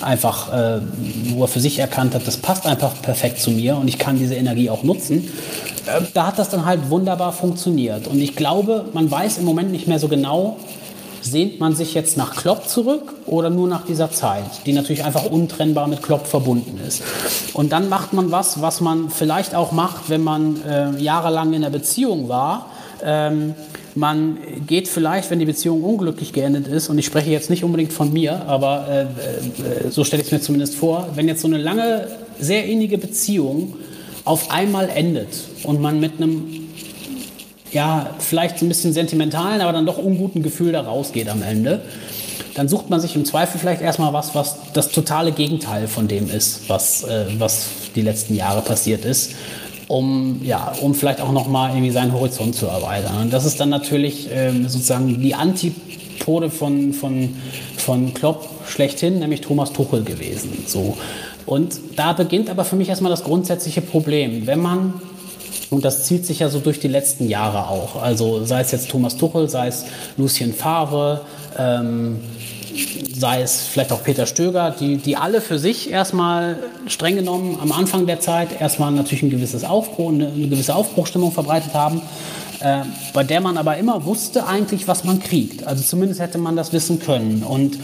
einfach, 0.01 0.53
äh, 0.53 0.81
wo 1.35 1.47
für 1.47 1.61
sich 1.61 1.79
erkannt 1.79 2.15
hat, 2.15 2.27
das 2.27 2.37
passt 2.37 2.67
einfach 2.67 2.93
perfekt 3.03 3.41
zu 3.41 3.51
mir 3.51 3.77
und 3.77 3.89
ich 3.89 3.99
kann 3.99 4.19
diese 4.19 4.35
Energie 4.35 4.71
auch 4.71 4.83
nutzen. 4.83 5.31
Äh, 5.87 6.03
da 6.13 6.29
hat 6.29 6.39
das 6.39 6.49
dann 6.49 6.65
halt 6.65 6.91
wunderbar 6.91 7.33
funktioniert. 7.33 8.07
Und 8.07 8.21
ich 8.21 8.37
glaube, 8.37 8.87
man 8.93 9.11
weiß 9.11 9.39
im 9.39 9.45
Moment 9.45 9.73
nicht 9.73 9.87
mehr 9.87 9.99
so 9.99 10.09
genau, 10.09 10.57
Sehnt 11.27 11.59
man 11.59 11.75
sich 11.75 11.95
jetzt 11.95 12.19
nach 12.19 12.37
Klopp 12.37 12.69
zurück 12.69 13.15
oder 13.25 13.49
nur 13.49 13.67
nach 13.67 13.87
dieser 13.87 14.11
Zeit, 14.11 14.45
die 14.67 14.75
natürlich 14.75 15.05
einfach 15.05 15.25
untrennbar 15.25 15.89
mit 15.89 16.03
Klopp 16.03 16.27
verbunden 16.27 16.79
ist? 16.87 17.03
Und 17.55 17.73
dann 17.73 17.89
macht 17.89 18.13
man 18.13 18.31
was, 18.31 18.61
was 18.61 18.83
man 18.83 19.09
vielleicht 19.09 19.55
auch 19.55 19.73
macht, 19.73 20.11
wenn 20.11 20.23
man 20.23 20.61
äh, 20.69 20.91
jahrelang 21.01 21.55
in 21.55 21.65
einer 21.65 21.71
Beziehung 21.71 22.29
war. 22.29 22.71
Ähm, 23.03 23.55
man 23.95 24.37
geht 24.67 24.87
vielleicht, 24.87 25.31
wenn 25.31 25.39
die 25.39 25.47
Beziehung 25.47 25.83
unglücklich 25.83 26.35
geendet 26.35 26.69
ist, 26.69 26.91
und 26.91 26.99
ich 26.99 27.07
spreche 27.07 27.31
jetzt 27.31 27.49
nicht 27.49 27.65
unbedingt 27.65 27.95
von 27.95 28.13
mir, 28.13 28.43
aber 28.47 28.87
äh, 28.87 29.03
äh, 29.87 29.91
so 29.91 30.05
stelle 30.05 30.21
ich 30.21 30.29
es 30.29 30.33
mir 30.33 30.41
zumindest 30.41 30.75
vor, 30.75 31.09
wenn 31.15 31.27
jetzt 31.27 31.41
so 31.41 31.49
eine 31.49 31.59
lange, 31.59 32.07
sehr 32.39 32.67
innige 32.67 32.99
Beziehung 32.99 33.77
auf 34.27 34.51
einmal 34.51 34.91
endet 34.91 35.29
und 35.63 35.81
man 35.81 36.01
mit 36.01 36.21
einem 36.21 36.64
ja, 37.75 38.11
vielleicht 38.19 38.63
ein 38.63 38.69
bisschen 38.69 38.93
sentimentalen, 38.93 39.61
aber 39.61 39.73
dann 39.73 39.85
doch 39.85 39.99
unguten 39.99 40.43
Gefühl 40.43 40.73
da 40.73 40.83
rausgeht 40.83 41.29
am 41.29 41.43
Ende, 41.43 41.83
dann 42.55 42.69
sucht 42.69 42.89
man 42.89 43.01
sich 43.01 43.17
im 43.17 43.25
Zweifel 43.25 43.59
vielleicht 43.59 43.83
erstmal 43.83 44.13
was, 44.13 44.35
was 44.35 44.57
das 44.73 44.91
totale 44.91 45.33
Gegenteil 45.33 45.89
von 45.89 46.07
dem 46.07 46.31
ist, 46.31 46.69
was, 46.69 47.03
äh, 47.03 47.27
was 47.39 47.67
die 47.97 48.03
letzten 48.03 48.37
Jahre 48.37 48.63
passiert 48.63 49.05
ist, 49.05 49.33
um, 49.89 50.41
ja, 50.45 50.73
um 50.81 50.95
vielleicht 50.95 51.21
auch 51.21 51.33
nochmal 51.33 51.71
irgendwie 51.71 51.91
seinen 51.91 52.13
Horizont 52.13 52.55
zu 52.55 52.67
erweitern. 52.67 53.23
Und 53.23 53.33
das 53.33 53.45
ist 53.45 53.59
dann 53.59 53.71
natürlich 53.71 54.29
ähm, 54.33 54.69
sozusagen 54.69 55.21
die 55.21 55.35
Antipode 55.35 56.51
von, 56.51 56.93
von, 56.93 57.37
von 57.77 58.15
Klopp 58.15 58.49
schlechthin, 58.69 59.19
nämlich 59.19 59.41
Thomas 59.41 59.73
Tuchel 59.73 60.05
gewesen. 60.05 60.65
So. 60.67 60.97
Und 61.47 61.81
da 61.97 62.13
beginnt 62.13 62.49
aber 62.49 62.65
für 62.65 62.77
mich 62.77 62.89
erstmal 62.89 63.11
das 63.11 63.25
grundsätzliche 63.25 63.81
Problem. 63.81 64.47
Wenn 64.47 64.61
man 64.61 64.95
und 65.75 65.85
das 65.85 66.05
zieht 66.05 66.25
sich 66.25 66.39
ja 66.39 66.49
so 66.49 66.61
durch 66.61 66.79
die 66.79 66.87
letzten 66.87 67.29
Jahre 67.29 67.69
auch. 67.69 68.01
Also 68.01 68.45
sei 68.45 68.61
es 68.61 68.71
jetzt 68.71 68.91
Thomas 68.91 69.17
Tuchel, 69.17 69.49
sei 69.49 69.67
es 69.67 69.85
Lucien 70.17 70.55
Favre, 70.55 71.23
ähm, 71.59 72.21
sei 73.13 73.43
es 73.43 73.63
vielleicht 73.63 73.91
auch 73.91 74.05
Peter 74.05 74.27
Stöger, 74.27 74.71
die, 74.71 74.99
die 74.99 75.17
alle 75.17 75.41
für 75.41 75.59
sich 75.59 75.91
erstmal 75.91 76.59
streng 76.87 77.17
genommen 77.17 77.59
am 77.61 77.73
Anfang 77.73 78.07
der 78.07 78.21
Zeit 78.21 78.61
erstmal 78.61 78.93
natürlich 78.93 79.25
ein 79.25 79.31
gewisses 79.31 79.65
Aufbruch, 79.65 80.11
eine, 80.11 80.29
eine 80.29 80.47
gewisse 80.47 80.77
Aufbruchstimmung 80.77 81.33
verbreitet 81.33 81.75
haben, 81.75 82.03
äh, 82.61 82.83
bei 83.13 83.25
der 83.25 83.41
man 83.41 83.57
aber 83.57 83.77
immer 83.77 84.05
wusste 84.05 84.47
eigentlich, 84.47 84.87
was 84.87 85.03
man 85.03 85.19
kriegt. 85.19 85.67
Also 85.67 85.83
zumindest 85.83 86.21
hätte 86.21 86.39
man 86.39 86.55
das 86.55 86.73
wissen 86.73 87.01
können. 87.01 87.43
Und, 87.43 87.81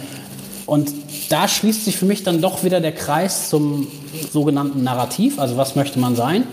und 0.66 0.92
da 1.28 1.48
schließt 1.48 1.84
sich 1.84 1.96
für 1.96 2.06
mich 2.06 2.22
dann 2.22 2.40
doch 2.40 2.62
wieder 2.62 2.80
der 2.80 2.92
Kreis 2.92 3.48
zum 3.48 3.88
sogenannten 4.32 4.84
Narrativ, 4.84 5.40
also 5.40 5.56
was 5.56 5.74
möchte 5.74 5.98
man 5.98 6.14
sein, 6.14 6.44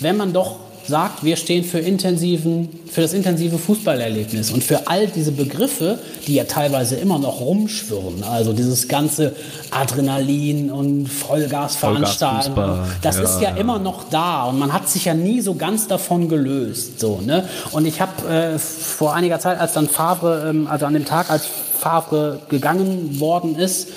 wenn 0.00 0.18
man 0.18 0.34
doch 0.34 0.63
sagt, 0.86 1.24
wir 1.24 1.36
stehen 1.36 1.64
für, 1.64 1.78
intensiven, 1.78 2.68
für 2.90 3.00
das 3.00 3.12
intensive 3.12 3.58
Fußballerlebnis 3.58 4.50
und 4.50 4.62
für 4.62 4.88
all 4.88 5.06
diese 5.06 5.32
Begriffe, 5.32 5.98
die 6.26 6.34
ja 6.34 6.44
teilweise 6.44 6.96
immer 6.96 7.18
noch 7.18 7.40
rumschwirren. 7.40 8.22
Also 8.24 8.52
dieses 8.52 8.88
ganze 8.88 9.34
Adrenalin 9.70 10.70
und 10.70 11.06
Vollgasveranstalten. 11.06 12.54
das 13.02 13.16
ja, 13.16 13.22
ist 13.22 13.40
ja, 13.40 13.50
ja, 13.50 13.56
immer 13.56 13.78
noch 13.78 14.04
da 14.10 14.44
und 14.44 14.58
man 14.58 14.72
hat 14.72 14.88
sich 14.88 15.06
ja 15.06 15.14
nie 15.14 15.40
so 15.40 15.54
ganz 15.54 15.88
davon 15.88 16.28
gelöst. 16.28 17.00
So, 17.00 17.20
ne? 17.20 17.48
Und 17.72 17.86
ich 17.86 18.00
habe 18.00 18.28
äh, 18.28 18.58
vor 18.58 19.14
einiger 19.14 19.38
Zeit, 19.38 19.58
als 19.60 19.72
dann 19.72 19.88
Favre, 19.88 20.48
ähm, 20.48 20.66
also 20.66 20.86
an 20.86 20.94
dem 20.94 21.04
Tag, 21.04 21.30
als 21.30 21.48
Favre 21.84 22.40
gegangen 22.48 23.20
worden 23.20 23.56
ist, 23.56 23.88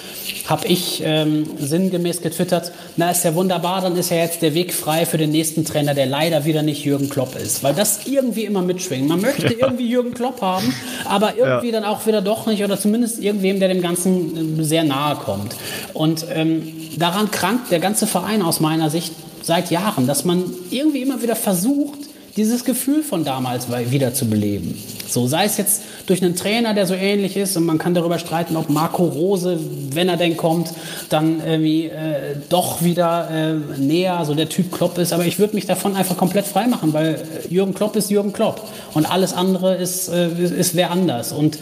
habe 0.47 0.67
ich 0.67 1.01
ähm, 1.05 1.47
sinngemäß 1.57 2.21
getwittert, 2.21 2.73
na 2.97 3.11
ist 3.11 3.23
ja 3.23 3.33
wunderbar, 3.33 3.79
dann 3.79 3.95
ist 3.95 4.11
ja 4.11 4.17
jetzt 4.17 4.41
der 4.41 4.53
Weg 4.53 4.73
frei 4.73 5.05
für 5.05 5.17
den 5.17 5.31
nächsten 5.31 5.63
Trainer, 5.63 5.93
der 5.93 6.05
leider 6.05 6.43
wieder 6.43 6.63
nicht 6.63 6.83
Jürgen 6.83 7.09
Klopp 7.09 7.35
ist. 7.37 7.63
Weil 7.63 7.73
das 7.73 8.05
irgendwie 8.05 8.43
immer 8.43 8.61
mitschwingt. 8.61 9.07
Man 9.07 9.21
möchte 9.21 9.43
ja. 9.53 9.67
irgendwie 9.67 9.87
Jürgen 9.87 10.13
Klopp 10.13 10.41
haben, 10.41 10.73
aber 11.05 11.37
irgendwie 11.37 11.67
ja. 11.67 11.79
dann 11.79 11.85
auch 11.85 12.05
wieder 12.05 12.21
doch 12.21 12.45
nicht 12.45 12.61
oder 12.61 12.77
zumindest 12.77 13.23
irgendwem, 13.23 13.59
der 13.61 13.69
dem 13.69 13.81
Ganzen 13.81 14.59
äh, 14.59 14.63
sehr 14.65 14.83
nahe 14.83 15.15
kommt. 15.15 15.55
Und 15.93 16.25
ähm, 16.33 16.73
daran 16.97 17.31
krankt 17.31 17.71
der 17.71 17.79
ganze 17.79 18.05
Verein 18.05 18.41
aus 18.41 18.59
meiner 18.59 18.89
Sicht 18.89 19.13
seit 19.43 19.71
Jahren, 19.71 20.07
dass 20.07 20.25
man 20.25 20.43
irgendwie 20.71 21.01
immer 21.01 21.21
wieder 21.21 21.37
versucht, 21.37 21.99
dieses 22.37 22.63
Gefühl 22.63 23.03
von 23.03 23.25
damals 23.25 23.67
wieder 23.91 24.13
zu 24.13 24.25
beleben. 24.29 24.81
So 25.09 25.27
sei 25.27 25.45
es 25.45 25.57
jetzt 25.57 25.81
durch 26.05 26.21
einen 26.23 26.35
Trainer, 26.35 26.73
der 26.73 26.85
so 26.85 26.93
ähnlich 26.93 27.35
ist 27.35 27.57
und 27.57 27.65
man 27.65 27.79
kann 27.79 27.93
darüber 27.93 28.19
streiten, 28.19 28.55
ob 28.55 28.69
Marco 28.69 29.05
Rose, 29.05 29.59
wenn 29.91 30.07
er 30.07 30.17
denn 30.17 30.37
kommt, 30.37 30.69
dann 31.09 31.41
irgendwie 31.43 31.85
äh, 31.85 32.35
doch 32.49 32.83
wieder 32.83 33.29
äh, 33.29 33.79
näher 33.79 34.23
so 34.25 34.35
der 34.35 34.49
Typ 34.49 34.71
Klopp 34.71 34.97
ist. 34.99 35.13
Aber 35.13 35.25
ich 35.25 35.39
würde 35.39 35.55
mich 35.55 35.65
davon 35.65 35.95
einfach 35.95 36.15
komplett 36.15 36.45
frei 36.45 36.67
machen, 36.67 36.93
weil 36.93 37.23
Jürgen 37.49 37.73
Klopp 37.73 37.95
ist 37.95 38.11
Jürgen 38.11 38.33
Klopp 38.33 38.61
und 38.93 39.09
alles 39.09 39.33
andere 39.33 39.75
ist, 39.75 40.09
äh, 40.09 40.29
ist 40.29 40.75
wer 40.75 40.91
anders. 40.91 41.31
Und 41.31 41.57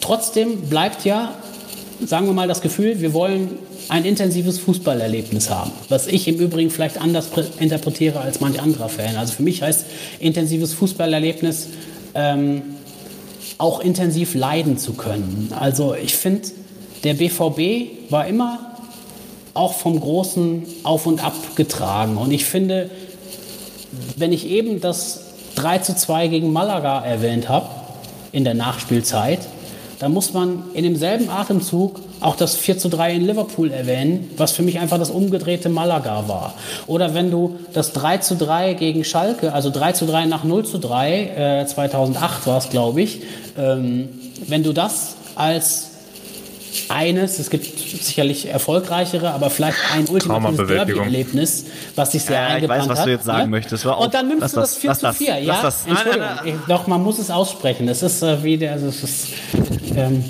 trotzdem 0.00 0.62
bleibt 0.62 1.04
ja 1.04 1.34
sagen 2.04 2.26
wir 2.26 2.32
mal, 2.32 2.48
das 2.48 2.60
Gefühl, 2.60 3.00
wir 3.00 3.12
wollen 3.12 3.50
ein 3.88 4.04
intensives 4.04 4.58
Fußballerlebnis 4.58 5.50
haben, 5.50 5.72
was 5.88 6.06
ich 6.06 6.26
im 6.28 6.36
Übrigen 6.36 6.70
vielleicht 6.70 7.00
anders 7.00 7.28
interpretiere 7.58 8.20
als 8.20 8.40
manch 8.40 8.60
anderer 8.60 8.88
Fan. 8.88 9.16
Also 9.16 9.34
für 9.34 9.42
mich 9.42 9.62
heißt 9.62 9.86
intensives 10.20 10.72
Fußballerlebnis 10.74 11.68
ähm, 12.14 12.62
auch 13.58 13.80
intensiv 13.80 14.34
leiden 14.34 14.78
zu 14.78 14.94
können. 14.94 15.52
Also 15.58 15.94
ich 15.94 16.16
finde, 16.16 16.48
der 17.04 17.14
BVB 17.14 18.10
war 18.10 18.26
immer 18.26 18.74
auch 19.52 19.74
vom 19.74 20.00
Großen 20.00 20.64
auf 20.82 21.06
und 21.06 21.22
ab 21.22 21.34
getragen. 21.54 22.16
Und 22.16 22.32
ich 22.32 22.44
finde, 22.44 22.90
wenn 24.16 24.32
ich 24.32 24.48
eben 24.48 24.80
das 24.80 25.20
3 25.54 25.78
zu 25.78 25.94
2 25.94 26.28
gegen 26.28 26.52
Malaga 26.52 27.04
erwähnt 27.04 27.48
habe 27.48 27.68
in 28.32 28.42
der 28.42 28.54
Nachspielzeit, 28.54 29.40
da 29.98 30.08
muss 30.08 30.32
man 30.32 30.64
in 30.74 30.84
demselben 30.84 31.30
Atemzug 31.30 32.00
auch 32.20 32.36
das 32.36 32.56
4 32.56 32.78
zu 32.78 32.88
3 32.88 33.14
in 33.14 33.26
Liverpool 33.26 33.70
erwähnen, 33.70 34.30
was 34.36 34.52
für 34.52 34.62
mich 34.62 34.78
einfach 34.78 34.98
das 34.98 35.10
umgedrehte 35.10 35.68
Malaga 35.68 36.24
war. 36.26 36.54
Oder 36.86 37.14
wenn 37.14 37.30
du 37.30 37.58
das 37.72 37.92
3 37.92 38.18
zu 38.18 38.36
3 38.36 38.74
gegen 38.74 39.04
Schalke, 39.04 39.52
also 39.52 39.70
3 39.70 39.92
zu 39.92 40.06
3 40.06 40.26
nach 40.26 40.44
0 40.44 40.64
zu 40.64 40.78
3, 40.78 41.62
äh, 41.62 41.66
2008 41.66 42.46
war 42.46 42.58
es, 42.58 42.70
glaube 42.70 43.02
ich, 43.02 43.22
ähm, 43.56 44.08
wenn 44.46 44.62
du 44.62 44.72
das 44.72 45.16
als 45.34 45.90
eines, 46.88 47.38
es 47.38 47.50
gibt 47.50 47.64
sicherlich 47.64 48.48
erfolgreichere, 48.48 49.32
aber 49.32 49.50
vielleicht 49.50 49.78
ein 49.94 50.06
ultimatives 50.08 50.66
Derby-Erlebnis, 50.66 51.66
was 51.94 52.12
sich 52.12 52.22
sehr 52.22 52.40
ja, 52.40 52.46
eingebrannt 52.46 52.82
hat. 52.82 52.86
Ich 52.86 52.90
weiß, 52.90 52.98
was 52.98 53.04
du 53.04 53.10
jetzt 53.10 53.24
sagen 53.24 53.42
ne? 53.42 53.48
möchtest. 53.48 53.86
Und 53.86 54.14
dann 54.14 54.28
nimmst 54.28 54.56
du 54.56 54.60
das 54.60 54.76
4 54.76 54.94
zu 54.94 55.12
4, 55.12 55.38
ja? 55.40 55.62
Das. 55.62 55.86
Entschuldigung, 55.86 56.20
nein, 56.20 56.36
nein, 56.36 56.54
nein. 56.56 56.62
doch, 56.68 56.86
man 56.86 57.02
muss 57.02 57.18
es 57.18 57.30
aussprechen. 57.30 57.88
Es 57.88 58.02
ist 58.02 58.22
äh, 58.22 58.42
wie 58.42 58.56
der, 58.56 58.72
also 58.72 58.88
es 58.88 59.02
ist, 59.02 59.28
ähm, 59.96 60.24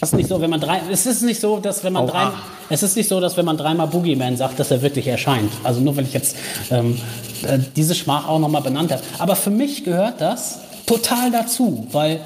es 0.00 0.12
ist 0.12 0.16
nicht 0.16 0.28
so, 0.28 0.40
wenn 0.40 0.50
man 0.50 0.60
drei, 0.60 0.82
es 0.90 1.06
ist 1.06 1.22
nicht 1.22 1.40
so, 1.40 1.58
dass 1.58 1.82
wenn 1.82 1.94
man 1.94 2.06
drei, 2.06 2.28
es 2.68 2.82
ist 2.82 2.96
nicht 2.96 3.08
so, 3.08 3.20
dass 3.20 3.36
wenn 3.36 3.46
man 3.46 3.56
dreimal 3.56 3.86
Boogeyman 3.86 4.36
sagt, 4.36 4.58
dass 4.58 4.70
er 4.70 4.82
wirklich 4.82 5.06
erscheint. 5.06 5.50
Also 5.62 5.80
nur 5.80 5.96
weil 5.96 6.04
ich 6.04 6.12
jetzt 6.12 6.36
ähm, 6.70 6.98
äh, 7.46 7.58
diese 7.74 7.94
Schmach 7.94 8.28
auch 8.28 8.38
nochmal 8.38 8.62
benannt 8.62 8.92
habe. 8.92 9.02
Aber 9.18 9.36
für 9.36 9.50
mich 9.50 9.84
gehört 9.84 10.20
das 10.20 10.60
total 10.86 11.30
dazu, 11.30 11.86
weil 11.92 12.20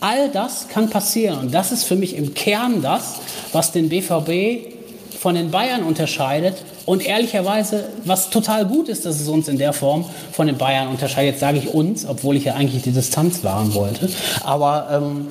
all 0.00 0.28
das 0.30 0.68
kann 0.68 0.90
passieren. 0.90 1.38
Und 1.38 1.54
das 1.54 1.72
ist 1.72 1.84
für 1.84 1.96
mich 1.96 2.16
im 2.16 2.34
Kern 2.34 2.82
das, 2.82 3.20
was 3.52 3.72
den 3.72 3.88
BVB 3.88 4.74
von 5.20 5.34
den 5.34 5.50
Bayern 5.50 5.82
unterscheidet. 5.82 6.56
Und 6.86 7.06
ehrlicherweise, 7.06 7.84
was 8.04 8.30
total 8.30 8.66
gut 8.66 8.88
ist, 8.88 9.06
dass 9.06 9.20
es 9.20 9.28
uns 9.28 9.46
in 9.46 9.58
der 9.58 9.72
Form 9.72 10.04
von 10.32 10.46
den 10.46 10.56
Bayern 10.56 10.88
unterscheidet. 10.88 11.32
Jetzt 11.32 11.40
sage 11.40 11.58
ich 11.58 11.68
uns, 11.72 12.06
obwohl 12.06 12.36
ich 12.36 12.44
ja 12.44 12.54
eigentlich 12.54 12.82
die 12.82 12.90
Distanz 12.90 13.44
wahren 13.44 13.74
wollte. 13.74 14.08
Aber 14.42 14.88
ähm, 14.90 15.28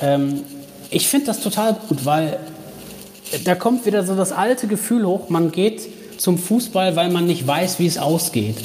ähm, 0.00 0.42
ich 0.90 1.08
finde 1.08 1.26
das 1.26 1.40
total 1.40 1.76
gut, 1.88 2.04
weil 2.04 2.38
da 3.44 3.54
kommt 3.54 3.86
wieder 3.86 4.04
so 4.04 4.14
das 4.14 4.32
alte 4.32 4.66
Gefühl 4.66 5.06
hoch, 5.06 5.28
man 5.28 5.52
geht 5.52 5.88
zum 6.18 6.38
Fußball, 6.38 6.94
weil 6.94 7.10
man 7.10 7.26
nicht 7.26 7.46
weiß, 7.46 7.78
wie 7.78 7.86
es 7.86 7.98
ausgeht. 7.98 8.56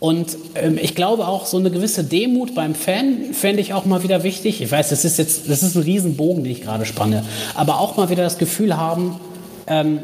Und 0.00 0.36
ähm, 0.54 0.78
ich 0.80 0.94
glaube 0.94 1.28
auch, 1.28 1.46
so 1.46 1.56
eine 1.56 1.70
gewisse 1.70 2.02
Demut 2.02 2.54
beim 2.54 2.74
Fan 2.74 3.32
fände 3.32 3.60
ich 3.60 3.74
auch 3.74 3.84
mal 3.84 4.02
wieder 4.02 4.24
wichtig. 4.24 4.60
Ich 4.60 4.70
weiß, 4.72 4.88
das 4.88 5.04
ist 5.04 5.18
jetzt, 5.18 5.48
das 5.48 5.62
ist 5.62 5.76
ein 5.76 5.82
Riesenbogen, 5.82 6.42
den 6.42 6.52
ich 6.52 6.62
gerade 6.62 6.84
spanne. 6.84 7.24
Aber 7.54 7.78
auch 7.78 7.96
mal 7.96 8.08
wieder 8.08 8.24
das 8.24 8.38
Gefühl 8.38 8.76
haben, 8.76 9.20
ähm, 9.68 10.00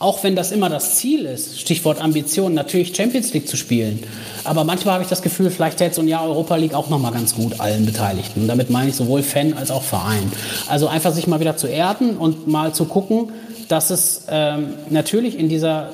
auch 0.00 0.24
wenn 0.24 0.34
das 0.34 0.50
immer 0.50 0.70
das 0.70 0.96
Ziel 0.96 1.26
ist, 1.26 1.60
Stichwort 1.60 2.00
Ambition, 2.00 2.54
natürlich 2.54 2.96
Champions 2.96 3.34
League 3.34 3.46
zu 3.46 3.58
spielen. 3.58 4.02
Aber 4.44 4.64
manchmal 4.64 4.94
habe 4.94 5.04
ich 5.04 5.10
das 5.10 5.20
Gefühl, 5.20 5.50
vielleicht 5.50 5.78
hätte 5.78 5.94
so 5.94 6.00
ein 6.00 6.08
Jahr 6.08 6.24
Europa 6.24 6.56
League 6.56 6.72
auch 6.72 6.88
nochmal 6.88 7.12
ganz 7.12 7.34
gut 7.34 7.60
allen 7.60 7.84
Beteiligten. 7.84 8.40
Und 8.40 8.48
damit 8.48 8.70
meine 8.70 8.88
ich 8.88 8.96
sowohl 8.96 9.22
Fan 9.22 9.52
als 9.52 9.70
auch 9.70 9.82
Verein. 9.82 10.32
Also 10.68 10.88
einfach 10.88 11.12
sich 11.12 11.26
mal 11.26 11.38
wieder 11.38 11.58
zu 11.58 11.66
erden 11.66 12.16
und 12.16 12.48
mal 12.48 12.72
zu 12.72 12.86
gucken, 12.86 13.32
dass 13.68 13.90
es 13.90 14.22
ähm, 14.30 14.72
natürlich 14.88 15.38
in 15.38 15.50
dieser 15.50 15.90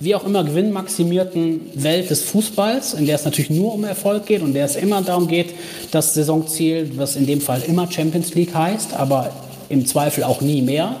wie 0.00 0.14
auch 0.14 0.24
immer 0.24 0.44
gewinnmaximierten 0.44 1.60
Welt 1.74 2.10
des 2.10 2.22
Fußballs, 2.22 2.94
in 2.94 3.06
der 3.06 3.16
es 3.16 3.24
natürlich 3.24 3.50
nur 3.50 3.74
um 3.74 3.82
Erfolg 3.82 4.26
geht 4.26 4.42
und 4.42 4.52
der 4.54 4.66
es 4.66 4.76
immer 4.76 5.02
darum 5.02 5.26
geht, 5.26 5.54
das 5.90 6.14
Saisonziel, 6.14 6.92
was 6.96 7.16
in 7.16 7.26
dem 7.26 7.40
Fall 7.40 7.62
immer 7.66 7.90
Champions 7.90 8.34
League 8.34 8.54
heißt, 8.54 8.94
aber 8.94 9.32
im 9.70 9.86
Zweifel 9.86 10.22
auch 10.22 10.40
nie 10.40 10.62
mehr, 10.62 10.96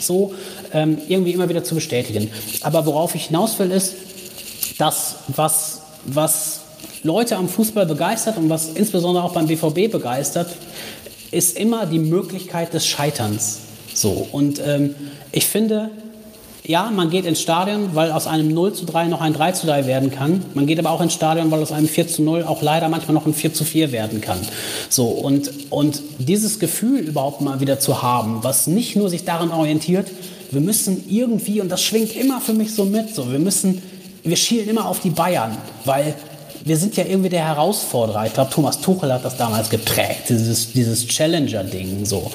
so 0.00 0.32
ähm, 0.72 0.98
irgendwie 1.08 1.32
immer 1.32 1.48
wieder 1.48 1.64
zu 1.64 1.74
bestätigen. 1.74 2.30
Aber 2.62 2.86
worauf 2.86 3.14
ich 3.14 3.26
hinaus 3.26 3.58
will, 3.58 3.70
ist, 3.70 3.94
dass 4.78 5.16
was, 5.28 5.82
was 6.04 6.60
Leute 7.02 7.36
am 7.36 7.48
Fußball 7.48 7.86
begeistert 7.86 8.36
und 8.36 8.48
was 8.48 8.70
insbesondere 8.70 9.24
auch 9.24 9.32
beim 9.32 9.46
BVB 9.46 9.90
begeistert, 9.90 10.48
ist 11.30 11.58
immer 11.58 11.86
die 11.86 11.98
Möglichkeit 11.98 12.72
des 12.74 12.86
Scheiterns. 12.86 13.60
So. 13.94 14.28
Und 14.32 14.60
ähm, 14.64 14.94
ich 15.32 15.46
finde, 15.46 15.90
ja, 16.64 16.90
man 16.94 17.08
geht 17.08 17.24
ins 17.24 17.40
Stadion, 17.40 17.94
weil 17.94 18.12
aus 18.12 18.26
einem 18.26 18.52
0 18.52 18.74
zu 18.74 18.84
3 18.84 19.06
noch 19.06 19.22
ein 19.22 19.32
3 19.32 19.52
zu 19.52 19.66
3 19.66 19.86
werden 19.86 20.10
kann. 20.10 20.44
Man 20.54 20.66
geht 20.66 20.78
aber 20.78 20.90
auch 20.90 21.00
ins 21.00 21.14
Stadion, 21.14 21.50
weil 21.50 21.62
aus 21.62 21.72
einem 21.72 21.88
4 21.88 22.08
zu 22.08 22.22
0 22.22 22.44
auch 22.44 22.62
leider 22.62 22.88
manchmal 22.88 23.14
noch 23.14 23.26
ein 23.26 23.32
4 23.32 23.54
zu 23.54 23.64
4 23.64 23.90
werden 23.90 24.20
kann. 24.20 24.38
So, 24.90 25.06
und, 25.06 25.50
und 25.70 26.02
dieses 26.18 26.58
Gefühl 26.58 27.00
überhaupt 27.00 27.40
mal 27.40 27.60
wieder 27.60 27.80
zu 27.80 28.02
haben, 28.02 28.40
was 28.42 28.66
nicht 28.66 28.96
nur 28.96 29.08
sich 29.08 29.24
daran 29.24 29.50
orientiert, 29.50 30.08
wir 30.50 30.60
müssen 30.60 31.04
irgendwie, 31.08 31.60
und 31.60 31.68
das 31.68 31.82
schwingt 31.82 32.16
immer 32.16 32.40
für 32.40 32.54
mich 32.54 32.74
so 32.74 32.84
mit, 32.84 33.14
so, 33.14 33.30
wir 33.30 33.38
müssen, 33.38 33.82
wir 34.24 34.36
schielen 34.36 34.68
immer 34.68 34.86
auf 34.86 35.00
die 35.00 35.10
Bayern, 35.10 35.56
weil 35.84 36.14
wir 36.64 36.76
sind 36.76 36.96
ja 36.96 37.04
irgendwie 37.04 37.28
der 37.28 37.44
Herausforderer. 37.46 38.26
Ich 38.26 38.34
glaube, 38.34 38.50
Thomas 38.50 38.80
Tuchel 38.80 39.12
hat 39.12 39.24
das 39.24 39.36
damals 39.36 39.70
geprägt, 39.70 40.28
dieses, 40.28 40.72
dieses 40.72 41.06
Challenger-Ding. 41.06 42.04
So. 42.04 42.30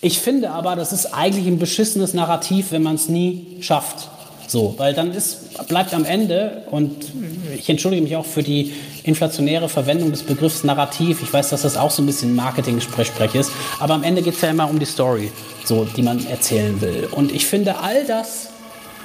Ich 0.00 0.18
finde 0.18 0.50
aber, 0.50 0.76
das 0.76 0.92
ist 0.92 1.06
eigentlich 1.06 1.46
ein 1.46 1.58
beschissenes 1.58 2.14
Narrativ, 2.14 2.72
wenn 2.72 2.82
man 2.82 2.96
es 2.96 3.08
nie 3.08 3.56
schafft. 3.60 4.08
So, 4.46 4.74
weil 4.76 4.94
dann 4.94 5.12
ist, 5.12 5.66
bleibt 5.68 5.94
am 5.94 6.04
Ende, 6.04 6.62
und 6.70 7.12
ich 7.56 7.68
entschuldige 7.68 8.02
mich 8.02 8.16
auch 8.16 8.26
für 8.26 8.42
die 8.42 8.72
inflationäre 9.02 9.68
Verwendung 9.68 10.10
des 10.10 10.22
Begriffs 10.22 10.64
Narrativ. 10.64 11.22
Ich 11.22 11.32
weiß, 11.32 11.50
dass 11.50 11.62
das 11.62 11.76
auch 11.76 11.90
so 11.90 12.02
ein 12.02 12.06
bisschen 12.06 12.34
Marketing-Sprech 12.34 13.34
ist, 13.34 13.50
aber 13.80 13.94
am 13.94 14.02
Ende 14.02 14.22
geht 14.22 14.34
es 14.34 14.40
ja 14.40 14.50
immer 14.50 14.68
um 14.68 14.78
die 14.78 14.86
Story, 14.86 15.30
so, 15.64 15.84
die 15.84 16.02
man 16.02 16.26
erzählen 16.26 16.80
will. 16.80 17.08
Und 17.10 17.32
ich 17.32 17.46
finde, 17.46 17.78
all 17.78 18.04
das, 18.06 18.48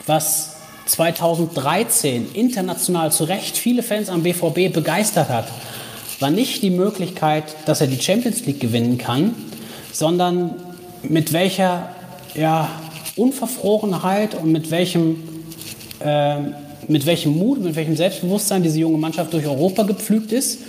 was 0.05 0.55
2013 0.85 2.33
international 2.33 3.11
zu 3.11 3.23
Recht 3.25 3.57
viele 3.57 3.83
Fans 3.83 4.09
am 4.09 4.23
BVB 4.23 4.73
begeistert 4.73 5.29
hat, 5.29 5.47
war 6.19 6.31
nicht 6.31 6.61
die 6.63 6.71
Möglichkeit, 6.71 7.43
dass 7.65 7.81
er 7.81 7.87
die 7.87 8.01
Champions 8.01 8.45
League 8.45 8.59
gewinnen 8.59 8.97
kann, 8.97 9.35
sondern 9.91 10.55
mit 11.03 11.31
welcher 11.31 11.89
ja, 12.33 12.69
Unverfrorenheit 13.15 14.35
und 14.35 14.51
mit 14.51 14.71
welchem, 14.71 15.28
mit 16.87 17.05
welchem 17.05 17.37
Mut, 17.37 17.61
mit 17.61 17.75
welchem 17.75 17.95
Selbstbewusstsein 17.95 18.63
diese 18.63 18.79
junge 18.79 18.97
Mannschaft 18.97 19.33
durch 19.33 19.45
Europa 19.45 19.83
gepflügt 19.83 20.31
ist 20.31 20.59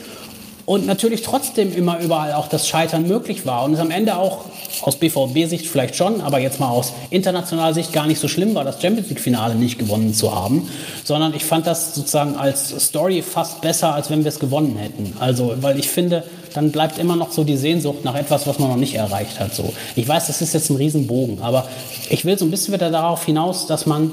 und 0.67 0.87
natürlich 0.87 1.23
trotzdem 1.23 1.75
immer 1.75 1.99
überall 1.99 2.35
auch 2.35 2.49
das 2.49 2.69
Scheitern 2.69 3.09
möglich 3.09 3.47
war 3.47 3.65
und 3.65 3.75
es 3.75 3.81
am 3.81 3.91
Ende 3.91 4.17
auch 4.17 4.45
aus 4.83 4.97
BVB-Sicht 4.97 5.67
vielleicht 5.67 5.97
schon, 5.97 6.21
aber 6.21 6.39
jetzt 6.39 6.61
mal 6.61 6.69
aus 6.69 6.93
internationaler 7.11 7.75
Sicht 7.75 7.93
gar 7.93 8.07
nicht 8.07 8.21
so 8.21 8.29
schlimm 8.29 8.55
war, 8.55 8.65
das 8.65 8.81
Champions 8.81 9.09
League-Finale 9.09 9.55
nicht 9.57 9.79
gewonnen 9.79 10.15
zu 10.15 10.35
haben, 10.35 10.69
sondern 11.05 11.35
ich 11.35 11.45
fand 11.45 11.67
das 11.67 11.95
sozusagen 11.95 12.37
als 12.37 12.69
Story 12.87 13.23
fast 13.23 13.61
besser, 13.61 13.95
als 13.95 14.11
wenn 14.11 14.25
wir 14.25 14.29
es 14.29 14.39
gewonnen 14.39 14.77
hätten. 14.77 15.15
Also, 15.19 15.55
weil 15.61 15.79
ich 15.79 15.89
finde, 15.89 16.23
dann 16.55 16.71
bleibt 16.71 16.99
immer 16.99 17.17
noch 17.17 17.33
so 17.33 17.45
die 17.45 17.57
Sehnsucht 17.57 18.05
nach 18.05 18.15
etwas, 18.15 18.47
was 18.47 18.59
man 18.59 18.71
noch 18.71 18.77
nicht 18.77 18.95
erreicht 18.95 19.41
hat. 19.41 19.55
So. 19.55 19.73
Ich 19.97 20.07
weiß, 20.07 20.29
das 20.29 20.41
ist 20.41 20.55
jetzt 20.55 20.71
ein 20.71 20.77
Riesenbogen, 20.77 21.43
aber 21.43 21.69
ich 22.09 22.25
will 22.25 22.39
so 22.39 22.45
ein 22.45 22.51
bisschen 22.51 22.75
wieder 22.75 22.91
darauf 22.91 23.25
hinaus, 23.25 23.67
dass 23.67 23.87
man, 23.87 24.13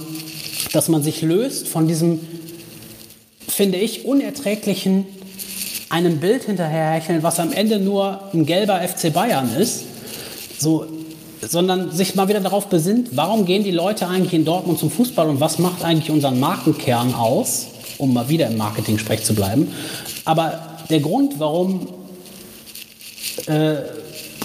dass 0.73 0.89
man 0.89 1.03
sich 1.03 1.21
löst 1.21 1.67
von 1.67 1.87
diesem, 1.87 2.19
finde 3.47 3.77
ich, 3.77 4.05
unerträglichen 4.05 5.05
einem 5.89 6.19
Bild 6.19 6.43
hinterherhecheln, 6.43 7.23
was 7.23 7.39
am 7.39 7.53
Ende 7.53 7.79
nur 7.79 8.21
ein 8.33 8.45
gelber 8.45 8.81
FC 8.81 9.13
Bayern 9.13 9.55
ist. 9.55 9.85
So, 10.59 10.85
sondern 11.41 11.91
sich 11.91 12.15
mal 12.15 12.27
wieder 12.27 12.39
darauf 12.39 12.67
besinnt, 12.67 13.09
warum 13.11 13.45
gehen 13.45 13.63
die 13.63 13.71
Leute 13.71 14.07
eigentlich 14.07 14.33
in 14.33 14.43
Dortmund 14.43 14.79
zum 14.79 14.89
Fußball 14.89 15.29
und 15.29 15.39
was 15.39 15.59
macht 15.59 15.83
eigentlich 15.83 16.09
unseren 16.09 16.39
Markenkern 16.39 17.13
aus, 17.13 17.67
um 17.99 18.13
mal 18.13 18.27
wieder 18.27 18.47
im 18.47 18.57
Marketing-Sprech 18.57 19.23
zu 19.23 19.35
bleiben. 19.35 19.71
Aber 20.25 20.77
der 20.89 20.99
Grund, 20.99 21.39
warum 21.39 21.87
äh, 23.45 23.75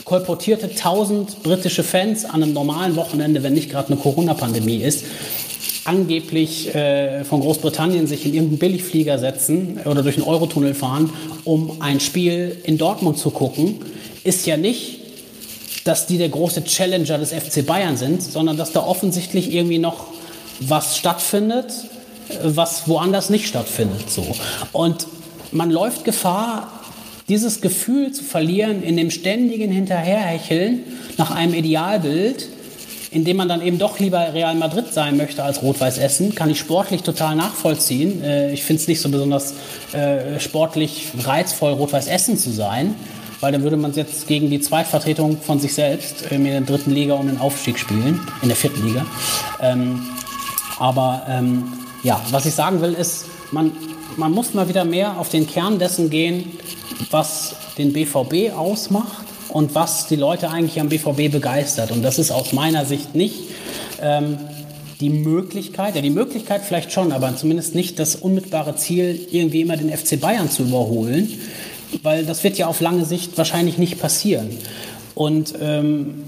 kolportierte 0.04 0.66
1000 0.66 1.42
britische 1.42 1.82
Fans 1.82 2.24
an 2.24 2.42
einem 2.42 2.52
normalen 2.52 2.96
Wochenende, 2.96 3.42
wenn 3.42 3.54
nicht 3.54 3.70
gerade 3.70 3.88
eine 3.88 3.96
Corona-Pandemie 3.96 4.82
ist, 4.82 5.04
angeblich 5.84 6.74
äh, 6.74 7.24
von 7.24 7.40
Großbritannien 7.40 8.06
sich 8.06 8.24
in 8.24 8.34
irgendeinen 8.34 8.58
Billigflieger 8.58 9.18
setzen 9.18 9.80
oder 9.84 10.02
durch 10.02 10.16
den 10.16 10.24
Eurotunnel 10.24 10.74
fahren, 10.74 11.10
um 11.44 11.80
ein 11.80 12.00
Spiel 12.00 12.56
in 12.64 12.78
Dortmund 12.78 13.18
zu 13.18 13.30
gucken, 13.30 13.80
ist 14.24 14.46
ja 14.46 14.56
nicht, 14.56 15.00
dass 15.84 16.06
die 16.06 16.18
der 16.18 16.28
große 16.28 16.64
Challenger 16.64 17.18
des 17.18 17.32
FC 17.32 17.66
Bayern 17.66 17.96
sind, 17.96 18.22
sondern 18.22 18.56
dass 18.56 18.72
da 18.72 18.86
offensichtlich 18.86 19.52
irgendwie 19.52 19.78
noch 19.78 20.06
was 20.60 20.96
stattfindet, 20.96 21.72
was 22.44 22.86
woanders 22.88 23.30
nicht 23.30 23.48
stattfindet. 23.48 24.08
So. 24.08 24.24
Und 24.72 25.06
man 25.50 25.70
läuft 25.70 26.04
Gefahr, 26.04 26.80
dieses 27.28 27.60
Gefühl 27.60 28.12
zu 28.12 28.24
verlieren 28.24 28.82
in 28.82 28.96
dem 28.96 29.10
ständigen 29.10 29.72
Hinterherhecheln 29.72 30.80
nach 31.18 31.30
einem 31.30 31.54
Idealbild, 31.54 32.48
in 33.12 33.24
dem 33.24 33.36
man 33.36 33.48
dann 33.48 33.60
eben 33.60 33.78
doch 33.78 33.98
lieber 33.98 34.32
Real 34.32 34.54
Madrid 34.54 34.92
sein 34.92 35.18
möchte 35.18 35.44
als 35.44 35.62
Rot-Weiß 35.62 35.98
Essen, 35.98 36.34
kann 36.34 36.48
ich 36.48 36.58
sportlich 36.58 37.02
total 37.02 37.36
nachvollziehen. 37.36 38.22
Äh, 38.24 38.52
ich 38.52 38.64
finde 38.64 38.80
es 38.82 38.88
nicht 38.88 39.00
so 39.00 39.10
besonders 39.10 39.54
äh, 39.92 40.40
sportlich 40.40 41.12
reizvoll, 41.22 41.72
Rot-Weiß 41.72 42.06
Essen 42.06 42.38
zu 42.38 42.50
sein, 42.50 42.94
weil 43.40 43.52
dann 43.52 43.62
würde 43.62 43.76
man 43.76 43.92
jetzt 43.92 44.26
gegen 44.28 44.48
die 44.48 44.60
Zweitvertretung 44.60 45.38
von 45.40 45.60
sich 45.60 45.74
selbst 45.74 46.22
in 46.30 46.44
der 46.44 46.62
dritten 46.62 46.90
Liga 46.90 47.14
um 47.14 47.26
den 47.26 47.38
Aufstieg 47.38 47.78
spielen, 47.78 48.18
in 48.40 48.48
der 48.48 48.56
vierten 48.56 48.86
Liga. 48.86 49.04
Ähm, 49.60 50.06
aber 50.78 51.26
ähm, 51.28 51.64
ja, 52.02 52.20
was 52.30 52.46
ich 52.46 52.54
sagen 52.54 52.80
will, 52.80 52.94
ist, 52.94 53.26
man, 53.50 53.72
man 54.16 54.32
muss 54.32 54.54
mal 54.54 54.68
wieder 54.68 54.86
mehr 54.86 55.18
auf 55.18 55.28
den 55.28 55.46
Kern 55.46 55.78
dessen 55.78 56.08
gehen, 56.08 56.58
was 57.10 57.56
den 57.76 57.92
BVB 57.92 58.56
ausmacht 58.56 59.26
und 59.52 59.74
was 59.74 60.06
die 60.06 60.16
Leute 60.16 60.50
eigentlich 60.50 60.80
am 60.80 60.88
BVB 60.88 61.30
begeistert. 61.30 61.90
Und 61.90 62.02
das 62.02 62.18
ist 62.18 62.30
aus 62.30 62.52
meiner 62.52 62.84
Sicht 62.84 63.14
nicht 63.14 63.36
ähm, 64.00 64.38
die 65.00 65.10
Möglichkeit, 65.10 65.94
ja 65.94 66.00
die 66.00 66.10
Möglichkeit 66.10 66.62
vielleicht 66.64 66.92
schon, 66.92 67.12
aber 67.12 67.34
zumindest 67.36 67.74
nicht 67.74 67.98
das 67.98 68.16
unmittelbare 68.16 68.76
Ziel, 68.76 69.20
irgendwie 69.30 69.60
immer 69.60 69.76
den 69.76 69.90
FC 69.90 70.18
Bayern 70.20 70.50
zu 70.50 70.62
überholen, 70.62 71.28
weil 72.02 72.24
das 72.24 72.42
wird 72.44 72.56
ja 72.56 72.66
auf 72.66 72.80
lange 72.80 73.04
Sicht 73.04 73.36
wahrscheinlich 73.36 73.78
nicht 73.78 74.00
passieren. 74.00 74.50
Und 75.14 75.54
ähm, 75.60 76.24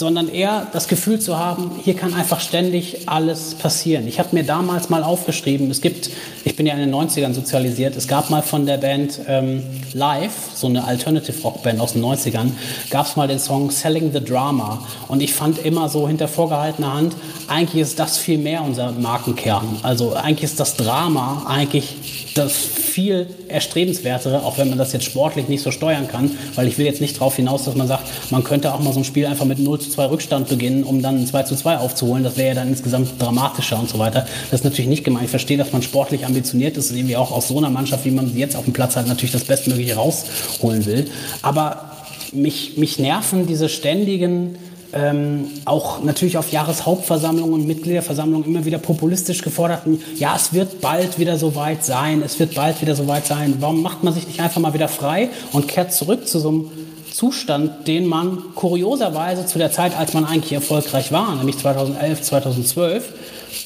sondern 0.00 0.28
eher 0.28 0.66
das 0.72 0.88
Gefühl 0.88 1.20
zu 1.20 1.38
haben, 1.38 1.70
hier 1.84 1.94
kann 1.94 2.14
einfach 2.14 2.40
ständig 2.40 3.08
alles 3.08 3.54
passieren. 3.54 4.08
Ich 4.08 4.18
habe 4.18 4.30
mir 4.32 4.42
damals 4.42 4.88
mal 4.88 5.04
aufgeschrieben, 5.04 5.70
es 5.70 5.80
gibt, 5.80 6.10
ich 6.44 6.56
bin 6.56 6.66
ja 6.66 6.74
in 6.74 6.80
den 6.80 6.92
90ern 6.92 7.34
sozialisiert, 7.34 7.94
es 7.94 8.08
gab 8.08 8.30
mal 8.30 8.42
von 8.42 8.66
der 8.66 8.78
Band 8.78 9.20
ähm, 9.28 9.62
Live, 9.92 10.32
so 10.54 10.66
eine 10.66 10.84
Alternative 10.84 11.40
Rock 11.42 11.62
Band 11.62 11.80
aus 11.80 11.92
den 11.92 12.02
90ern, 12.02 12.50
gab 12.90 13.06
es 13.06 13.14
mal 13.14 13.28
den 13.28 13.38
Song 13.38 13.70
Selling 13.70 14.12
the 14.12 14.24
Drama. 14.24 14.84
Und 15.06 15.22
ich 15.22 15.34
fand 15.34 15.58
immer 15.58 15.88
so 15.88 16.08
hinter 16.08 16.26
vorgehaltener 16.26 16.94
Hand, 16.94 17.14
eigentlich 17.46 17.82
ist 17.82 17.98
das 17.98 18.18
viel 18.18 18.38
mehr 18.38 18.62
unser 18.62 18.92
Markenkern. 18.92 19.78
Also 19.82 20.14
eigentlich 20.14 20.44
ist 20.44 20.58
das 20.58 20.76
Drama 20.76 21.44
eigentlich 21.46 22.29
das 22.34 22.52
viel 22.52 23.26
erstrebenswertere, 23.48 24.44
auch 24.44 24.58
wenn 24.58 24.68
man 24.68 24.78
das 24.78 24.92
jetzt 24.92 25.04
sportlich 25.04 25.48
nicht 25.48 25.62
so 25.62 25.70
steuern 25.70 26.08
kann, 26.08 26.30
weil 26.54 26.68
ich 26.68 26.78
will 26.78 26.86
jetzt 26.86 27.00
nicht 27.00 27.16
darauf 27.16 27.36
hinaus, 27.36 27.64
dass 27.64 27.74
man 27.74 27.88
sagt, 27.88 28.04
man 28.30 28.44
könnte 28.44 28.72
auch 28.74 28.80
mal 28.80 28.92
so 28.92 29.00
ein 29.00 29.04
Spiel 29.04 29.26
einfach 29.26 29.44
mit 29.44 29.58
0 29.58 29.80
zu 29.80 29.90
2 29.90 30.06
Rückstand 30.06 30.48
beginnen, 30.48 30.84
um 30.84 31.02
dann 31.02 31.18
ein 31.18 31.26
2 31.26 31.42
zu 31.44 31.56
2 31.56 31.78
aufzuholen. 31.78 32.22
Das 32.22 32.36
wäre 32.36 32.48
ja 32.48 32.54
dann 32.54 32.68
insgesamt 32.68 33.20
dramatischer 33.20 33.78
und 33.78 33.88
so 33.88 33.98
weiter. 33.98 34.26
Das 34.50 34.60
ist 34.60 34.64
natürlich 34.64 34.88
nicht 34.88 35.04
gemeint. 35.04 35.24
Ich 35.24 35.30
verstehe, 35.30 35.58
dass 35.58 35.72
man 35.72 35.82
sportlich 35.82 36.26
ambitioniert 36.26 36.76
ist 36.76 36.90
und 36.90 36.96
irgendwie 36.96 37.16
auch 37.16 37.32
aus 37.32 37.48
so 37.48 37.58
einer 37.58 37.70
Mannschaft, 37.70 38.04
wie 38.04 38.10
man 38.10 38.28
sie 38.28 38.38
jetzt 38.38 38.56
auf 38.56 38.64
dem 38.64 38.72
Platz 38.72 38.96
hat, 38.96 39.06
natürlich 39.06 39.32
das 39.32 39.44
Bestmögliche 39.44 39.94
rausholen 39.96 40.86
will. 40.86 41.10
Aber 41.42 41.90
mich, 42.32 42.76
mich 42.76 42.98
nerven 42.98 43.46
diese 43.46 43.68
ständigen 43.68 44.56
ähm, 44.92 45.46
auch 45.64 46.02
natürlich 46.02 46.36
auf 46.36 46.52
Jahreshauptversammlungen 46.52 47.54
und 47.54 47.66
Mitgliederversammlungen 47.66 48.46
immer 48.46 48.64
wieder 48.64 48.78
populistisch 48.78 49.42
geforderten, 49.42 50.02
ja, 50.16 50.34
es 50.36 50.52
wird 50.52 50.80
bald 50.80 51.18
wieder 51.18 51.38
so 51.38 51.54
weit 51.54 51.84
sein, 51.84 52.22
es 52.22 52.38
wird 52.38 52.54
bald 52.54 52.80
wieder 52.80 52.94
so 52.94 53.06
weit 53.06 53.26
sein. 53.26 53.56
Warum 53.60 53.82
macht 53.82 54.02
man 54.02 54.12
sich 54.12 54.26
nicht 54.26 54.40
einfach 54.40 54.60
mal 54.60 54.74
wieder 54.74 54.88
frei 54.88 55.30
und 55.52 55.68
kehrt 55.68 55.92
zurück 55.92 56.26
zu 56.26 56.38
so 56.38 56.48
einem 56.48 56.70
Zustand, 57.12 57.86
den 57.86 58.06
man 58.06 58.54
kurioserweise 58.54 59.46
zu 59.46 59.58
der 59.58 59.72
Zeit, 59.72 59.96
als 59.96 60.14
man 60.14 60.24
eigentlich 60.24 60.52
erfolgreich 60.52 61.12
war, 61.12 61.34
nämlich 61.36 61.58
2011, 61.58 62.22
2012, 62.22 63.12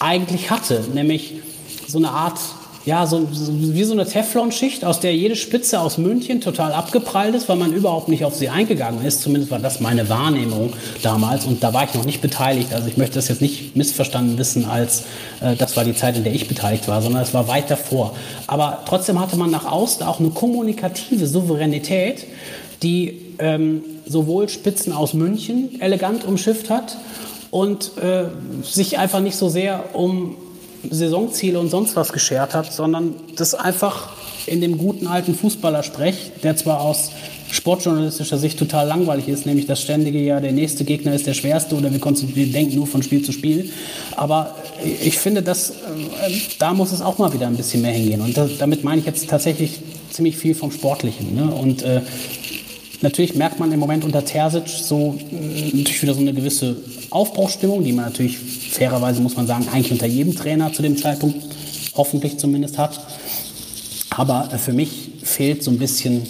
eigentlich 0.01 0.51
hatte, 0.51 0.82
nämlich 0.92 1.34
so 1.86 1.98
eine 1.98 2.10
Art 2.10 2.38
ja, 2.86 3.06
so, 3.06 3.27
so, 3.32 3.52
wie 3.74 3.85
so 3.85 3.94
eine 3.94 4.05
Teflonschicht, 4.05 4.85
aus 4.85 5.01
der 5.01 5.16
jede 5.16 5.36
Spitze 5.36 5.81
aus 5.81 5.97
München 5.97 6.43
total 6.43 6.73
abgeprallt 6.73 7.35
ist, 7.35 7.48
weil 7.48 7.56
man 7.56 7.73
überhaupt 7.73 8.09
nicht 8.09 8.24
auf 8.27 8.35
sie 8.35 8.51
eingegangen 8.51 9.05
ist. 9.05 9.23
Zumindest 9.23 9.51
war 9.51 9.59
das 9.59 9.81
meine 9.81 10.11
Wahrnehmung 10.11 10.74
damals 11.02 11.47
und 11.47 11.62
da 11.62 11.73
war 11.73 11.85
ich 11.85 11.94
noch 11.94 12.05
nicht 12.05 12.20
beteiligt. 12.20 12.74
Also 12.74 12.89
ich 12.89 12.98
möchte 12.98 13.15
das 13.15 13.28
jetzt 13.28 13.40
nicht 13.40 13.74
missverstanden 13.74 14.36
wissen, 14.36 14.66
als 14.66 15.05
äh, 15.40 15.56
das 15.56 15.77
war 15.78 15.85
die 15.85 15.94
Zeit, 15.94 16.16
in 16.19 16.24
der 16.24 16.35
ich 16.35 16.47
beteiligt 16.47 16.86
war, 16.86 17.01
sondern 17.01 17.23
es 17.23 17.32
war 17.32 17.48
weit 17.48 17.70
davor. 17.70 18.15
Aber 18.47 18.82
trotzdem 18.86 19.19
hatte 19.19 19.36
man 19.36 19.51
nach 19.51 19.65
außen 19.65 20.05
auch 20.05 20.20
eine 20.20 20.31
kommunikative 20.31 21.27
Souveränität, 21.27 22.27
die 22.82 23.19
ähm, 23.39 23.82
sowohl 24.05 24.51
Spitzen 24.51 24.93
aus 24.93 25.15
München 25.15 25.81
elegant 25.81 26.27
umschifft 26.27 26.69
hat 26.69 26.98
und 27.51 27.93
äh, 27.97 28.27
sich 28.62 28.98
einfach 28.98 29.20
nicht 29.20 29.36
so 29.36 29.48
sehr 29.48 29.94
um 29.94 30.36
Saisonziele 30.90 31.59
und 31.59 31.70
sonst 31.70 31.97
was 31.97 32.12
geschert 32.12 32.55
hat, 32.55 32.73
sondern 32.73 33.15
das 33.36 33.55
einfach 33.55 34.11
in 34.47 34.61
dem 34.61 34.78
guten 34.78 35.06
alten 35.06 35.35
Fußballersprech, 35.35 36.32
der 36.43 36.56
zwar 36.56 36.81
aus 36.81 37.11
sportjournalistischer 37.51 38.36
Sicht 38.36 38.59
total 38.59 38.89
langweilig 38.89 39.28
ist, 39.28 39.47
nämlich 39.47 39.66
das 39.66 39.81
ständige 39.81 40.19
ja, 40.19 40.40
der 40.40 40.52
nächste 40.52 40.85
Gegner 40.85 41.15
ist 41.15 41.27
der 41.27 41.35
schwerste 41.35 41.77
oder 41.77 41.93
wir, 41.93 42.01
wir 42.01 42.47
denken 42.52 42.77
nur 42.77 42.86
von 42.86 43.02
Spiel 43.02 43.23
zu 43.23 43.32
Spiel. 43.32 43.70
Aber 44.16 44.55
ich 45.02 45.19
finde, 45.19 45.43
dass, 45.43 45.70
äh, 45.70 45.74
da 46.59 46.74
muss 46.74 46.93
es 46.93 47.01
auch 47.01 47.19
mal 47.19 47.32
wieder 47.32 47.47
ein 47.47 47.56
bisschen 47.56 47.82
mehr 47.82 47.93
hingehen. 47.93 48.20
Und 48.20 48.36
das, 48.36 48.59
damit 48.59 48.82
meine 48.82 49.01
ich 49.01 49.06
jetzt 49.06 49.28
tatsächlich 49.28 49.81
ziemlich 50.11 50.36
viel 50.36 50.55
vom 50.55 50.73
Sportlichen. 50.73 51.35
Ne? 51.35 51.55
Und 51.55 51.82
äh, 51.82 52.01
Natürlich 53.05 53.35
merkt 53.35 53.61
man 53.61 53.70
im 53.70 53.81
Moment 53.81 54.02
unter 54.02 54.24
Terzic 54.24 54.66
so 54.66 55.19
äh, 55.31 55.77
natürlich 55.77 56.02
wieder 56.02 56.15
so 56.15 56.20
eine 56.20 56.32
gewisse 56.32 56.74
Aufbruchsstimmung, 57.14 57.84
die 57.84 57.92
man 57.92 58.06
natürlich 58.06 58.38
fairerweise, 58.38 59.22
muss 59.22 59.36
man 59.36 59.46
sagen, 59.46 59.68
eigentlich 59.72 59.92
unter 59.92 60.06
jedem 60.06 60.34
Trainer 60.34 60.72
zu 60.72 60.82
dem 60.82 60.96
Zeitpunkt 60.96 61.44
hoffentlich 61.94 62.38
zumindest 62.38 62.76
hat. 62.76 62.98
Aber 64.10 64.48
äh, 64.52 64.58
für 64.58 64.72
mich 64.72 65.12
fehlt 65.22 65.62
so 65.62 65.70
ein 65.70 65.78
bisschen 65.78 66.22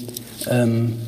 ähm, 0.51 0.99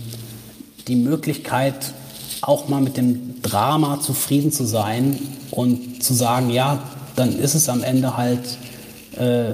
die 0.89 0.97
Möglichkeit, 0.97 1.93
auch 2.41 2.69
mal 2.69 2.81
mit 2.81 2.97
dem 2.97 3.43
Drama 3.43 4.01
zufrieden 4.01 4.51
zu 4.51 4.65
sein 4.65 5.19
und 5.51 6.03
zu 6.03 6.15
sagen, 6.15 6.49
ja, 6.49 6.83
dann 7.15 7.39
ist 7.39 7.55
es 7.55 7.69
am 7.69 7.83
Ende 7.83 8.17
halt 8.17 8.41
äh, 9.19 9.53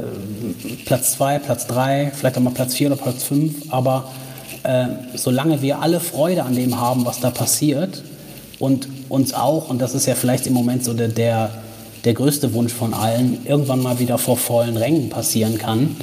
Platz 0.85 1.15
zwei, 1.15 1.41
Platz 1.41 1.67
drei, 1.67 2.13
vielleicht 2.15 2.37
auch 2.37 2.43
mal 2.43 2.51
Platz 2.51 2.75
vier 2.75 2.89
oder 2.89 2.97
Platz 2.97 3.25
fünf, 3.25 3.73
aber 3.73 4.13
äh, 4.63 4.87
solange 5.15 5.63
wir 5.63 5.81
alle 5.81 5.99
Freude 5.99 6.45
an 6.45 6.55
dem 6.55 6.79
haben, 6.79 7.05
was 7.07 7.19
da 7.19 7.31
passiert 7.31 8.03
und 8.63 8.87
uns 9.09 9.35
auch, 9.35 9.71
und 9.71 9.83
das 9.83 9.93
ist 9.93 10.07
ja 10.07 10.15
vielleicht 10.15 10.47
im 10.47 10.53
Moment 10.53 10.85
so 10.85 10.95
der, 10.95 11.09
der, 11.09 11.51
der 12.05 12.15
größte 12.15 12.55
Wunsch 12.55 12.73
von 12.73 12.95
allen, 12.95 13.45
irgendwann 13.45 13.83
mal 13.83 13.99
wieder 13.99 14.19
vor 14.19 14.37
vollen 14.37 14.77
Rängen 14.77 15.11
passieren 15.11 15.59
kann, 15.59 15.97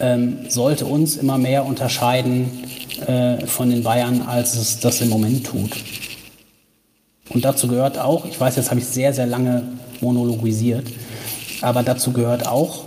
ähm, 0.00 0.38
sollte 0.48 0.84
uns 0.84 1.16
immer 1.16 1.38
mehr 1.38 1.64
unterscheiden 1.64 2.50
äh, 3.06 3.46
von 3.46 3.70
den 3.70 3.84
Bayern, 3.84 4.22
als 4.22 4.56
es 4.56 4.80
das 4.80 5.00
im 5.00 5.10
Moment 5.10 5.46
tut. 5.46 5.70
Und 7.28 7.44
dazu 7.44 7.68
gehört 7.68 8.00
auch, 8.00 8.24
ich 8.24 8.38
weiß, 8.40 8.56
jetzt 8.56 8.70
habe 8.70 8.80
ich 8.80 8.86
sehr, 8.86 9.14
sehr 9.14 9.26
lange 9.26 9.62
monologisiert, 10.00 10.88
aber 11.60 11.84
dazu 11.84 12.10
gehört 12.10 12.48
auch, 12.48 12.80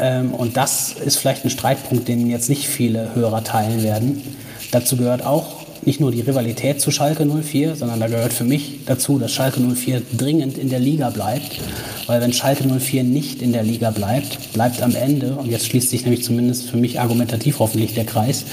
ähm, 0.00 0.34
und 0.34 0.58
das 0.58 0.92
ist 1.02 1.16
vielleicht 1.16 1.46
ein 1.46 1.50
Streitpunkt, 1.50 2.08
den 2.08 2.28
jetzt 2.28 2.50
nicht 2.50 2.68
viele 2.68 3.14
Hörer 3.14 3.42
teilen 3.42 3.82
werden, 3.82 4.22
Dazu 4.70 4.96
gehört 4.96 5.24
auch 5.26 5.59
nicht 5.86 6.00
nur 6.00 6.10
die 6.10 6.20
Rivalität 6.20 6.80
zu 6.80 6.90
Schalke 6.90 7.26
04, 7.26 7.76
sondern 7.76 8.00
da 8.00 8.08
gehört 8.08 8.32
für 8.32 8.44
mich 8.44 8.80
dazu, 8.86 9.18
dass 9.18 9.32
Schalke 9.32 9.60
04 9.60 10.02
dringend 10.16 10.58
in 10.58 10.68
der 10.68 10.78
Liga 10.78 11.10
bleibt. 11.10 11.58
Weil 12.06 12.20
wenn 12.20 12.32
Schalke 12.32 12.64
04 12.68 13.04
nicht 13.04 13.42
in 13.42 13.52
der 13.52 13.62
Liga 13.62 13.90
bleibt, 13.90 14.52
bleibt 14.52 14.82
am 14.82 14.94
Ende, 14.94 15.34
und 15.34 15.50
jetzt 15.50 15.66
schließt 15.66 15.90
sich 15.90 16.04
nämlich 16.04 16.22
zumindest 16.22 16.70
für 16.70 16.76
mich 16.76 17.00
argumentativ 17.00 17.58
hoffentlich 17.58 17.94
der 17.94 18.04
Kreis, 18.04 18.44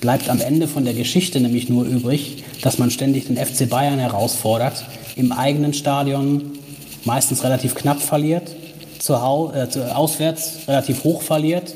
bleibt 0.00 0.28
am 0.28 0.40
Ende 0.40 0.68
von 0.68 0.84
der 0.84 0.94
Geschichte 0.94 1.40
nämlich 1.40 1.68
nur 1.68 1.84
übrig, 1.84 2.44
dass 2.62 2.78
man 2.78 2.90
ständig 2.90 3.26
den 3.26 3.36
FC 3.36 3.68
Bayern 3.68 3.98
herausfordert, 3.98 4.84
im 5.16 5.32
eigenen 5.32 5.74
Stadion 5.74 6.52
meistens 7.04 7.42
relativ 7.44 7.74
knapp 7.74 8.00
verliert, 8.00 8.54
zu, 8.98 9.14
äh, 9.14 9.16
auswärts 9.94 10.68
relativ 10.68 11.04
hoch 11.04 11.22
verliert 11.22 11.74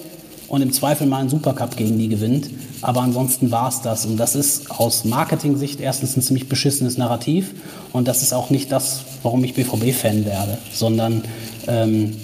und 0.54 0.62
im 0.62 0.72
Zweifel 0.72 1.06
mal 1.06 1.18
einen 1.18 1.28
Supercup 1.28 1.76
gegen 1.76 1.98
die 1.98 2.08
gewinnt. 2.08 2.50
Aber 2.82 3.02
ansonsten 3.02 3.50
war 3.50 3.68
es 3.68 3.80
das. 3.80 4.06
Und 4.06 4.16
das 4.16 4.34
ist 4.34 4.70
aus 4.70 5.04
Marketing-Sicht 5.04 5.80
erstens 5.80 6.16
ein 6.16 6.22
ziemlich 6.22 6.48
beschissenes 6.48 6.98
Narrativ. 6.98 7.52
Und 7.92 8.08
das 8.08 8.22
ist 8.22 8.32
auch 8.32 8.50
nicht 8.50 8.70
das, 8.72 9.04
warum 9.22 9.42
ich 9.44 9.54
BVB-Fan 9.54 10.24
werde, 10.24 10.58
sondern 10.72 11.22
ähm, 11.66 12.14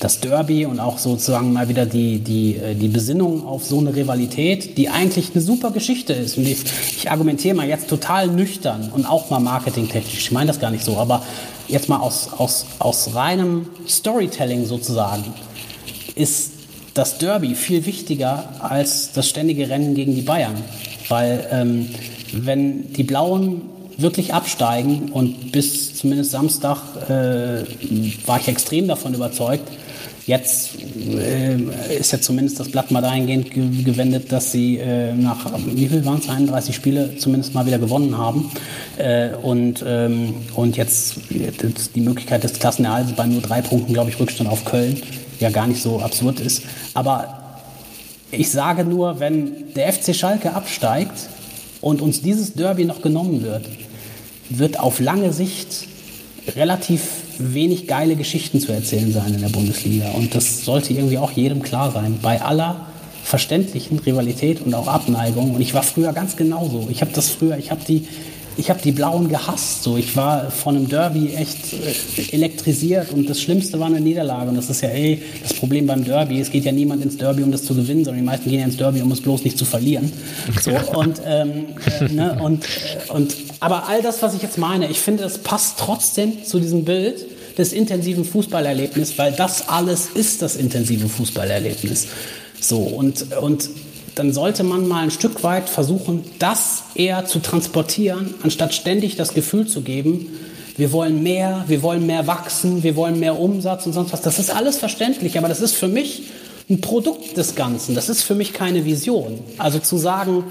das 0.00 0.20
Derby 0.20 0.66
und 0.66 0.80
auch 0.80 0.98
sozusagen 0.98 1.52
mal 1.52 1.68
wieder 1.68 1.86
die, 1.86 2.18
die, 2.18 2.56
äh, 2.56 2.74
die 2.74 2.88
Besinnung 2.88 3.46
auf 3.46 3.64
so 3.64 3.78
eine 3.78 3.94
Rivalität, 3.94 4.76
die 4.78 4.88
eigentlich 4.88 5.30
eine 5.34 5.42
super 5.42 5.70
Geschichte 5.70 6.12
ist. 6.12 6.38
Und 6.38 6.46
ich, 6.46 6.64
ich 6.96 7.10
argumentiere 7.10 7.54
mal 7.54 7.68
jetzt 7.68 7.88
total 7.88 8.28
nüchtern 8.28 8.90
und 8.94 9.06
auch 9.06 9.30
mal 9.30 9.40
marketingtechnisch. 9.40 10.18
Ich 10.18 10.32
meine 10.32 10.48
das 10.48 10.60
gar 10.60 10.70
nicht 10.70 10.84
so, 10.84 10.96
aber 10.96 11.22
jetzt 11.68 11.88
mal 11.88 11.98
aus, 11.98 12.30
aus, 12.36 12.66
aus 12.78 13.14
reinem 13.14 13.66
Storytelling 13.88 14.66
sozusagen 14.66 15.24
ist 16.14 16.53
das 16.94 17.18
Derby 17.18 17.54
viel 17.54 17.84
wichtiger 17.86 18.48
als 18.60 19.12
das 19.12 19.28
ständige 19.28 19.68
Rennen 19.68 19.94
gegen 19.94 20.14
die 20.14 20.22
Bayern. 20.22 20.56
Weil 21.08 21.46
ähm, 21.50 21.90
wenn 22.32 22.92
die 22.92 23.04
Blauen 23.04 23.62
wirklich 23.96 24.32
absteigen 24.32 25.10
und 25.12 25.52
bis 25.52 25.94
zumindest 25.94 26.30
Samstag 26.30 26.78
äh, 27.08 27.64
war 28.26 28.40
ich 28.40 28.48
extrem 28.48 28.88
davon 28.88 29.14
überzeugt, 29.14 29.68
Jetzt 30.26 30.78
äh, 30.96 31.56
ist 31.98 32.12
ja 32.12 32.20
zumindest 32.20 32.58
das 32.58 32.70
Blatt 32.70 32.90
mal 32.90 33.02
dahingehend 33.02 33.50
gewendet, 33.50 34.32
dass 34.32 34.52
sie 34.52 34.78
äh, 34.78 35.12
nach, 35.12 35.52
wie 35.66 35.86
viel 35.86 36.04
waren 36.06 36.18
es, 36.18 36.30
31 36.30 36.74
Spiele 36.74 37.18
zumindest 37.18 37.52
mal 37.52 37.66
wieder 37.66 37.78
gewonnen 37.78 38.16
haben. 38.16 38.50
Äh, 38.96 39.34
und, 39.42 39.84
ähm, 39.86 40.34
und 40.54 40.78
jetzt 40.78 41.16
die 41.94 42.00
Möglichkeit 42.00 42.42
des 42.42 42.54
Klassenerhalts 42.54 43.12
bei 43.12 43.26
nur 43.26 43.42
drei 43.42 43.60
Punkten, 43.60 43.92
glaube 43.92 44.10
ich, 44.10 44.18
Rückstand 44.18 44.48
auf 44.48 44.64
Köln 44.64 44.96
ja 45.44 45.50
gar 45.50 45.66
nicht 45.66 45.82
so 45.82 46.00
absurd 46.00 46.40
ist. 46.40 46.62
Aber 46.94 47.60
ich 48.30 48.50
sage 48.50 48.84
nur, 48.84 49.20
wenn 49.20 49.72
der 49.74 49.92
FC 49.92 50.14
Schalke 50.14 50.54
absteigt 50.54 51.28
und 51.80 52.00
uns 52.00 52.22
dieses 52.22 52.54
Derby 52.54 52.84
noch 52.84 53.02
genommen 53.02 53.42
wird, 53.42 53.66
wird 54.50 54.80
auf 54.80 55.00
lange 55.00 55.32
Sicht 55.32 55.86
relativ 56.56 57.02
wenig 57.38 57.86
geile 57.86 58.16
Geschichten 58.16 58.60
zu 58.60 58.72
erzählen 58.72 59.12
sein 59.12 59.34
in 59.34 59.40
der 59.40 59.48
Bundesliga. 59.48 60.10
Und 60.10 60.34
das 60.34 60.64
sollte 60.64 60.92
irgendwie 60.92 61.18
auch 61.18 61.32
jedem 61.32 61.62
klar 61.62 61.90
sein. 61.92 62.18
Bei 62.22 62.40
aller 62.40 62.86
verständlichen 63.22 63.98
Rivalität 63.98 64.60
und 64.60 64.74
auch 64.74 64.86
Abneigung. 64.86 65.54
Und 65.54 65.60
ich 65.60 65.74
war 65.74 65.82
früher 65.82 66.12
ganz 66.12 66.36
genauso. 66.36 66.88
Ich 66.90 67.00
habe 67.00 67.12
das 67.14 67.30
früher, 67.30 67.56
ich 67.56 67.70
habe 67.70 67.80
die 67.86 68.06
ich 68.56 68.70
habe 68.70 68.80
die 68.82 68.92
Blauen 68.92 69.28
gehasst. 69.28 69.82
So, 69.82 69.96
ich 69.96 70.16
war 70.16 70.50
von 70.50 70.76
einem 70.76 70.88
Derby 70.88 71.34
echt 71.34 71.72
äh, 71.72 72.34
elektrisiert 72.34 73.12
und 73.12 73.28
das 73.28 73.40
Schlimmste 73.40 73.80
war 73.80 73.86
eine 73.86 74.00
Niederlage. 74.00 74.50
Und 74.50 74.56
das 74.56 74.70
ist 74.70 74.82
ja 74.82 74.90
eh 74.90 75.20
das 75.42 75.54
Problem 75.54 75.86
beim 75.86 76.04
Derby. 76.04 76.40
Es 76.40 76.50
geht 76.50 76.64
ja 76.64 76.72
niemand 76.72 77.02
ins 77.02 77.16
Derby, 77.16 77.42
um 77.42 77.52
das 77.52 77.64
zu 77.64 77.74
gewinnen, 77.74 78.04
sondern 78.04 78.22
die 78.22 78.26
meisten 78.26 78.48
gehen 78.48 78.60
ja 78.60 78.66
ins 78.66 78.76
Derby, 78.76 79.02
um 79.02 79.10
es 79.12 79.20
bloß 79.20 79.44
nicht 79.44 79.58
zu 79.58 79.64
verlieren. 79.64 80.12
So, 80.62 80.70
und, 80.96 81.20
ähm, 81.26 81.66
äh, 82.00 82.12
ne, 82.12 82.38
und, 82.42 82.64
äh, 82.64 83.12
und, 83.12 83.34
aber 83.60 83.88
all 83.88 84.02
das, 84.02 84.22
was 84.22 84.34
ich 84.34 84.42
jetzt 84.42 84.58
meine, 84.58 84.88
ich 84.88 85.00
finde, 85.00 85.24
das 85.24 85.38
passt 85.38 85.78
trotzdem 85.78 86.44
zu 86.44 86.60
diesem 86.60 86.84
Bild 86.84 87.26
des 87.58 87.72
intensiven 87.72 88.24
Fußballerlebnisses, 88.24 89.18
weil 89.18 89.32
das 89.32 89.68
alles 89.68 90.08
ist 90.14 90.42
das 90.42 90.56
intensive 90.56 91.08
Fußballerlebnis. 91.08 92.08
So, 92.60 92.78
und, 92.78 93.36
und 93.36 93.68
dann 94.14 94.32
sollte 94.32 94.62
man 94.62 94.86
mal 94.86 95.02
ein 95.02 95.10
Stück 95.10 95.42
weit 95.42 95.68
versuchen, 95.68 96.24
das 96.38 96.84
eher 96.94 97.26
zu 97.26 97.40
transportieren, 97.40 98.34
anstatt 98.42 98.74
ständig 98.74 99.16
das 99.16 99.34
Gefühl 99.34 99.66
zu 99.66 99.82
geben, 99.82 100.28
wir 100.76 100.90
wollen 100.90 101.22
mehr, 101.22 101.64
wir 101.68 101.82
wollen 101.82 102.04
mehr 102.04 102.26
wachsen, 102.26 102.82
wir 102.82 102.96
wollen 102.96 103.20
mehr 103.20 103.38
Umsatz 103.38 103.86
und 103.86 103.92
sonst 103.92 104.12
was. 104.12 104.22
Das 104.22 104.40
ist 104.40 104.50
alles 104.50 104.76
verständlich, 104.76 105.38
aber 105.38 105.48
das 105.48 105.60
ist 105.60 105.74
für 105.74 105.86
mich 105.86 106.24
ein 106.68 106.80
Produkt 106.80 107.36
des 107.36 107.54
Ganzen. 107.54 107.94
Das 107.94 108.08
ist 108.08 108.22
für 108.22 108.34
mich 108.34 108.52
keine 108.52 108.84
Vision. 108.84 109.38
Also 109.58 109.78
zu 109.78 109.98
sagen, 109.98 110.44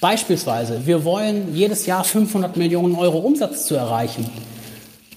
beispielsweise, 0.00 0.82
wir 0.84 1.04
wollen 1.04 1.54
jedes 1.54 1.86
Jahr 1.86 2.04
500 2.04 2.58
Millionen 2.58 2.94
Euro 2.94 3.18
Umsatz 3.18 3.64
zu 3.66 3.74
erreichen. 3.74 4.28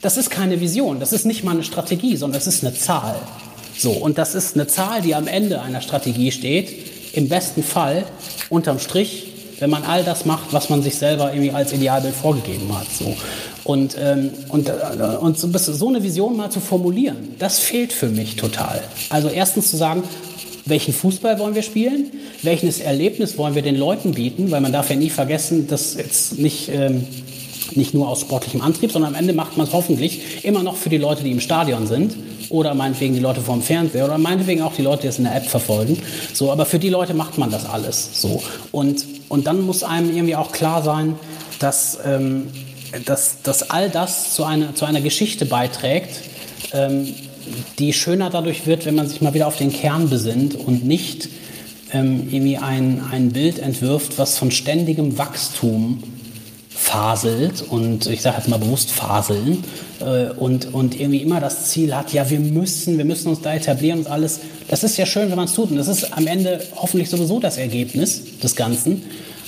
Das 0.02 0.16
ist 0.16 0.30
keine 0.30 0.62
Vision, 0.62 1.00
das 1.00 1.12
ist 1.12 1.26
nicht 1.26 1.44
mal 1.44 1.52
eine 1.52 1.64
Strategie, 1.64 2.16
sondern 2.16 2.40
es 2.40 2.48
ist 2.48 2.64
eine 2.64 2.74
Zahl. 2.74 3.16
So, 3.78 3.92
und 3.92 4.18
das 4.18 4.34
ist 4.34 4.56
eine 4.56 4.68
Zahl, 4.68 5.02
die 5.02 5.14
am 5.14 5.28
Ende 5.28 5.62
einer 5.62 5.82
Strategie 5.82 6.32
steht, 6.32 6.97
im 7.18 7.30
besten 7.30 7.64
Fall 7.64 8.06
unterm 8.50 8.78
Strich, 8.78 9.34
wenn 9.60 9.72
man 9.72 9.84
all 9.84 10.04
das 10.04 10.26
macht, 10.26 10.54
was 10.54 10.70
man 10.70 10.84
sich 10.84 10.96
selber 10.96 11.34
irgendwie 11.34 11.52
als 11.52 11.74
Idealbild 11.74 12.14
vorgegeben 12.14 12.72
hat. 12.78 12.86
So. 12.92 13.18
Und, 13.64 13.98
ähm, 14.00 14.30
und, 14.50 14.70
äh, 14.70 14.74
und 15.20 15.40
so, 15.40 15.50
so 15.58 15.88
eine 15.88 16.04
Vision 16.04 16.38
mal 16.38 16.52
zu 16.52 16.60
formulieren, 16.60 17.36
das 17.40 17.58
fehlt 17.58 17.92
für 17.92 18.10
mich 18.10 18.36
total. 18.36 18.84
Also 19.10 19.30
erstens 19.30 19.72
zu 19.72 19.78
sagen, 19.78 20.04
welchen 20.66 20.94
Fußball 20.94 21.40
wollen 21.40 21.56
wir 21.56 21.64
spielen, 21.64 22.12
welches 22.44 22.80
Erlebnis 22.80 23.36
wollen 23.40 23.56
wir 23.56 23.64
den 23.64 23.78
Leuten 23.78 24.14
bieten, 24.14 24.52
weil 24.52 24.62
man 24.62 24.72
darf 24.72 24.92
ja 24.92 24.96
nie 24.96 25.10
vergessen, 25.10 25.68
dass 25.68 25.96
jetzt 25.96 26.38
nicht, 26.38 26.70
ähm, 26.70 27.04
nicht 27.76 27.94
nur 27.94 28.08
aus 28.08 28.22
sportlichem 28.22 28.62
Antrieb, 28.62 28.92
sondern 28.92 29.14
am 29.14 29.20
Ende 29.20 29.34
macht 29.34 29.58
man 29.58 29.68
es 29.68 29.74
hoffentlich 29.74 30.46
immer 30.46 30.64
noch 30.64 30.76
für 30.76 30.90
die 30.90 30.98
Leute, 30.98 31.24
die 31.24 31.32
im 31.32 31.40
Stadion 31.40 31.88
sind 31.88 32.16
oder 32.50 32.74
meinetwegen 32.74 33.14
die 33.14 33.20
Leute 33.20 33.42
vom 33.42 33.62
Fernseher 33.62 34.06
oder 34.06 34.18
meinetwegen 34.18 34.62
auch 34.62 34.74
die 34.74 34.82
Leute, 34.82 35.04
die 35.04 35.08
es 35.08 35.18
in 35.18 35.26
der 35.26 35.36
App 35.36 35.46
verfolgen. 35.46 36.02
So, 36.34 36.52
aber 36.52 36.66
für 36.66 36.80
die 36.80 36.90
Leute 36.90 37.14
macht 37.14 37.38
man 37.38 37.52
das 37.52 37.66
alles 37.66 38.22
so. 38.22 38.42
Und, 38.72 39.06
und 39.30 39.48
dann 39.48 39.62
muss 39.62 39.84
einem 39.84 40.16
irgendwie 40.16 40.36
auch 40.36 40.52
klar 40.52 40.84
sein, 40.84 41.16
dass, 41.60 42.00
ähm, 42.06 42.48
dass, 43.06 43.42
dass 43.42 43.70
all 43.70 43.90
das 43.90 44.34
zu 44.34 44.44
einer, 44.44 44.76
zu 44.76 44.86
einer 44.86 45.02
Geschichte 45.02 45.46
beiträgt, 45.46 46.22
ähm, 46.74 47.14
die 47.80 47.94
schöner 47.94 48.30
dadurch 48.30 48.66
wird, 48.68 48.86
wenn 48.86 48.96
man 48.96 49.08
sich 49.08 49.22
mal 49.22 49.34
wieder 49.34 49.48
auf 49.48 49.58
den 49.58 49.72
Kern 49.72 50.10
besinnt 50.10 50.56
und 50.56 50.86
nicht 50.86 51.30
ähm, 51.94 52.28
irgendwie 52.30 52.58
ein, 52.58 53.04
ein 53.12 53.32
Bild 53.32 53.60
entwirft, 53.60 54.18
was 54.18 54.38
von 54.38 54.52
ständigem 54.52 55.18
Wachstum 55.18 56.04
faselt 56.78 57.64
und 57.68 58.06
ich 58.06 58.22
sage 58.22 58.38
jetzt 58.38 58.48
mal 58.48 58.60
bewusst 58.60 58.92
faseln 58.92 59.64
äh, 60.00 60.32
und, 60.34 60.74
und 60.74 61.00
irgendwie 61.00 61.22
immer 61.24 61.40
das 61.40 61.70
Ziel 61.70 61.96
hat, 61.96 62.14
ja, 62.14 62.30
wir 62.30 62.40
müssen, 62.40 62.98
wir 62.98 63.06
müssen 63.06 63.30
uns 63.30 63.42
da 63.42 63.54
etablieren 63.56 64.00
und 64.00 64.08
alles. 64.08 64.40
Das 64.68 64.84
ist 64.84 64.96
ja 64.96 65.06
schön, 65.06 65.30
wenn 65.30 65.38
man 65.38 65.46
es 65.46 65.54
tut 65.54 65.72
und 65.72 65.78
das 65.78 65.88
ist 65.88 66.16
am 66.16 66.28
Ende 66.28 66.62
hoffentlich 66.76 67.10
sowieso 67.10 67.40
das 67.40 67.58
Ergebnis 67.58 68.40
des 68.40 68.56
Ganzen. 68.56 69.04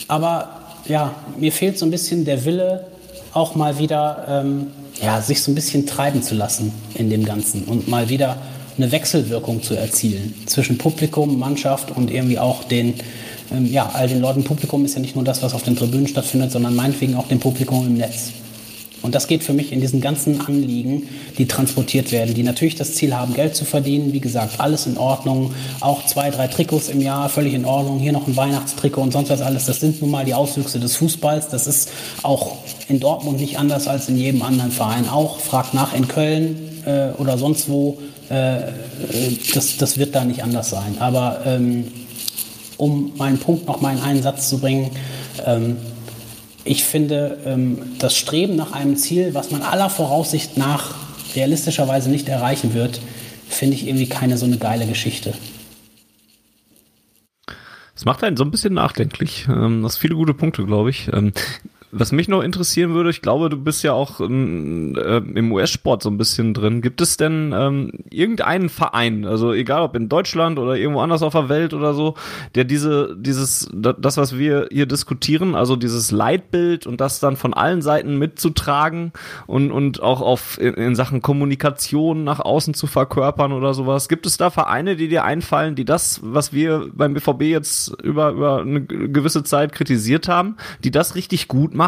Aber 0.08 0.50
ja, 0.88 1.14
mir 1.38 1.52
fehlt 1.52 1.78
so 1.78 1.86
ein 1.86 1.92
bisschen 1.92 2.26
der 2.26 2.44
Wille, 2.46 2.86
auch 3.32 3.54
mal 3.54 3.78
wieder 3.78 4.26
ähm, 4.28 4.68
ja, 5.02 5.22
sich 5.22 5.44
so 5.44 5.52
ein 5.52 5.56
bisschen 5.56 5.86
treiben 5.86 6.24
zu 6.24 6.34
lassen 6.34 6.72
in 6.96 7.12
dem 7.12 7.26
Ganzen 7.26 7.66
und 7.66 7.88
mal 7.88 8.10
wieder 8.10 8.38
eine 8.76 8.92
Wechselwirkung 8.92 9.62
zu 9.62 9.76
erzielen 9.76 10.34
zwischen 10.48 10.78
Publikum, 10.78 11.38
Mannschaft 11.38 11.92
und 11.92 12.12
irgendwie 12.12 12.40
auch 12.40 12.64
den, 12.64 12.96
ähm, 13.52 13.66
ja, 13.66 13.90
all 13.94 14.08
den 14.08 14.22
Leuten. 14.22 14.44
Publikum 14.44 14.86
ist 14.86 14.96
ja 14.96 15.02
nicht 15.02 15.16
nur 15.16 15.24
das, 15.24 15.42
was 15.42 15.54
auf 15.54 15.64
den 15.64 15.76
Tribünen 15.76 16.08
stattfindet, 16.08 16.52
sondern 16.52 16.76
meinetwegen 16.76 17.16
auch 17.16 17.28
dem 17.28 17.40
Publikum 17.40 17.86
im 17.86 17.96
Netz. 17.96 18.32
Und 19.02 19.16
das 19.16 19.28
geht 19.28 19.44
für 19.44 19.54
mich 19.54 19.72
in 19.72 19.80
diesen 19.80 20.02
ganzen 20.02 20.42
Anliegen, 20.42 21.08
die 21.38 21.48
transportiert 21.48 22.12
werden, 22.12 22.34
die 22.34 22.44
natürlich 22.44 22.76
das 22.76 22.96
Ziel 22.96 23.16
haben, 23.16 23.34
Geld 23.34 23.56
zu 23.56 23.64
verdienen. 23.64 24.12
Wie 24.14 24.20
gesagt, 24.20 24.60
alles 24.60 24.88
in 24.88 24.98
Ordnung. 24.98 25.54
Auch 25.80 26.06
zwei, 26.06 26.30
drei 26.32 26.48
Trikots 26.48 26.90
im 26.90 27.00
Jahr, 27.00 27.30
völlig 27.30 27.54
in 27.54 27.66
Ordnung. 27.66 28.00
Hier 28.00 28.12
noch 28.12 28.28
ein 28.28 28.36
Weihnachtstrikot 28.36 29.02
und 29.02 29.14
sonst 29.14 29.30
was 29.30 29.42
alles. 29.42 29.66
Das 29.66 29.80
sind 29.80 30.02
nun 30.02 30.12
mal 30.12 30.26
die 30.26 30.34
Auswüchse 30.34 30.80
des 30.80 30.98
Fußballs. 30.98 31.48
Das 31.48 31.66
ist 31.66 31.90
auch 32.24 32.58
in 32.90 33.00
Dortmund 33.00 33.40
nicht 33.40 33.58
anders 33.58 33.88
als 33.88 34.10
in 34.10 34.18
jedem 34.18 34.42
anderen 34.42 34.72
Verein 34.72 35.08
auch. 35.08 35.40
Fragt 35.40 35.74
nach 35.74 35.94
in 35.94 36.08
Köln 36.08 36.58
äh, 36.86 37.12
oder 37.18 37.38
sonst 37.38 37.70
wo. 37.70 38.00
Äh, 38.30 38.60
das, 39.54 39.78
das 39.78 39.98
wird 39.98 40.14
da 40.14 40.26
nicht 40.26 40.44
anders 40.44 40.70
sein. 40.70 40.98
Aber 41.00 41.42
ähm, 41.46 41.86
um 42.80 43.12
meinen 43.18 43.38
Punkt 43.38 43.68
noch 43.68 43.82
mal 43.82 43.96
in 43.96 44.02
einen 44.02 44.24
Satz 44.24 44.50
zu 44.50 44.60
bringen, 44.60 44.90
ähm, 45.46 45.78
ich 46.64 46.84
finde, 46.84 47.40
ähm, 47.46 47.82
das 48.00 48.16
Streben 48.16 48.56
nach 48.56 48.72
einem 48.72 48.96
Ziel, 48.96 49.34
was 49.34 49.52
man 49.52 49.62
aller 49.62 49.90
Voraussicht 49.90 50.58
nach 50.58 50.94
realistischerweise 51.36 52.10
nicht 52.10 52.30
erreichen 52.30 52.74
wird, 52.74 53.02
finde 53.48 53.76
ich 53.76 53.88
irgendwie 53.88 54.08
keine 54.08 54.38
so 54.38 54.46
eine 54.46 54.58
geile 54.58 54.86
Geschichte. 54.86 55.34
Es 57.96 58.06
macht 58.06 58.24
einen 58.24 58.38
so 58.38 58.46
ein 58.46 58.52
bisschen 58.52 58.74
nachdenklich. 58.74 59.48
Ähm, 59.50 59.84
das 59.84 59.94
sind 59.94 60.02
viele 60.02 60.16
gute 60.16 60.34
Punkte, 60.34 60.66
glaube 60.66 60.90
ich. 60.90 61.10
Was 61.92 62.12
mich 62.12 62.28
noch 62.28 62.44
interessieren 62.44 62.94
würde, 62.94 63.10
ich 63.10 63.24
glaube, 63.24 63.50
du 63.50 63.58
bist 63.58 63.82
ja 63.84 63.94
auch 63.94 64.20
ähm, 64.20 64.96
äh, 64.96 65.18
im 65.18 65.52
US-Sport 65.52 66.04
so 66.04 66.10
ein 66.12 66.20
bisschen 66.20 66.54
drin. 66.54 66.82
Gibt 66.82 67.02
es 67.02 67.18
denn 67.18 67.52
ähm, 67.56 67.92
irgendeinen 68.12 68.70
Verein, 68.70 69.26
also 69.26 69.54
egal 69.54 69.82
ob 69.82 69.96
in 69.96 70.08
Deutschland 70.08 70.60
oder 70.60 70.76
irgendwo 70.76 71.02
anders 71.02 71.24
auf 71.24 71.34
der 71.34 71.50
Welt 71.50 71.74
oder 71.74 71.96
so, 71.96 72.14
der 72.54 72.66
diese, 72.66 73.16
dieses, 73.18 73.72
das, 73.74 74.18
was 74.18 74.38
wir 74.38 74.68
hier 74.72 74.86
diskutieren, 74.86 75.56
also 75.56 75.76
dieses 75.76 76.12
Leitbild 76.12 76.86
und 76.86 77.02
das 77.02 77.20
dann 77.20 77.36
von 77.36 77.56
allen 77.56 77.82
Seiten 77.82 78.20
mitzutragen 78.20 79.12
und, 79.48 79.72
und 79.72 80.00
auch 80.00 80.22
auf 80.22 80.62
in, 80.62 80.76
in 80.76 80.96
Sachen 80.96 81.24
Kommunikation 81.24 82.24
nach 82.24 82.40
außen 82.40 82.76
zu 82.76 82.86
verkörpern 82.86 83.52
oder 83.52 83.74
sowas. 83.74 84.10
Gibt 84.10 84.28
es 84.28 84.38
da 84.38 84.52
Vereine, 84.52 84.96
die 84.96 85.08
dir 85.08 85.24
einfallen, 85.24 85.74
die 85.74 85.86
das, 85.86 86.20
was 86.24 86.54
wir 86.54 86.88
beim 86.94 87.16
BVB 87.16 87.42
jetzt 87.44 88.00
über, 88.04 88.30
über 88.30 88.62
eine 88.62 88.86
gewisse 88.86 89.44
Zeit 89.44 89.72
kritisiert 89.72 90.28
haben, 90.28 90.56
die 90.84 90.92
das 90.92 91.16
richtig 91.16 91.48
gut 91.48 91.74
machen? 91.74 91.79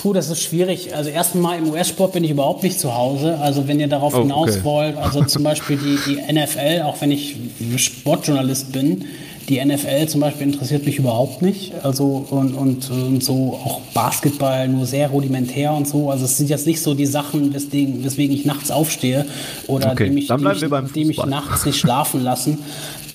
Puh, 0.00 0.12
das 0.12 0.30
ist 0.30 0.42
schwierig. 0.42 0.94
Also 0.94 1.10
erstmal 1.10 1.58
im 1.58 1.70
US-Sport 1.70 2.12
bin 2.12 2.22
ich 2.22 2.30
überhaupt 2.30 2.62
nicht 2.62 2.78
zu 2.78 2.94
Hause. 2.96 3.38
Also 3.40 3.66
wenn 3.66 3.80
ihr 3.80 3.88
darauf 3.88 4.14
Oh, 4.14 4.20
hinaus 4.20 4.50
okay. 4.50 4.64
wollt, 4.64 4.96
also 4.96 5.24
zum 5.24 5.42
Beispiel 5.42 5.76
die, 5.76 5.98
die 6.06 6.32
NFL, 6.32 6.82
auch 6.82 7.00
wenn 7.00 7.10
ich 7.10 7.36
Sportjournalist 7.76 8.72
bin, 8.72 9.06
die 9.48 9.64
NFL 9.64 10.06
zum 10.08 10.20
Beispiel 10.20 10.46
interessiert 10.46 10.84
mich 10.84 10.98
überhaupt 10.98 11.42
nicht. 11.42 11.72
Also 11.82 12.26
und, 12.30 12.54
und, 12.54 12.90
und 12.90 13.24
so 13.24 13.58
auch 13.64 13.80
Basketball 13.94 14.68
nur 14.68 14.86
sehr 14.86 15.08
rudimentär 15.08 15.72
und 15.72 15.88
so. 15.88 16.10
Also 16.10 16.26
es 16.26 16.36
sind 16.36 16.48
jetzt 16.50 16.66
nicht 16.66 16.80
so 16.82 16.94
die 16.94 17.06
Sachen, 17.06 17.52
weswegen, 17.54 18.04
weswegen 18.04 18.36
ich 18.36 18.44
nachts 18.44 18.70
aufstehe 18.70 19.26
oder 19.66 19.92
Okay, 19.92 20.04
die 20.04 20.10
mich, 20.10 20.28
die 20.28 20.36
mich, 20.36 20.92
die 20.94 21.04
mich 21.06 21.24
nachts 21.24 21.64
nicht 21.64 21.78
schlafen 21.78 22.22
lassen. 22.22 22.58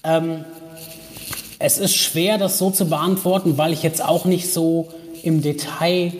Ähm, 0.03 0.43
es 1.59 1.77
ist 1.77 1.95
schwer, 1.95 2.37
das 2.37 2.57
so 2.57 2.71
zu 2.71 2.85
beantworten, 2.89 3.57
weil 3.57 3.71
ich 3.71 3.83
jetzt 3.83 4.03
auch 4.03 4.25
nicht 4.25 4.51
so 4.51 4.89
im 5.23 5.41
Detail 5.41 6.13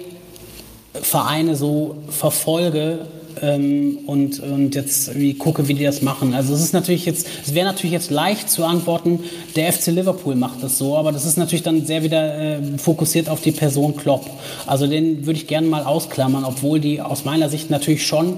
Vereine 0.94 1.56
so 1.56 1.98
verfolge 2.10 3.00
ähm, 3.42 4.00
und, 4.06 4.40
und 4.40 4.76
jetzt 4.76 5.18
wie 5.18 5.34
gucke, 5.34 5.68
wie 5.68 5.74
die 5.74 5.84
das 5.84 6.02
machen. 6.02 6.34
Also 6.34 6.54
es 6.54 6.62
ist 6.62 6.74
natürlich 6.74 7.06
jetzt, 7.06 7.28
es 7.44 7.54
wäre 7.54 7.66
natürlich 7.66 7.92
jetzt 7.92 8.12
leicht 8.12 8.50
zu 8.50 8.64
antworten, 8.64 9.20
der 9.56 9.74
FC 9.74 9.88
Liverpool 9.88 10.36
macht 10.36 10.62
das 10.62 10.78
so, 10.78 10.98
aber 10.98 11.12
das 11.12 11.26
ist 11.26 11.38
natürlich 11.38 11.64
dann 11.64 11.86
sehr 11.86 12.04
wieder 12.04 12.60
äh, 12.60 12.78
fokussiert 12.78 13.30
auf 13.30 13.42
die 13.42 13.52
Person 13.52 13.96
Klopp. 13.96 14.30
Also 14.68 14.88
den 14.88 15.26
würde 15.26 15.40
ich 15.40 15.48
gerne 15.48 15.68
mal 15.68 15.84
ausklammern, 15.84 16.44
obwohl 16.44 16.80
die 16.80 17.02
aus 17.02 17.26
meiner 17.26 17.50
Sicht 17.50 17.70
natürlich 17.70 18.06
schon 18.06 18.38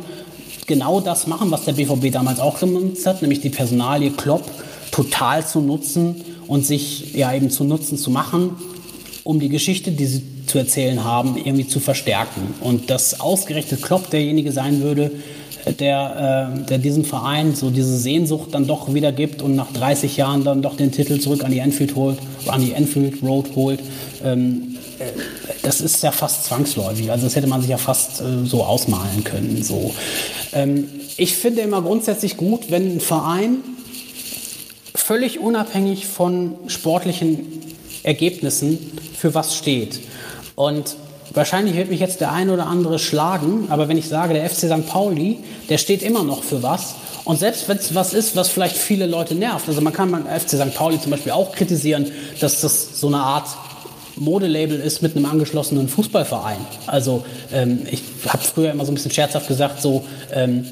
genau 0.65 1.01
das 1.01 1.27
machen, 1.27 1.51
was 1.51 1.65
der 1.65 1.73
BVB 1.73 2.11
damals 2.11 2.39
auch 2.39 2.59
gemacht 2.59 3.05
hat, 3.05 3.21
nämlich 3.21 3.41
die 3.41 3.49
Personalie 3.49 4.11
Klopp 4.11 4.49
total 4.91 5.45
zu 5.45 5.59
nutzen 5.59 6.21
und 6.47 6.65
sich 6.65 7.13
ja 7.13 7.33
eben 7.33 7.49
zu 7.49 7.63
Nutzen 7.63 7.97
zu 7.97 8.09
machen, 8.09 8.51
um 9.23 9.39
die 9.39 9.49
Geschichte, 9.49 9.91
die 9.91 10.05
sie 10.05 10.23
zu 10.55 10.59
erzählen 10.59 11.03
haben, 11.03 11.35
irgendwie 11.35 11.67
zu 11.67 11.81
verstärken. 11.81 12.53
Und 12.61 12.89
dass 12.89 13.19
ausgerechnet 13.19 13.81
Klopp 13.81 14.09
derjenige 14.09 14.53
sein 14.53 14.81
würde, 14.81 15.11
der, 15.79 16.53
äh, 16.55 16.65
der 16.65 16.77
diesem 16.77 17.03
Verein 17.03 17.55
so 17.55 17.71
diese 17.71 17.97
Sehnsucht 17.97 18.49
dann 18.53 18.65
doch 18.65 18.93
wieder 18.93 19.11
gibt 19.11 19.41
und 19.41 19.53
nach 19.53 19.73
30 19.73 20.15
Jahren 20.15 20.45
dann 20.45 20.61
doch 20.61 20.77
den 20.77 20.93
Titel 20.93 21.19
zurück 21.19 21.43
an 21.43 21.51
die 21.51 21.59
Enfield 21.59 21.95
holt, 21.95 22.19
an 22.47 22.61
die 22.61 22.71
Enfield 22.71 23.21
Road 23.21 23.47
holt. 23.53 23.81
Ähm, 24.23 24.77
äh, 24.99 25.03
das 25.61 25.81
ist 25.81 26.01
ja 26.03 26.13
fast 26.13 26.45
zwangsläufig. 26.45 27.11
Also 27.11 27.25
das 27.25 27.35
hätte 27.35 27.47
man 27.47 27.59
sich 27.59 27.71
ja 27.71 27.77
fast 27.77 28.21
äh, 28.21 28.45
so 28.45 28.63
ausmalen 28.63 29.25
können. 29.25 29.61
So. 29.61 29.93
Ähm, 30.53 30.87
ich 31.17 31.35
finde 31.35 31.63
immer 31.63 31.81
grundsätzlich 31.81 32.37
gut, 32.37 32.71
wenn 32.71 32.95
ein 32.95 32.99
Verein 33.01 33.57
völlig 34.93 35.41
unabhängig 35.41 36.05
von 36.05 36.55
sportlichen 36.67 37.39
Ergebnissen 38.03 38.77
für 39.17 39.33
was 39.33 39.57
steht. 39.57 39.99
Und 40.55 40.95
wahrscheinlich 41.33 41.75
wird 41.75 41.89
mich 41.89 41.99
jetzt 41.99 42.21
der 42.21 42.31
ein 42.31 42.49
oder 42.49 42.67
andere 42.67 42.99
schlagen, 42.99 43.67
aber 43.69 43.87
wenn 43.87 43.97
ich 43.97 44.07
sage, 44.07 44.33
der 44.33 44.49
FC 44.49 44.67
St. 44.67 44.87
Pauli, 44.87 45.39
der 45.69 45.77
steht 45.77 46.01
immer 46.01 46.23
noch 46.23 46.43
für 46.43 46.63
was. 46.63 46.95
Und 47.25 47.39
selbst 47.39 47.67
wenn 47.67 47.77
es 47.77 47.95
was 47.95 48.13
ist, 48.13 48.35
was 48.35 48.49
vielleicht 48.49 48.77
viele 48.77 49.07
Leute 49.07 49.35
nervt, 49.35 49.67
also 49.67 49.81
man 49.81 49.93
kann 49.93 50.11
beim 50.11 50.25
FC 50.25 50.51
St. 50.51 50.73
Pauli 50.75 51.01
zum 51.01 51.11
Beispiel 51.11 51.31
auch 51.31 51.51
kritisieren, 51.51 52.11
dass 52.39 52.61
das 52.61 52.99
so 52.99 53.07
eine 53.07 53.17
Art 53.17 53.47
Modelabel 54.17 54.79
ist 54.79 55.01
mit 55.01 55.15
einem 55.15 55.25
angeschlossenen 55.25 55.89
Fußballverein. 55.89 56.57
Also 56.87 57.25
ähm, 57.51 57.81
ich 57.89 58.01
habe 58.27 58.43
früher 58.43 58.71
immer 58.71 58.85
so 58.85 58.91
ein 58.91 58.95
bisschen 58.95 59.11
scherzhaft 59.11 59.47
gesagt, 59.47 59.81
so 59.81 60.05
ähm, 60.31 60.65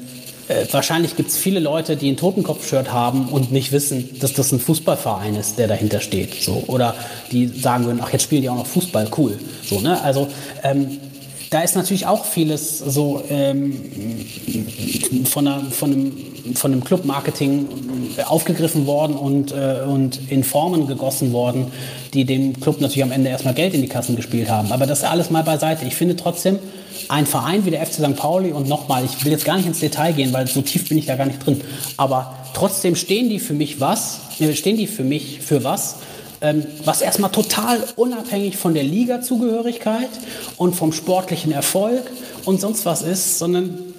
äh, 0.48 0.66
wahrscheinlich 0.70 1.16
gibt 1.16 1.30
es 1.30 1.36
viele 1.36 1.60
Leute, 1.60 1.96
die 1.96 2.10
ein 2.10 2.16
Totenkopf-Shirt 2.16 2.92
haben 2.92 3.28
und 3.28 3.52
nicht 3.52 3.72
wissen, 3.72 4.18
dass 4.20 4.34
das 4.34 4.52
ein 4.52 4.60
Fußballverein 4.60 5.36
ist, 5.36 5.58
der 5.58 5.68
dahinter 5.68 6.00
steht. 6.00 6.42
So. 6.42 6.64
Oder 6.66 6.94
die 7.32 7.46
sagen 7.46 7.86
würden, 7.86 8.00
ach, 8.02 8.12
jetzt 8.12 8.24
spielen 8.24 8.42
die 8.42 8.50
auch 8.50 8.56
noch 8.56 8.66
Fußball, 8.66 9.08
cool. 9.16 9.38
So, 9.64 9.80
ne? 9.80 10.00
Also 10.02 10.28
ähm, 10.62 10.98
da 11.50 11.62
ist 11.62 11.76
natürlich 11.76 12.06
auch 12.06 12.24
vieles 12.24 12.78
so 12.78 13.22
ähm, 13.30 13.80
von, 15.24 15.46
einer, 15.46 15.70
von, 15.70 15.92
einem, 15.92 16.56
von 16.56 16.72
einem 16.72 16.82
Club-Marketing 16.82 17.68
aufgegriffen 18.26 18.86
worden 18.86 19.14
und, 19.16 19.52
äh, 19.52 19.82
und 19.86 20.20
in 20.30 20.42
Formen 20.42 20.88
gegossen 20.88 21.32
worden, 21.32 21.68
die 22.12 22.24
dem 22.24 22.58
Club 22.60 22.80
natürlich 22.80 23.04
am 23.04 23.12
Ende 23.12 23.30
erstmal 23.30 23.54
Geld 23.54 23.72
in 23.72 23.82
die 23.82 23.88
Kassen 23.88 24.16
gespielt 24.16 24.50
haben. 24.50 24.72
Aber 24.72 24.86
das 24.86 25.04
alles 25.04 25.30
mal 25.30 25.44
beiseite. 25.44 25.84
Ich 25.86 25.94
finde 25.94 26.16
trotzdem, 26.16 26.58
ein 27.08 27.26
Verein 27.26 27.64
wie 27.64 27.70
der 27.70 27.84
FC 27.84 27.94
St. 27.94 28.16
Pauli 28.16 28.52
und 28.52 28.68
nochmal, 28.68 29.04
ich 29.04 29.24
will 29.24 29.32
jetzt 29.32 29.44
gar 29.44 29.56
nicht 29.56 29.66
ins 29.66 29.80
Detail 29.80 30.12
gehen, 30.12 30.32
weil 30.32 30.46
so 30.46 30.62
tief 30.62 30.88
bin 30.88 30.98
ich 30.98 31.06
da 31.06 31.16
gar 31.16 31.26
nicht 31.26 31.44
drin, 31.44 31.60
aber 31.96 32.34
trotzdem 32.54 32.96
stehen 32.96 33.28
die 33.28 33.38
für 33.38 33.54
mich 33.54 33.80
was, 33.80 34.20
äh, 34.38 34.52
stehen 34.54 34.76
die 34.76 34.86
für 34.86 35.04
mich 35.04 35.40
für 35.40 35.64
was, 35.64 35.96
ähm, 36.40 36.66
was 36.84 37.00
erstmal 37.00 37.30
total 37.30 37.82
unabhängig 37.96 38.56
von 38.56 38.74
der 38.74 38.84
Liga-Zugehörigkeit 38.84 40.10
und 40.56 40.74
vom 40.74 40.92
sportlichen 40.92 41.52
Erfolg 41.52 42.02
und 42.44 42.60
sonst 42.60 42.84
was 42.84 43.02
ist, 43.02 43.38
sondern 43.38 43.93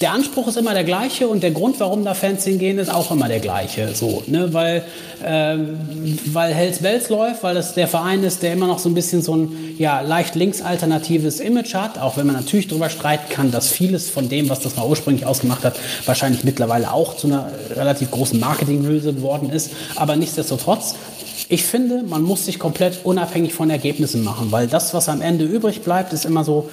der 0.00 0.12
Anspruch 0.12 0.46
ist 0.46 0.56
immer 0.56 0.74
der 0.74 0.84
gleiche 0.84 1.26
und 1.26 1.42
der 1.42 1.50
Grund, 1.50 1.80
warum 1.80 2.04
da 2.04 2.14
Fans 2.14 2.44
hingehen, 2.44 2.78
ist 2.78 2.92
auch 2.92 3.10
immer 3.10 3.26
der 3.26 3.40
gleiche. 3.40 3.94
So, 3.94 4.22
ne? 4.28 4.52
Weil, 4.54 4.84
ähm, 5.24 5.76
weil 6.26 6.54
Hells 6.54 6.78
Bells 6.78 7.08
läuft, 7.08 7.42
weil 7.42 7.56
das 7.56 7.74
der 7.74 7.88
Verein 7.88 8.22
ist, 8.22 8.44
der 8.44 8.52
immer 8.52 8.68
noch 8.68 8.78
so 8.78 8.88
ein 8.88 8.94
bisschen 8.94 9.22
so 9.22 9.34
ein 9.34 9.74
ja, 9.76 10.00
leicht 10.00 10.36
linksalternatives 10.36 11.40
Image 11.40 11.74
hat, 11.74 11.98
auch 11.98 12.16
wenn 12.16 12.26
man 12.26 12.36
natürlich 12.36 12.68
darüber 12.68 12.90
streiten 12.90 13.28
kann, 13.28 13.50
dass 13.50 13.70
vieles 13.70 14.08
von 14.08 14.28
dem, 14.28 14.48
was 14.48 14.60
das 14.60 14.76
mal 14.76 14.86
ursprünglich 14.86 15.26
ausgemacht 15.26 15.64
hat, 15.64 15.76
wahrscheinlich 16.06 16.44
mittlerweile 16.44 16.92
auch 16.92 17.16
zu 17.16 17.26
einer 17.26 17.50
relativ 17.74 18.12
großen 18.12 18.38
Marketinghülse 18.38 19.14
geworden 19.14 19.50
ist. 19.50 19.72
Aber 19.96 20.14
nichtsdestotrotz, 20.14 20.94
ich 21.48 21.64
finde, 21.64 22.02
man 22.02 22.22
muss 22.22 22.44
sich 22.44 22.58
komplett 22.58 23.00
unabhängig 23.04 23.54
von 23.54 23.70
Ergebnissen 23.70 24.22
machen, 24.22 24.52
weil 24.52 24.66
das, 24.66 24.92
was 24.92 25.08
am 25.08 25.22
Ende 25.22 25.44
übrig 25.44 25.82
bleibt, 25.82 26.12
ist 26.12 26.26
immer 26.26 26.44
so, 26.44 26.68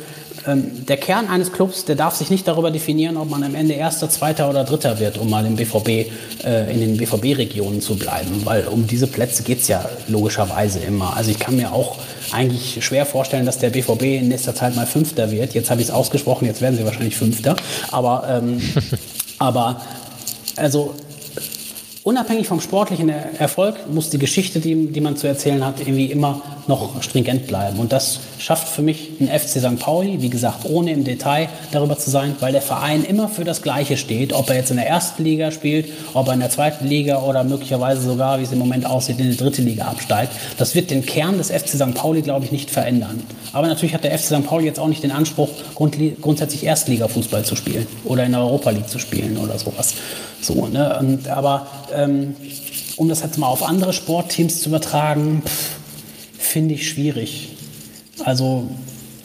ähm, 0.46 0.86
der 0.86 0.98
Kern 0.98 1.28
eines 1.28 1.54
Clubs, 1.54 1.86
der 1.86 1.96
darf 1.96 2.16
sich 2.16 2.30
nicht 2.30 2.48
darüber 2.48 2.72
definieren, 2.72 3.16
ob 3.16 3.30
man 3.30 3.44
am 3.44 3.56
Ende 3.56 3.74
Erster, 3.74 4.10
Zweiter 4.10 4.50
oder 4.50 4.66
Dritter 4.66 5.00
wird, 5.00 5.18
um 5.18 5.30
mal 5.30 5.46
im 5.46 5.56
BVB, 5.56 6.12
äh, 6.44 6.72
in 6.72 6.82
den 6.82 6.98
BVB-Regionen 6.98 7.82
zu 7.82 7.96
bleiben, 7.96 8.42
weil 8.44 8.68
um 8.68 8.86
diese 8.86 9.08
Plätze 9.08 9.44
geht's 9.44 9.70
ja 9.70 9.88
logischerweise 10.08 10.80
immer. 10.80 11.16
Also 11.16 11.32
ich 11.32 11.40
kann 11.40 11.56
mir 11.56 11.72
auch 11.72 11.98
eigentlich 12.32 12.84
schwer 12.84 13.06
vorstellen, 13.06 13.46
dass 13.46 13.60
der 13.60 13.70
BVB 13.70 14.04
in 14.20 14.28
nächster 14.28 14.54
Zeit 14.54 14.76
mal 14.76 14.86
Fünfter 14.86 15.32
wird. 15.32 15.54
Jetzt 15.54 15.72
habe 15.72 15.82
ich 15.82 15.88
es 15.88 15.94
ausgesprochen, 15.94 16.46
jetzt 16.46 16.62
werden 16.62 16.76
sie 16.76 16.86
wahrscheinlich 16.86 17.16
Fünfter. 17.16 17.56
Aber, 17.92 18.28
ähm, 18.30 18.62
aber 19.40 19.82
also 20.58 20.96
unabhängig 22.06 22.48
vom 22.48 22.62
sportlichen 22.62 23.10
Er- 23.10 23.40
Erfolg 23.42 23.76
muss 23.92 24.10
die 24.12 24.18
Geschichte, 24.20 24.60
die, 24.62 24.88
die 24.88 25.02
man 25.02 25.18
zu 25.18 25.28
erzählen 25.28 25.66
hat, 25.66 25.82
irgendwie 25.82 26.06
immer 26.06 26.42
noch 26.68 27.02
stringent 27.04 27.48
bleiben. 27.48 27.80
Und 27.80 27.92
das 27.92 28.20
schafft 28.46 28.68
für 28.68 28.84
mich 28.84 29.10
ein 29.20 29.28
FC 29.28 29.60
St. 29.60 29.80
Pauli, 29.80 30.22
wie 30.22 30.30
gesagt, 30.30 30.66
ohne 30.66 30.92
im 30.92 31.04
Detail 31.04 31.50
darüber 31.72 31.98
zu 31.98 32.12
sein, 32.12 32.36
weil 32.42 32.52
der 32.52 32.62
Verein 32.62 33.04
immer 33.04 33.28
für 33.28 33.44
das 33.44 33.64
Gleiche 33.64 33.98
steht, 33.98 34.34
ob 34.34 34.52
er 34.52 34.56
jetzt 34.56 34.70
in 34.70 34.78
der 34.78 34.88
ersten 34.88 35.24
Liga 35.24 35.50
spielt, 35.50 35.92
ob 36.14 36.28
er 36.28 36.36
in 36.36 36.42
der 36.42 36.52
zweiten 36.52 36.86
Liga 36.86 37.24
oder 37.24 37.44
möglicherweise 37.44 38.04
sogar, 38.04 38.40
wie 38.40 38.44
es 38.44 38.52
im 38.52 38.60
Moment 38.60 38.86
aussieht, 38.86 39.20
in 39.20 39.32
die 39.32 39.36
dritte 39.36 39.64
Liga 39.64 39.86
absteigt. 39.86 40.32
Das 40.60 40.76
wird 40.76 40.92
den 40.92 41.04
Kern 41.04 41.40
des 41.40 41.50
FC 41.50 41.70
St. 41.70 41.96
Pauli, 41.96 42.22
glaube 42.22 42.46
ich, 42.46 42.52
nicht 42.52 42.70
verändern. 42.70 43.24
Aber 43.52 43.66
natürlich 43.66 43.96
hat 43.96 44.04
der 44.04 44.16
FC 44.16 44.26
St. 44.26 44.46
Pauli 44.46 44.66
jetzt 44.66 44.80
auch 44.80 44.90
nicht 44.90 45.02
den 45.02 45.12
Anspruch, 45.12 45.50
grundsätzlich 45.74 46.66
Erstliga-Fußball 46.66 47.46
zu 47.46 47.56
spielen 47.56 47.88
oder 48.04 48.26
in 48.26 48.34
der 48.34 48.42
Europa 48.42 48.70
League 48.70 48.90
zu 48.90 49.00
spielen 49.00 49.38
oder 49.38 49.58
sowas. 49.58 49.96
So, 50.40 50.68
ne? 50.68 51.00
Und, 51.00 51.28
aber 51.30 51.66
ähm, 51.96 52.36
um 52.96 53.10
das 53.10 53.24
jetzt 53.24 53.40
mal 53.40 53.48
auf 53.48 53.68
andere 53.68 53.92
Sportteams 53.92 54.62
zu 54.62 54.70
übertragen, 54.70 55.42
finde 56.38 56.76
ich 56.76 56.88
schwierig. 56.88 57.55
Also 58.24 58.70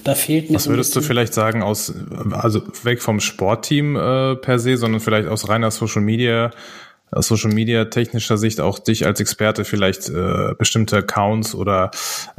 da 0.05 0.15
fehlt 0.15 0.51
mir 0.51 0.57
Was 0.57 0.69
würdest 0.69 0.95
du 0.97 1.03
vielleicht 1.03 1.35
sagen 1.35 1.63
aus, 1.63 1.93
also 2.31 2.63
weg 2.83 3.03
vom 3.03 3.21
Sportteam 3.21 3.97
äh, 3.97 4.37
per 4.37 4.59
se, 4.59 4.77
sondern 4.77 5.01
vielleicht 5.01 5.29
aus 5.29 5.49
reiner 5.49 5.71
Social 5.71 6.03
Media, 6.03 6.51
aus 7.11 7.29
Social 7.29 7.53
Media 7.53 7.87
technischer 7.87 8.39
Sicht 8.39 8.61
auch 8.61 8.79
dich 8.79 9.05
als 9.05 9.21
Experte 9.21 9.65
vielleicht 9.65 10.09
äh, 10.09 10.55
bestimmte 10.57 10.99
Accounts 10.99 11.55
oder 11.55 11.91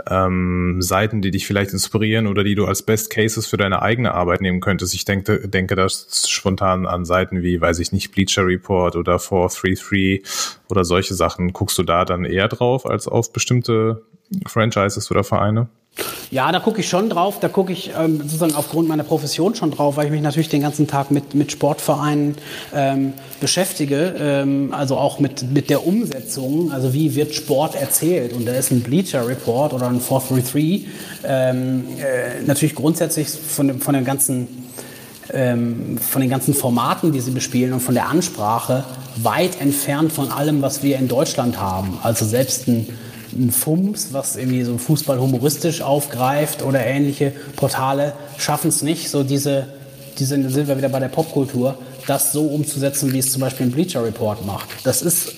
ähm, 0.09 0.81
Seiten, 0.81 1.21
die 1.21 1.29
dich 1.29 1.45
vielleicht 1.45 1.71
inspirieren 1.71 2.25
oder 2.25 2.43
die 2.43 2.55
du 2.55 2.65
als 2.65 2.81
Best 2.81 3.11
Cases 3.11 3.45
für 3.45 3.57
deine 3.57 3.81
eigene 3.81 4.13
Arbeit 4.13 4.41
nehmen 4.41 4.59
könntest. 4.59 4.93
Ich 4.95 5.05
denke, 5.05 5.47
denke 5.47 5.75
da 5.75 5.87
spontan 5.89 6.87
an 6.87 7.05
Seiten 7.05 7.43
wie, 7.43 7.61
weiß 7.61 7.79
ich 7.79 7.91
nicht, 7.91 8.11
Bleacher 8.11 8.45
Report 8.45 8.95
oder 8.95 9.19
433 9.19 10.23
oder 10.69 10.83
solche 10.83 11.13
Sachen. 11.13 11.53
Guckst 11.53 11.77
du 11.77 11.83
da 11.83 12.05
dann 12.05 12.25
eher 12.25 12.47
drauf 12.47 12.85
als 12.87 13.07
auf 13.07 13.33
bestimmte 13.33 14.03
Franchises 14.47 15.11
oder 15.11 15.23
Vereine? 15.23 15.67
Ja, 16.31 16.49
da 16.53 16.59
gucke 16.59 16.79
ich 16.79 16.87
schon 16.87 17.09
drauf. 17.09 17.41
Da 17.41 17.49
gucke 17.49 17.73
ich 17.73 17.91
ähm, 17.97 18.19
sozusagen 18.21 18.55
aufgrund 18.55 18.87
meiner 18.87 19.03
Profession 19.03 19.53
schon 19.53 19.71
drauf, 19.71 19.97
weil 19.97 20.05
ich 20.05 20.11
mich 20.11 20.21
natürlich 20.21 20.47
den 20.47 20.61
ganzen 20.61 20.87
Tag 20.87 21.11
mit, 21.11 21.35
mit 21.35 21.51
Sportvereinen 21.51 22.35
ähm, 22.73 23.13
beschäftige. 23.41 24.15
Ähm, 24.17 24.73
also 24.73 24.95
auch 24.95 25.19
mit, 25.19 25.51
mit 25.51 25.69
der 25.69 25.85
Umsetzung. 25.85 26.71
Also 26.71 26.93
wie 26.93 27.15
wird 27.15 27.35
Sport 27.35 27.75
erzählt? 27.75 28.31
Und 28.31 28.47
da 28.47 28.53
ist 28.53 28.71
ein 28.71 28.81
Bleacher 28.81 29.27
Report 29.27 29.73
oder 29.73 29.87
ein 29.87 29.99
433 29.99 30.87
ähm, 31.25 31.83
äh, 31.99 32.41
natürlich 32.45 32.75
grundsätzlich 32.75 33.27
von, 33.27 33.81
von 33.81 33.93
dem 33.93 34.05
ganzen 34.05 34.47
ähm, 35.33 35.97
von 35.97 36.21
den 36.21 36.29
ganzen 36.29 36.53
Formaten, 36.53 37.11
die 37.11 37.19
sie 37.19 37.31
bespielen 37.31 37.73
und 37.73 37.79
von 37.81 37.93
der 37.93 38.09
Ansprache 38.09 38.83
weit 39.17 39.61
entfernt 39.61 40.11
von 40.11 40.31
allem, 40.31 40.61
was 40.61 40.83
wir 40.83 40.97
in 40.97 41.07
Deutschland 41.07 41.59
haben. 41.59 41.99
Also 42.01 42.25
selbst 42.25 42.67
ein 42.67 42.87
ein 43.33 43.51
FUMS, 43.51 44.09
was 44.11 44.35
irgendwie 44.35 44.63
so 44.63 44.77
Fußball 44.77 45.19
humoristisch 45.19 45.81
aufgreift 45.81 46.63
oder 46.63 46.85
ähnliche 46.85 47.33
Portale 47.55 48.13
schaffen 48.37 48.69
es 48.69 48.81
nicht, 48.81 49.09
so 49.09 49.23
diese, 49.23 49.67
diese, 50.19 50.49
sind 50.49 50.67
wir 50.67 50.77
wieder 50.77 50.89
bei 50.89 50.99
der 50.99 51.09
Popkultur, 51.09 51.77
das 52.07 52.31
so 52.31 52.43
umzusetzen, 52.43 53.13
wie 53.13 53.19
es 53.19 53.31
zum 53.31 53.41
Beispiel 53.41 53.67
ein 53.67 53.71
Bleacher 53.71 54.03
Report 54.03 54.45
macht. 54.45 54.67
Das 54.83 55.01
ist 55.01 55.33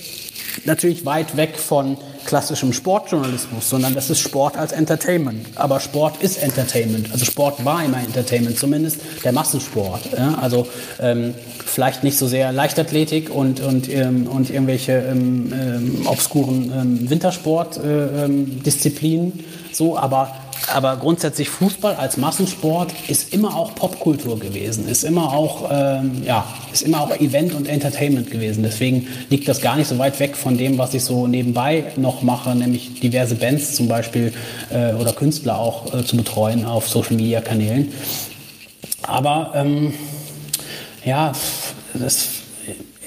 natürlich 0.66 1.06
weit 1.06 1.38
weg 1.38 1.58
von 1.58 1.98
klassischem 2.26 2.74
Sportjournalismus, 2.74 3.70
sondern 3.70 3.94
das 3.94 4.10
ist 4.10 4.20
Sport 4.20 4.58
als 4.58 4.72
Entertainment. 4.72 5.46
Aber 5.56 5.80
Sport 5.80 6.22
ist 6.22 6.38
Entertainment. 6.38 7.12
Also 7.12 7.26
Sport 7.26 7.64
war 7.66 7.84
immer 7.84 8.00
Entertainment, 8.00 8.58
zumindest 8.58 9.00
der 9.24 9.32
Massensport. 9.32 10.12
Ja? 10.18 10.40
Also 10.42 10.68
ähm, 11.00 11.36
vielleicht 11.66 12.04
nicht 12.04 12.18
so 12.18 12.28
sehr 12.28 12.52
Leichtathletik 12.52 13.30
und, 13.30 13.62
und, 13.62 13.88
ähm, 13.90 14.28
und 14.28 14.50
irgendwelche 14.50 14.94
ähm, 14.94 15.54
ähm 15.54 16.02
obskuren 16.06 16.72
ähm, 16.76 17.10
Wintersportdisziplinen, 17.10 19.28
äh, 19.28 19.32
ähm, 19.32 19.40
so, 19.72 19.98
aber 19.98 20.36
aber 20.72 20.98
grundsätzlich 20.98 21.50
Fußball 21.50 21.96
als 21.96 22.18
Massensport 22.18 22.94
ist 23.08 23.34
immer 23.34 23.56
auch 23.56 23.76
Popkultur 23.76 24.40
gewesen, 24.40 24.88
ist 24.88 25.04
immer 25.04 25.34
auch, 25.34 25.70
ähm, 25.72 26.24
ja, 26.26 26.46
ist 26.72 26.84
immer 26.84 27.02
auch 27.02 27.12
Event 27.20 27.54
und 27.54 27.68
Entertainment 27.68 28.32
gewesen. 28.32 28.64
Deswegen 28.64 29.08
liegt 29.30 29.48
das 29.48 29.62
gar 29.62 29.76
nicht 29.76 29.88
so 29.88 29.98
weit 29.98 30.20
weg 30.20 30.36
von 30.36 30.58
dem, 30.58 30.78
was 30.78 30.94
ich 30.94 31.04
so 31.04 31.28
nebenbei 31.28 31.86
noch 31.96 32.22
mache, 32.22 32.56
nämlich 32.56 33.00
diverse 33.00 33.36
Bands 33.36 33.76
zum 33.76 33.88
Beispiel 33.88 34.34
äh, 34.72 34.94
oder 34.94 35.14
Künstler 35.14 35.60
auch 35.60 35.94
äh, 35.94 36.04
zu 36.04 36.18
betreuen 36.18 36.66
auf 36.66 36.88
Social 36.90 37.16
Media 37.16 37.42
Kanälen. 37.42 37.92
Aber 39.02 39.52
ähm, 39.56 39.94
ja, 41.04 41.34
das, 41.94 42.30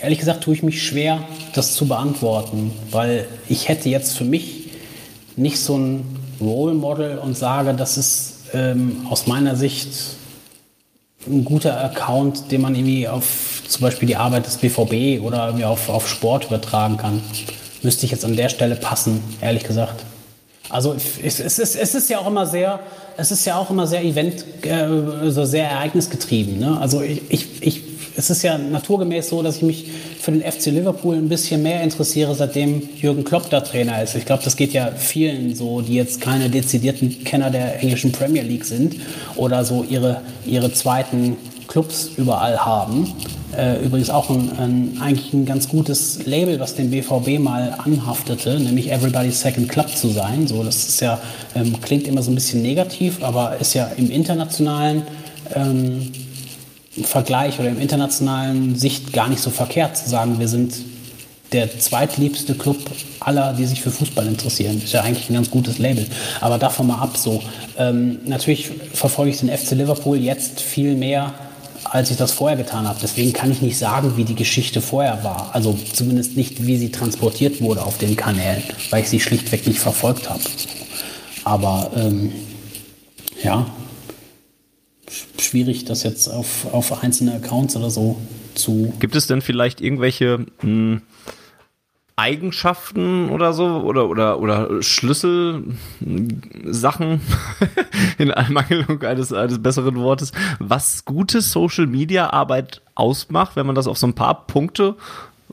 ehrlich 0.02 0.18
gesagt 0.18 0.44
tue 0.44 0.54
ich 0.54 0.62
mich 0.62 0.82
schwer, 0.82 1.20
das 1.54 1.74
zu 1.74 1.88
beantworten, 1.88 2.72
weil 2.90 3.26
ich 3.48 3.68
hätte 3.68 3.88
jetzt 3.88 4.16
für 4.16 4.24
mich 4.24 4.70
nicht 5.36 5.58
so 5.58 5.76
ein 5.76 6.15
Role 6.40 6.74
Model 6.74 7.18
und 7.18 7.36
sage, 7.36 7.74
das 7.74 7.96
ist 7.96 8.34
ähm, 8.52 9.06
aus 9.10 9.26
meiner 9.26 9.56
Sicht 9.56 9.88
ein 11.26 11.44
guter 11.44 11.82
Account, 11.82 12.52
den 12.52 12.60
man 12.60 12.74
irgendwie 12.74 13.08
auf 13.08 13.62
zum 13.66 13.82
Beispiel 13.82 14.06
die 14.06 14.16
Arbeit 14.16 14.46
des 14.46 14.58
BVB 14.58 15.22
oder 15.22 15.46
irgendwie 15.46 15.64
auf, 15.64 15.88
auf 15.88 16.08
Sport 16.08 16.46
übertragen 16.46 16.96
kann. 16.96 17.20
Müsste 17.82 18.06
ich 18.06 18.12
jetzt 18.12 18.24
an 18.24 18.36
der 18.36 18.48
Stelle 18.48 18.76
passen, 18.76 19.22
ehrlich 19.40 19.64
gesagt. 19.64 20.04
Also 20.68 20.94
es, 21.22 21.40
es, 21.40 21.58
ist, 21.58 21.76
es 21.76 21.94
ist 21.94 22.10
ja 22.10 22.18
auch 22.18 22.26
immer 22.26 22.46
sehr, 22.46 22.80
es 23.16 23.30
ist 23.30 23.44
ja 23.44 23.56
auch 23.56 23.70
immer 23.70 23.86
sehr 23.86 24.04
event, 24.04 24.44
äh, 24.62 24.72
also 24.72 25.44
sehr 25.44 25.68
ereignisgetrieben. 25.68 26.58
Ne? 26.58 26.78
Also 26.80 27.02
ich, 27.02 27.22
ich, 27.28 27.62
ich, 27.62 27.82
es 28.16 28.30
ist 28.30 28.42
ja 28.42 28.56
naturgemäß 28.56 29.28
so, 29.28 29.42
dass 29.42 29.56
ich 29.56 29.62
mich 29.62 29.84
für 30.20 30.32
den 30.32 30.40
FC 30.40 30.66
Liverpool 30.66 31.16
ein 31.16 31.28
bisschen 31.28 31.62
mehr 31.62 31.82
interessiere, 31.82 32.34
seitdem 32.34 32.88
Jürgen 32.96 33.24
Klopp 33.24 33.50
da 33.50 33.60
Trainer 33.60 34.02
ist. 34.02 34.14
Ich 34.14 34.24
glaube, 34.24 34.42
das 34.42 34.56
geht 34.56 34.72
ja 34.72 34.90
vielen 34.96 35.54
so, 35.54 35.82
die 35.82 35.94
jetzt 35.94 36.20
keine 36.20 36.48
dezidierten 36.48 37.24
Kenner 37.24 37.50
der 37.50 37.82
englischen 37.82 38.12
Premier 38.12 38.42
League 38.42 38.64
sind 38.64 38.96
oder 39.36 39.64
so 39.64 39.84
ihre, 39.88 40.22
ihre 40.46 40.72
zweiten 40.72 41.36
Clubs 41.68 42.10
überall 42.16 42.58
haben. 42.58 43.12
Äh, 43.56 43.84
übrigens 43.84 44.10
auch 44.10 44.30
ein, 44.30 44.50
ein, 44.58 44.98
eigentlich 45.00 45.32
ein 45.32 45.44
ganz 45.44 45.68
gutes 45.68 46.24
Label, 46.26 46.58
was 46.58 46.74
dem 46.74 46.90
BVB 46.90 47.38
mal 47.38 47.76
anhaftete, 47.84 48.58
nämlich 48.60 48.90
Everybody's 48.90 49.40
Second 49.40 49.68
Club 49.68 49.88
zu 49.94 50.08
sein. 50.08 50.46
So, 50.46 50.62
das 50.62 50.88
ist 50.88 51.00
ja, 51.00 51.18
ähm, 51.54 51.78
klingt 51.80 52.06
immer 52.06 52.22
so 52.22 52.30
ein 52.30 52.34
bisschen 52.34 52.62
negativ, 52.62 53.22
aber 53.22 53.56
ist 53.60 53.74
ja 53.74 53.90
im 53.96 54.10
internationalen 54.10 55.02
ähm, 55.54 56.12
Vergleich 57.04 57.58
oder 57.58 57.68
im 57.68 57.80
internationalen 57.80 58.76
Sicht 58.76 59.12
gar 59.12 59.28
nicht 59.28 59.40
so 59.40 59.50
verkehrt 59.50 59.96
zu 59.96 60.08
sagen, 60.08 60.38
wir 60.38 60.48
sind 60.48 60.74
der 61.52 61.78
zweitliebste 61.78 62.54
Club 62.54 62.78
aller, 63.20 63.52
die 63.52 63.66
sich 63.66 63.80
für 63.80 63.90
Fußball 63.90 64.26
interessieren. 64.26 64.80
Ist 64.82 64.92
ja 64.92 65.02
eigentlich 65.02 65.30
ein 65.30 65.34
ganz 65.34 65.50
gutes 65.50 65.78
Label. 65.78 66.06
Aber 66.40 66.58
davon 66.58 66.88
mal 66.88 66.98
ab 66.98 67.16
so. 67.16 67.42
Ähm, 67.78 68.18
natürlich 68.24 68.70
verfolge 68.92 69.30
ich 69.30 69.40
den 69.40 69.50
FC 69.50 69.72
Liverpool 69.72 70.16
jetzt 70.16 70.60
viel 70.60 70.96
mehr, 70.96 71.34
als 71.84 72.10
ich 72.10 72.16
das 72.16 72.32
vorher 72.32 72.56
getan 72.56 72.88
habe. 72.88 72.98
Deswegen 73.00 73.32
kann 73.32 73.50
ich 73.52 73.62
nicht 73.62 73.78
sagen, 73.78 74.16
wie 74.16 74.24
die 74.24 74.34
Geschichte 74.34 74.80
vorher 74.80 75.22
war. 75.22 75.50
Also 75.52 75.78
zumindest 75.92 76.36
nicht, 76.36 76.66
wie 76.66 76.76
sie 76.78 76.90
transportiert 76.90 77.60
wurde 77.60 77.82
auf 77.82 77.98
den 77.98 78.16
Kanälen, 78.16 78.62
weil 78.90 79.02
ich 79.02 79.08
sie 79.08 79.20
schlichtweg 79.20 79.66
nicht 79.66 79.78
verfolgt 79.78 80.28
habe. 80.28 80.40
Aber 81.44 81.90
ähm, 81.96 82.32
ja, 83.42 83.66
schwierig, 85.38 85.84
das 85.84 86.02
jetzt 86.02 86.28
auf, 86.28 86.72
auf 86.72 87.02
einzelne 87.02 87.34
Accounts 87.34 87.76
oder 87.76 87.90
so 87.90 88.20
zu. 88.54 88.92
Gibt 88.98 89.16
es 89.16 89.26
denn 89.26 89.42
vielleicht 89.42 89.80
irgendwelche 89.80 90.38
mh, 90.38 90.46
hm, 90.62 91.02
Eigenschaften 92.16 93.28
oder 93.28 93.52
so 93.52 93.66
oder 93.66 94.08
oder 94.08 94.40
oder 94.40 94.82
Schlüsselsachen 94.82 97.20
in 98.18 98.30
Ermangelung 98.30 99.02
eines 99.02 99.34
eines 99.34 99.62
besseren 99.62 99.96
Wortes, 99.96 100.32
was 100.58 101.04
gute 101.04 101.42
Social 101.42 101.86
Media 101.86 102.30
Arbeit 102.30 102.80
ausmacht, 102.94 103.56
wenn 103.56 103.66
man 103.66 103.74
das 103.74 103.86
auf 103.86 103.98
so 103.98 104.06
ein 104.06 104.14
paar 104.14 104.46
Punkte 104.46 104.96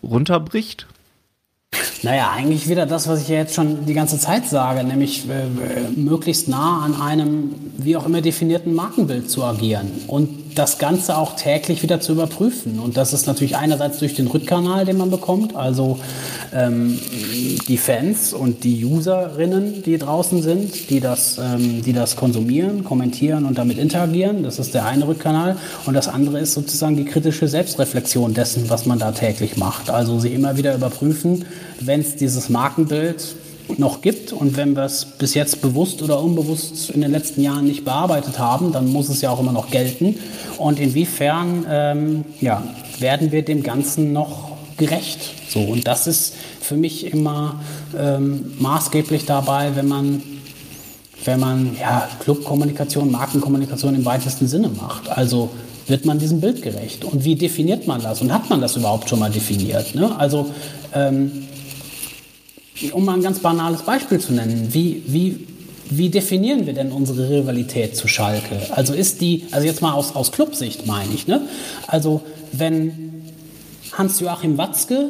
runterbricht? 0.01 0.87
Naja, 2.03 2.31
eigentlich 2.35 2.67
wieder 2.67 2.85
das, 2.85 3.07
was 3.07 3.21
ich 3.21 3.29
ja 3.29 3.37
jetzt 3.37 3.55
schon 3.55 3.85
die 3.85 3.93
ganze 3.93 4.19
Zeit 4.19 4.47
sage, 4.47 4.83
nämlich 4.83 5.27
äh, 5.29 5.89
möglichst 5.95 6.47
nah 6.47 6.81
an 6.83 6.99
einem 7.01 7.55
wie 7.77 7.95
auch 7.95 8.05
immer 8.05 8.21
definierten 8.21 8.73
Markenbild 8.73 9.29
zu 9.29 9.43
agieren. 9.43 9.89
Und 10.07 10.42
das 10.55 10.77
Ganze 10.77 11.17
auch 11.17 11.35
täglich 11.35 11.83
wieder 11.83 11.99
zu 11.99 12.13
überprüfen. 12.13 12.79
Und 12.79 12.97
das 12.97 13.13
ist 13.13 13.27
natürlich 13.27 13.55
einerseits 13.55 13.99
durch 13.99 14.13
den 14.13 14.27
Rückkanal, 14.27 14.85
den 14.85 14.97
man 14.97 15.09
bekommt, 15.09 15.55
also 15.55 15.99
ähm, 16.53 16.99
die 17.67 17.77
Fans 17.77 18.33
und 18.33 18.63
die 18.63 18.85
Userinnen, 18.85 19.83
die 19.83 19.97
draußen 19.97 20.41
sind, 20.41 20.89
die 20.89 20.99
das, 20.99 21.37
ähm, 21.37 21.81
die 21.83 21.93
das 21.93 22.15
konsumieren, 22.15 22.83
kommentieren 22.83 23.45
und 23.45 23.57
damit 23.57 23.77
interagieren. 23.77 24.43
Das 24.43 24.59
ist 24.59 24.73
der 24.73 24.85
eine 24.85 25.07
Rückkanal. 25.07 25.57
Und 25.85 25.93
das 25.93 26.07
andere 26.07 26.39
ist 26.39 26.53
sozusagen 26.53 26.95
die 26.95 27.05
kritische 27.05 27.47
Selbstreflexion 27.47 28.33
dessen, 28.33 28.69
was 28.69 28.85
man 28.85 28.99
da 28.99 29.11
täglich 29.11 29.57
macht. 29.57 29.89
Also 29.89 30.19
sie 30.19 30.33
immer 30.33 30.57
wieder 30.57 30.75
überprüfen, 30.75 31.45
wenn 31.79 32.01
es 32.01 32.15
dieses 32.15 32.49
Markenbild 32.49 33.35
noch 33.77 34.01
gibt 34.01 34.33
und 34.33 34.57
wenn 34.57 34.75
wir 34.75 34.83
es 34.83 35.05
bis 35.05 35.33
jetzt 35.33 35.61
bewusst 35.61 36.01
oder 36.01 36.21
unbewusst 36.21 36.89
in 36.89 37.01
den 37.01 37.11
letzten 37.11 37.41
Jahren 37.41 37.65
nicht 37.65 37.85
bearbeitet 37.85 38.39
haben, 38.39 38.71
dann 38.71 38.91
muss 38.91 39.09
es 39.09 39.21
ja 39.21 39.29
auch 39.29 39.39
immer 39.39 39.51
noch 39.51 39.69
gelten. 39.69 40.17
Und 40.57 40.79
inwiefern 40.79 41.65
ähm, 41.69 42.25
ja, 42.41 42.63
werden 42.99 43.31
wir 43.31 43.43
dem 43.43 43.63
Ganzen 43.63 44.13
noch 44.13 44.51
gerecht? 44.77 45.19
So, 45.49 45.61
und 45.61 45.87
das 45.87 46.07
ist 46.07 46.35
für 46.61 46.75
mich 46.75 47.05
immer 47.11 47.61
ähm, 47.97 48.53
maßgeblich 48.59 49.25
dabei, 49.25 49.75
wenn 49.75 49.87
man 49.87 50.23
wenn 51.25 51.39
man 51.39 51.77
ja, 51.79 52.09
Clubkommunikation, 52.19 53.09
Markenkommunikation 53.09 53.95
im 53.95 54.03
weitesten 54.03 54.47
Sinne 54.47 54.69
macht. 54.69 55.09
Also 55.09 55.51
wird 55.87 56.05
man 56.05 56.19
diesem 56.19 56.41
Bild 56.41 56.61
gerecht? 56.61 57.05
Und 57.05 57.23
wie 57.23 57.35
definiert 57.35 57.87
man 57.87 58.01
das? 58.01 58.21
Und 58.21 58.33
hat 58.33 58.49
man 58.49 58.61
das 58.61 58.75
überhaupt 58.75 59.09
schon 59.09 59.19
mal 59.19 59.31
definiert? 59.31 59.95
Ne? 59.95 60.13
Also 60.17 60.49
ähm, 60.93 61.45
um 62.91 63.05
mal 63.05 63.15
ein 63.15 63.21
ganz 63.21 63.39
banales 63.39 63.83
Beispiel 63.83 64.19
zu 64.19 64.33
nennen, 64.33 64.69
wie, 64.71 65.03
wie, 65.07 65.47
wie 65.89 66.09
definieren 66.09 66.65
wir 66.65 66.73
denn 66.73 66.91
unsere 66.91 67.29
Rivalität 67.29 67.95
zu 67.95 68.07
Schalke? 68.07 68.71
Also 68.71 68.93
ist 68.93 69.21
die, 69.21 69.45
also 69.51 69.65
jetzt 69.67 69.81
mal 69.81 69.93
aus, 69.93 70.15
aus 70.15 70.31
Clubsicht 70.31 70.87
meine 70.87 71.13
ich, 71.13 71.27
ne? 71.27 71.41
Also 71.87 72.21
wenn 72.51 73.23
Hans-Joachim 73.91 74.57
Watzke 74.57 75.09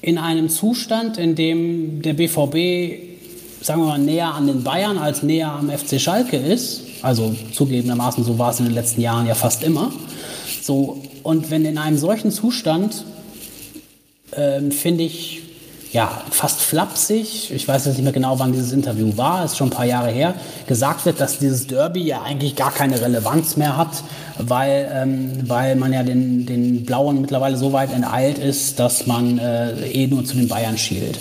in 0.00 0.18
einem 0.18 0.48
Zustand, 0.48 1.18
in 1.18 1.34
dem 1.34 2.02
der 2.02 2.12
BVB, 2.14 3.64
sagen 3.64 3.82
wir 3.82 3.88
mal, 3.88 3.98
näher 3.98 4.34
an 4.34 4.46
den 4.46 4.62
Bayern 4.62 4.98
als 4.98 5.22
näher 5.22 5.50
am 5.50 5.70
FC 5.70 6.00
Schalke 6.00 6.36
ist, 6.36 6.82
also 7.02 7.34
zugegebenermaßen, 7.52 8.24
so 8.24 8.38
war 8.38 8.50
es 8.50 8.60
in 8.60 8.66
den 8.66 8.74
letzten 8.74 9.00
Jahren 9.00 9.26
ja 9.26 9.34
fast 9.34 9.64
immer, 9.64 9.92
so, 10.62 11.02
und 11.22 11.50
wenn 11.50 11.64
in 11.64 11.78
einem 11.78 11.98
solchen 11.98 12.30
Zustand, 12.30 13.04
äh, 14.30 14.70
finde 14.70 15.04
ich, 15.04 15.42
ja, 15.92 16.22
fast 16.30 16.60
flapsig, 16.60 17.50
ich 17.50 17.66
weiß 17.66 17.86
jetzt 17.86 17.94
nicht 17.94 18.04
mehr 18.04 18.12
genau, 18.12 18.38
wann 18.38 18.52
dieses 18.52 18.72
Interview 18.72 19.16
war, 19.16 19.44
ist 19.44 19.56
schon 19.56 19.68
ein 19.68 19.72
paar 19.72 19.86
Jahre 19.86 20.10
her, 20.10 20.34
gesagt 20.66 21.06
wird, 21.06 21.20
dass 21.20 21.38
dieses 21.38 21.66
Derby 21.66 22.02
ja 22.02 22.22
eigentlich 22.22 22.56
gar 22.56 22.72
keine 22.72 23.00
Relevanz 23.00 23.56
mehr 23.56 23.76
hat, 23.76 24.02
weil, 24.38 24.90
ähm, 24.94 25.30
weil 25.46 25.76
man 25.76 25.92
ja 25.92 26.02
den, 26.02 26.46
den 26.46 26.84
Blauen 26.84 27.20
mittlerweile 27.20 27.56
so 27.56 27.72
weit 27.72 27.92
enteilt 27.92 28.38
ist, 28.38 28.78
dass 28.78 29.06
man 29.06 29.38
äh, 29.38 29.72
eh 29.88 30.06
nur 30.06 30.24
zu 30.24 30.36
den 30.36 30.48
Bayern 30.48 30.78
schielt 30.78 31.18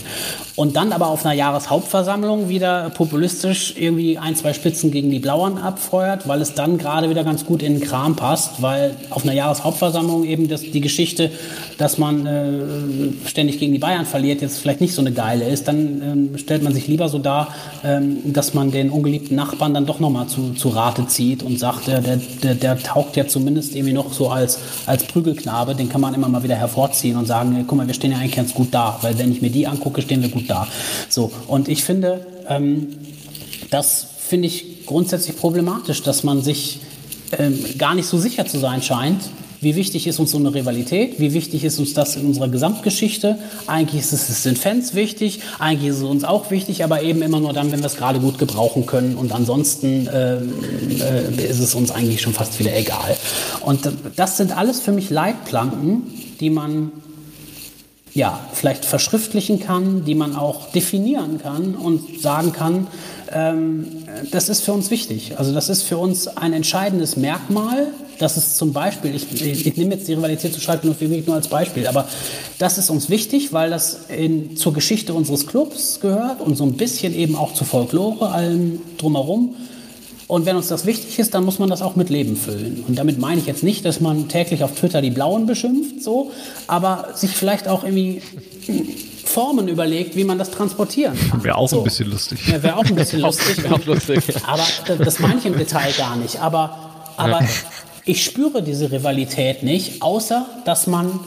und 0.57 0.75
dann 0.75 0.91
aber 0.91 1.09
auf 1.09 1.23
einer 1.23 1.35
Jahreshauptversammlung 1.35 2.49
wieder 2.49 2.89
populistisch 2.89 3.75
irgendwie 3.77 4.17
ein, 4.17 4.35
zwei 4.35 4.53
Spitzen 4.53 4.89
gegen 4.89 5.11
die 5.11 5.19
Blauen 5.19 5.59
abfeuert, 5.59 6.27
weil 6.27 6.41
es 6.41 6.55
dann 6.55 6.79
gerade 6.79 7.11
wieder 7.11 7.23
ganz 7.23 7.45
gut 7.45 7.61
in 7.61 7.75
den 7.75 7.87
Kram 7.87 8.15
passt, 8.15 8.59
weil 8.59 8.95
auf 9.11 9.23
einer 9.23 9.33
Jahreshauptversammlung 9.33 10.23
eben 10.23 10.47
das, 10.47 10.61
die 10.61 10.81
Geschichte, 10.81 11.29
dass 11.77 11.99
man 11.99 12.25
äh, 12.25 13.27
ständig 13.27 13.59
gegen 13.59 13.71
die 13.71 13.77
Bayern 13.77 14.07
verliert, 14.07 14.41
jetzt 14.41 14.57
vielleicht 14.57 14.81
nicht 14.81 14.95
so 14.95 15.01
eine 15.01 15.11
geile 15.11 15.47
ist. 15.47 15.67
Dann 15.67 16.01
ähm, 16.01 16.37
stellt 16.39 16.63
man 16.63 16.73
sich 16.73 16.87
lieber 16.87 17.07
so 17.07 17.19
dar, 17.19 17.49
ähm, 17.83 18.33
dass 18.33 18.55
man 18.55 18.71
den 18.71 18.89
ungeliebten 18.89 19.35
Nachbarn 19.35 19.75
dann 19.75 19.85
doch 19.85 19.99
nochmal 19.99 20.25
zu, 20.25 20.53
zu 20.53 20.69
Rate 20.69 21.05
zieht 21.05 21.43
und 21.43 21.59
sagt, 21.59 21.85
der, 21.85 22.01
der, 22.01 22.17
der, 22.41 22.55
der 22.55 22.79
taugt 22.79 23.06
taugt 23.07 23.15
ja 23.15 23.27
zumindest 23.27 23.75
irgendwie 23.75 23.93
noch 23.93 24.13
so 24.13 24.29
als, 24.29 24.59
als 24.85 25.03
Prügelknabe, 25.03 25.75
den 25.75 25.89
kann 25.89 26.01
man 26.01 26.13
immer 26.13 26.27
mal 26.27 26.43
wieder 26.43 26.55
hervorziehen 26.55 27.15
und 27.15 27.25
sagen, 27.25 27.63
guck 27.67 27.77
mal, 27.77 27.87
wir 27.87 27.93
stehen 27.93 28.11
ja 28.11 28.17
eigentlich 28.17 28.35
ganz 28.35 28.53
gut 28.53 28.69
da, 28.71 28.99
weil 29.01 29.17
wenn 29.17 29.31
ich 29.31 29.41
mir 29.41 29.49
die 29.49 29.67
angucke, 29.67 30.01
stehen 30.01 30.21
wir 30.21 30.29
gut 30.29 30.49
da. 30.49 30.67
So, 31.09 31.31
und 31.47 31.69
ich 31.69 31.83
finde, 31.83 32.25
ähm, 32.49 32.87
das 33.69 34.07
finde 34.19 34.47
ich 34.47 34.85
grundsätzlich 34.85 35.37
problematisch, 35.37 36.03
dass 36.03 36.23
man 36.23 36.41
sich 36.41 36.79
ähm, 37.37 37.57
gar 37.77 37.95
nicht 37.95 38.07
so 38.07 38.17
sicher 38.17 38.45
zu 38.45 38.59
sein 38.59 38.81
scheint, 38.81 39.21
wie 39.61 39.75
wichtig 39.75 40.07
ist 40.07 40.19
uns 40.19 40.31
so 40.31 40.37
eine 40.37 40.53
Rivalität? 40.53 41.19
Wie 41.19 41.33
wichtig 41.33 41.63
ist 41.63 41.79
uns 41.79 41.93
das 41.93 42.15
in 42.15 42.25
unserer 42.25 42.47
Gesamtgeschichte? 42.47 43.37
Eigentlich 43.65 44.01
ist 44.01 44.13
es 44.13 44.43
den 44.43 44.55
Fans 44.55 44.93
wichtig, 44.93 45.39
eigentlich 45.59 45.91
ist 45.91 45.97
es 45.97 46.03
uns 46.03 46.23
auch 46.23 46.51
wichtig, 46.51 46.83
aber 46.83 47.01
eben 47.01 47.21
immer 47.21 47.39
nur 47.39 47.53
dann, 47.53 47.71
wenn 47.71 47.79
wir 47.79 47.87
es 47.87 47.95
gerade 47.95 48.19
gut 48.19 48.37
gebrauchen 48.37 48.85
können. 48.85 49.15
Und 49.15 49.31
ansonsten 49.31 50.07
äh, 50.07 50.35
äh, 50.37 51.49
ist 51.49 51.59
es 51.59 51.75
uns 51.75 51.91
eigentlich 51.91 52.21
schon 52.21 52.33
fast 52.33 52.59
wieder 52.59 52.75
egal. 52.75 53.17
Und 53.61 53.89
das 54.15 54.37
sind 54.37 54.55
alles 54.55 54.79
für 54.79 54.91
mich 54.91 55.09
Leitplanken, 55.09 56.03
die 56.39 56.49
man 56.49 56.91
ja, 58.13 58.39
vielleicht 58.51 58.83
verschriftlichen 58.83 59.59
kann, 59.59 60.03
die 60.03 60.15
man 60.15 60.35
auch 60.35 60.71
definieren 60.71 61.39
kann 61.39 61.75
und 61.75 62.19
sagen 62.19 62.51
kann, 62.51 62.87
ähm, 63.31 63.85
das 64.31 64.49
ist 64.49 64.61
für 64.63 64.73
uns 64.73 64.89
wichtig. 64.89 65.37
Also 65.37 65.53
das 65.53 65.69
ist 65.69 65.83
für 65.83 65.97
uns 65.97 66.27
ein 66.27 66.53
entscheidendes 66.53 67.15
Merkmal. 67.15 67.87
Das 68.19 68.37
ist 68.37 68.57
zum 68.57 68.73
Beispiel, 68.73 69.15
ich, 69.15 69.31
ich, 69.41 69.67
ich 69.67 69.77
nehme 69.77 69.95
jetzt 69.95 70.07
die 70.07 70.13
Rivalität 70.13 70.53
zu 70.53 70.59
Schalke 70.59 70.87
nur 70.87 71.35
als 71.35 71.47
Beispiel, 71.47 71.87
aber 71.87 72.07
das 72.57 72.77
ist 72.77 72.89
uns 72.89 73.09
wichtig, 73.09 73.53
weil 73.53 73.69
das 73.69 73.99
in, 74.09 74.57
zur 74.57 74.73
Geschichte 74.73 75.13
unseres 75.13 75.45
Clubs 75.45 75.99
gehört 75.99 76.41
und 76.41 76.55
so 76.55 76.63
ein 76.63 76.73
bisschen 76.73 77.13
eben 77.13 77.35
auch 77.35 77.53
zur 77.53 77.67
Folklore, 77.67 78.29
allem 78.29 78.81
drumherum. 78.97 79.55
Und 80.27 80.45
wenn 80.45 80.57
uns 80.57 80.67
das 80.67 80.85
wichtig 80.85 81.19
ist, 81.19 81.33
dann 81.33 81.45
muss 81.45 81.57
man 81.57 81.69
das 81.69 81.81
auch 81.81 81.95
mit 81.95 82.09
Leben 82.09 82.35
füllen. 82.35 82.83
Und 82.85 82.97
damit 82.97 83.17
meine 83.17 83.39
ich 83.39 83.47
jetzt 83.47 83.63
nicht, 83.63 83.85
dass 83.85 84.01
man 84.01 84.27
täglich 84.27 84.61
auf 84.63 84.73
Twitter 84.73 85.01
die 85.01 85.09
Blauen 85.09 85.45
beschimpft, 85.45 86.03
so, 86.03 86.31
aber 86.67 87.09
sich 87.15 87.31
vielleicht 87.31 87.69
auch 87.69 87.83
irgendwie 87.83 88.21
Formen 89.23 89.67
überlegt, 89.67 90.15
wie 90.15 90.23
man 90.23 90.37
das 90.37 90.51
transportieren 90.51 91.17
kann. 91.29 91.43
Wäre 91.43 91.55
auch 91.55 91.69
so. 91.69 91.79
ein 91.79 91.83
bisschen 91.83 92.09
lustig. 92.09 92.39
Ja, 92.47 92.61
Wäre 92.63 92.75
auch 92.75 92.83
ein 92.83 92.95
bisschen 92.95 93.19
lustig. 93.21 93.71
auch 93.71 93.85
lustig. 93.85 94.19
Aber 94.45 94.63
das 94.97 95.19
meine 95.19 95.37
ich 95.37 95.45
im 95.45 95.57
Detail 95.57 95.91
gar 95.97 96.15
nicht. 96.15 96.41
Aber, 96.41 96.91
aber 97.17 97.41
ich 98.07 98.23
spüre 98.23 98.63
diese 98.63 98.91
Rivalität 98.91 99.63
nicht, 99.63 100.01
außer 100.01 100.45
dass 100.65 100.87
man 100.87 101.19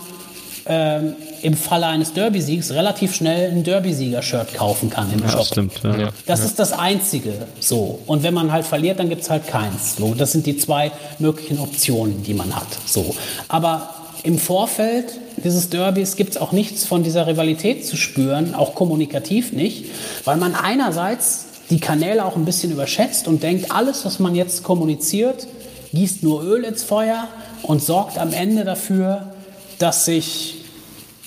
ähm, 0.66 1.14
im 1.42 1.54
Falle 1.54 1.86
eines 1.86 2.12
Derby-Siegs 2.12 2.72
relativ 2.72 3.14
schnell 3.14 3.50
ein 3.50 3.64
Derby-Sieger-Shirt 3.64 4.54
kaufen 4.54 4.90
kann 4.90 5.12
im 5.12 5.20
Ja, 5.20 5.28
Shop. 5.30 5.46
stimmt. 5.46 5.80
Ja. 5.82 6.10
Das 6.26 6.44
ist 6.44 6.58
das 6.58 6.72
Einzige 6.72 7.32
so. 7.60 8.00
Und 8.06 8.22
wenn 8.22 8.34
man 8.34 8.52
halt 8.52 8.66
verliert, 8.66 8.98
dann 8.98 9.08
gibt 9.08 9.22
es 9.22 9.30
halt 9.30 9.46
keins. 9.46 9.96
So. 9.96 10.14
Das 10.14 10.32
sind 10.32 10.46
die 10.46 10.56
zwei 10.58 10.92
möglichen 11.18 11.58
Optionen, 11.58 12.22
die 12.22 12.34
man 12.34 12.54
hat. 12.54 12.66
So. 12.86 13.14
Aber 13.48 13.94
im 14.22 14.38
Vorfeld 14.38 15.06
dieses 15.42 15.70
Derbys 15.70 16.16
gibt 16.16 16.32
es 16.32 16.36
auch 16.36 16.52
nichts 16.52 16.84
von 16.84 17.02
dieser 17.02 17.26
Rivalität 17.26 17.86
zu 17.86 17.96
spüren, 17.96 18.54
auch 18.54 18.74
kommunikativ 18.74 19.52
nicht, 19.52 19.86
weil 20.24 20.36
man 20.36 20.54
einerseits 20.54 21.46
die 21.70 21.80
Kanäle 21.80 22.24
auch 22.26 22.36
ein 22.36 22.44
bisschen 22.44 22.70
überschätzt 22.72 23.28
und 23.28 23.42
denkt, 23.42 23.70
alles, 23.70 24.04
was 24.04 24.18
man 24.18 24.34
jetzt 24.34 24.62
kommuniziert, 24.62 25.46
gießt 25.92 26.22
nur 26.22 26.42
Öl 26.42 26.64
ins 26.64 26.82
Feuer 26.82 27.28
und 27.62 27.82
sorgt 27.82 28.18
am 28.18 28.32
Ende 28.32 28.64
dafür, 28.64 29.32
dass 29.78 30.04
sich 30.04 30.64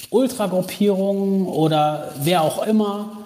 Ultragruppierungen 0.10 1.48
oder 1.48 2.14
wer 2.22 2.44
auch 2.44 2.66
immer 2.66 3.23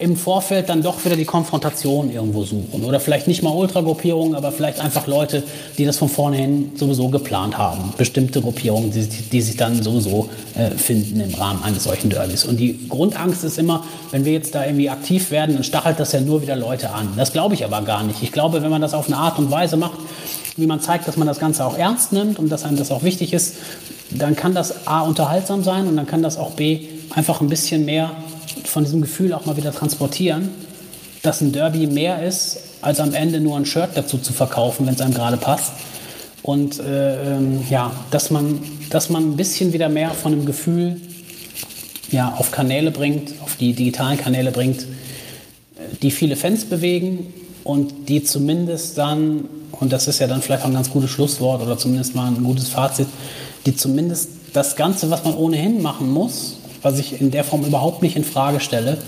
im 0.00 0.16
Vorfeld 0.16 0.70
dann 0.70 0.82
doch 0.82 1.04
wieder 1.04 1.14
die 1.14 1.26
Konfrontation 1.26 2.10
irgendwo 2.10 2.42
suchen. 2.42 2.84
Oder 2.84 3.00
vielleicht 3.00 3.28
nicht 3.28 3.42
mal 3.42 3.50
Ultragruppierungen, 3.50 4.34
aber 4.34 4.50
vielleicht 4.50 4.80
einfach 4.80 5.06
Leute, 5.06 5.42
die 5.76 5.84
das 5.84 5.98
von 5.98 6.08
vornherein 6.08 6.72
sowieso 6.74 7.08
geplant 7.08 7.58
haben. 7.58 7.92
Bestimmte 7.98 8.40
Gruppierungen, 8.40 8.90
die, 8.92 9.06
die 9.06 9.42
sich 9.42 9.58
dann 9.58 9.82
sowieso 9.82 10.30
äh, 10.54 10.70
finden 10.70 11.20
im 11.20 11.34
Rahmen 11.34 11.62
eines 11.62 11.84
solchen 11.84 12.08
Derbys. 12.08 12.46
Und 12.46 12.56
die 12.58 12.88
Grundangst 12.88 13.44
ist 13.44 13.58
immer, 13.58 13.84
wenn 14.10 14.24
wir 14.24 14.32
jetzt 14.32 14.54
da 14.54 14.64
irgendwie 14.64 14.88
aktiv 14.88 15.30
werden, 15.30 15.54
dann 15.54 15.64
stachelt 15.64 16.00
das 16.00 16.12
ja 16.12 16.22
nur 16.22 16.40
wieder 16.40 16.56
Leute 16.56 16.90
an. 16.90 17.10
Das 17.18 17.34
glaube 17.34 17.54
ich 17.54 17.66
aber 17.66 17.82
gar 17.82 18.02
nicht. 18.02 18.22
Ich 18.22 18.32
glaube, 18.32 18.62
wenn 18.62 18.70
man 18.70 18.80
das 18.80 18.94
auf 18.94 19.06
eine 19.06 19.18
Art 19.18 19.38
und 19.38 19.50
Weise 19.50 19.76
macht, 19.76 19.98
wie 20.56 20.66
man 20.66 20.80
zeigt, 20.80 21.08
dass 21.08 21.18
man 21.18 21.26
das 21.26 21.38
Ganze 21.38 21.66
auch 21.66 21.76
ernst 21.76 22.14
nimmt 22.14 22.38
und 22.38 22.48
dass 22.48 22.64
einem 22.64 22.78
das 22.78 22.90
auch 22.90 23.02
wichtig 23.02 23.34
ist, 23.34 23.56
dann 24.10 24.34
kann 24.34 24.54
das 24.54 24.86
A 24.86 25.02
unterhaltsam 25.02 25.62
sein 25.62 25.86
und 25.86 25.96
dann 25.96 26.06
kann 26.06 26.22
das 26.22 26.38
auch 26.38 26.52
B 26.52 26.88
einfach 27.10 27.40
ein 27.40 27.48
bisschen 27.48 27.84
mehr 27.84 28.12
von 28.64 28.84
diesem 28.84 29.00
Gefühl 29.00 29.32
auch 29.32 29.46
mal 29.46 29.56
wieder 29.56 29.72
transportieren, 29.72 30.48
dass 31.22 31.40
ein 31.40 31.52
Derby 31.52 31.86
mehr 31.86 32.26
ist, 32.26 32.58
als 32.80 33.00
am 33.00 33.14
Ende 33.14 33.40
nur 33.40 33.56
ein 33.56 33.66
Shirt 33.66 33.90
dazu 33.94 34.18
zu 34.18 34.32
verkaufen, 34.32 34.86
wenn 34.86 34.94
es 34.94 35.00
einem 35.00 35.14
gerade 35.14 35.36
passt. 35.36 35.72
Und 36.42 36.78
äh, 36.80 37.36
ähm, 37.36 37.62
ja, 37.68 37.92
dass 38.10 38.30
man, 38.30 38.62
dass 38.88 39.10
man 39.10 39.32
ein 39.32 39.36
bisschen 39.36 39.72
wieder 39.72 39.88
mehr 39.88 40.10
von 40.10 40.32
dem 40.32 40.46
Gefühl 40.46 41.00
ja, 42.10 42.34
auf 42.36 42.50
Kanäle 42.50 42.90
bringt, 42.90 43.34
auf 43.42 43.56
die 43.56 43.74
digitalen 43.74 44.18
Kanäle 44.18 44.50
bringt, 44.50 44.86
die 46.02 46.10
viele 46.10 46.36
Fans 46.36 46.64
bewegen 46.64 47.32
und 47.64 48.08
die 48.08 48.22
zumindest 48.24 48.96
dann, 48.96 49.44
und 49.72 49.92
das 49.92 50.08
ist 50.08 50.18
ja 50.18 50.26
dann 50.26 50.42
vielleicht 50.42 50.62
auch 50.62 50.68
ein 50.68 50.74
ganz 50.74 50.90
gutes 50.90 51.10
Schlusswort 51.10 51.62
oder 51.62 51.76
zumindest 51.76 52.14
mal 52.14 52.26
ein 52.26 52.42
gutes 52.42 52.68
Fazit, 52.68 53.06
die 53.66 53.76
zumindest 53.76 54.30
das 54.52 54.76
Ganze, 54.76 55.10
was 55.10 55.24
man 55.24 55.34
ohnehin 55.34 55.82
machen 55.82 56.10
muss, 56.10 56.56
was 56.82 56.98
ich 56.98 57.20
in 57.20 57.30
der 57.30 57.44
Form 57.44 57.64
überhaupt 57.64 58.02
nicht 58.02 58.16
in 58.16 58.24
Frage 58.24 58.60
stelle, 58.60 58.98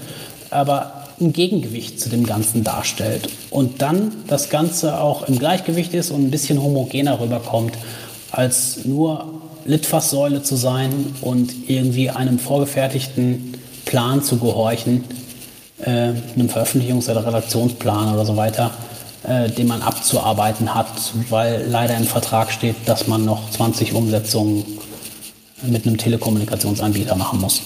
aber 0.51 1.03
ein 1.21 1.33
Gegengewicht 1.33 2.01
zu 2.01 2.09
dem 2.09 2.27
Ganzen 2.27 2.65
darstellt. 2.65 3.29
Und 3.51 3.83
dann 3.83 4.13
das 4.27 4.51
Ganze 4.51 5.01
auch 5.01 5.29
im 5.29 5.39
Gleichgewicht 5.39 5.95
ist 5.95 6.11
und 6.11 6.25
ein 6.25 6.31
bisschen 6.31 6.63
homogener 6.63 7.21
rüberkommt, 7.21 7.75
als 8.31 8.85
nur 8.85 9.27
Litfaßsäule 9.65 10.43
zu 10.43 10.57
sein 10.57 11.15
und 11.21 11.69
irgendwie 11.69 12.11
einem 12.11 12.39
vorgefertigten 12.39 13.55
Plan 13.85 14.23
zu 14.23 14.39
gehorchen, 14.39 15.05
äh, 15.83 15.91
einem 15.91 16.49
Veröffentlichungs- 16.49 17.11
oder 17.11 17.27
Redaktionsplan 17.27 18.15
oder 18.15 18.25
so 18.25 18.37
weiter, 18.37 18.71
äh, 19.25 19.49
den 19.51 19.69
man 19.69 19.83
abzuarbeiten 19.83 20.75
hat, 20.75 21.13
weil 21.29 21.65
leider 21.69 21.97
im 21.97 22.05
Vertrag 22.05 22.51
steht, 22.51 22.77
dass 22.87 23.07
man 23.07 23.25
noch 23.25 23.51
20 23.51 23.93
Umsetzungen 23.93 24.65
mit 25.67 25.87
einem 25.87 25.97
Telekommunikationsanbieter 25.97 27.17
machen 27.17 27.41
muss. 27.41 27.63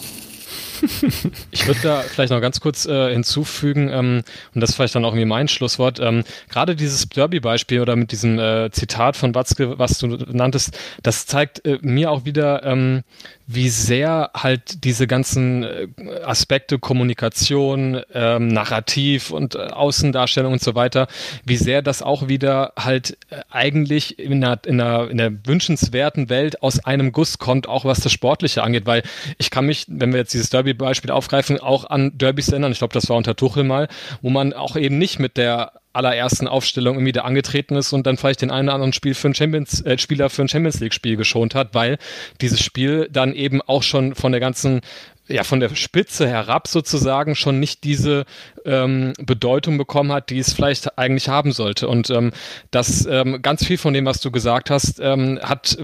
Ich 1.50 1.66
würde 1.66 1.80
da 1.82 2.00
vielleicht 2.00 2.30
noch 2.30 2.40
ganz 2.40 2.60
kurz 2.60 2.86
äh, 2.86 3.12
hinzufügen, 3.12 3.88
ähm, 3.88 4.22
und 4.54 4.60
das 4.60 4.70
ist 4.70 4.76
vielleicht 4.76 4.94
dann 4.94 5.04
auch 5.04 5.12
irgendwie 5.12 5.24
mein 5.24 5.48
Schlusswort, 5.48 6.00
ähm, 6.00 6.22
gerade 6.48 6.76
dieses 6.76 7.08
Derby-Beispiel 7.08 7.80
oder 7.80 7.96
mit 7.96 8.12
diesem 8.12 8.38
äh, 8.38 8.70
Zitat 8.70 9.16
von 9.16 9.34
Watzke, 9.34 9.78
was 9.78 9.98
du 9.98 10.08
nanntest, 10.08 10.76
das 11.02 11.26
zeigt 11.26 11.64
äh, 11.64 11.78
mir 11.80 12.10
auch 12.10 12.24
wieder, 12.24 12.62
ähm, 12.64 13.02
wie 13.46 13.68
sehr 13.68 14.30
halt 14.34 14.84
diese 14.84 15.06
ganzen 15.06 15.62
äh, 15.62 15.88
Aspekte 16.24 16.78
Kommunikation, 16.78 18.02
ähm, 18.12 18.48
Narrativ 18.48 19.30
und 19.30 19.54
äh, 19.54 19.58
Außendarstellung 19.58 20.54
und 20.54 20.62
so 20.62 20.74
weiter, 20.74 21.06
wie 21.44 21.56
sehr 21.56 21.80
das 21.80 22.02
auch 22.02 22.26
wieder 22.28 22.72
halt 22.76 23.16
äh, 23.30 23.36
eigentlich 23.50 24.18
in 24.18 24.42
einer, 24.42 24.58
in, 24.66 24.80
einer, 24.80 25.10
in 25.10 25.20
einer 25.20 25.38
wünschenswerten 25.44 26.28
Welt 26.28 26.62
aus 26.62 26.84
einem 26.84 27.12
Guss 27.12 27.38
kommt, 27.38 27.68
auch 27.68 27.84
was 27.84 28.00
das 28.00 28.12
Sportliche 28.12 28.64
angeht, 28.64 28.86
weil 28.86 29.02
ich 29.38 29.50
kann 29.50 29.66
mich, 29.66 29.86
wenn 29.88 30.12
wir 30.12 30.18
jetzt 30.18 30.34
dieses 30.34 30.50
Derby-Beispiel 30.50 31.12
aufgreifen, 31.12 31.60
auch 31.60 31.88
an 31.88 32.18
Derbys 32.18 32.48
erinnern, 32.48 32.72
ich 32.72 32.78
glaube, 32.78 32.94
das 32.94 33.08
war 33.08 33.16
unter 33.16 33.36
Tuchel 33.36 33.62
mal, 33.62 33.88
wo 34.22 34.30
man 34.30 34.52
auch 34.54 34.76
eben 34.76 34.98
nicht 34.98 35.20
mit 35.20 35.36
der 35.36 35.72
allerersten 35.96 36.46
Aufstellung 36.48 36.96
irgendwie 36.96 37.12
da 37.12 37.22
angetreten 37.22 37.76
ist 37.76 37.92
und 37.92 38.06
dann 38.06 38.16
vielleicht 38.16 38.42
den 38.42 38.50
einen 38.50 38.68
oder 38.68 38.74
anderen 38.74 38.92
Spiel 38.92 39.14
für 39.14 39.28
ein 39.28 39.34
Champions, 39.34 39.80
äh, 39.82 39.98
Spieler 39.98 40.30
für 40.30 40.42
ein 40.42 40.48
Champions 40.48 40.80
League 40.80 40.94
Spiel 40.94 41.16
geschont 41.16 41.54
hat, 41.54 41.74
weil 41.74 41.98
dieses 42.40 42.60
Spiel 42.62 43.08
dann 43.10 43.32
eben 43.32 43.62
auch 43.62 43.82
schon 43.82 44.14
von 44.14 44.32
der 44.32 44.40
ganzen 44.40 44.80
ja 45.28 45.42
von 45.42 45.60
der 45.60 45.74
Spitze 45.74 46.28
herab 46.28 46.68
sozusagen 46.68 47.34
schon 47.34 47.58
nicht 47.58 47.84
diese 47.84 48.24
ähm, 48.66 49.12
Bedeutung 49.18 49.78
bekommen 49.78 50.12
hat, 50.12 50.30
die 50.30 50.38
es 50.38 50.52
vielleicht 50.52 50.98
eigentlich 50.98 51.28
haben 51.28 51.52
sollte. 51.52 51.88
Und 51.88 52.10
ähm, 52.10 52.32
das 52.70 53.06
ähm, 53.06 53.42
ganz 53.42 53.64
viel 53.64 53.78
von 53.78 53.92
dem, 53.92 54.06
was 54.06 54.20
du 54.20 54.30
gesagt 54.30 54.70
hast, 54.70 55.00
ähm, 55.00 55.38
hat 55.42 55.76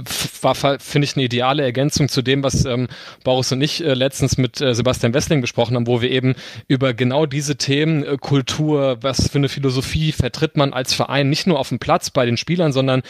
war 0.43 0.55
finde 0.55 1.05
ich 1.05 1.17
eine 1.17 1.25
ideale 1.25 1.63
Ergänzung 1.63 2.09
zu 2.09 2.23
dem, 2.23 2.43
was 2.43 2.65
ähm, 2.65 2.89
Boris 3.25 3.53
und 3.53 3.61
ich 3.61 3.85
äh, 3.85 3.95
letztens 3.95 4.39
mit 4.39 4.61
äh, 4.61 4.75
Sebastian 4.75 5.15
Wessling 5.15 5.41
besprochen 5.41 5.77
haben, 5.77 5.87
wo 5.87 6.01
wir 6.01 6.11
eben 6.11 6.35
über 6.69 6.95
genau 6.95 7.27
diese 7.27 7.57
Themen 7.57 8.05
äh, 8.05 8.17
Kultur, 8.21 8.99
was 9.01 9.29
für 9.29 9.39
eine 9.39 9.49
Philosophie 9.49 10.13
vertritt 10.13 10.57
man 10.57 10.73
als 10.73 10.95
Verein 10.95 11.29
nicht 11.29 11.47
nur 11.47 11.59
auf 11.59 11.69
dem 11.69 11.79
Platz 11.79 12.11
bei 12.11 12.27
den 12.27 12.37
Spielern, 12.37 12.73
sondern 12.73 13.03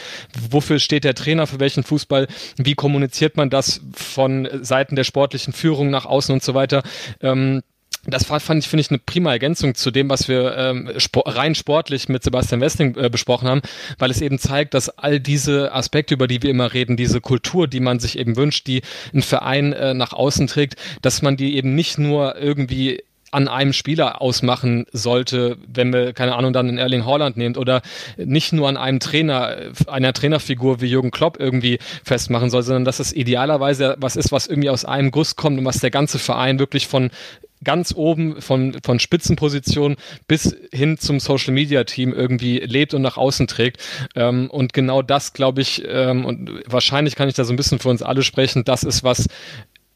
wofür 0.51 0.79
steht 0.79 1.05
der 1.05 1.15
Trainer 1.15 1.47
für 1.47 1.61
welchen 1.61 1.83
Fußball? 1.83 2.27
Wie 2.57 2.75
kommuniziert 2.75 3.37
man 3.37 3.51
das 3.51 3.81
von 3.95 4.49
Seiten 4.63 4.97
der 4.97 5.05
sportlichen 5.05 5.53
Führung 5.53 5.91
nach 5.91 6.07
außen? 6.07 6.23
außen 6.23 6.33
und 6.33 6.43
so 6.43 6.55
weiter. 6.55 6.83
Ähm, 7.21 7.63
das 8.05 8.25
fand 8.25 8.65
ich, 8.65 8.69
finde 8.69 8.81
ich, 8.81 8.91
eine 8.91 8.99
prima 8.99 9.31
Ergänzung 9.31 9.77
zu 9.77 9.93
dem, 9.93 10.11
was 10.11 10.27
wir 10.27 10.57
ähm, 10.57 10.91
sport, 10.97 11.37
rein 11.37 11.55
sportlich 11.55 12.09
mit 12.09 12.25
Sebastian 12.25 12.61
Westling 12.61 12.97
äh, 12.97 13.09
besprochen 13.09 13.49
haben, 13.49 13.63
weil 13.99 14.11
es 14.11 14.21
eben 14.21 14.41
zeigt, 14.41 14.75
dass 14.75 14.89
all 14.89 15.21
diese 15.21 15.73
Aspekte, 15.73 16.15
über 16.15 16.27
die 16.27 16.43
wir 16.43 16.51
immer 16.51 16.73
reden, 16.73 16.97
diese 16.97 17.21
Kultur, 17.21 17.69
die 17.69 17.81
man 17.81 18.01
sich 18.01 18.19
eben 18.19 18.37
wünscht, 18.37 18.67
die 18.67 18.83
ein 19.15 19.23
Verein 19.23 19.73
äh, 19.73 19.95
nach 19.95 20.13
außen 20.13 20.49
trägt, 20.49 20.77
dass 21.03 21.23
man 21.23 21.37
die 21.37 21.57
eben 21.57 21.77
nicht 21.77 21.99
nur 21.99 22.37
irgendwie 22.37 23.03
an 23.33 23.49
einem 23.49 23.73
Spieler 23.73 24.21
ausmachen 24.21 24.85
sollte, 24.93 25.57
wenn 25.67 25.93
wir, 25.93 26.13
keine 26.13 26.35
Ahnung, 26.35 26.53
dann 26.53 26.69
in 26.69 26.77
Erling 26.77 27.07
Haaland 27.07 27.39
nehmt 27.39 27.57
oder 27.57 27.81
nicht 28.19 28.53
nur 28.53 28.69
an 28.69 28.77
einem 28.77 29.01
Trainer, 29.01 29.57
einer 29.87 30.13
Trainerfigur 30.13 30.83
wie 30.83 30.87
Jürgen 30.87 31.11
Klopp 31.11 31.41
irgendwie 31.41 31.79
festmachen 32.05 32.51
soll, 32.51 32.63
sondern 32.63 32.85
dass 32.85 33.01
es 33.01 33.13
idealerweise 33.13 33.97
was 33.99 34.17
ist, 34.17 34.33
was 34.33 34.49
irgendwie 34.49 34.69
aus 34.69 34.85
einem 34.85 35.11
Guss 35.11 35.35
kommt 35.35 35.59
und 35.59 35.65
was 35.65 35.81
der 35.81 35.91
ganze 35.91 36.19
Verein 36.19 36.59
wirklich 36.59 36.87
von 36.87 37.11
ganz 37.65 37.95
oben 37.95 38.41
von, 38.41 38.77
von 38.83 38.99
Spitzenpositionen 38.99 39.97
bis 40.29 40.57
hin 40.73 40.99
zum 40.99 41.21
Social 41.21 41.53
Media 41.53 41.85
Team 41.85 42.13
irgendwie 42.13 42.59
lebt 42.59 42.95
und 42.95 43.03
nach 43.03 43.17
außen 43.17 43.47
trägt. 43.47 43.83
Ähm, 44.15 44.51
und 44.51 44.73
genau 44.73 45.03
das, 45.03 45.33
glaube 45.33 45.61
ich, 45.61 45.83
ähm, 45.87 46.25
und 46.25 46.51
wahrscheinlich 46.67 47.17
kann 47.17 47.29
ich 47.29 47.35
da 47.35 47.45
so 47.45 47.53
ein 47.53 47.57
bisschen 47.57 47.79
für 47.79 47.89
uns 47.89 48.03
alle 48.03 48.23
sprechen, 48.23 48.65
das 48.65 48.85
ist 48.85 49.05
was, 49.05 49.29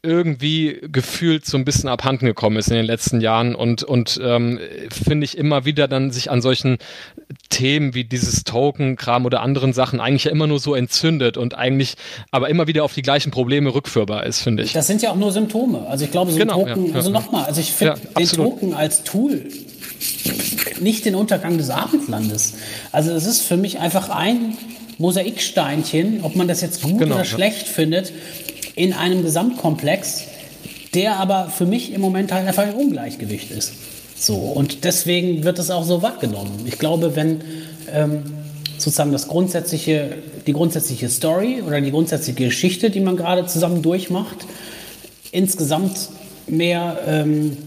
irgendwie 0.07 0.79
gefühlt 0.91 1.45
so 1.45 1.57
ein 1.57 1.65
bisschen 1.65 1.89
abhanden 1.89 2.25
gekommen 2.25 2.57
ist 2.57 2.69
in 2.69 2.75
den 2.75 2.85
letzten 2.85 3.21
Jahren 3.21 3.53
und, 3.53 3.83
und 3.83 4.19
ähm, 4.23 4.59
finde 4.89 5.25
ich 5.25 5.37
immer 5.37 5.65
wieder 5.65 5.87
dann 5.87 6.11
sich 6.11 6.31
an 6.31 6.41
solchen 6.41 6.77
Themen 7.49 7.93
wie 7.93 8.05
dieses 8.05 8.43
Token-Kram 8.43 9.25
oder 9.25 9.41
anderen 9.41 9.73
Sachen 9.73 9.99
eigentlich 9.99 10.23
ja 10.23 10.31
immer 10.31 10.47
nur 10.47 10.59
so 10.59 10.73
entzündet 10.73 11.37
und 11.37 11.55
eigentlich 11.55 11.95
aber 12.31 12.49
immer 12.49 12.67
wieder 12.67 12.83
auf 12.83 12.93
die 12.93 13.01
gleichen 13.01 13.31
Probleme 13.31 13.73
rückführbar 13.73 14.25
ist, 14.25 14.41
finde 14.41 14.63
ich. 14.63 14.73
Das 14.73 14.87
sind 14.87 15.01
ja 15.01 15.11
auch 15.11 15.15
nur 15.15 15.31
Symptome. 15.31 15.85
Also 15.87 16.05
ich 16.05 16.11
glaube, 16.11 16.31
so 16.31 16.37
genau, 16.37 16.65
Token, 16.65 16.89
ja, 16.89 16.95
also 16.95 17.09
nochmal, 17.09 17.45
also 17.45 17.59
ich 17.59 17.73
finde 17.73 17.99
ja, 18.01 18.19
den 18.19 18.27
Token 18.29 18.73
als 18.73 19.03
Tool 19.03 19.45
nicht 20.79 21.05
den 21.05 21.15
Untergang 21.15 21.57
des 21.57 21.69
Abendlandes. 21.69 22.53
Also 22.91 23.11
es 23.11 23.25
ist 23.25 23.41
für 23.41 23.57
mich 23.57 23.79
einfach 23.79 24.09
ein 24.09 24.57
Mosaiksteinchen, 24.97 26.21
ob 26.23 26.35
man 26.35 26.47
das 26.47 26.61
jetzt 26.61 26.81
gut 26.81 26.99
genau, 26.99 27.15
oder 27.15 27.25
schlecht 27.25 27.67
findet, 27.67 28.11
in 28.77 28.93
einem 28.93 29.23
Gesamtkomplex, 29.23 30.23
der 30.93 31.17
aber 31.17 31.49
für 31.49 31.65
mich 31.65 31.91
im 31.93 31.99
Moment 31.99 32.31
halt 32.31 32.47
einfach 32.47 32.63
ein 32.63 32.75
Ungleichgewicht 32.75 33.51
ist. 33.51 33.73
So, 34.15 34.35
und 34.35 34.83
deswegen 34.83 35.43
wird 35.43 35.59
es 35.59 35.71
auch 35.71 35.83
so 35.83 36.01
wahrgenommen. 36.01 36.63
Ich 36.65 36.77
glaube, 36.77 37.15
wenn 37.15 37.41
ähm, 37.91 38.23
sozusagen 38.77 39.11
das 39.11 39.27
grundsätzliche, 39.27 40.09
die 40.45 40.53
grundsätzliche 40.53 41.09
Story 41.09 41.63
oder 41.65 41.81
die 41.81 41.89
grundsätzliche 41.89 42.45
Geschichte, 42.45 42.91
die 42.91 42.99
man 42.99 43.17
gerade 43.17 43.47
zusammen 43.47 43.81
durchmacht, 43.81 44.45
insgesamt 45.31 46.09
mehr, 46.45 46.99
ähm, 47.07 47.57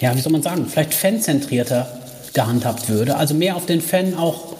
ja, 0.00 0.14
wie 0.16 0.20
soll 0.20 0.32
man 0.32 0.42
sagen, 0.42 0.66
vielleicht 0.68 0.94
fanzentrierter 0.94 2.00
gehandhabt 2.34 2.88
würde, 2.88 3.16
also 3.16 3.34
mehr 3.34 3.56
auf 3.56 3.66
den 3.66 3.80
Fan 3.80 4.14
auch 4.14 4.56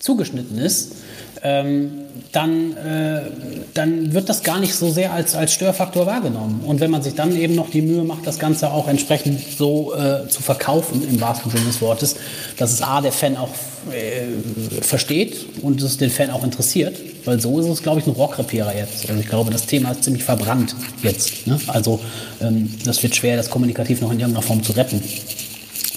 zugeschnitten 0.00 0.58
ist, 0.58 0.96
ähm, 1.42 2.03
dann, 2.32 2.76
äh, 2.76 3.22
dann 3.74 4.12
wird 4.12 4.28
das 4.28 4.42
gar 4.42 4.60
nicht 4.60 4.74
so 4.74 4.90
sehr 4.90 5.12
als, 5.12 5.34
als 5.34 5.52
Störfaktor 5.52 6.06
wahrgenommen. 6.06 6.62
Und 6.64 6.80
wenn 6.80 6.90
man 6.90 7.02
sich 7.02 7.14
dann 7.14 7.36
eben 7.36 7.54
noch 7.54 7.70
die 7.70 7.82
Mühe 7.82 8.02
macht, 8.04 8.26
das 8.26 8.38
Ganze 8.38 8.70
auch 8.70 8.88
entsprechend 8.88 9.40
so 9.56 9.94
äh, 9.94 10.28
zu 10.28 10.42
verkaufen, 10.42 11.06
im 11.08 11.20
wahrsten 11.20 11.50
Sinne 11.50 11.64
des 11.64 11.80
Wortes, 11.80 12.16
dass 12.56 12.72
es 12.72 12.82
A, 12.82 13.00
der 13.00 13.12
Fan 13.12 13.36
auch 13.36 13.50
äh, 13.92 14.82
versteht 14.82 15.46
und 15.62 15.82
es 15.82 15.96
den 15.96 16.10
Fan 16.10 16.30
auch 16.30 16.44
interessiert, 16.44 16.96
weil 17.24 17.40
so 17.40 17.58
ist 17.60 17.66
es, 17.66 17.82
glaube 17.82 18.00
ich, 18.00 18.06
ein 18.06 18.12
Rohrkrepierer 18.12 18.76
jetzt. 18.76 19.08
Also 19.08 19.20
ich 19.20 19.28
glaube, 19.28 19.50
das 19.50 19.66
Thema 19.66 19.92
ist 19.92 20.04
ziemlich 20.04 20.24
verbrannt 20.24 20.74
jetzt. 21.02 21.46
Ne? 21.46 21.58
Also 21.68 22.00
ähm, 22.40 22.72
das 22.84 23.02
wird 23.02 23.14
schwer, 23.14 23.36
das 23.36 23.50
kommunikativ 23.50 24.00
noch 24.00 24.12
in 24.12 24.20
irgendeiner 24.20 24.46
Form 24.46 24.62
zu 24.62 24.72
retten. 24.72 25.02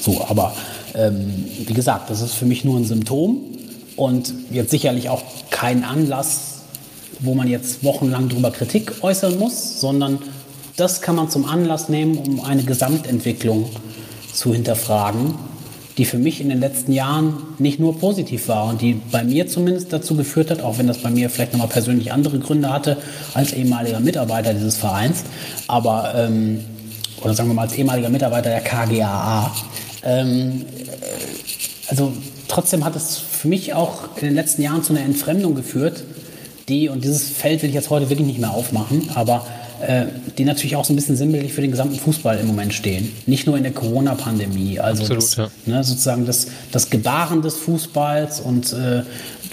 So, 0.02 0.24
aber 0.28 0.56
ähm, 0.96 1.46
wie 1.66 1.74
gesagt, 1.74 2.10
das 2.10 2.22
ist 2.22 2.34
für 2.34 2.46
mich 2.46 2.64
nur 2.64 2.78
ein 2.78 2.86
Symptom 2.86 3.57
und 3.98 4.34
jetzt 4.52 4.72
sicherlich 4.72 5.10
auch 5.10 5.24
kein 5.50 5.84
Anlass, 5.84 6.62
wo 7.20 7.34
man 7.34 7.50
jetzt 7.50 7.84
wochenlang 7.84 8.30
darüber 8.30 8.52
Kritik 8.52 9.04
äußern 9.04 9.38
muss, 9.38 9.82
sondern 9.82 10.20
das 10.78 11.02
kann 11.02 11.16
man 11.16 11.30
zum 11.30 11.46
Anlass 11.46 11.90
nehmen, 11.90 12.18
um 12.18 12.40
eine 12.40 12.64
Gesamtentwicklung 12.64 13.70
zu 14.32 14.54
hinterfragen, 14.54 15.34
die 15.98 16.06
für 16.06 16.20
mich 16.20 16.40
in 16.40 16.50
den 16.50 16.60
letzten 16.60 16.94
Jahren 16.94 17.38
nicht 17.58 17.80
nur 17.80 17.98
positiv 18.00 18.48
war 18.48 18.70
und 18.70 18.82
die 18.82 19.02
bei 19.12 19.24
mir 19.24 19.48
zumindest 19.48 19.92
dazu 19.92 20.16
geführt 20.16 20.52
hat, 20.52 20.62
auch 20.62 20.78
wenn 20.78 20.86
das 20.86 21.00
bei 21.00 21.10
mir 21.10 21.32
vielleicht 21.32 21.54
nochmal 21.54 21.70
persönlich 21.70 22.12
andere 22.14 22.38
Gründe 22.38 22.72
hatte, 22.72 22.98
als 23.34 23.52
ehemaliger 23.54 24.00
Mitarbeiter 24.00 24.54
dieses 24.54 24.78
Vereins, 24.78 25.24
aber, 25.68 26.14
ähm, 26.16 26.60
oder 27.22 27.34
sagen 27.34 27.50
wir 27.50 27.56
mal 27.56 27.64
als 27.64 27.74
ehemaliger 27.74 28.10
Mitarbeiter 28.10 28.52
der 28.52 28.62
KGAA. 28.62 29.52
Ähm, 30.04 30.66
also 31.88 32.14
trotzdem 32.48 32.86
hat 32.86 32.96
es 32.96 33.18
für 33.18 33.48
mich 33.48 33.74
auch 33.74 34.18
in 34.18 34.26
den 34.26 34.36
letzten 34.36 34.62
Jahren 34.62 34.84
zu 34.84 34.94
einer 34.94 35.04
Entfremdung 35.04 35.56
geführt, 35.56 36.04
die, 36.68 36.90
und 36.90 37.04
dieses 37.04 37.30
Feld 37.30 37.62
will 37.62 37.70
ich 37.70 37.76
jetzt 37.76 37.90
heute 37.90 38.10
wirklich 38.10 38.28
nicht 38.28 38.40
mehr 38.40 38.52
aufmachen, 38.52 39.10
aber 39.16 39.46
äh, 39.82 40.06
die 40.38 40.44
natürlich 40.44 40.76
auch 40.76 40.84
so 40.84 40.92
ein 40.92 40.96
bisschen 40.96 41.16
sinnbildlich 41.16 41.54
für 41.54 41.62
den 41.62 41.72
gesamten 41.72 41.98
Fußball 41.98 42.40
im 42.40 42.48
Moment 42.48 42.74
stehen. 42.74 43.14
Nicht 43.26 43.48
nur 43.48 43.58
in 43.58 43.64
der 43.64 43.72
Corona-Pandemie. 43.72 44.80
Also 44.80 45.04
Absolut, 45.04 45.24
das, 45.24 45.36
ja. 45.36 45.50
ne, 45.66 45.84
sozusagen 45.84 46.26
das, 46.26 46.48
das 46.72 46.90
Gebaren 46.90 47.42
des 47.42 47.56
Fußballs 47.58 48.42
und 48.42 48.74
äh, 48.74 49.04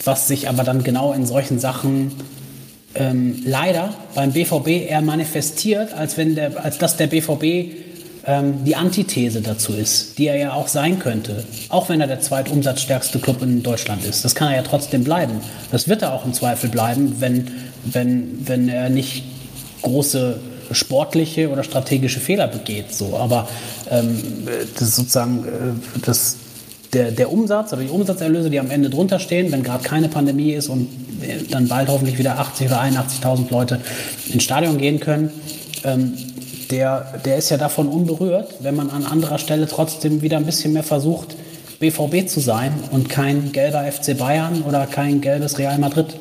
was 0.03 0.27
sich 0.27 0.49
aber 0.49 0.65
dann 0.65 0.83
genau 0.83 1.13
in 1.13 1.27
solchen 1.27 1.59
Sachen 1.59 2.13
ähm, 2.95 3.43
leider 3.45 3.95
beim 4.15 4.33
BVB 4.33 4.69
eher 4.89 5.03
manifestiert, 5.03 5.93
als 5.93 6.17
wenn 6.17 6.35
der, 6.35 6.65
als 6.65 6.79
dass 6.79 6.97
der 6.97 7.09
BVB 7.09 7.75
ähm, 8.27 8.65
die 8.65 8.77
Antithese 8.77 9.41
dazu 9.41 9.73
ist, 9.75 10.19
die 10.19 10.27
er 10.27 10.37
ja 10.37 10.53
auch 10.53 10.69
sein 10.69 10.99
könnte, 10.99 11.45
auch 11.69 11.89
wenn 11.89 12.01
er 12.01 12.07
der 12.07 12.21
zweitumsatzstärkste 12.21 13.19
Club 13.19 13.43
in 13.43 13.63
Deutschland 13.63 14.05
ist. 14.05 14.25
Das 14.25 14.35
kann 14.35 14.49
er 14.49 14.57
ja 14.57 14.63
trotzdem 14.63 15.05
bleiben. 15.05 15.41
Das 15.71 15.89
wird 15.89 16.03
er 16.03 16.13
auch 16.15 16.25
im 16.25 16.33
Zweifel 16.33 16.71
bleiben, 16.71 17.17
wenn, 17.21 17.51
wenn, 17.85 18.47
wenn 18.47 18.69
er 18.69 18.89
nicht 18.89 19.25
große 19.83 20.39
sportliche 20.71 21.51
oder 21.51 21.63
strategische 21.63 22.21
Fehler 22.21 22.49
begeht. 22.49 22.95
So. 22.95 23.17
Aber 23.17 23.49
ähm, 23.91 24.19
das 24.79 24.97
sozusagen 24.97 25.45
äh, 25.45 26.01
das, 26.05 26.37
der, 26.93 27.11
der 27.11 27.31
Umsatz 27.31 27.73
oder 27.73 27.83
die 27.83 27.91
Umsatzerlöse, 27.91 28.51
die 28.51 28.61
am 28.61 28.71
Ende 28.71 28.91
drunter 28.91 29.19
stehen, 29.19 29.53
wenn 29.53 29.63
gerade 29.63 29.85
keine 29.85 30.09
Pandemie 30.09 30.53
ist 30.53 30.69
und 30.69 30.89
äh, 31.23 31.43
dann 31.51 31.69
bald 31.69 31.89
hoffentlich 31.89 32.19
wieder 32.19 32.39
80 32.39 32.69
oder 32.69 32.81
81.000 32.83 33.51
Leute 33.51 33.81
ins 34.33 34.43
Stadion 34.43 34.79
gehen 34.79 35.01
können, 35.01 35.31
ähm, 35.85 36.15
der, 36.75 37.07
der 37.25 37.37
ist 37.37 37.51
ja 37.51 37.57
davon 37.57 37.87
unberührt, 37.87 38.55
wenn 38.59 38.75
man 38.75 38.91
an 38.91 39.07
anderer 39.07 39.39
Stelle 39.39 39.69
trotzdem 39.69 40.23
wieder 40.23 40.39
ein 40.39 40.45
bisschen 40.45 40.73
mehr 40.73 40.83
versucht, 40.83 41.37
BVB 41.79 42.27
zu 42.29 42.41
sein 42.41 42.73
und 42.91 43.09
kein 43.09 43.53
gelber 43.53 43.85
FC 43.85 44.19
Bayern 44.19 44.63
oder 44.63 44.87
kein 44.87 45.21
gelbes 45.21 45.57
Real 45.59 45.79
Madrid. 45.79 46.17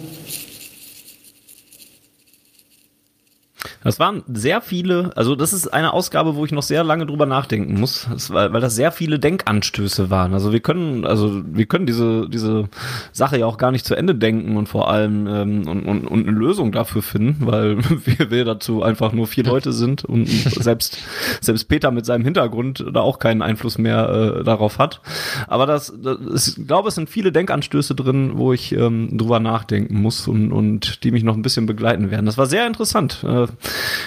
Das 3.84 4.00
waren 4.00 4.24
sehr 4.32 4.62
viele, 4.62 5.12
also 5.16 5.36
das 5.36 5.54
ist 5.54 5.68
eine 5.74 5.94
Ausgabe, 5.94 6.36
wo 6.36 6.46
ich 6.46 6.52
noch 6.52 6.64
sehr 6.64 6.84
lange 6.84 7.06
drüber 7.06 7.26
nachdenken 7.26 7.80
muss, 7.80 8.08
weil, 8.30 8.54
weil 8.54 8.62
das 8.62 8.76
sehr 8.76 8.92
viele 8.92 9.20
Denkanstöße 9.20 10.10
waren. 10.10 10.34
Also 10.34 10.54
wir 10.54 10.62
können, 10.62 11.06
also 11.06 11.42
wir 11.46 11.66
können 11.66 11.86
diese, 11.86 12.30
diese 12.30 12.70
Sache 13.12 13.38
ja 13.38 13.46
auch 13.46 13.58
gar 13.58 13.72
nicht 13.72 13.86
zu 13.86 13.96
Ende 13.96 14.16
denken 14.16 14.56
und 14.58 14.70
vor 14.70 14.90
allem 14.90 15.28
ähm, 15.28 15.68
und, 15.68 15.84
und, 15.84 16.08
und 16.08 16.28
eine 16.28 16.38
Lösung 16.38 16.72
dafür 16.72 17.02
finden, 17.02 17.46
weil 17.46 17.78
wir, 18.06 18.32
wir 18.32 18.46
dazu 18.46 18.84
einfach 18.84 19.12
nur 19.12 19.28
vier 19.28 19.44
Leute 19.44 19.74
sind 19.74 20.06
und 20.06 20.28
selbst, 20.28 21.00
selbst 21.42 21.66
Peter 21.66 21.92
mit 21.92 22.06
seinem 22.06 22.24
Hintergrund 22.24 22.86
da 22.94 23.02
auch 23.02 23.20
keinen 23.20 23.42
Einfluss 23.42 23.78
mehr 23.78 24.38
äh, 24.40 24.44
darauf 24.44 24.80
hat. 24.80 25.02
Aber 25.48 25.66
das, 25.66 25.94
das 26.02 26.20
ist, 26.20 26.58
ich 26.58 26.68
glaube, 26.68 26.90
es 26.90 26.96
sind 26.96 27.10
viele 27.10 27.32
Denkanstöße 27.32 27.96
drin, 27.96 28.34
wo 28.36 28.54
ich 28.54 28.72
ähm, 28.72 29.18
drüber 29.18 29.40
nachdenken 29.40 30.02
muss 30.02 30.28
und, 30.28 30.52
und 30.52 31.04
die 31.04 31.12
mich 31.12 31.24
noch 31.24 31.36
ein 31.36 31.42
bisschen 31.42 31.66
begleiten 31.66 32.12
werden. 32.12 32.26
Das 32.26 32.38
war 32.38 32.46
sehr 32.46 32.66
interessant. 32.66 33.24
Äh, 33.24 33.48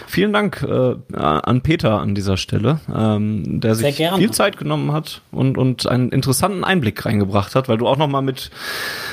Vielen 0.07 0.33
Dank 0.33 0.63
äh, 0.63 0.95
an 1.17 1.61
Peter 1.63 2.01
an 2.01 2.15
dieser 2.15 2.37
Stelle, 2.37 2.81
ähm, 2.95 3.61
der 3.61 3.75
sich 3.75 3.97
viel 3.97 4.31
Zeit 4.31 4.57
genommen 4.57 4.93
hat 4.93 5.23
und, 5.33 5.59
und 5.59 5.87
einen 5.87 6.11
interessanten 6.11 6.65
Einblick 6.65 7.05
reingebracht 7.05 7.55
hat, 7.55 7.69
weil 7.69 7.79
du 7.79 7.87
auch 7.87 7.97
nochmal 7.97 8.23
mit, 8.23 8.51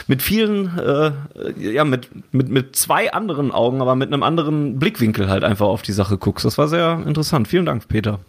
mit 0.07 0.21
vielen, 0.21 0.77
äh, 0.77 1.11
ja, 1.59 1.83
mit, 1.83 2.09
mit, 2.33 2.49
mit 2.49 2.75
zwei 2.75 3.13
anderen 3.13 3.51
Augen, 3.51 3.81
aber 3.81 3.95
mit 3.95 4.11
einem 4.11 4.23
anderen 4.23 4.79
Blickwinkel 4.79 5.29
halt 5.29 5.43
einfach 5.43 5.67
auf 5.67 5.81
die 5.81 5.93
Sache 5.93 6.17
guckst. 6.17 6.45
Das 6.45 6.57
war 6.57 6.67
sehr 6.67 7.01
interessant. 7.05 7.47
Vielen 7.47 7.65
Dank, 7.65 7.87
Peter. 7.87 8.19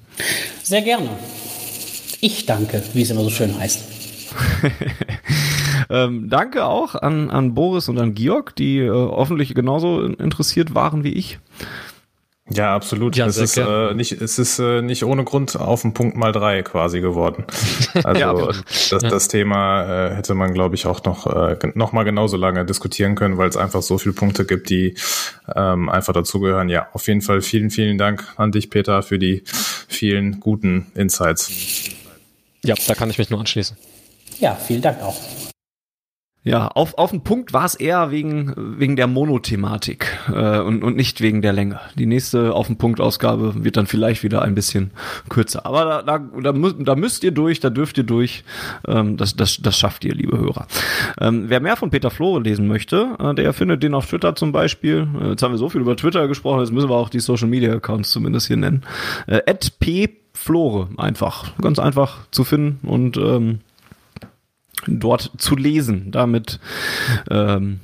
Sehr 0.63 0.83
gerne. 0.83 1.09
Ich 2.21 2.47
danke, 2.47 2.83
wie 2.95 3.03
es 3.03 3.11
immer 3.11 3.23
so 3.23 3.31
schön 3.31 3.59
heißt. 3.59 3.85
ähm, 5.91 6.29
danke 6.29 6.65
auch 6.65 6.95
an, 6.95 7.31
an 7.31 7.55
Boris 7.55 7.89
und 7.89 7.99
an 7.99 8.15
Georg, 8.15 8.57
die 8.57 8.79
äh, 8.79 8.91
hoffentlich 8.91 9.55
genauso 9.55 10.03
interessiert 10.03 10.75
waren 10.75 11.05
wie 11.05 11.13
ich. 11.13 11.39
Ja, 12.51 12.75
absolut. 12.75 13.17
Ja, 13.17 13.27
es, 13.27 13.39
ist, 13.39 13.57
äh, 13.57 13.95
nicht, 13.95 14.13
es 14.13 14.39
ist 14.39 14.59
äh, 14.59 14.83
nicht 14.83 15.05
ohne 15.05 15.25
Grund 15.25 15.57
auf 15.57 15.81
den 15.81 15.95
Punkt 15.95 16.15
mal 16.15 16.31
drei 16.31 16.63
quasi 16.63 17.01
geworden. 17.01 17.45
Also 18.03 18.21
ja, 18.21 18.35
das, 18.35 18.91
ja. 18.91 18.99
das 18.99 19.29
Thema 19.29 20.09
äh, 20.09 20.15
hätte 20.17 20.35
man, 20.35 20.53
glaube 20.53 20.75
ich, 20.75 20.87
auch 20.87 21.05
noch, 21.05 21.27
äh, 21.27 21.57
noch 21.75 21.93
mal 21.93 22.03
genauso 22.03 22.37
lange 22.37 22.65
diskutieren 22.65 23.15
können, 23.15 23.39
weil 23.39 23.49
es 23.49 23.57
einfach 23.57 23.83
so 23.83 23.99
viele 23.99 24.15
Punkte 24.15 24.45
gibt, 24.45 24.69
die 24.69 24.97
ähm, 25.55 25.89
einfach 25.89 26.13
dazugehören. 26.13 26.69
Ja, 26.69 26.89
auf 26.93 27.07
jeden 27.07 27.23
Fall 27.23 27.41
vielen, 27.41 27.71
vielen 27.71 27.99
Dank 27.99 28.27
an 28.37 28.53
dich, 28.53 28.69
Peter, 28.69 29.03
für 29.03 29.19
die 29.19 29.45
vielen 29.89 30.41
guten 30.41 30.91
Insights. 30.95 31.51
Ja, 32.65 32.75
da 32.87 32.95
kann 32.95 33.11
ich 33.11 33.19
mich 33.19 33.31
nur 33.31 33.41
anschließen. 33.41 33.77
Ja, 34.41 34.55
vielen 34.57 34.83
Dank 34.83 35.01
auch. 35.03 35.17
Ja, 36.47 36.69
auf, 36.69 36.99
auf 36.99 37.11
den 37.11 37.23
Punkt 37.23 37.55
war 37.55 37.65
es 37.65 37.75
eher 37.75 38.11
wegen, 38.11 38.53
wegen 38.79 38.97
der 38.97 39.07
Monothematik 39.07 40.07
äh, 40.29 40.59
und, 40.59 40.85
und 40.85 40.95
nicht 40.95 41.23
wegen 41.23 41.41
der 41.41 41.55
Länge. 41.55 41.81
Die 41.95 42.05
nächste 42.05 42.53
auf 42.53 42.67
den 42.67 42.77
Punkt 42.77 43.01
Ausgabe 43.01 43.65
wird 43.65 43.79
dann 43.79 43.87
vielleicht 43.87 44.23
wieder 44.23 44.43
ein 44.43 44.55
bisschen 44.55 44.91
kürzer. 45.31 45.65
Aber 45.65 45.87
da, 45.87 46.03
da, 46.03 46.19
da, 46.19 46.53
müsst, 46.53 46.77
da 46.81 46.97
müsst 46.97 47.25
ihr 47.25 47.31
durch, 47.31 47.61
da 47.61 47.71
dürft 47.71 47.97
ihr 47.97 48.05
durch. 48.05 48.45
Ähm, 48.87 49.17
das, 49.17 49.37
das, 49.37 49.57
das 49.63 49.79
schafft 49.79 50.05
ihr, 50.05 50.15
liebe 50.15 50.37
Hörer. 50.37 50.67
Ähm, 51.19 51.47
wer 51.49 51.61
mehr 51.61 51.77
von 51.77 51.89
Peter 51.89 52.11
Flore 52.11 52.43
lesen 52.43 52.69
möchte, 52.69 53.17
äh, 53.19 53.35
der 53.35 53.55
findet 53.55 53.83
den 53.83 53.95
auf 53.95 54.07
Twitter 54.07 54.37
zum 54.37 54.53
Beispiel. 54.53 55.09
Äh, 55.23 55.31
jetzt 55.31 55.43
haben 55.43 55.53
wir 55.53 55.59
so 55.59 55.71
viel 55.71 55.81
über 55.81 55.97
Twitter 55.97 56.29
gesprochen, 56.29 56.61
jetzt 56.61 56.73
müssen 56.73 56.91
wir 56.91 56.97
auch 56.97 57.09
die 57.09 57.21
Social 57.21 57.49
Media 57.49 57.73
Accounts 57.73 58.11
zumindest 58.11 58.49
hier 58.49 58.59
nennen. 58.59 58.83
Äh, 59.27 59.41
p 59.79 60.11
Flore 60.35 60.89
einfach. 60.99 61.57
Ganz 61.63 61.79
einfach 61.79 62.19
zu 62.33 62.45
finden 62.45 62.87
und 62.87 63.17
ähm, 63.17 63.61
dort 64.87 65.33
zu 65.39 65.57
lesen. 65.57 66.11
Damit 66.11 66.61
ähm, 67.31 67.81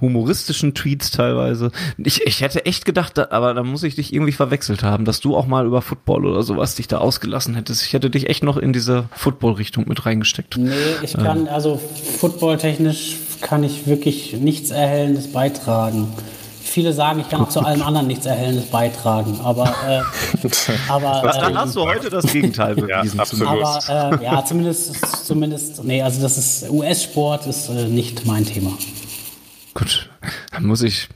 humoristischen 0.00 0.74
Tweets 0.74 1.10
teilweise. 1.10 1.70
Ich, 1.96 2.26
ich 2.26 2.40
hätte 2.40 2.66
echt 2.66 2.84
gedacht, 2.84 3.18
aber 3.18 3.54
da 3.54 3.62
muss 3.62 3.82
ich 3.82 3.94
dich 3.94 4.12
irgendwie 4.12 4.32
verwechselt 4.32 4.82
haben, 4.82 5.04
dass 5.04 5.20
du 5.20 5.36
auch 5.36 5.46
mal 5.46 5.66
über 5.66 5.82
Football 5.82 6.26
oder 6.26 6.42
sowas 6.42 6.74
dich 6.74 6.88
da 6.88 6.98
ausgelassen 6.98 7.54
hättest. 7.54 7.82
Ich 7.82 7.92
hätte 7.92 8.10
dich 8.10 8.28
echt 8.28 8.42
noch 8.42 8.56
in 8.56 8.72
diese 8.72 9.08
Football-Richtung 9.12 9.88
mit 9.88 10.04
reingesteckt. 10.04 10.56
Nee, 10.58 10.72
ich 11.02 11.14
kann, 11.14 11.42
ähm. 11.42 11.48
also 11.48 11.80
footballtechnisch 12.18 13.16
kann 13.40 13.64
ich 13.64 13.86
wirklich 13.86 14.34
nichts 14.34 14.70
Erhellendes 14.70 15.32
beitragen 15.32 16.08
viele 16.76 16.92
sagen, 16.92 17.20
ich 17.20 17.30
kann 17.30 17.40
auch 17.40 17.48
zu 17.48 17.60
allem 17.60 17.80
anderen 17.80 18.06
nichts 18.06 18.26
Erhellendes 18.26 18.66
beitragen. 18.66 19.40
Aber, 19.42 19.74
äh, 19.88 20.02
aber 20.90 21.22
Was, 21.24 21.38
dann 21.38 21.54
äh, 21.54 21.56
hast 21.56 21.74
du 21.74 21.80
heute 21.80 22.10
das 22.10 22.26
Gegenteil 22.26 22.74
bewiesen. 22.74 23.16
ja, 23.16 23.22
absolut. 23.22 23.48
Aber 23.48 24.18
äh, 24.20 24.22
ja, 24.22 24.44
zumindest, 24.44 25.26
zumindest, 25.26 25.82
nee, 25.84 26.02
also 26.02 26.20
das 26.20 26.36
ist 26.36 26.68
US-Sport 26.68 27.46
ist 27.46 27.70
äh, 27.70 27.86
nicht 27.86 28.26
mein 28.26 28.44
Thema. 28.44 28.72
Gut, 29.72 30.10
dann 30.52 30.66
muss 30.66 30.82
ich 30.82 31.08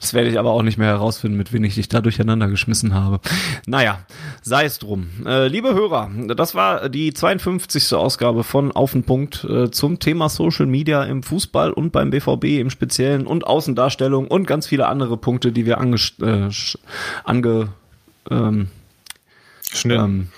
das 0.00 0.14
werde 0.14 0.30
ich 0.30 0.38
aber 0.38 0.52
auch 0.52 0.62
nicht 0.62 0.78
mehr 0.78 0.88
herausfinden, 0.88 1.36
mit 1.36 1.52
wem 1.52 1.64
ich 1.64 1.74
dich 1.74 1.88
da 1.88 2.00
durcheinander 2.00 2.48
geschmissen 2.48 2.94
habe. 2.94 3.20
Naja, 3.66 4.00
sei 4.42 4.64
es 4.64 4.78
drum. 4.78 5.08
Äh, 5.26 5.48
liebe 5.48 5.74
Hörer, 5.74 6.10
das 6.36 6.54
war 6.54 6.88
die 6.88 7.12
52. 7.12 7.94
Ausgabe 7.94 8.44
von 8.44 8.72
Auf 8.72 8.92
den 8.92 9.04
Punkt 9.04 9.44
äh, 9.44 9.70
zum 9.70 9.98
Thema 9.98 10.28
Social 10.28 10.66
Media 10.66 11.02
im 11.04 11.22
Fußball 11.22 11.72
und 11.72 11.92
beim 11.92 12.10
BVB 12.10 12.44
im 12.60 12.70
Speziellen 12.70 13.26
und 13.26 13.46
Außendarstellung 13.46 14.28
und 14.28 14.46
ganz 14.46 14.66
viele 14.66 14.86
andere 14.86 15.16
Punkte, 15.16 15.52
die 15.52 15.66
wir 15.66 15.78
ange... 15.78 15.96
Äh, 16.20 16.50
ange 17.24 17.68
ähm, 18.30 18.68
ähm, 19.84 20.28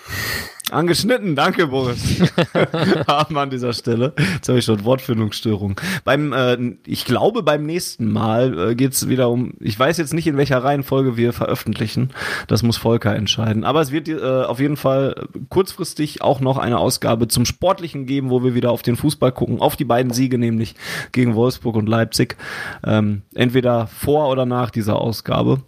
Angeschnitten, 0.72 1.36
danke 1.36 1.68
Boris. 1.68 2.20
Haben 3.06 3.38
an 3.38 3.50
dieser 3.50 3.72
Stelle. 3.72 4.14
Jetzt 4.34 4.48
habe 4.48 4.58
ich 4.58 4.64
schon 4.64 4.84
Wortfindungsstörung. 4.84 5.80
Beim, 6.02 6.32
äh, 6.32 6.58
ich 6.84 7.04
glaube, 7.04 7.44
beim 7.44 7.64
nächsten 7.64 8.12
Mal 8.12 8.70
äh, 8.70 8.74
geht 8.74 8.92
es 8.92 9.08
wieder 9.08 9.30
um, 9.30 9.54
ich 9.60 9.78
weiß 9.78 9.96
jetzt 9.98 10.12
nicht, 10.12 10.26
in 10.26 10.36
welcher 10.36 10.64
Reihenfolge 10.64 11.16
wir 11.16 11.32
veröffentlichen. 11.32 12.10
Das 12.48 12.64
muss 12.64 12.78
Volker 12.78 13.14
entscheiden. 13.14 13.62
Aber 13.62 13.80
es 13.80 13.92
wird 13.92 14.08
äh, 14.08 14.20
auf 14.20 14.58
jeden 14.58 14.76
Fall 14.76 15.28
kurzfristig 15.50 16.22
auch 16.22 16.40
noch 16.40 16.58
eine 16.58 16.78
Ausgabe 16.78 17.28
zum 17.28 17.44
Sportlichen 17.44 18.04
geben, 18.06 18.30
wo 18.30 18.42
wir 18.42 18.56
wieder 18.56 18.72
auf 18.72 18.82
den 18.82 18.96
Fußball 18.96 19.30
gucken, 19.30 19.60
auf 19.60 19.76
die 19.76 19.84
beiden 19.84 20.12
Siege, 20.12 20.36
nämlich 20.36 20.74
gegen 21.12 21.36
Wolfsburg 21.36 21.76
und 21.76 21.88
Leipzig. 21.88 22.36
Ähm, 22.84 23.22
entweder 23.36 23.86
vor 23.86 24.28
oder 24.30 24.46
nach 24.46 24.70
dieser 24.70 24.96
Ausgabe. 24.96 25.62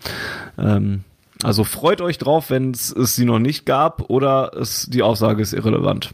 Ähm, 0.58 1.04
also 1.42 1.64
freut 1.64 2.00
euch 2.00 2.18
drauf, 2.18 2.50
wenn 2.50 2.72
es 2.72 2.88
sie 2.88 3.24
noch 3.24 3.38
nicht 3.38 3.64
gab 3.64 4.10
oder 4.10 4.52
es, 4.58 4.86
die 4.90 5.02
Aussage 5.02 5.42
ist 5.42 5.52
irrelevant. 5.52 6.10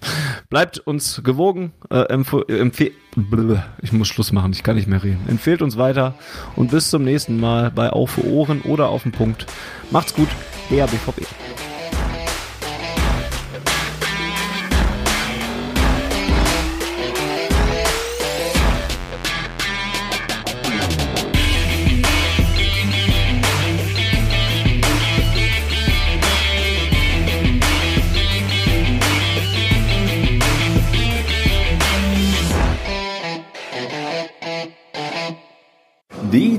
Bleibt 0.50 0.78
uns 0.80 1.22
gewogen, 1.24 1.72
äh, 1.90 2.02
empfe 2.08 2.44
ich 3.82 3.92
muss 3.92 4.08
Schluss 4.08 4.32
machen, 4.32 4.52
ich 4.52 4.62
kann 4.62 4.76
nicht 4.76 4.88
mehr 4.88 5.02
reden. 5.02 5.24
Empfehlt 5.28 5.62
uns 5.62 5.78
weiter 5.78 6.14
und 6.56 6.70
bis 6.70 6.90
zum 6.90 7.04
nächsten 7.04 7.38
Mal 7.40 7.70
bei 7.70 7.90
Auf 7.90 8.10
für 8.12 8.26
Ohren 8.26 8.60
oder 8.62 8.88
auf 8.88 9.04
den 9.04 9.12
Punkt. 9.12 9.46
Macht's 9.90 10.14
gut, 10.14 10.28
der 10.70 10.86
BVB. 10.86 11.26